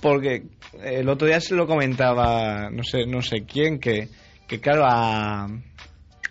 porque 0.00 0.42
el 0.84 1.08
otro 1.08 1.26
día 1.26 1.40
se 1.40 1.54
lo 1.54 1.66
comentaba, 1.66 2.70
no 2.70 2.82
sé, 2.84 3.06
no 3.06 3.22
sé 3.22 3.44
quién, 3.44 3.80
que, 3.80 4.08
que 4.46 4.60
claro, 4.60 4.84
a, 4.86 5.46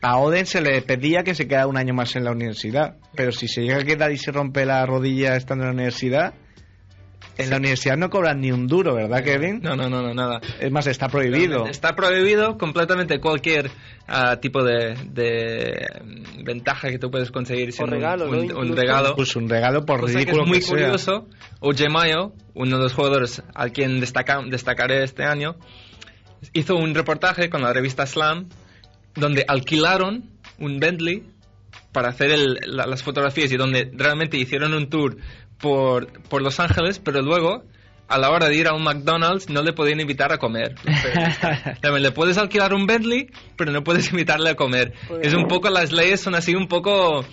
a 0.02 0.18
Oden 0.20 0.46
se 0.46 0.62
le 0.62 0.82
pedía 0.84 1.24
que 1.24 1.36
se 1.36 1.48
quedara 1.48 1.68
un 1.68 1.78
año 1.78 1.94
más 1.94 2.16
en 2.16 2.24
la 2.24 2.32
universidad, 2.32 2.96
pero 3.16 3.32
si 3.32 3.48
se 3.48 3.62
llega 3.62 3.78
a 3.78 3.84
quedar 3.84 4.12
y 4.12 4.18
se 4.18 4.32
rompe 4.32 4.66
la 4.66 4.86
rodilla 4.86 5.36
estando 5.36 5.64
en 5.64 5.70
la 5.70 5.74
universidad, 5.74 6.34
en 7.38 7.50
la 7.50 7.58
universidad 7.58 7.98
no 7.98 8.10
cobran 8.10 8.42
ni 8.42 8.52
un 8.52 8.68
duro, 8.68 8.96
¿verdad, 8.96 9.24
Kevin? 9.24 9.60
No, 9.62 9.76
no, 9.76 9.90
no, 9.90 10.02
no, 10.02 10.14
nada. 10.14 10.42
Es 10.60 10.72
más, 10.72 10.88
está 10.88 11.08
prohibido. 11.10 11.68
Está 11.68 11.96
prohibido 11.96 12.58
completamente 12.58 13.20
cualquier 13.20 13.70
ah, 14.08 14.38
tipo 14.42 14.64
de, 14.64 14.96
de, 15.12 15.88
mm, 16.04 16.44
ventaja 16.44 16.90
que 16.90 17.00
tú 17.00 17.10
puedes 17.12 17.32
conseguir 17.32 17.72
siendo 17.72 17.96
un- 17.96 18.02
regalo, 18.02 18.26
un, 18.26 18.32
¿no? 18.32 18.38
un 18.40 18.46
Incluso. 18.46 18.76
regalo. 18.76 19.16
Pues 19.16 19.36
un 19.36 19.50
regalo 19.50 19.86
por 19.86 20.00
Cosa 20.02 20.14
que 20.14 20.20
ridículo 20.20 20.44
es 20.44 20.50
muy 20.50 20.58
que 20.60 20.64
sea. 20.66 20.70
curioso. 20.72 21.28
Oje 21.60 21.90
Mayo, 21.90 22.34
uno 22.54 22.78
de 22.78 22.84
los 22.84 22.94
jugadores 22.94 23.44
a 23.54 23.70
quien 23.70 24.00
destaca, 24.00 24.42
destacaré 24.48 25.04
este 25.04 25.24
año, 25.24 25.56
hizo 26.54 26.76
un 26.76 26.94
reportaje 26.96 27.50
con 27.50 27.62
la 27.62 27.74
revista 27.74 28.06
Slam 28.06 28.50
donde 29.16 29.44
alquilaron 29.48 30.30
un 30.60 30.80
Bentley 30.80 31.24
para 31.92 32.10
hacer 32.10 32.32
el- 32.32 32.60
la- 32.66 32.86
las 32.86 33.02
fotografías 33.04 33.52
y 33.52 33.58
donde 33.58 33.90
realmente 33.94 34.38
hicieron 34.38 34.74
un 34.74 34.88
tour 34.90 35.18
por, 35.60 36.12
por 36.24 36.42
Los 36.42 36.60
Ángeles, 36.60 37.00
pero 37.00 37.22
luego 37.22 37.64
a 38.10 38.18
la 38.18 38.30
hora 38.30 38.48
de 38.48 38.56
ir 38.56 38.68
a 38.68 38.74
un 38.74 38.84
McDonald's 38.84 39.50
no 39.50 39.62
le 39.64 39.74
podían 39.74 40.00
invitar 40.00 40.32
a 40.32 40.38
comer. 40.38 40.76
También 41.82 42.04
le 42.04 42.12
puedes 42.12 42.38
alquilar 42.38 42.74
un 42.74 42.86
Bentley, 42.86 43.28
pero 43.58 43.72
no 43.72 43.84
puedes 43.84 44.10
invitarle 44.12 44.52
a 44.52 44.56
comer. 44.56 44.94
Pues- 45.08 45.28
Es 45.28 45.34
un 45.34 45.48
poco, 45.48 45.70
las 45.70 45.92
leyes 45.92 46.22
son 46.22 46.36
así 46.36 46.56
un 46.56 46.68
poco... 46.68 47.26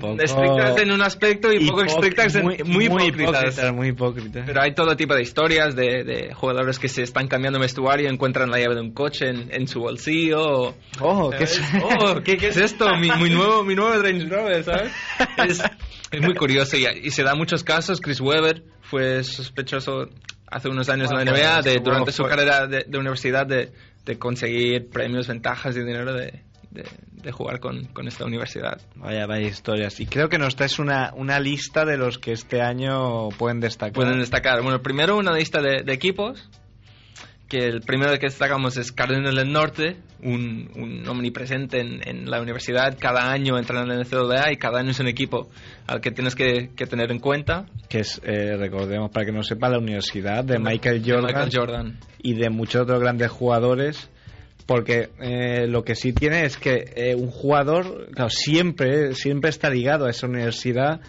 Poco- 0.00 0.20
estrictas 0.22 0.78
en 0.78 0.92
un 0.92 1.02
aspecto 1.02 1.52
y, 1.52 1.66
poco 1.68 1.82
estrictas 1.82 2.34
en, 2.34 2.44
muy, 2.44 2.54
hipócritas. 2.86 3.72
muy 3.74 3.88
hipócritas. 3.88 4.44
Pero 4.46 4.62
hay 4.62 4.74
todo 4.74 4.96
tipo 4.96 5.14
de 5.14 5.20
historias 5.22 5.76
de, 5.76 6.04
de 6.04 6.32
jugadores 6.34 6.78
que 6.78 6.88
se 6.88 7.02
están 7.02 7.28
cambiando 7.28 7.58
de 7.58 7.64
vestuario, 7.64 8.08
encuentran 8.08 8.50
la 8.50 8.58
llave 8.58 8.76
de 8.76 8.80
un 8.80 8.92
coche 8.92 9.28
en, 9.28 9.48
en 9.52 9.68
su 9.68 9.80
bolsillo. 9.80 10.74
Oh, 11.00 11.30
¿qué 11.36 11.44
es? 11.44 11.60
Oh, 12.00 12.20
¿qué, 12.22 12.38
qué 12.38 12.48
es 12.48 12.56
esto? 12.56 12.96
Mi, 12.96 13.10
mi 13.10 13.28
nuevo, 13.28 13.62
mi 13.62 13.74
nuevo 13.74 14.02
Range 14.02 14.26
Rover, 14.26 14.64
¿sabes? 14.64 14.92
Es, 15.46 15.62
es 16.10 16.20
muy 16.22 16.34
curioso 16.34 16.76
y, 16.76 16.86
y 17.02 17.10
se 17.10 17.22
da 17.22 17.34
muchos 17.34 17.64
casos. 17.64 18.00
Chris 18.00 18.20
Webber 18.20 18.62
fue 18.82 19.22
sospechoso 19.24 20.08
hace 20.50 20.68
unos 20.68 20.88
años 20.88 21.10
en 21.10 21.16
la 21.18 21.24
Bueno, 21.24 21.38
NBA 21.38 21.62
de, 21.62 21.74
que 21.74 21.80
durante 21.80 22.10
bueno, 22.10 22.12
su 22.12 22.24
carrera 22.24 22.66
de, 22.66 22.84
de 22.86 22.98
universidad 22.98 23.46
de, 23.46 23.72
de 24.04 24.18
conseguir 24.18 24.88
premios, 24.88 25.28
ventajas 25.28 25.76
y 25.76 25.80
dinero 25.80 26.14
de, 26.14 26.42
de, 26.70 26.84
de 27.12 27.32
jugar 27.32 27.60
con, 27.60 27.84
con 27.86 28.08
esta 28.08 28.24
universidad. 28.24 28.80
Vaya, 28.96 29.26
vaya 29.26 29.46
historias. 29.46 30.00
Y 30.00 30.06
creo 30.06 30.28
que 30.28 30.38
nos 30.38 30.56
traes 30.56 30.78
una, 30.78 31.12
una 31.14 31.38
lista 31.40 31.84
de 31.84 31.98
los 31.98 32.18
que 32.18 32.32
este 32.32 32.62
año 32.62 33.28
pueden 33.30 33.60
destacar. 33.60 33.92
pueden 33.92 34.18
destacar. 34.20 34.62
Bueno, 34.62 34.80
primero 34.80 35.16
una 35.16 35.32
lista 35.32 35.60
de 35.60 35.92
equipos, 35.92 36.48
que 37.48 37.58
el 37.64 37.80
primero 37.80 38.12
que 38.18 38.26
destacamos 38.26 38.76
es 38.76 38.92
Cardinal 38.92 39.34
del 39.34 39.50
Norte, 39.50 39.96
un, 40.22 40.70
un 40.76 41.08
omnipresente 41.08 41.80
en, 41.80 42.06
en 42.06 42.30
la 42.30 42.42
universidad. 42.42 42.96
Cada 42.98 43.30
año 43.30 43.58
entran 43.58 43.90
en 43.90 43.98
la 43.98 44.04
NCAA 44.04 44.52
y 44.52 44.56
cada 44.56 44.80
año 44.80 44.90
es 44.90 45.00
un 45.00 45.08
equipo 45.08 45.48
al 45.86 46.00
que 46.00 46.10
tienes 46.10 46.34
que, 46.34 46.70
que 46.76 46.86
tener 46.86 47.10
en 47.10 47.18
cuenta. 47.18 47.66
Que 47.88 48.00
es, 48.00 48.20
eh, 48.24 48.56
recordemos, 48.56 49.10
para 49.10 49.24
que 49.24 49.32
no 49.32 49.42
sepa, 49.42 49.68
la 49.70 49.78
universidad 49.78 50.44
de 50.44 50.58
Michael 50.58 51.02
De 51.02 51.10
Jordan, 51.10 51.26
Michael 51.26 51.50
Jordan. 51.52 51.98
y 52.22 52.34
de 52.34 52.50
muchos 52.50 52.82
otros 52.82 53.00
grandes 53.00 53.30
jugadores. 53.30 54.10
Porque 54.66 55.08
eh, 55.18 55.66
lo 55.66 55.82
que 55.82 55.94
sí 55.94 56.12
tiene 56.12 56.44
es 56.44 56.58
que 56.58 56.92
eh, 56.94 57.14
un 57.14 57.30
jugador, 57.30 58.08
claro, 58.12 58.28
siempre, 58.28 59.14
siempre 59.14 59.48
está 59.48 59.70
ligado 59.70 60.04
a 60.04 60.10
esa 60.10 60.26
universidad 60.26 61.00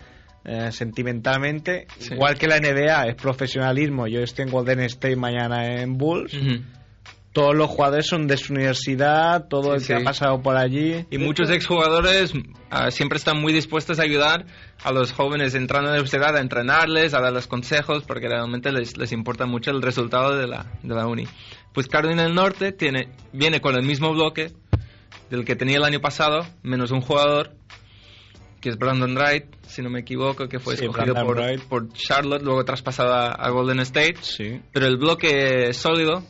eh, 0.51 0.71
sentimentalmente. 0.71 1.85
Sí. 1.99 2.13
Igual 2.15 2.37
que 2.37 2.47
la 2.47 2.59
NBA 2.59 3.07
es 3.09 3.15
profesionalismo. 3.15 4.07
Yo 4.07 4.21
estoy 4.21 4.45
en 4.45 4.51
Golden 4.51 4.79
State 4.81 5.15
mañana 5.15 5.81
en 5.81 5.97
Bulls. 5.97 6.33
Todos 7.31 7.55
los 7.55 7.69
jugadores 7.69 8.07
son 8.07 8.25
de 8.25 8.37
su 8.37 8.53
universidad, 8.53 9.47
todo 9.47 9.65
Sí, 9.65 9.69
el 9.75 9.79
que 9.81 9.85
sí. 9.85 9.93
ha 9.93 10.03
pasado 10.03 10.41
por 10.41 10.57
allí. 10.57 11.05
Y 11.11 11.19
muchos 11.19 11.51
exjugadores 11.51 12.33
ah, 12.71 12.89
siempre 12.89 13.17
están 13.19 13.39
muy 13.39 13.53
dispuestos 13.53 13.99
a 13.99 14.03
ayudar 14.03 14.45
a 14.83 14.91
los 14.91 15.11
jóvenes 15.13 15.53
entrando 15.53 15.89
a 15.89 15.91
la 15.93 15.99
universidad, 15.99 16.35
a 16.35 16.41
entrenarles, 16.41 17.13
a 17.13 17.21
darles 17.21 17.45
consejos, 17.45 18.03
porque 18.07 18.27
realmente 18.27 18.71
les, 18.71 18.97
les 18.97 19.11
importa 19.11 19.45
mucho 19.45 19.69
el 19.69 19.83
resultado 19.83 20.35
de 20.35 20.47
la, 20.47 20.65
de 20.81 20.95
la 20.95 21.05
uni. 21.05 21.25
Pues 21.71 21.87
Carolina 21.87 22.23
del 22.23 22.33
Norte 22.33 22.71
tiene, 22.71 23.09
viene 23.31 23.61
con 23.61 23.75
el 23.75 23.85
mismo 23.85 24.11
bloque 24.11 24.51
del 25.29 25.45
que 25.45 25.55
tenía 25.55 25.77
el 25.77 25.83
año 25.83 25.99
pasado, 26.01 26.47
menos 26.63 26.89
un 26.89 27.01
jugador, 27.01 27.51
que 28.61 28.69
es 28.69 28.77
Brandon 28.77 29.15
Wright, 29.15 29.45
si 29.67 29.81
no 29.81 29.89
me 29.89 29.99
equivoco, 30.01 30.47
que 30.47 30.59
fue 30.59 30.75
Sí, 30.75 30.85
escogido 30.85 31.15
por, 31.25 31.59
por 31.67 31.93
Charlotte, 31.93 32.41
luego 32.43 32.65
traspasado 32.65 33.13
a, 33.13 33.31
a 33.31 33.49
Golden 33.49 33.79
State. 33.79 34.17
Sí. 34.21 34.61
Pero 34.71 34.85
el 34.85 34.97
bloque 34.97 35.73
sólido 35.73 36.23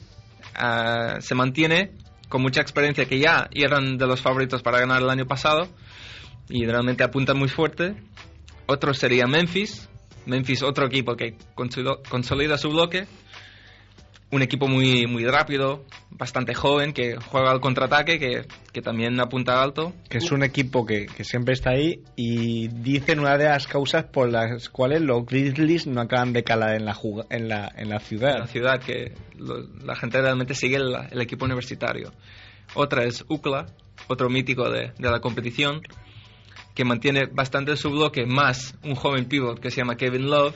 ah, 0.55 1.17
se 1.19 1.35
mantiene 1.35 1.91
con 2.29 2.41
mucha 2.41 2.61
experiencia 2.61 3.05
que 3.05 3.19
ya 3.19 3.49
eran 3.51 3.97
de 3.97 4.07
los 4.07 4.21
favoritos 4.21 4.61
para 4.61 4.79
ganar 4.79 5.01
el 5.01 5.09
año 5.09 5.25
pasado 5.25 5.67
y 6.47 6.65
realmente 6.65 7.03
apuntan 7.03 7.37
muy 7.37 7.49
fuerte. 7.49 7.95
Otro 8.67 8.93
sería 8.93 9.25
Memphis. 9.25 9.89
Memphis, 10.25 10.61
otro 10.61 10.85
equipo 10.85 11.15
que 11.15 11.35
consolida 11.55 12.57
su 12.57 12.69
bloque. 12.69 13.07
Un 14.31 14.43
equipo 14.43 14.67
muy, 14.67 15.07
muy 15.07 15.25
rápido, 15.25 15.85
bastante 16.11 16.53
joven, 16.53 16.93
que 16.93 17.15
juega 17.15 17.49
al 17.49 17.59
contraataque, 17.59 18.19
que, 18.19 18.45
que 18.71 18.81
también 18.83 19.19
apunta 19.19 19.63
alto. 19.63 19.91
que 20.07 20.19
es 20.19 20.31
un 20.31 20.43
equipo 20.43 20.85
que, 20.85 21.07
que 21.07 21.23
siempre 21.23 21.55
está 21.55 21.71
ahí 21.71 22.03
y 22.15 22.67
dicen 22.67 23.19
una 23.19 23.37
de 23.39 23.45
las 23.45 23.65
causas 23.65 24.03
por 24.03 24.29
las 24.29 24.69
cuales 24.69 25.01
los 25.01 25.25
Grizzlies 25.25 25.87
no 25.87 25.99
acaban 26.01 26.31
de 26.31 26.43
calar 26.43 26.75
en 26.75 26.85
la 26.85 26.95
en 27.31 27.49
la, 27.49 27.71
en 27.75 27.89
la 27.89 27.95
en 27.95 28.01
ciudad. 28.01 28.37
la 28.37 28.45
ciudad, 28.47 28.79
que 28.79 29.13
lo- 29.35 29.65
la 29.83 29.95
gente 29.95 30.21
realmente 30.21 30.53
sigue 30.53 30.75
el, 30.75 30.95
el 31.09 31.21
equipo 31.21 31.45
universitario. 31.45 32.13
Otra 32.75 33.05
es 33.05 33.25
UCLA, 33.29 33.65
otro 34.09 34.29
mítico 34.29 34.69
de, 34.69 34.91
de 34.95 35.09
la 35.09 35.21
competición, 35.21 35.81
que 36.75 36.85
mantiene 36.85 37.25
bastante 37.25 37.75
su 37.77 37.89
bloque, 37.89 38.27
más 38.27 38.75
un 38.83 38.93
joven 38.93 39.25
pivot 39.25 39.59
que 39.59 39.71
se 39.71 39.77
llama 39.77 39.97
Kevin 39.97 40.29
Love, 40.29 40.55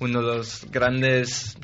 uno 0.00 0.22
de 0.22 0.26
los 0.38 0.66
grandes 0.72 1.56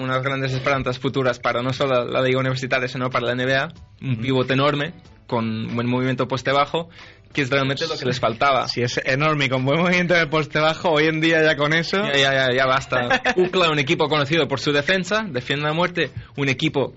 unas 0.00 0.22
grandes 0.22 0.52
esperanzas 0.52 0.98
futuras 0.98 1.38
para 1.38 1.62
no 1.62 1.72
solo 1.72 2.04
la 2.04 2.20
liga 2.22 2.40
universitaria, 2.40 2.88
sino 2.88 3.10
para 3.10 3.26
la 3.26 3.34
NBA, 3.34 3.68
un 4.02 4.16
pivot 4.16 4.50
enorme, 4.50 4.94
con 5.26 5.74
buen 5.74 5.86
movimiento 5.88 6.26
poste 6.28 6.52
bajo, 6.52 6.88
que 7.32 7.42
es 7.42 7.50
realmente 7.50 7.86
lo 7.86 7.96
que 7.96 8.04
les 8.04 8.20
faltaba. 8.20 8.68
Si 8.68 8.82
es 8.82 9.00
enorme 9.04 9.48
con 9.48 9.64
buen 9.64 9.80
movimiento 9.80 10.12
de 10.14 10.26
poste 10.26 10.58
bajo, 10.58 10.90
hoy 10.90 11.06
en 11.06 11.20
día 11.20 11.42
ya 11.42 11.56
con 11.56 11.72
eso... 11.72 11.96
Ya, 12.12 12.12
ya, 12.14 12.32
ya, 12.34 12.54
ya 12.54 12.66
basta. 12.66 13.22
UCLA, 13.36 13.70
un 13.70 13.78
equipo 13.78 14.08
conocido 14.08 14.46
por 14.48 14.60
su 14.60 14.72
defensa, 14.72 15.24
defiende 15.26 15.68
a 15.68 15.72
muerte, 15.72 16.10
un 16.36 16.48
equipo 16.50 16.94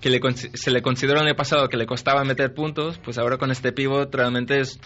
que 0.00 0.08
le, 0.10 0.20
se 0.54 0.70
le 0.70 0.80
consideró 0.80 1.20
en 1.20 1.28
el 1.28 1.36
pasado 1.36 1.68
que 1.68 1.76
le 1.76 1.84
costaba 1.84 2.24
meter 2.24 2.54
puntos, 2.54 2.98
pues 3.04 3.18
ahora 3.18 3.36
con 3.36 3.50
este 3.50 3.72
pivot 3.72 4.14
realmente 4.14 4.60
es, 4.60 4.78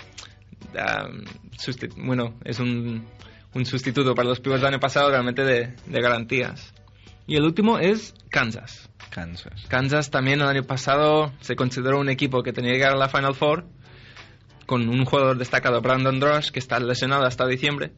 susti- 1.59 1.93
bueno, 1.97 2.35
es 2.45 2.59
un, 2.59 3.07
un 3.55 3.67
sustituto 3.67 4.15
para 4.15 4.29
los 4.29 4.41
pivots 4.41 4.61
del 4.63 4.69
año 4.73 4.81
pasado 4.81 5.11
realmente 5.11 5.45
de, 5.45 5.75
de 5.87 6.01
garantías. 6.01 6.72
Y 7.27 7.37
el 7.37 7.45
último 7.45 7.79
es 7.79 8.15
Kansas. 8.31 8.91
Kansas. 9.11 9.67
Kansas 9.69 10.11
también 10.11 10.41
el 10.41 10.49
año 10.49 10.65
pasado 10.65 11.33
se 11.41 11.55
consideró 11.55 12.01
un 12.01 12.09
equipo 12.09 12.43
que 12.43 12.53
tenía 12.53 12.73
que 12.73 12.79
llegar 12.79 12.95
a 12.95 12.97
la 12.97 13.09
Final 13.09 13.35
Four 13.35 13.65
con 14.67 14.89
un 14.89 15.05
jugador 15.05 15.37
destacado, 15.37 15.81
Brandon 15.81 16.21
Rush, 16.21 16.51
que 16.51 16.59
está 16.59 16.79
lesionado 16.81 17.25
hasta 17.27 17.47
diciembre, 17.47 17.93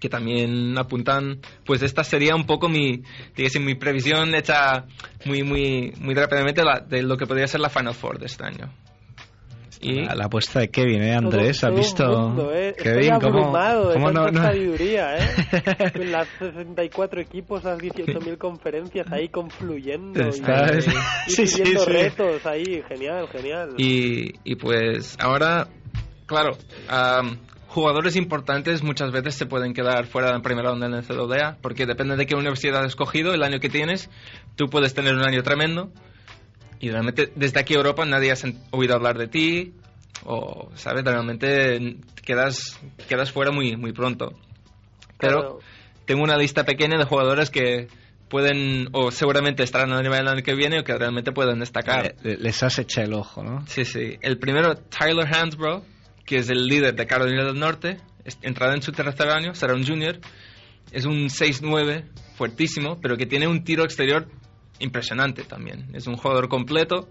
que 0.00 0.08
también 0.08 0.76
apuntan, 0.76 1.40
pues 1.64 1.82
esta 1.82 2.02
sería 2.02 2.34
un 2.34 2.44
poco 2.44 2.68
mi, 2.68 3.02
digamos, 3.36 3.60
mi 3.60 3.74
previsión 3.74 4.34
hecha 4.34 4.86
muy, 5.24 5.42
muy, 5.42 5.92
muy 5.98 6.14
rápidamente 6.14 6.62
de 6.88 7.02
lo 7.02 7.16
que 7.16 7.26
podría 7.26 7.46
ser 7.46 7.60
la 7.60 7.70
Final 7.70 7.94
Four 7.94 8.18
de 8.18 8.26
este 8.26 8.44
año. 8.44 8.72
Y 9.84 10.02
La, 10.04 10.14
la 10.14 10.24
apuesta 10.24 10.60
de 10.60 10.68
Kevin, 10.70 11.02
¿eh, 11.02 11.14
Andrés? 11.14 11.62
¿Has 11.62 11.74
visto? 11.74 12.04
un 12.04 12.22
mundo, 12.34 12.52
¿eh? 12.54 12.74
Kevin, 12.76 13.12
Estoy 13.12 13.30
¿cómo, 13.30 13.52
cómo 13.92 14.10
no, 14.10 14.30
no- 14.30 14.42
sabiduría, 14.42 15.18
¿eh? 15.18 15.92
Con 15.94 16.10
las 16.10 16.26
64 16.38 17.20
equipos, 17.20 17.64
las 17.64 17.78
18.000 17.78 18.38
conferencias 18.38 19.06
ahí 19.12 19.28
confluyendo 19.28 20.20
y- 20.24 20.28
Estás- 20.30 20.86
y, 21.26 21.30
Sí, 21.30 21.46
sí, 21.46 21.64
sí. 21.64 21.76
retos 21.86 22.46
ahí, 22.46 22.82
genial, 22.88 23.28
genial. 23.28 23.74
Y, 23.78 24.32
y 24.42 24.56
pues 24.56 25.16
ahora, 25.20 25.68
claro, 26.26 26.52
jugadores 27.68 28.16
importantes 28.16 28.82
muchas 28.82 29.10
veces 29.12 29.34
se 29.34 29.46
pueden 29.46 29.74
quedar 29.74 30.06
fuera 30.06 30.28
de 30.28 30.34
la 30.34 30.40
primera 30.42 30.70
ronda 30.70 30.86
en 30.86 30.92
la 30.92 31.00
NCAA 31.02 31.58
porque 31.60 31.86
depende 31.86 32.16
de 32.16 32.26
qué 32.26 32.34
universidad 32.36 32.80
has 32.80 32.86
escogido, 32.86 33.34
el 33.34 33.42
año 33.42 33.58
que 33.60 33.68
tienes, 33.68 34.10
tú 34.56 34.66
puedes 34.70 34.94
tener 34.94 35.14
un 35.14 35.22
año 35.26 35.42
tremendo 35.42 35.90
y 36.84 36.90
realmente 36.90 37.32
desde 37.34 37.60
aquí 37.60 37.74
a 37.74 37.78
Europa 37.78 38.04
nadie 38.04 38.32
ha 38.32 38.36
oído 38.76 38.94
hablar 38.94 39.16
de 39.18 39.28
ti 39.28 39.72
o, 40.24 40.70
¿sabes? 40.74 41.04
Realmente 41.04 41.96
quedas, 42.24 42.78
quedas 43.08 43.32
fuera 43.32 43.50
muy, 43.50 43.76
muy 43.76 43.92
pronto. 43.92 44.32
Pero 45.18 45.38
Claro. 45.40 45.58
tengo 46.06 46.22
una 46.22 46.36
lista 46.36 46.64
pequeña 46.64 46.98
de 46.98 47.04
jugadores 47.04 47.50
que 47.50 47.88
pueden 48.28 48.88
o 48.92 49.10
seguramente 49.10 49.62
estarán 49.62 49.92
a 49.92 50.02
nivel 50.02 50.20
el 50.20 50.28
año 50.28 50.42
que 50.42 50.54
viene 50.54 50.80
o 50.80 50.84
que 50.84 50.96
realmente 50.96 51.32
pueden 51.32 51.60
destacar. 51.60 52.14
Le- 52.22 52.36
les 52.36 52.62
has 52.62 52.78
echado 52.78 53.06
el 53.06 53.14
ojo, 53.14 53.42
¿no? 53.42 53.66
Sí, 53.66 53.84
sí. 53.84 54.18
El 54.22 54.38
primero, 54.38 54.74
Tyler 54.76 55.26
Hansbrough, 55.32 55.82
que 56.24 56.38
es 56.38 56.48
el 56.50 56.66
líder 56.66 56.94
de 56.94 57.06
Carolina 57.06 57.44
del 57.44 57.58
Norte, 57.58 57.98
entrará 58.42 58.74
en 58.74 58.82
su 58.82 58.92
tercer 58.92 59.28
año, 59.28 59.54
será 59.54 59.74
un 59.74 59.86
junior. 59.86 60.18
Es 60.90 61.04
un 61.04 61.28
6'9", 61.28 62.04
fuertísimo, 62.36 62.98
pero 63.00 63.16
que 63.16 63.26
tiene 63.26 63.46
un 63.46 63.62
tiro 63.64 63.84
exterior 63.84 64.26
impresionante 64.78 65.44
también. 65.44 65.90
Es 65.94 66.06
un 66.06 66.16
jugador 66.16 66.48
completo, 66.48 67.08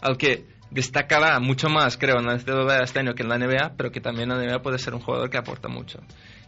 al 0.00 0.16
que 0.16 0.46
destacará 0.70 1.38
mucho 1.40 1.68
más, 1.68 1.96
creo, 1.96 2.18
en 2.18 2.26
la 2.26 2.36
NCAA 2.36 2.82
este 2.82 3.00
año 3.00 3.14
que 3.14 3.22
en 3.22 3.28
la 3.28 3.38
NBA, 3.38 3.74
pero 3.76 3.90
que 3.90 4.00
también 4.00 4.28
la 4.28 4.36
NBA 4.36 4.62
puede 4.62 4.78
ser 4.78 4.94
un 4.94 5.00
jugador 5.00 5.30
que 5.30 5.38
aporta 5.38 5.68
mucho. 5.68 6.00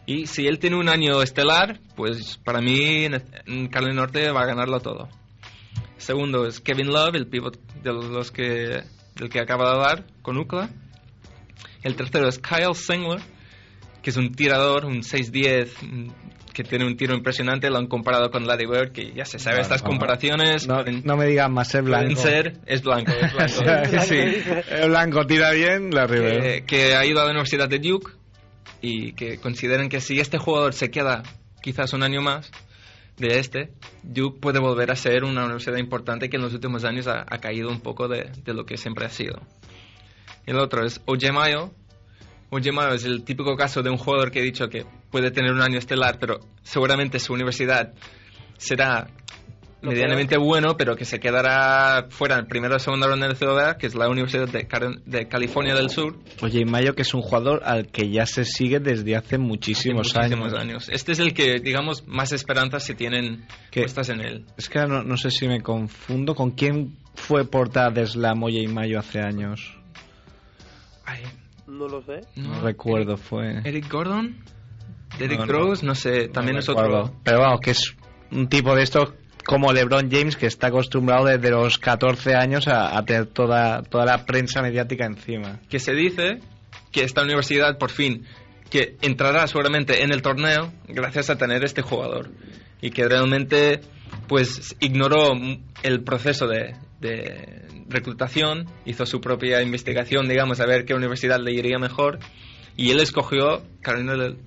Y 0.05 0.25
si 0.25 0.47
él 0.47 0.59
tiene 0.59 0.75
un 0.75 0.89
año 0.89 1.21
estelar, 1.21 1.79
pues 1.95 2.37
para 2.43 2.61
mí 2.61 3.05
en 3.05 3.67
Carolina 3.67 4.01
Norte 4.01 4.31
va 4.31 4.41
a 4.41 4.45
ganarlo 4.45 4.79
todo. 4.79 5.07
Segundo 5.97 6.45
es 6.45 6.59
Kevin 6.59 6.87
Love, 6.87 7.15
el 7.15 7.27
pivot 7.27 7.59
de 7.83 7.93
los 7.93 8.31
que, 8.31 8.83
del 9.15 9.29
que 9.29 9.39
acaba 9.39 9.65
de 9.65 9.75
hablar 9.75 10.05
con 10.21 10.37
UCLA. 10.37 10.69
El 11.83 11.95
tercero 11.95 12.27
es 12.27 12.39
Kyle 12.39 12.73
Singler, 12.73 13.21
que 14.01 14.09
es 14.09 14.17
un 14.17 14.33
tirador, 14.33 14.85
un 14.85 15.01
6'10", 15.01 15.69
mm, 15.81 16.11
que 16.63 16.69
tiene 16.69 16.85
un 16.85 16.97
tiro 16.97 17.15
impresionante. 17.15 17.69
Lo 17.69 17.77
han 17.77 17.87
comparado 17.87 18.29
con 18.31 18.45
Larry 18.45 18.65
Bird, 18.65 18.91
que 18.91 19.13
ya 19.13 19.23
se 19.23 19.39
sabe, 19.39 19.57
No, 19.57 19.61
estas 19.61 19.81
no, 19.83 19.89
comparaciones 19.89 20.67
No, 20.67 20.75
pueden- 20.83 21.01
no 21.05 21.15
me 21.15 21.25
digas 21.27 21.49
más, 21.49 21.73
es 21.73 21.81
blanco. 21.83 22.19
ser... 22.21 22.57
Es 22.65 22.81
blanco, 22.83 23.11
es 23.13 23.33
blanco. 23.33 24.01
sí. 24.05 24.17
Es 24.17 24.87
blanco, 24.87 25.25
tira 25.25 25.51
bien, 25.51 25.91
la 25.91 26.05
Rivera. 26.05 26.41
que, 26.41 26.65
que 26.65 26.95
ha 26.95 27.05
ido 27.05 27.21
a 27.21 27.23
la 27.23 27.29
Universidad 27.31 27.69
de 27.69 27.79
Duke 27.79 28.11
y 28.81 29.13
que 29.13 29.37
consideran 29.37 29.87
que 29.87 30.01
si 30.01 30.19
este 30.19 30.37
jugador 30.37 30.73
se 30.73 30.91
queda 30.91 31.23
quizás 31.61 31.93
un 31.93 32.03
año 32.03 32.21
más 32.21 32.51
de 33.17 33.39
este, 33.39 33.69
Duke 34.03 34.39
puede 34.41 34.59
volver 34.59 34.91
a 34.91 34.95
ser 34.95 35.23
una 35.23 35.43
universidad 35.45 35.77
importante 35.77 36.29
que 36.29 36.35
en 36.37 36.43
los 36.43 36.53
últimos 36.53 36.83
años 36.83 37.07
ha, 37.07 37.21
ha 37.29 37.37
caído 37.39 37.69
un 37.69 37.79
poco 37.81 38.07
de, 38.09 38.29
de 38.43 38.53
lo 38.53 38.65
que 38.65 38.75
siempre 38.77 39.05
ha 39.05 39.09
sido. 39.09 39.39
El 40.45 40.57
otro 40.57 40.85
es 40.85 41.01
Oje 41.05 41.31
Mayo. 41.31 41.71
Oje 42.49 42.71
Mayo 42.71 42.93
es 42.95 43.05
el 43.05 43.23
típico 43.23 43.55
caso 43.55 43.81
de 43.83 43.89
un 43.89 43.97
jugador 43.97 44.31
que 44.31 44.39
he 44.39 44.43
dicho 44.43 44.67
que 44.69 44.85
puede 45.11 45.31
tener 45.31 45.51
un 45.53 45.61
año 45.61 45.77
estelar, 45.77 46.17
pero 46.19 46.39
seguramente 46.63 47.19
su 47.19 47.33
universidad 47.33 47.93
será 48.57 49.07
Lo 49.81 49.91
medianamente 49.91 50.37
bueno, 50.37 50.75
pero 50.77 50.95
que 50.97 51.05
se 51.05 51.19
quedará 51.19 52.07
fuera 52.09 52.37
en 52.37 52.47
primera 52.47 52.75
o 52.75 52.79
segunda 52.79 53.07
ronda 53.07 53.27
del 53.27 53.37
CODA, 53.37 53.77
que 53.77 53.87
es 53.87 53.95
la 53.95 54.09
Universidad 54.09 54.47
de, 54.49 54.67
Car- 54.67 54.99
de 55.05 55.27
California 55.29 55.73
del 55.73 55.89
Sur, 55.89 56.17
Oye, 56.41 56.59
y 56.61 56.65
Mayo, 56.65 56.93
que 56.95 57.03
es 57.03 57.13
un 57.13 57.21
jugador 57.21 57.61
al 57.63 57.87
que 57.87 58.09
ya 58.11 58.25
se 58.25 58.43
sigue 58.43 58.79
desde 58.79 59.15
hace 59.15 59.37
muchísimos, 59.37 60.13
muchísimos 60.13 60.53
años. 60.53 60.61
años. 60.61 60.89
Este 60.89 61.13
es 61.13 61.19
el 61.19 61.33
que, 61.33 61.59
digamos, 61.59 62.05
más 62.07 62.33
esperanzas 62.33 62.83
se 62.83 62.93
tienen 62.93 63.45
¿Qué? 63.71 63.81
puestas 63.81 64.09
en 64.09 64.19
él. 64.21 64.45
Es 64.57 64.67
que 64.69 64.79
no, 64.85 65.03
no 65.03 65.15
sé 65.15 65.31
si 65.31 65.47
me 65.47 65.61
confundo. 65.61 66.35
¿Con 66.35 66.51
quién 66.51 66.97
fue 67.15 67.45
portada 67.45 67.89
de 67.89 68.05
Slam 68.05 68.43
Oye 68.43 68.61
y 68.63 68.67
Mayo 68.67 68.99
hace 68.99 69.19
años? 69.21 69.75
Ay, 71.05 71.23
No 71.67 71.87
lo 71.87 72.01
sé. 72.03 72.21
No, 72.35 72.59
recuerdo, 72.61 73.15
fue... 73.17 73.61
Eric 73.63 73.89
Gordon, 73.89 74.35
Derrick 75.19 75.39
No, 75.41 75.45
no. 75.45 75.51
Rose, 75.51 75.85
no 75.85 75.95
sé, 75.95 76.29
también 76.29 76.57
es 76.57 76.69
otro. 76.69 77.11
Pero 77.23 77.39
vamos, 77.39 77.59
que 77.61 77.71
es 77.71 77.95
un 78.31 78.47
tipo 78.47 78.75
de 78.75 78.83
estos 78.83 79.13
como 79.45 79.73
LeBron 79.73 80.11
James 80.11 80.35
que 80.35 80.45
está 80.45 80.67
acostumbrado 80.67 81.25
desde 81.25 81.49
los 81.49 81.77
14 81.79 82.35
años 82.35 82.67
a, 82.67 82.97
a 82.97 83.03
tener 83.03 83.27
toda, 83.27 83.81
toda 83.83 84.05
la 84.05 84.25
prensa 84.25 84.61
mediática 84.61 85.05
encima. 85.05 85.59
Que 85.69 85.79
se 85.79 85.93
dice 85.93 86.39
que 86.91 87.03
esta 87.03 87.23
universidad, 87.23 87.77
por 87.77 87.91
fin, 87.91 88.25
que 88.69 88.97
entrará 89.01 89.47
seguramente 89.47 90.03
en 90.03 90.11
el 90.11 90.21
torneo 90.21 90.71
gracias 90.87 91.29
a 91.29 91.37
tener 91.37 91.63
este 91.63 91.81
jugador. 91.81 92.29
Y 92.81 92.91
que 92.91 93.07
realmente, 93.07 93.81
pues, 94.27 94.75
ignoró 94.79 95.33
el 95.83 96.03
proceso 96.03 96.47
de, 96.47 96.75
de 96.99 97.65
reclutación, 97.89 98.67
hizo 98.85 99.05
su 99.05 99.19
propia 99.19 99.61
investigación, 99.61 100.29
digamos, 100.29 100.59
a 100.59 100.65
ver 100.65 100.85
qué 100.85 100.93
universidad 100.93 101.39
le 101.39 101.53
iría 101.53 101.79
mejor. 101.79 102.19
Y 102.79 102.91
él 102.91 103.01
escogió 103.01 103.61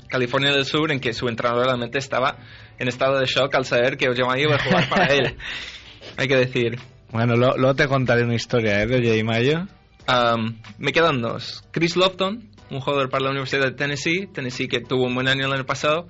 California 0.09 0.53
del 0.53 0.65
Sur, 0.65 0.91
en 0.91 1.01
que 1.01 1.13
su 1.13 1.29
entrenador 1.29 1.67
realmente 1.67 1.99
estaba 1.99 2.39
en 2.79 2.89
estado 2.89 3.19
de 3.19 3.27
shock 3.27 3.55
al 3.55 3.67
saber 3.67 3.99
que 3.99 4.09
Ojemaya 4.09 4.43
iba 4.43 4.55
a 4.55 4.59
jugar 4.59 4.89
para 4.89 5.07
él. 5.13 5.37
Hay 6.17 6.29
que 6.29 6.37
decir. 6.37 6.79
Bueno, 7.11 7.37
lo- 7.37 7.59
luego 7.59 7.75
te 7.75 7.87
contaré 7.89 8.25
una 8.25 8.35
historia 8.35 8.81
¿eh? 8.81 8.87
de 8.87 8.97
Oye 8.97 9.19
y 9.19 9.23
Mayo. 9.23 9.67
Um, 10.09 10.57
me 10.79 10.93
quedan 10.93 11.21
dos. 11.21 11.63
Chris 11.73 11.95
Lofton, 11.95 12.49
un 12.71 12.81
jugador 12.81 13.11
para 13.11 13.25
la 13.25 13.31
Universidad 13.33 13.65
de 13.67 13.73
Tennessee, 13.73 14.27
Tennessee 14.33 14.67
que 14.67 14.81
tuvo 14.81 15.05
un 15.05 15.15
buen 15.15 15.29
año 15.29 15.45
el 15.45 15.53
año 15.53 15.67
pasado, 15.67 16.09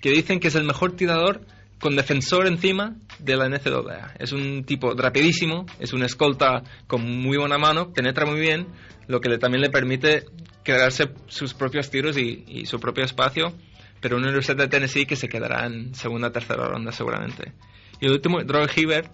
que 0.00 0.10
dicen 0.12 0.38
que 0.38 0.46
es 0.48 0.54
el 0.54 0.62
mejor 0.62 0.92
tirador 0.94 1.40
con 1.84 1.96
defensor 1.96 2.46
encima 2.46 2.96
de 3.18 3.36
la 3.36 3.46
NCAA. 3.46 4.14
Es 4.18 4.32
un 4.32 4.64
tipo 4.64 4.94
rapidísimo, 4.94 5.66
es 5.78 5.92
un 5.92 6.02
escolta 6.02 6.62
con 6.86 7.02
muy 7.02 7.36
buena 7.36 7.58
mano, 7.58 7.92
penetra 7.92 8.24
muy 8.24 8.40
bien, 8.40 8.68
lo 9.06 9.20
que 9.20 9.28
le, 9.28 9.36
también 9.36 9.60
le 9.60 9.68
permite 9.68 10.24
crearse 10.62 11.10
sus 11.26 11.52
propios 11.52 11.90
tiros 11.90 12.16
y, 12.16 12.42
y 12.48 12.64
su 12.64 12.80
propio 12.80 13.04
espacio, 13.04 13.52
pero 14.00 14.16
una 14.16 14.28
Universidad 14.28 14.56
de 14.56 14.68
Tennessee 14.68 15.04
que 15.04 15.14
se 15.14 15.28
quedará 15.28 15.66
en 15.66 15.94
segunda 15.94 16.28
o 16.28 16.32
tercera 16.32 16.66
ronda 16.66 16.90
seguramente. 16.90 17.52
Y 18.00 18.06
el 18.06 18.12
último, 18.12 18.42
Drew 18.42 18.66
Hibbert, 18.74 19.12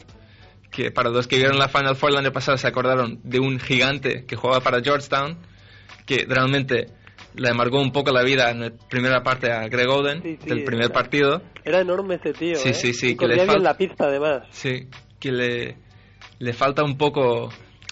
que 0.70 0.92
para 0.92 1.10
los 1.10 1.26
que 1.26 1.38
vieron 1.38 1.58
la 1.58 1.66
Final 1.66 1.96
Four 1.96 2.12
el 2.12 2.18
año 2.18 2.30
pasado 2.30 2.56
se 2.56 2.68
acordaron 2.68 3.18
de 3.24 3.40
un 3.40 3.58
gigante 3.58 4.26
que 4.26 4.36
jugaba 4.36 4.60
para 4.60 4.80
Georgetown, 4.80 5.38
que 6.06 6.24
realmente 6.28 6.86
le 7.34 7.48
amargó 7.48 7.80
un 7.80 7.92
poco 7.92 8.10
la 8.12 8.22
vida 8.22 8.50
en 8.50 8.60
la 8.60 8.70
primera 8.88 9.22
parte 9.22 9.50
a 9.52 9.66
Greg 9.68 9.88
Oden 9.88 10.22
Sí, 10.22 10.38
sí, 10.42 10.48
del 10.48 10.64
primer 10.64 10.86
era- 10.86 10.94
partido. 10.94 11.42
Era 11.64 11.80
enorme 11.80 12.16
ese 12.16 12.32
tío. 12.32 12.56
Sí, 12.56 12.70
¿eh? 12.70 12.74
sí, 12.74 12.92
sí, 12.94 13.08
Y 13.10 13.16
que 13.16 13.26
le 13.26 13.46
fal- 13.46 13.60
la 13.62 13.76
pista, 13.76 14.06
además. 14.06 14.42
Sí, 14.50 14.88
que 15.18 15.30
le, 15.32 15.76
le 16.38 16.52
falta 16.52 16.82
un 16.82 16.96
poco 16.96 17.50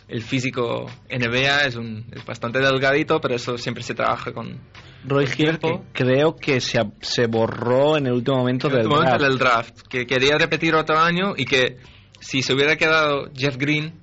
el 0.09 0.23
físico 0.23 0.87
NBA, 1.11 1.67
es, 1.67 1.77
un, 1.77 2.07
es 2.13 2.25
bastante 2.25 2.59
delgadito, 2.61 3.21
pero 3.21 3.35
eso 3.35 3.59
siempre 3.59 3.83
se 3.83 3.95
trabaja 3.95 4.33
con 4.33 4.59
Roy 5.05 5.27
que 5.27 5.35
tiempo. 5.37 5.85
creo 5.93 6.35
que 6.35 6.61
se, 6.61 6.81
se 7.03 7.27
borró 7.27 7.99
en 7.99 8.07
el 8.07 8.15
último 8.15 8.39
momento 8.39 8.69
En 8.69 8.73
el 8.73 8.79
del 8.81 8.89
momento 8.89 9.11
draft. 9.19 9.23
del 9.29 9.39
draft, 9.39 9.81
que 9.89 10.07
quería 10.07 10.39
repetir 10.39 10.75
otro 10.75 10.99
año 10.99 11.35
y 11.37 11.45
que 11.45 11.77
si 12.21 12.41
se 12.43 12.55
hubiera 12.55 12.77
quedado 12.77 13.29
Jeff 13.37 13.57
Green, 13.59 14.01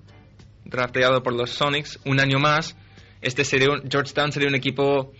drafteado 0.64 1.22
por 1.24 1.34
los 1.34 1.50
Sonics, 1.50 2.00
un 2.06 2.20
año 2.20 2.38
más, 2.40 2.78
este 3.26 3.44
sería 3.44 3.70
un, 3.72 3.82
Georgetown 3.90 4.32
sería 4.32 4.48
un 4.50 4.56
equipo 4.56 5.12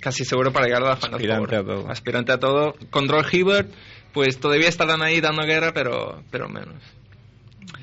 casi 0.00 0.24
seguro 0.24 0.52
para 0.52 0.66
llegar 0.66 0.82
a 0.82 0.90
la 0.90 0.96
Final 0.96 1.14
Aspirante 1.14 1.56
a 1.56 1.62
todo. 1.64 1.88
Aspirante 1.90 2.32
a 2.32 2.38
todo. 2.38 2.74
Con 2.90 3.08
Roy 3.08 3.24
Hibbert, 3.32 3.70
pues 4.12 4.38
todavía 4.40 4.68
estarán 4.68 5.02
ahí 5.02 5.20
dando 5.20 5.42
guerra, 5.44 5.72
pero, 5.72 6.22
pero 6.30 6.48
menos. 6.48 6.74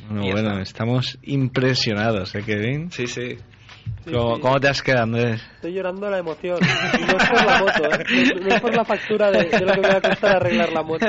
Bueno, 0.10 0.26
Y 0.26 0.32
bueno, 0.32 0.50
está. 0.52 0.62
estamos 0.62 1.20
impresionados, 1.24 2.34
¿eh, 2.36 2.44
Kevin? 2.46 2.91
Sí, 2.91 3.08
sí. 3.08 3.38
Sí, 4.06 4.12
¿Cómo, 4.12 4.36
sí. 4.36 4.41
cómo 4.41 4.60
te 4.60 4.68
has 4.70 4.82
quedado, 4.82 5.04
Andrés? 5.04 5.41
Estoy 5.56 5.74
llorando 5.74 6.06
de 6.06 6.12
la 6.12 6.18
emoción. 6.20 6.58
Y 6.62 7.02
no 7.06 7.18
es 7.18 7.30
por 7.30 7.46
la 7.46 7.60
moto, 7.60 7.84
¿eh? 7.91 8.36
No, 8.41 8.48
es 8.56 8.62
por 8.62 8.76
la 8.76 8.86
factura 8.86 9.32
de, 9.32 9.46
de 9.46 9.60
lo 9.62 9.74
que 9.74 9.82
me 9.82 9.88
va 9.88 9.98
a 9.98 10.02
costar 10.02 10.36
arreglar 10.38 10.72
la 10.72 10.84
moto. 10.84 11.06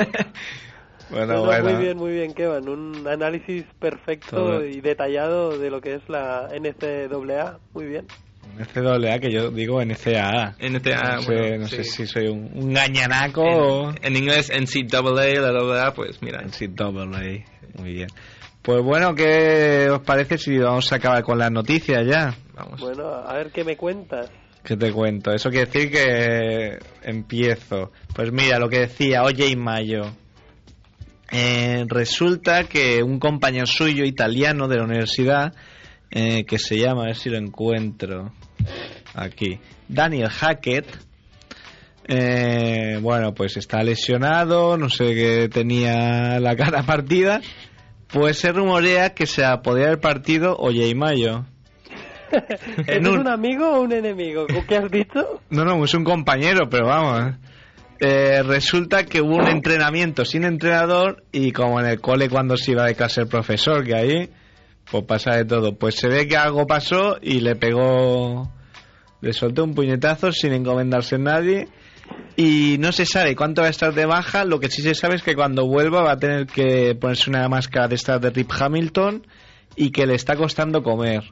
Bueno, 1.09 1.25
No, 1.27 1.33
no, 1.33 1.45
bueno. 1.45 1.63
Muy 1.69 1.83
bien, 1.83 1.97
muy 1.97 2.11
bien, 2.13 2.33
Kevin. 2.33 2.69
Un 2.69 3.07
análisis 3.07 3.65
perfecto 3.79 4.35
Todo. 4.35 4.65
y 4.65 4.79
detallado 4.81 5.57
de 5.57 5.69
lo 5.69 5.81
que 5.81 5.95
es 5.95 6.01
la 6.09 6.47
NCAA. 6.57 7.59
Muy 7.73 7.85
bien. 7.85 8.05
NCAA, 8.57 9.19
que 9.19 9.31
yo 9.31 9.51
digo 9.51 9.83
NCAA. 9.83 10.55
NCAA, 10.59 11.15
no 11.15 11.21
sé, 11.21 11.33
bueno, 11.33 11.57
no 11.57 11.67
sí. 11.67 11.75
sé 11.77 11.83
si 11.83 12.05
soy 12.07 12.27
un, 12.27 12.51
un 12.53 12.73
gañanaco 12.73 13.41
o... 13.41 13.89
En, 13.89 13.97
en 14.03 14.17
inglés 14.17 14.51
NCAA, 14.51 15.39
la 15.39 15.85
AA, 15.85 15.93
pues 15.93 16.21
mira. 16.21 16.41
NCAA, 16.41 16.91
muy 17.77 17.93
bien. 17.93 18.07
Pues 18.61 18.83
bueno, 18.83 19.15
¿qué 19.15 19.89
os 19.89 20.01
parece 20.01 20.37
si 20.37 20.57
vamos 20.57 20.91
a 20.91 20.97
acabar 20.97 21.23
con 21.23 21.39
las 21.39 21.51
noticias 21.51 22.05
ya? 22.05 22.35
Vamos. 22.53 22.79
Bueno, 22.79 23.07
a 23.07 23.33
ver 23.33 23.51
qué 23.51 23.63
me 23.63 23.75
cuentas. 23.75 24.29
¿Qué 24.63 24.77
te 24.77 24.91
cuento? 24.91 25.31
Eso 25.31 25.49
quiere 25.49 25.65
decir 25.65 25.91
que 25.91 26.77
empiezo. 27.01 27.91
Pues 28.13 28.31
mira, 28.31 28.59
lo 28.59 28.69
que 28.69 28.81
decía 28.81 29.23
Oye 29.23 29.47
y 29.47 29.55
Mayo. 29.55 30.03
Eh, 31.31 31.85
resulta 31.87 32.65
que 32.65 33.01
un 33.01 33.17
compañero 33.19 33.65
suyo 33.65 34.03
italiano 34.03 34.67
de 34.67 34.77
la 34.77 34.83
universidad, 34.83 35.53
eh, 36.11 36.43
que 36.45 36.59
se 36.59 36.77
llama, 36.77 37.03
a 37.03 37.05
ver 37.07 37.15
si 37.15 37.29
lo 37.29 37.37
encuentro. 37.37 38.33
Aquí. 39.13 39.59
Daniel 39.87 40.29
Hackett, 40.29 40.87
eh, 42.07 42.99
bueno, 43.01 43.33
pues 43.33 43.57
está 43.57 43.83
lesionado, 43.83 44.77
no 44.77 44.89
sé 44.89 45.13
qué 45.13 45.49
tenía 45.49 46.39
la 46.39 46.55
cara 46.55 46.83
partida. 46.85 47.41
Pues 48.11 48.39
se 48.39 48.51
rumorea 48.51 49.13
que 49.13 49.25
se 49.25 49.43
podría 49.63 49.87
haber 49.87 49.99
partido 50.01 50.57
Oye 50.57 50.93
Mayo. 50.95 51.45
¿Es 52.87 53.07
un... 53.07 53.27
amigo 53.27 53.71
o 53.71 53.81
un 53.81 53.93
enemigo? 53.93 54.45
¿Qué 54.67 54.75
has 54.75 54.91
dicho? 54.91 55.41
No, 55.49 55.63
no, 55.63 55.83
es 55.83 55.93
un 55.93 56.03
compañero, 56.03 56.69
pero 56.69 56.87
vamos. 56.87 57.35
Eh, 57.99 58.41
resulta 58.43 59.05
que 59.05 59.21
hubo 59.21 59.35
un 59.35 59.47
entrenamiento 59.47 60.25
sin 60.25 60.43
entrenador 60.43 61.23
y 61.31 61.51
como 61.51 61.79
en 61.79 61.85
el 61.85 62.01
cole 62.01 62.29
cuando 62.29 62.57
se 62.57 62.71
iba 62.71 62.85
de 62.85 62.95
clase 62.95 63.21
el 63.21 63.27
profesor, 63.27 63.85
que 63.85 63.95
ahí 63.95 64.29
pues 64.91 65.05
pasa 65.05 65.35
de 65.37 65.45
todo. 65.45 65.77
Pues 65.77 65.95
se 65.95 66.09
ve 66.09 66.27
que 66.27 66.35
algo 66.35 66.67
pasó 66.67 67.17
y 67.21 67.39
le 67.39 67.55
pegó, 67.55 68.51
le 69.21 69.33
soltó 69.33 69.63
un 69.63 69.73
puñetazo 69.73 70.31
sin 70.31 70.51
encomendarse 70.53 71.15
a 71.15 71.19
nadie 71.19 71.67
y 72.35 72.77
no 72.79 72.91
se 72.91 73.05
sabe 73.05 73.35
cuánto 73.35 73.61
va 73.61 73.67
a 73.67 73.71
estar 73.71 73.93
de 73.93 74.05
baja. 74.05 74.43
Lo 74.43 74.59
que 74.59 74.69
sí 74.69 74.81
se 74.81 74.93
sabe 74.93 75.15
es 75.15 75.23
que 75.23 75.35
cuando 75.35 75.65
vuelva 75.65 76.03
va 76.03 76.13
a 76.13 76.17
tener 76.17 76.45
que 76.45 76.95
ponerse 76.95 77.29
una 77.29 77.47
máscara 77.47 77.87
de 77.87 77.95
estas 77.95 78.19
de 78.19 78.29
Rip 78.31 78.51
Hamilton 78.51 79.25
y 79.75 79.91
que 79.91 80.05
le 80.05 80.15
está 80.15 80.35
costando 80.35 80.83
comer. 80.83 81.23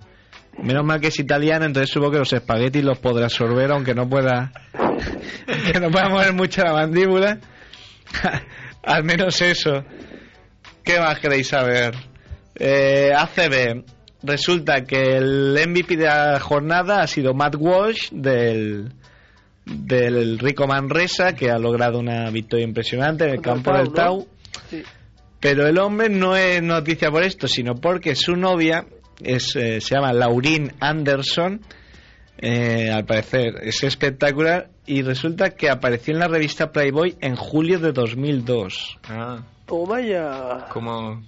Menos 0.57 0.85
mal 0.85 0.99
que 0.99 1.07
es 1.07 1.19
italiano, 1.19 1.65
entonces 1.65 1.89
supongo 1.89 2.13
que 2.13 2.19
los 2.19 2.33
espaguetis 2.33 2.83
los 2.83 2.99
podrá 2.99 3.25
absorber, 3.25 3.71
aunque 3.71 3.93
no 3.93 4.09
pueda, 4.09 4.51
que 5.71 5.79
no 5.79 5.89
pueda 5.89 6.09
mover 6.09 6.33
mucho 6.33 6.63
la 6.63 6.73
mandíbula. 6.73 7.39
Al 8.83 9.03
menos 9.03 9.41
eso. 9.41 9.83
¿Qué 10.83 10.99
más 10.99 11.19
queréis 11.19 11.47
saber? 11.47 12.08
Eh, 12.59 13.11
ACB. 13.15 13.83
Resulta 14.21 14.83
que 14.83 15.15
el 15.15 15.57
MVP 15.67 15.95
de 15.95 16.05
la 16.05 16.39
jornada 16.41 17.01
ha 17.01 17.07
sido 17.07 17.33
Matt 17.33 17.55
Walsh 17.57 18.09
del, 18.11 18.91
del 19.65 20.37
Rico 20.39 20.67
Manresa, 20.67 21.33
que 21.33 21.49
ha 21.49 21.57
logrado 21.57 21.99
una 21.99 22.29
victoria 22.29 22.65
impresionante 22.65 23.23
en 23.23 23.29
el 23.31 23.41
campo 23.41 23.71
del 23.71 23.93
Tau. 23.93 24.27
Pero 25.39 25.67
el 25.67 25.79
hombre 25.79 26.09
no 26.09 26.35
es 26.35 26.61
noticia 26.61 27.09
por 27.09 27.23
esto, 27.23 27.47
sino 27.47 27.75
porque 27.75 28.13
su 28.15 28.35
novia 28.35 28.85
es, 29.21 29.55
eh, 29.55 29.79
se 29.79 29.95
llama 29.95 30.11
Laurin 30.11 30.73
Anderson. 30.81 31.61
Eh, 32.41 32.89
al 32.91 33.05
parecer 33.05 33.55
es 33.63 33.83
espectacular 33.83 34.69
y 34.85 35.01
resulta 35.01 35.51
que 35.51 35.69
apareció 35.69 36.13
en 36.13 36.19
la 36.19 36.27
revista 36.27 36.71
Playboy 36.71 37.15
en 37.21 37.35
julio 37.35 37.79
de 37.79 37.91
2002. 37.91 38.97
Ah. 39.09 39.43
Toma 39.65 40.01
ya. 40.01 40.67
Como... 40.71 41.21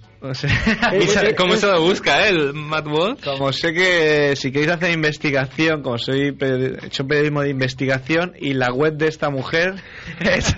¿Cómo 1.36 1.56
se 1.56 1.66
lo 1.66 1.82
busca, 1.82 2.24
eh, 2.24 2.30
el 2.30 2.54
Matt 2.54 2.86
Wolf? 2.86 3.24
Como 3.24 3.52
sé 3.52 3.72
que 3.72 4.36
si 4.36 4.52
queréis 4.52 4.70
hacer 4.70 4.92
investigación, 4.92 5.82
como 5.82 5.98
soy 5.98 6.36
he 6.40 6.86
hecho 6.86 7.04
periodismo 7.08 7.42
de 7.42 7.50
investigación 7.50 8.32
y 8.38 8.54
la 8.54 8.72
web 8.72 8.96
de 8.96 9.08
esta 9.08 9.30
mujer 9.30 9.74
es 10.20 10.54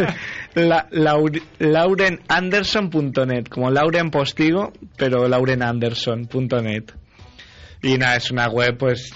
la, 0.52 0.86
laur, 0.90 1.32
laurenanderson.net, 1.58 3.46
como 3.48 3.70
Lauren 3.70 4.10
Postigo, 4.10 4.74
pero 4.98 5.26
laurenanderson.net. 5.28 6.92
Y 7.82 7.96
nada, 7.96 8.16
es 8.16 8.30
una 8.30 8.48
web, 8.48 8.76
pues 8.76 9.12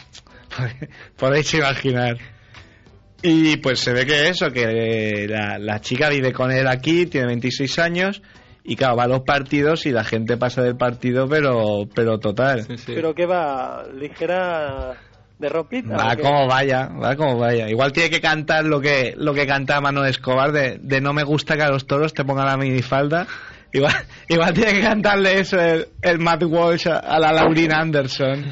podéis 1.19 1.53
imaginar. 1.53 2.17
Y 3.21 3.59
pues 3.59 3.81
se 3.81 3.93
ve 3.93 4.07
que 4.07 4.29
eso, 4.29 4.51
que 4.51 5.27
la, 5.29 5.59
la 5.59 5.81
chica 5.81 6.09
vive 6.09 6.33
con 6.33 6.51
él 6.53 6.67
aquí, 6.69 7.05
tiene 7.05 7.27
26 7.27 7.79
años 7.81 8.23
y 8.69 8.77
claro, 8.77 8.97
va 8.97 9.05
a 9.05 9.09
los 9.09 9.23
partidos 9.23 9.87
y 9.87 9.93
la 9.93 10.05
gente 10.05 10.37
pasa 10.37 10.63
del 10.63 10.77
partido, 10.77 11.27
pero 11.27 11.89
pero 11.95 12.19
total. 12.19 12.67
Pero 12.87 13.15
que 13.15 13.25
va 13.25 13.85
ligera 13.95 14.95
de 15.39 15.49
ropita. 15.49 15.97
Va 15.97 16.17
como 16.17 16.47
vaya, 16.47 16.89
va 16.89 17.17
como 17.17 17.39
vaya. 17.39 17.71
Igual 17.71 17.93
tiene 17.93 18.11
que 18.11 18.21
cantar 18.21 18.67
lo 18.67 18.79
que 18.79 19.15
lo 19.17 19.33
que 19.33 19.47
canta 19.47 19.81
Manuel 19.81 20.11
Escobar 20.11 20.53
de, 20.53 20.79
de 20.83 21.01
no 21.01 21.15
me 21.15 21.23
gusta 21.23 21.57
que 21.57 21.63
a 21.63 21.71
los 21.71 21.87
toros 21.87 22.13
te 22.13 22.27
pongan 22.27 22.45
la 22.45 22.59
minifalda. 22.59 23.27
Igual, 23.73 23.95
igual 24.29 24.53
tiene 24.53 24.73
que 24.73 24.83
cantarle 24.83 25.41
eso 25.41 25.59
el, 25.59 25.89
el 26.03 26.19
Matt 26.19 26.43
Walsh 26.43 26.89
a, 26.89 26.99
a 26.99 27.19
la 27.19 27.33
Laurin 27.33 27.73
Anderson. 27.73 28.45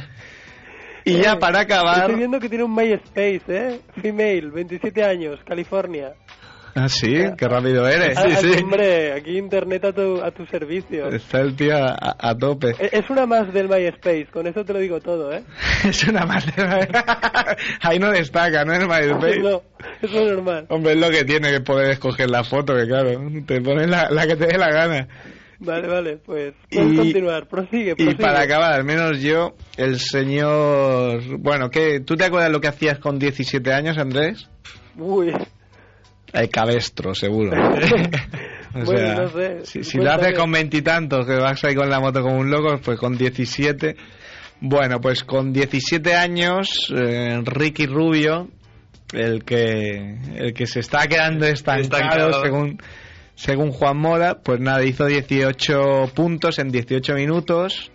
Y 1.05 1.21
ya 1.21 1.39
para 1.39 1.61
acabar. 1.61 1.99
Estoy 1.99 2.17
viendo 2.17 2.41
que 2.41 2.49
tiene 2.49 2.65
un 2.65 2.75
MySpace, 2.75 3.43
¿eh? 3.49 3.81
Female, 4.01 4.51
27 4.51 5.05
años, 5.05 5.39
California. 5.47 6.15
Ah, 6.79 6.89
sí, 6.91 7.15
qué 7.39 7.49
rápido 7.49 7.89
eres. 7.89 8.19
Ah, 8.19 8.27
Sí, 8.29 8.53
sí. 8.53 8.63
Hombre, 8.63 9.13
aquí 9.15 9.39
internet 9.39 9.83
a 9.87 9.93
tu, 9.95 10.21
a 10.23 10.31
tu 10.31 10.45
servicio. 10.47 11.09
Está 11.09 11.41
el 11.41 11.57
tío 11.57 11.75
a, 11.75 12.15
a 12.19 12.37
tope. 12.37 12.75
E- 12.79 12.91
Es 12.93 13.09
una 13.09 13.25
más 13.25 13.51
del 13.53 13.67
MySpace, 13.69 14.27
con 14.31 14.47
eso 14.47 14.63
te 14.65 14.75
lo 14.75 14.79
digo 14.81 15.01
todo, 15.01 15.33
¿eh? 15.33 15.43
Es 15.85 16.07
una 16.07 16.27
más. 16.27 16.45
Ahí 17.81 17.99
no 17.99 18.11
destaca, 18.11 18.65
¿no? 18.65 18.75
En 18.75 18.83
MySpace. 18.87 19.41
No, 19.41 19.63
eso 20.03 20.21
es 20.21 20.33
normal. 20.33 20.67
Hombre, 20.69 20.93
es 20.93 20.99
lo 20.99 21.11
que 21.11 21.25
tiene 21.25 21.51
que 21.51 21.61
poder 21.63 21.91
escoger 21.93 22.29
la 22.31 22.45
foto, 22.45 22.75
que 22.75 22.87
claro, 22.87 23.11
te 23.47 23.61
pones 23.63 23.89
la, 23.89 24.11
la 24.11 24.27
que 24.27 24.37
te 24.37 24.47
dé 24.47 24.59
la 24.59 24.71
gana. 24.71 25.09
Vale, 25.59 25.89
vale, 25.89 26.17
pues 26.19 26.53
puedes 26.69 26.93
Y- 26.93 26.97
continuar, 26.97 27.49
prosigue, 27.49 27.93
Y 27.93 27.95
prosigue. 27.95 28.23
para 28.23 28.43
acabar, 28.43 28.75
al 28.75 28.85
menos 28.85 29.19
yo, 29.23 29.55
el 29.79 29.99
señor... 29.99 31.23
Bueno, 31.39 31.71
¿qué? 31.71 32.01
¿tú 32.01 32.15
te 32.17 32.25
acuerdas 32.27 32.51
lo 32.53 32.61
que 32.61 32.69
hacías 32.69 32.99
con 32.99 33.19
17 33.19 33.73
años, 33.73 33.97
Andrés? 33.97 34.51
Uy, 34.99 35.33
El 36.33 36.49
cabestro, 36.51 37.15
seguro. 37.15 37.53
O 38.75 38.85
Bueno, 38.85 38.99
sea, 38.99 39.15
no 39.15 39.29
sé, 39.31 39.65
si, 39.65 39.85
si 39.85 39.97
lo 39.97 40.13
haces 40.13 40.39
con 40.39 40.53
veintitantos, 40.53 41.25
que 41.27 41.37
vas 41.37 41.65
ahí 41.65 41.75
con 41.75 41.89
la 41.89 41.99
moto 41.99 42.21
como 42.21 42.37
un 42.37 42.51
loco, 42.51 42.79
pues 42.85 42.99
con 42.99 43.17
17. 43.17 43.97
Bueno, 44.61 45.01
pues 45.01 45.25
con 45.25 45.51
17 45.51 46.15
años, 46.15 46.93
eh, 46.95 47.41
Ricky 47.43 47.87
Rubio, 47.87 48.51
el 49.15 49.45
que, 49.45 50.19
el 50.37 50.53
que 50.53 50.67
se 50.67 50.81
está 50.81 51.07
quedando 51.07 51.47
estancado, 51.47 52.29
Estancado. 52.29 52.43
según, 52.43 52.79
según 53.35 53.71
Juan 53.73 53.97
Mora, 53.97 54.41
pues 54.43 54.61
nada, 54.61 54.85
hizo 54.85 55.07
18 55.07 56.11
puntos 56.15 56.59
en 56.59 56.71
18 56.71 57.15
minutos. 57.15 57.91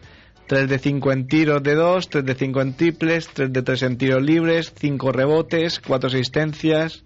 3 0.48 0.68
de 0.68 0.80
5 0.80 1.12
en 1.14 1.28
tiros 1.28 1.64
de 1.64 1.76
2, 1.76 2.10
3 2.10 2.26
de 2.26 2.36
5 2.36 2.62
en 2.62 2.74
triples, 2.74 3.30
3 3.34 3.54
de 3.54 3.62
3 3.62 3.84
en 3.84 3.98
tiros 3.98 4.22
libres, 4.22 4.74
5 4.78 5.12
rebotes, 5.14 5.80
4 5.80 6.08
asistencias, 6.10 7.06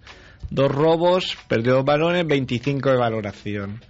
dos 0.49 0.71
robos, 0.71 1.37
perdió 1.47 1.73
dos 1.75 1.85
balones, 1.85 2.25
25 2.27 2.89
de 2.91 2.97
valoración. 2.97 3.81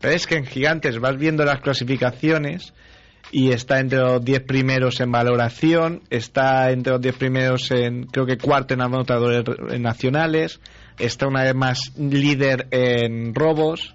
Pero 0.00 0.14
es 0.14 0.26
que 0.26 0.36
en 0.36 0.46
Gigantes 0.46 0.98
vas 1.00 1.16
viendo 1.16 1.44
las 1.44 1.60
clasificaciones 1.60 2.72
y 3.32 3.50
está 3.50 3.80
entre 3.80 3.98
los 3.98 4.24
10 4.24 4.40
primeros 4.44 5.00
en 5.00 5.10
valoración, 5.10 6.02
está 6.08 6.70
entre 6.70 6.92
los 6.92 7.00
10 7.02 7.16
primeros 7.16 7.70
en, 7.72 8.04
creo 8.06 8.24
que 8.24 8.38
cuarto 8.38 8.74
en 8.74 8.80
anotadores 8.80 9.44
re- 9.44 9.78
nacionales, 9.78 10.60
está 10.98 11.26
una 11.26 11.42
vez 11.42 11.54
más 11.54 11.78
líder 11.98 12.68
en 12.70 13.34
robos. 13.34 13.94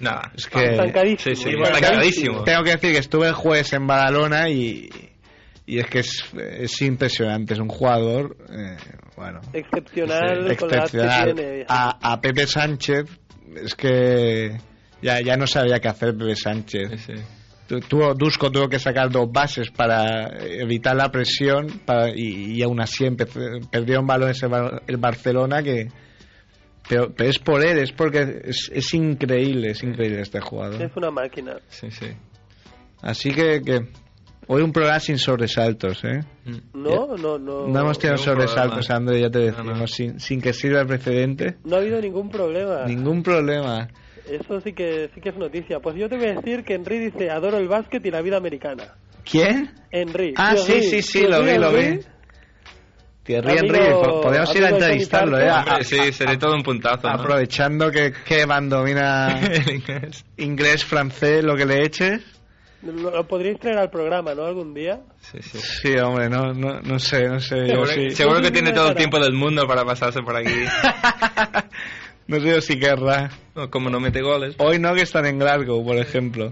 Nada, 0.00 0.32
Es 0.36 0.46
que 0.46 0.64
Estancadísimo. 0.64 1.34
Sí, 1.34 2.12
sí, 2.12 2.44
tengo 2.44 2.62
que 2.62 2.70
decir 2.70 2.92
que 2.92 2.98
estuve 2.98 3.26
el 3.28 3.34
jueves 3.34 3.72
en 3.72 3.86
Badalona 3.86 4.48
y, 4.48 4.88
y 5.66 5.78
es 5.80 5.86
que 5.86 5.98
es, 6.00 6.24
es 6.58 6.80
impresionante, 6.82 7.54
es 7.54 7.60
un 7.60 7.68
jugador, 7.68 8.36
eh, 8.50 8.76
bueno, 9.18 9.40
excepcional, 9.52 10.46
Sí, 10.46 10.52
excepcional. 10.52 11.34
tiene. 11.34 11.66
A, 11.68 12.12
a 12.12 12.20
Pepe 12.20 12.46
Sánchez, 12.46 13.04
es 13.56 13.74
que 13.74 14.56
ya, 15.02 15.20
ya 15.20 15.36
no 15.36 15.46
sabía 15.46 15.78
qué 15.80 15.88
hacer 15.88 16.16
Pepe 16.16 16.36
Sánchez. 16.36 17.00
Sí. 17.04 17.12
Tu- 17.66 18.14
Dusko 18.16 18.50
tuvo 18.50 18.66
que 18.68 18.78
sacar 18.78 19.10
dos 19.10 19.30
bases 19.30 19.70
para 19.70 20.28
evitar 20.42 20.96
la 20.96 21.10
presión 21.10 21.80
para, 21.84 22.08
y, 22.08 22.54
y 22.56 22.62
aún 22.62 22.80
así 22.80 23.04
empezó- 23.04 23.40
perdió 23.70 24.00
un 24.00 24.06
balón 24.06 24.30
ese 24.30 24.46
Bar- 24.46 24.82
el 24.86 24.96
Barcelona 24.96 25.62
que... 25.62 25.88
Pero, 26.88 27.12
pero 27.14 27.28
es 27.28 27.38
por 27.38 27.62
él, 27.62 27.78
es 27.80 27.92
porque 27.92 28.40
es, 28.44 28.70
es 28.72 28.94
increíble, 28.94 29.72
es 29.72 29.82
increíble 29.82 30.22
este 30.22 30.40
jugador. 30.40 30.80
Es 30.80 30.96
una 30.96 31.10
máquina. 31.10 31.56
Sí, 31.68 31.90
sí. 31.90 32.06
Así 33.02 33.30
que, 33.30 33.60
que 33.60 33.80
hoy 34.48 34.62
un 34.62 34.72
programa 34.72 34.98
sin 35.00 35.18
sobresaltos, 35.18 36.02
¿eh? 36.04 36.20
No, 36.74 37.16
no, 37.16 37.38
no. 37.38 37.68
No 37.68 37.80
hemos 37.80 37.98
tenido 37.98 38.18
sobresaltos, 38.18 38.86
problema. 38.86 38.96
André, 38.96 39.20
ya 39.20 39.30
te 39.30 39.38
No, 39.38 39.44
decimos, 39.46 39.78
no. 39.78 39.86
Sin, 39.86 40.20
sin 40.20 40.40
que 40.40 40.52
sirva 40.52 40.80
el 40.80 40.86
precedente. 40.86 41.56
No 41.64 41.76
ha 41.76 41.78
habido 41.78 42.00
ningún 42.00 42.28
problema. 42.30 42.84
Ningún 42.86 43.22
problema. 43.22 43.88
Eso 44.28 44.60
sí 44.60 44.72
que 44.74 45.08
sí 45.14 45.20
que 45.20 45.30
es 45.30 45.36
noticia. 45.36 45.80
Pues 45.80 45.96
yo 45.96 46.08
te 46.08 46.16
voy 46.16 46.26
a 46.26 46.34
decir 46.34 46.64
que 46.64 46.74
Henry 46.74 46.98
dice 46.98 47.30
adoro 47.30 47.56
el 47.58 47.68
básquet 47.68 48.04
y 48.04 48.10
la 48.10 48.20
vida 48.20 48.36
americana. 48.36 48.94
¿Quién? 49.24 49.70
Henry. 49.90 50.34
Ah, 50.36 50.56
sí, 50.56 50.72
Henry, 50.72 50.82
sí, 50.90 51.02
sí, 51.02 51.22
lo 51.22 51.42
vi, 51.42 51.56
lo 51.56 51.70
vi. 51.72 51.78
Henry. 51.84 52.00
Thierry 53.24 53.58
Henry, 53.58 53.78
po- 53.92 54.22
podemos 54.22 54.56
ir 54.56 54.64
a 54.64 54.70
entrevistarlo, 54.70 55.38
¿eh? 55.38 55.50
Hombre, 55.50 55.84
sí, 55.84 56.12
sería 56.12 56.38
todo 56.38 56.54
un 56.54 56.62
puntazo, 56.62 57.08
¿no? 57.08 57.14
Aprovechando 57.14 57.90
que 57.90 58.10
Kevan 58.26 58.70
domina 58.70 59.38
El 59.42 59.70
inglés. 59.70 60.24
inglés, 60.38 60.84
francés, 60.84 61.44
lo 61.44 61.54
que 61.54 61.66
le 61.66 61.84
eches. 61.84 62.22
Lo, 62.82 63.10
lo 63.10 63.26
podríais 63.26 63.58
traer 63.58 63.78
al 63.78 63.90
programa, 63.90 64.34
¿no? 64.34 64.44
Algún 64.44 64.72
día. 64.72 65.00
Sí, 65.20 65.38
sí. 65.42 65.58
Sí, 65.58 65.98
hombre, 65.98 66.28
no, 66.28 66.52
no, 66.54 66.80
no 66.80 66.98
sé, 66.98 67.28
no 67.28 67.40
sé. 67.40 67.60
Yo 67.60 67.66
Seguro, 67.66 67.86
sí. 67.88 68.10
seguro 68.10 68.36
Yo 68.38 68.44
que 68.44 68.50
tiene 68.52 68.72
todo 68.72 68.88
el 68.90 68.94
tiempo 68.94 69.18
del 69.18 69.32
mundo 69.32 69.66
para 69.66 69.84
pasarse 69.84 70.22
por 70.22 70.36
aquí. 70.36 70.54
No 72.28 72.38
sé 72.40 72.46
yo 72.46 72.60
si 72.60 72.78
querrá. 72.78 73.30
No, 73.56 73.70
como 73.70 73.88
no 73.88 74.00
mete 74.00 74.20
goles. 74.20 74.54
Hoy 74.58 74.78
no, 74.78 74.94
que 74.94 75.00
están 75.00 75.24
en 75.24 75.38
Glasgow, 75.38 75.82
por 75.82 75.96
ejemplo. 75.96 76.50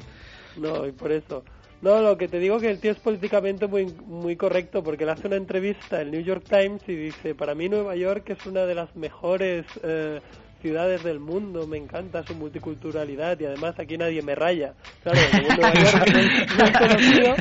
No, 0.57 0.87
y 0.87 0.93
por 0.93 1.13
eso. 1.13 1.45
No, 1.83 2.01
lo 2.01 2.17
que 2.17 2.29
te 2.29 2.39
digo 2.39 2.59
que 2.59 2.71
el 2.71 2.81
tío 2.81 2.93
es 2.93 2.99
políticamente 2.99 3.67
muy, 3.67 3.85
muy 4.07 4.37
correcto 4.37 4.83
porque 4.83 5.05
le 5.05 5.13
hace 5.13 5.27
una 5.27 5.37
entrevista 5.37 6.01
el 6.01 6.11
New 6.11 6.23
York 6.23 6.45
Times 6.49 6.81
y 6.89 6.97
dice, 6.97 7.35
para 7.35 7.55
mí 7.55 7.69
Nueva 7.69 7.95
York 7.95 8.31
es 8.31 8.47
una 8.47 8.65
de 8.65 8.75
las 8.75 8.97
mejores 8.97 9.67
eh, 9.83 10.21
ciudades 10.63 11.03
del 11.05 11.21
mundo, 11.21 11.67
me 11.67 11.77
encanta 11.77 12.23
su 12.27 12.35
multiculturalidad 12.35 13.39
y 13.41 13.45
además 13.47 13.75
aquí 13.79 13.97
nadie 13.97 14.23
me 14.23 14.35
raya. 14.35 14.75
Claro, 15.03 15.21
como 15.31 15.49
Nueva 15.55 15.75
York 15.75 16.13
no 16.13 16.19
es- 16.19 16.57
no 16.57 16.65
es 16.65 16.79
conocido, 16.79 17.35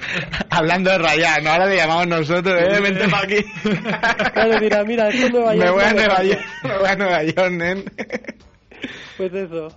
Hablando 0.50 0.92
de 0.92 0.98
rayar, 0.98 1.44
¿no? 1.44 1.52
Ahora 1.52 1.66
le 1.68 1.76
llamamos 1.78 2.08
nosotros, 2.08 2.62
eh, 2.62 2.82
vente 2.82 3.08
para 3.10 3.24
aquí. 3.24 3.44
claro, 4.34 4.86
mira, 4.86 5.08
esto 5.10 5.26
es 5.28 5.32
Nueva 5.34 5.56
York. 5.56 5.66
Me 5.66 5.72
voy 5.72 5.84
a 5.84 5.94
Nueva 5.94 6.16
raya". 6.16 6.36
York, 6.36 6.46
me 6.64 6.78
voy 6.78 6.88
a 6.88 6.96
Nueva 6.96 7.24
York, 7.24 7.52
nen. 7.52 7.84
Pues 9.18 9.34
eso. 9.34 9.68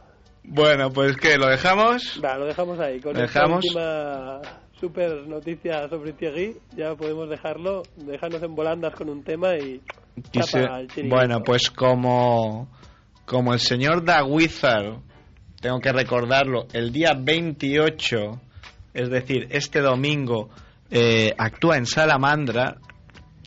Bueno, 0.44 0.90
pues 0.90 1.16
que 1.16 1.36
lo 1.36 1.46
dejamos. 1.48 2.20
Va, 2.24 2.36
lo 2.38 2.46
dejamos 2.46 2.78
ahí. 2.80 3.00
Con 3.00 3.12
esta 3.16 3.22
dejamos. 3.40 3.64
última 3.64 4.40
super 4.80 5.26
noticia 5.26 5.88
sobre 5.88 6.12
Thierry, 6.12 6.56
ya 6.76 6.94
podemos 6.94 7.28
dejarlo, 7.28 7.82
dejarnos 7.96 8.42
en 8.42 8.54
volandas 8.54 8.94
con 8.94 9.08
un 9.08 9.22
tema 9.24 9.56
y 9.56 9.80
Quise-. 10.32 10.66
Bueno, 11.08 11.40
pues 11.44 11.70
como, 11.70 12.68
como 13.28 13.52
el 13.52 13.60
señor 13.60 14.04
Da 14.04 14.24
Wizard, 14.24 15.00
tengo 15.60 15.80
que 15.80 15.92
recordarlo, 15.92 16.66
el 16.72 16.92
día 16.92 17.12
28, 17.14 18.40
es 18.94 19.10
decir, 19.10 19.48
este 19.50 19.80
domingo, 19.80 20.48
eh, 20.90 21.34
actúa 21.36 21.76
en 21.76 21.86
Salamandra. 21.86 22.78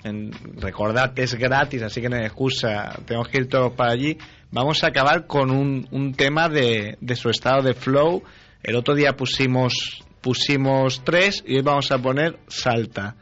En, 0.03 0.31
recordad, 0.59 1.17
es 1.17 1.35
gratis, 1.35 1.81
así 1.83 2.01
que 2.01 2.09
no 2.09 2.15
hay 2.15 2.23
excusa, 2.23 2.99
tenemos 3.05 3.27
que 3.27 3.37
ir 3.39 3.49
todos 3.49 3.73
para 3.73 3.91
allí. 3.91 4.17
Vamos 4.51 4.83
a 4.83 4.87
acabar 4.87 5.25
con 5.27 5.51
un, 5.51 5.87
un 5.91 6.13
tema 6.13 6.47
de, 6.47 6.97
de 6.99 7.15
su 7.15 7.29
estado 7.29 7.63
de 7.63 7.73
flow. 7.73 8.23
El 8.63 8.75
otro 8.75 8.93
día 8.93 9.13
pusimos, 9.13 10.03
pusimos 10.21 11.03
tres 11.03 11.43
y 11.45 11.55
hoy 11.55 11.61
vamos 11.63 11.91
a 11.91 11.97
poner 11.97 12.37
Salta. 12.47 13.15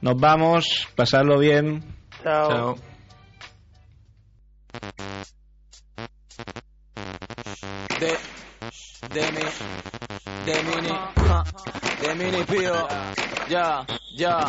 Nos 0.00 0.16
vamos, 0.16 0.88
pasarlo 0.94 1.38
bien. 1.38 1.82
Chao. 2.22 2.76
De 9.10 9.22
mi, 9.32 9.44
de 10.44 12.14
mini, 12.14 12.44
ya, 13.48 13.86
ya, 14.14 14.46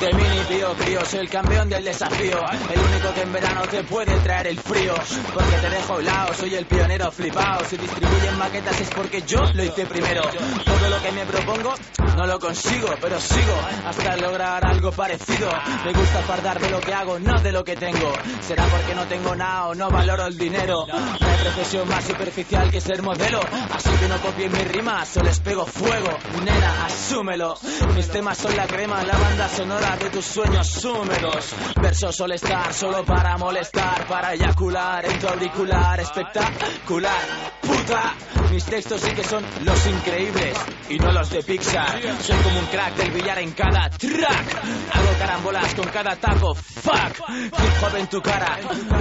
de 0.00 0.12
mini 0.14 0.40
pío, 0.48 0.72
crío, 0.74 1.04
soy 1.04 1.20
el 1.20 1.28
campeón 1.28 1.68
del 1.68 1.84
desafío, 1.84 2.38
el 2.72 2.80
único 2.80 3.14
que 3.14 3.20
en 3.22 3.32
verano 3.32 3.62
te 3.70 3.84
puede 3.84 4.18
traer 4.20 4.46
el 4.46 4.58
frío, 4.58 4.94
porque 5.34 5.56
te 5.56 5.68
dejo 5.68 6.00
helado, 6.00 6.34
soy 6.34 6.54
el 6.54 6.66
pionero 6.66 7.12
flipado, 7.12 7.64
si 7.66 7.76
distribuyen 7.76 8.38
maquetas 8.38 8.80
es 8.80 8.90
porque 8.90 9.22
yo 9.22 9.40
lo 9.54 9.64
hice 9.64 9.86
primero, 9.86 10.22
todo 10.64 10.88
lo 10.88 11.02
que 11.02 11.12
me 11.12 11.26
propongo 11.26 11.74
no 12.16 12.26
lo 12.26 12.38
consigo, 12.38 12.88
pero 13.00 13.20
sigo 13.20 13.54
hasta 13.86 14.16
lograr 14.16 14.64
algo 14.66 14.92
parecido, 14.92 15.50
me 15.84 15.92
gusta 15.92 16.22
fardar 16.22 16.58
de 16.60 16.70
lo 16.70 16.80
que 16.80 16.94
hago, 16.94 17.18
no 17.18 17.38
de 17.40 17.52
lo 17.52 17.64
que 17.64 17.76
tengo, 17.76 18.12
será 18.40 18.64
porque 18.66 18.94
no 18.94 19.06
tengo 19.06 19.34
nada 19.36 19.68
o 19.68 19.74
no 19.74 19.90
valoro 19.90 20.26
el 20.26 20.38
dinero, 20.38 20.86
no 20.88 20.96
hay 20.96 21.38
profesión 21.42 21.88
más 21.88 22.04
superficial 22.04 22.70
que 22.70 22.80
ser 22.80 23.02
modelo, 23.02 23.40
así 23.72 23.90
que 23.90 24.08
no 24.08 24.16
copien 24.18 24.52
mis 24.52 24.68
rimas 24.68 25.16
o 25.18 25.22
les 25.22 25.38
pego 25.40 25.66
fuego, 25.66 26.18
nena, 26.44 26.86
asúmelo, 26.86 27.58
mis 27.94 28.08
temas 28.08 28.38
son 28.38 28.56
la 28.56 28.66
crema, 28.66 29.01
la 29.06 29.18
banda 29.18 29.48
sonora 29.48 29.96
de 29.96 30.10
tus 30.10 30.24
sueños 30.24 30.84
húmedos, 30.84 31.54
versos 31.80 32.20
estar 32.32 32.72
solo 32.72 33.04
para 33.04 33.36
molestar, 33.36 34.06
para 34.06 34.34
eyacular 34.34 35.04
en 35.04 35.18
tu 35.18 35.28
auricular, 35.28 36.00
espectacular, 36.00 37.20
puta, 37.60 38.14
mis 38.50 38.64
textos 38.64 39.00
sí 39.00 39.10
que 39.12 39.24
son 39.24 39.44
los 39.62 39.86
increíbles 39.86 40.56
y 40.88 40.98
no 40.98 41.12
los 41.12 41.30
de 41.30 41.42
Pixar, 41.42 42.00
soy 42.20 42.36
como 42.38 42.58
un 42.58 42.66
crack 42.66 42.94
del 42.96 43.10
billar 43.10 43.38
en 43.38 43.52
cada 43.52 43.90
track, 43.90 44.64
hago 44.92 45.18
carambolas 45.18 45.74
con 45.74 45.88
cada 45.88 46.16
taco, 46.16 46.54
fuck, 46.54 47.28
hip 47.28 47.82
hop 47.82 47.96
en 47.96 48.06
tu 48.08 48.20
cara, 48.20 48.58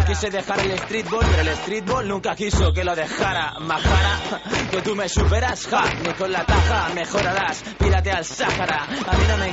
quise 0.07 0.29
dejar 0.29 0.59
el 0.59 0.77
streetball, 0.79 1.25
pero 1.25 1.49
el 1.49 1.57
streetball 1.57 2.07
nunca 2.07 2.35
quiso 2.35 2.73
que 2.73 2.83
lo 2.83 2.95
dejara, 2.95 3.53
majara, 3.59 4.19
que 4.71 4.81
tú 4.81 4.95
me 4.95 5.07
superas, 5.07 5.67
ja, 5.67 5.83
ni 6.03 6.13
con 6.13 6.31
la 6.31 6.45
taja 6.45 6.89
mejorarás, 6.95 7.63
pírate 7.77 8.11
al 8.11 8.25
Sáhara, 8.25 8.83
a 8.83 9.17
mí 9.17 9.23
no 9.27 9.37
me 9.37 9.49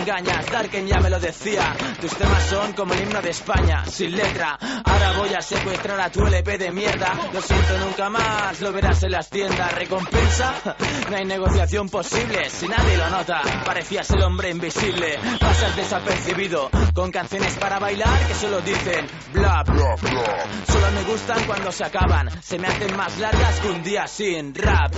Darken 0.47 0.87
ya 0.87 1.01
me 1.01 1.11
lo 1.11 1.19
decía, 1.19 1.75
tus 2.01 2.15
temas 2.17 2.43
son 2.45 2.73
como 2.73 2.95
el 2.95 3.03
himno 3.03 3.21
de 3.21 3.31
España, 3.31 3.85
sin 3.87 4.17
letra, 4.17 4.59
ahora 4.85 5.13
voy 5.19 5.35
a 5.35 5.41
secuestrar 5.41 6.01
a 6.01 6.11
tu 6.11 6.25
LP 6.25 6.59
de 6.59 6.71
mierda, 6.71 7.13
lo 7.33 7.43
siento 7.43 7.79
nunca 7.79 8.09
más, 8.09 8.61
lo 8.61 8.73
verás 8.73 9.03
en 9.03 9.13
las 9.13 9.29
tiendas, 9.29 9.75
recompensa, 9.75 10.77
no 11.11 11.17
hay 11.17 11.25
negociación 11.25 11.89
posible, 11.89 12.49
si 12.51 12.69
nadie 12.69 12.97
lo 12.97 13.11
nota, 13.11 13.43
parecías 13.65 14.11
el 14.11 14.23
hombre 14.23 14.51
invisible, 14.51 15.19
pasas 15.41 15.75
desapercibido, 15.77 16.71
con 16.95 17.11
canciones 17.11 17.55
para 17.57 17.79
bailar 17.79 18.27
que 18.27 18.35
solo 18.35 18.61
dicen 18.61 19.07
bla 19.33 19.65
bla 19.65 19.97
bla, 20.01 20.47
solo 20.67 20.91
me 20.93 21.03
gustan 21.03 21.45
cuando 21.45 21.73
se 21.73 21.85
acaban, 21.85 22.31
se 22.43 22.59
me 22.59 22.69
hacen 22.69 22.97
más 22.97 23.19
largas 23.19 23.61
que 23.61 23.69
un 23.71 23.83
día 23.83 24.07
sin 24.07 24.55
rap, 24.55 24.95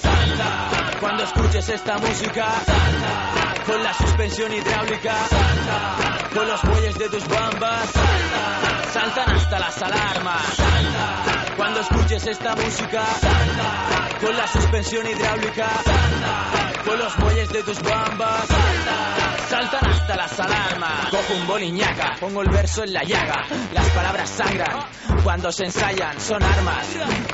Salta, 0.00 0.98
cuando 1.00 1.24
escuches 1.24 1.68
esta 1.68 1.98
música, 1.98 2.46
salta, 2.64 3.64
con 3.66 3.82
la 3.82 3.92
suspensión 3.92 4.35
hidráulica, 4.38 5.14
salta, 5.28 6.28
con 6.34 6.46
los 6.46 6.62
bueyes 6.64 6.98
de 6.98 7.08
tus 7.08 7.26
bambas, 7.26 7.90
salta, 7.90 8.90
saltan 8.92 9.30
hasta 9.34 9.58
las 9.58 9.82
alarmas, 9.82 10.42
salta, 10.54 11.35
cuando 11.56 11.80
escuches 11.80 12.26
esta 12.26 12.54
música, 12.54 13.04
salta, 13.20 14.18
con 14.20 14.36
la 14.36 14.46
suspensión 14.46 15.06
hidráulica, 15.06 15.68
salta, 15.84 16.82
con 16.84 16.98
los 16.98 17.16
bueyes 17.16 17.48
de 17.50 17.62
tus 17.62 17.82
bambas, 17.82 18.46
salta, 18.46 19.48
saltan 19.48 19.90
hasta 19.90 20.16
las 20.16 20.40
alarmas, 20.40 21.10
cojo 21.10 21.34
un 21.40 21.46
boliñaca, 21.46 22.16
pongo 22.20 22.42
el 22.42 22.50
verso 22.50 22.84
en 22.84 22.92
la 22.92 23.02
llaga, 23.02 23.46
las 23.72 23.88
palabras 23.90 24.28
sangran, 24.28 24.86
cuando 25.22 25.50
se 25.50 25.64
ensayan 25.64 26.20
son 26.20 26.42
armas 26.42 26.86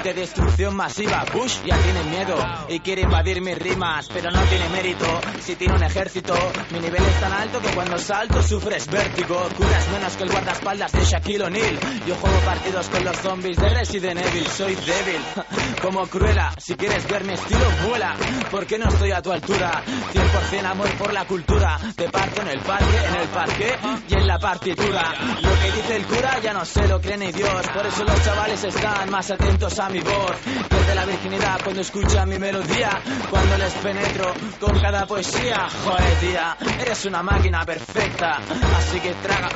de 0.05 0.15
destrucción 0.15 0.77
masiva, 0.77 1.25
Bush 1.33 1.59
ya 1.65 1.77
tiene 1.79 2.03
miedo 2.05 2.37
y 2.69 2.81
quiere 2.81 3.03
invadir 3.03 3.41
mis 3.43 3.59
rimas, 3.59 4.09
pero 4.13 4.31
no 4.31 4.41
tiene 4.45 4.69
mérito, 4.69 5.07
si 5.41 5.57
tiene 5.57 5.75
un 5.75 5.83
ejército, 5.83 6.35
mi 6.71 6.79
nivel 6.79 7.03
es 7.03 7.21
tan 7.21 7.33
alto 7.33 7.61
que 7.61 7.69
cuando 7.71 7.99
salto 7.99 8.43
sufres 8.43 8.87
vértigo, 8.89 9.49
curas 9.57 9.89
menos 9.91 10.17
que 10.17 10.25
el 10.25 10.31
guardaespaldas 10.31 10.93
de 10.93 11.05
Shaquille 11.05 11.45
O'Neal, 11.45 11.79
yo 12.07 12.15
juego 12.15 12.39
partidos 12.45 12.89
con 12.89 13.05
los 13.05 13.17
zombies 13.17 13.57
de 13.57 13.69
Resident 13.69 14.12
Soy 14.15 14.75
débil, 14.75 15.23
como 15.81 16.07
Cruella, 16.07 16.53
si 16.59 16.75
quieres 16.75 17.09
ver 17.09 17.25
mi 17.25 17.33
estilo 17.33 17.65
vuela, 17.89 18.15
porque 18.51 18.79
no 18.79 18.89
estoy 18.89 19.11
a 19.11 19.23
tu 19.23 19.33
altura, 19.33 19.83
100% 20.13 20.65
amor 20.67 20.91
por 20.99 21.15
la 21.15 21.25
cultura, 21.25 21.79
te 21.97 22.11
parto 22.11 22.43
en 22.43 22.49
el 22.49 22.61
parque, 22.61 22.99
en 23.09 23.15
el 23.15 23.29
parque 23.29 23.79
y 24.09 24.15
en 24.15 24.27
la 24.27 24.39
partitura, 24.39 25.15
lo 25.41 25.51
que 25.59 25.73
dice 25.73 25.97
el 25.97 26.07
cura 26.07 26.39
ya 26.41 26.53
no 26.53 26.63
se 26.67 26.87
lo 26.89 27.01
cree 27.01 27.17
ni 27.17 27.33
Dios, 27.33 27.67
por 27.75 27.87
eso 27.87 28.05
los 28.05 28.23
chavales 28.23 28.63
están 28.63 29.11
más 29.11 29.31
atentos 29.31 29.79
a 29.79 29.89
mi 29.89 30.01
voz, 30.01 30.37
pierde 30.69 30.95
la 30.95 31.07
virginidad 31.07 31.61
cuando 31.65 31.81
escuchan 31.81 32.29
mi 32.29 32.39
melodía, 32.39 32.91
cuando 33.31 33.57
les 33.57 33.73
penetro 33.75 34.35
con 34.61 34.79
cada 34.79 35.07
poesía, 35.07 35.67
joder 35.85 36.15
tía, 36.21 36.57
eres 36.81 37.07
una 37.07 37.23
máquina 37.23 37.65
perfecta, 37.65 38.41
así 38.77 39.01
que 39.01 39.15
traga, 39.15 39.49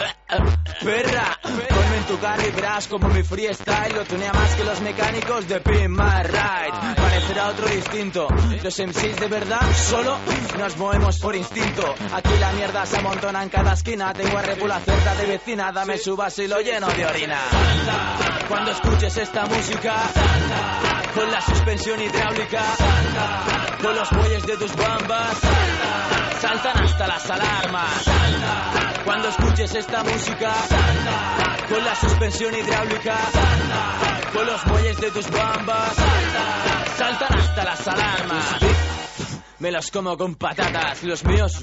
perra, 0.83 1.39
ponme 1.43 1.97
en 1.99 2.05
tu 2.05 2.19
carro 2.19 2.43
y 2.47 2.51
verás 2.53 2.89
como 2.89 3.09
mi 3.09 3.23
freestyle 3.23 3.95
lo 3.95 4.05
tunea 4.05 4.33
más 4.33 4.46
que 4.55 4.65
los 4.65 4.81
mecánicos 4.81 5.49
de 5.49 5.61
Pin 5.61 5.91
My 5.91 6.23
Ride, 6.23 6.95
parecerá 6.97 7.49
otro 7.49 7.67
distinto, 7.69 8.29
los 8.63 8.79
MCs 8.79 9.21
de 9.21 9.29
verdad 9.29 9.61
solo 9.75 10.19
nos 10.59 10.77
movemos 10.77 11.19
por 11.19 11.35
instinto, 11.35 11.95
aquí 12.13 12.31
la 12.39 12.53
mierda 12.53 12.87
se 12.87 12.99
amontona 12.99 13.43
en 13.43 13.49
cada 13.49 13.73
esquina, 13.73 14.13
tengo 14.13 14.39
a 14.39 14.43
Repula 14.43 14.81
cerca 14.81 15.15
de 15.15 15.27
vecina, 15.27 15.73
dame 15.73 15.99
su 15.99 16.17
vaso 16.17 16.43
y 16.43 16.49
lo 16.49 16.61
lleno 16.61 16.89
de 16.89 17.07
orina, 17.07 17.39
cuando 18.49 18.71
escuches 18.71 19.17
esta 19.17 19.47
música, 19.47 19.95
con 21.15 21.31
la 21.31 21.41
suspensión 21.41 22.01
hidráulica, 22.03 22.63
con 23.83 23.95
los 23.97 24.11
bueyes 24.11 24.47
de 24.47 24.57
tus 24.57 24.77
bambas, 24.77 25.39
saltan 26.41 26.85
hasta 26.85 27.07
las 27.07 27.31
alarmas. 27.31 28.05
Cuando 29.05 29.29
escuches 29.29 29.75
esta 29.75 30.03
música, 30.03 30.53
con 31.69 31.85
la 31.85 31.95
suspensión 31.97 32.55
hidráulica, 32.55 33.17
con 34.33 34.47
los 34.47 34.65
bueyes 34.65 34.97
de 35.01 35.11
tus 35.11 35.31
bambas, 35.31 35.95
saltan 36.97 37.39
hasta 37.39 37.65
las 37.65 37.89
alarmas. 37.89 38.76
Me 39.59 39.71
los 39.71 39.91
como 39.91 40.19
con 40.19 40.35
patatas, 40.35 41.03
los 41.03 41.25
míos 41.25 41.63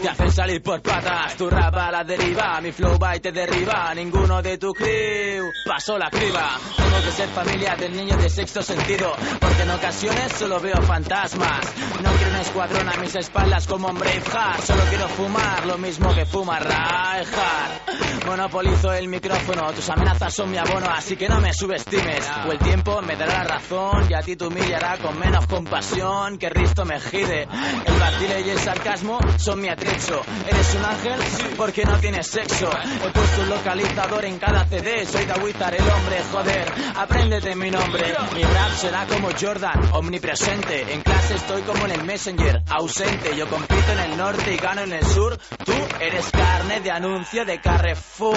te 0.00 0.08
hacen 0.08 0.30
salir 0.30 0.62
por 0.62 0.80
patas. 0.80 1.36
Tu 1.36 1.50
rap 1.50 1.74
la 1.74 2.04
deriva, 2.04 2.60
mi 2.60 2.70
flow 2.70 2.96
va 2.96 3.16
y 3.16 3.20
te 3.20 3.32
derriba. 3.32 3.92
Ninguno 3.94 4.40
de 4.40 4.56
tu 4.56 4.72
crew 4.72 5.44
pasó 5.66 5.98
la 5.98 6.10
criba. 6.10 6.50
Tengo 6.76 7.02
que 7.04 7.10
ser 7.10 7.28
familia 7.30 7.74
del 7.74 7.96
niño 7.96 8.16
de 8.16 8.28
sexto 8.28 8.62
sentido, 8.62 9.12
porque 9.40 9.62
en 9.62 9.70
ocasiones 9.70 10.32
solo 10.32 10.60
veo 10.60 10.80
fantasmas. 10.82 11.66
No 12.02 12.10
quiero 12.12 12.30
un 12.30 12.40
escuadrón 12.40 12.88
a 12.88 12.96
mis 12.98 13.16
espaldas 13.16 13.66
como 13.66 13.88
un 13.88 13.98
Braveheart. 13.98 14.62
Solo 14.62 14.82
quiero 14.88 15.08
fumar 15.08 15.66
lo 15.66 15.76
mismo 15.76 16.14
que 16.14 16.24
fuma 16.24 16.60
Reinhardt. 16.60 18.26
Monopolizo 18.26 18.92
el 18.92 19.08
micrófono, 19.08 19.72
tus 19.72 19.88
amenazas 19.90 20.34
son 20.34 20.50
mi 20.50 20.58
abono, 20.58 20.86
así 20.90 21.16
que 21.16 21.28
no 21.28 21.40
me 21.40 21.52
subestimes. 21.52 22.24
O 22.46 22.52
el 22.52 22.58
tiempo 22.58 23.02
me 23.02 23.16
dará 23.16 23.38
la 23.38 23.44
razón 23.44 24.06
y 24.08 24.14
a 24.14 24.20
ti 24.20 24.36
te 24.36 24.46
humillará 24.46 24.98
con 24.98 25.18
menos 25.18 25.46
compasión 25.46 26.38
que 26.38 26.48
Risto 26.50 26.84
me 26.84 27.00
El 27.12 27.98
vacile 27.98 28.40
y 28.46 28.50
el 28.50 28.58
sarcasmo 28.58 29.18
son 29.38 29.60
mi 29.60 29.68
atrecho. 29.68 30.22
¿Eres 30.46 30.74
un 30.74 30.84
ángel? 30.84 31.20
Porque 31.56 31.84
no 31.84 31.98
tienes 31.98 32.26
sexo. 32.26 32.70
He 32.70 33.10
puesto 33.10 33.42
un 33.42 33.48
localizador 33.48 34.24
en 34.24 34.38
cada 34.38 34.66
CD. 34.66 35.06
Soy 35.06 35.24
Dawizar 35.24 35.74
el 35.74 35.88
hombre, 35.88 36.22
joder. 36.30 36.72
Apréndete 36.96 37.54
mi 37.54 37.70
nombre. 37.70 38.14
Mi 38.34 38.42
rap 38.42 38.72
será 38.76 39.06
como 39.06 39.28
Jordan, 39.38 39.90
omnipresente. 39.92 40.92
En 40.92 41.00
clase 41.02 41.36
estoy 41.36 41.62
como 41.62 41.86
en 41.86 41.92
el 41.92 42.04
Messenger, 42.04 42.62
ausente. 42.68 43.34
Yo 43.36 43.48
compito 43.48 43.92
en 43.92 43.98
el 44.10 44.16
norte 44.16 44.54
y 44.54 44.56
gano 44.56 44.82
en 44.82 44.92
el 44.92 45.06
sur. 45.06 45.38
Tú 45.64 45.72
eres 46.00 46.30
carne 46.30 46.80
de 46.80 46.90
anuncio 46.90 47.44
de 47.44 47.60
Carrefour. 47.60 48.36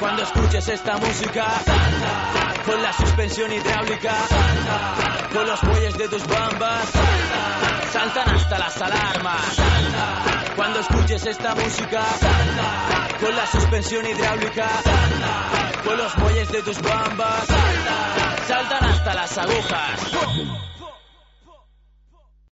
Cuando 0.00 0.22
escuches 0.22 0.68
esta 0.68 0.96
música, 0.96 1.46
con 2.66 2.82
la 2.82 2.92
suspensión 2.92 3.52
hidráulica, 3.52 4.14
con 5.32 5.46
los 5.46 5.60
bueyes 5.62 5.98
de 5.98 6.08
tus 6.08 6.26
bambas, 6.26 6.92
saltan 7.92 8.34
hasta 8.34 8.58
las 8.58 8.82
alarmas. 8.82 9.56
Cuando 10.56 10.80
escuches 10.80 11.26
esta 11.26 11.54
música, 11.54 12.02
con 13.20 13.34
la 13.36 13.46
suspensión 13.46 14.06
hidráulica, 14.06 14.68
con 15.84 15.96
los 15.96 16.14
bueyes 16.16 16.50
de 16.52 16.62
tus 16.62 16.80
bambas, 16.82 17.46
saltan 18.46 18.84
hasta 18.84 19.14
las 19.14 19.38
agujas. 19.38 20.73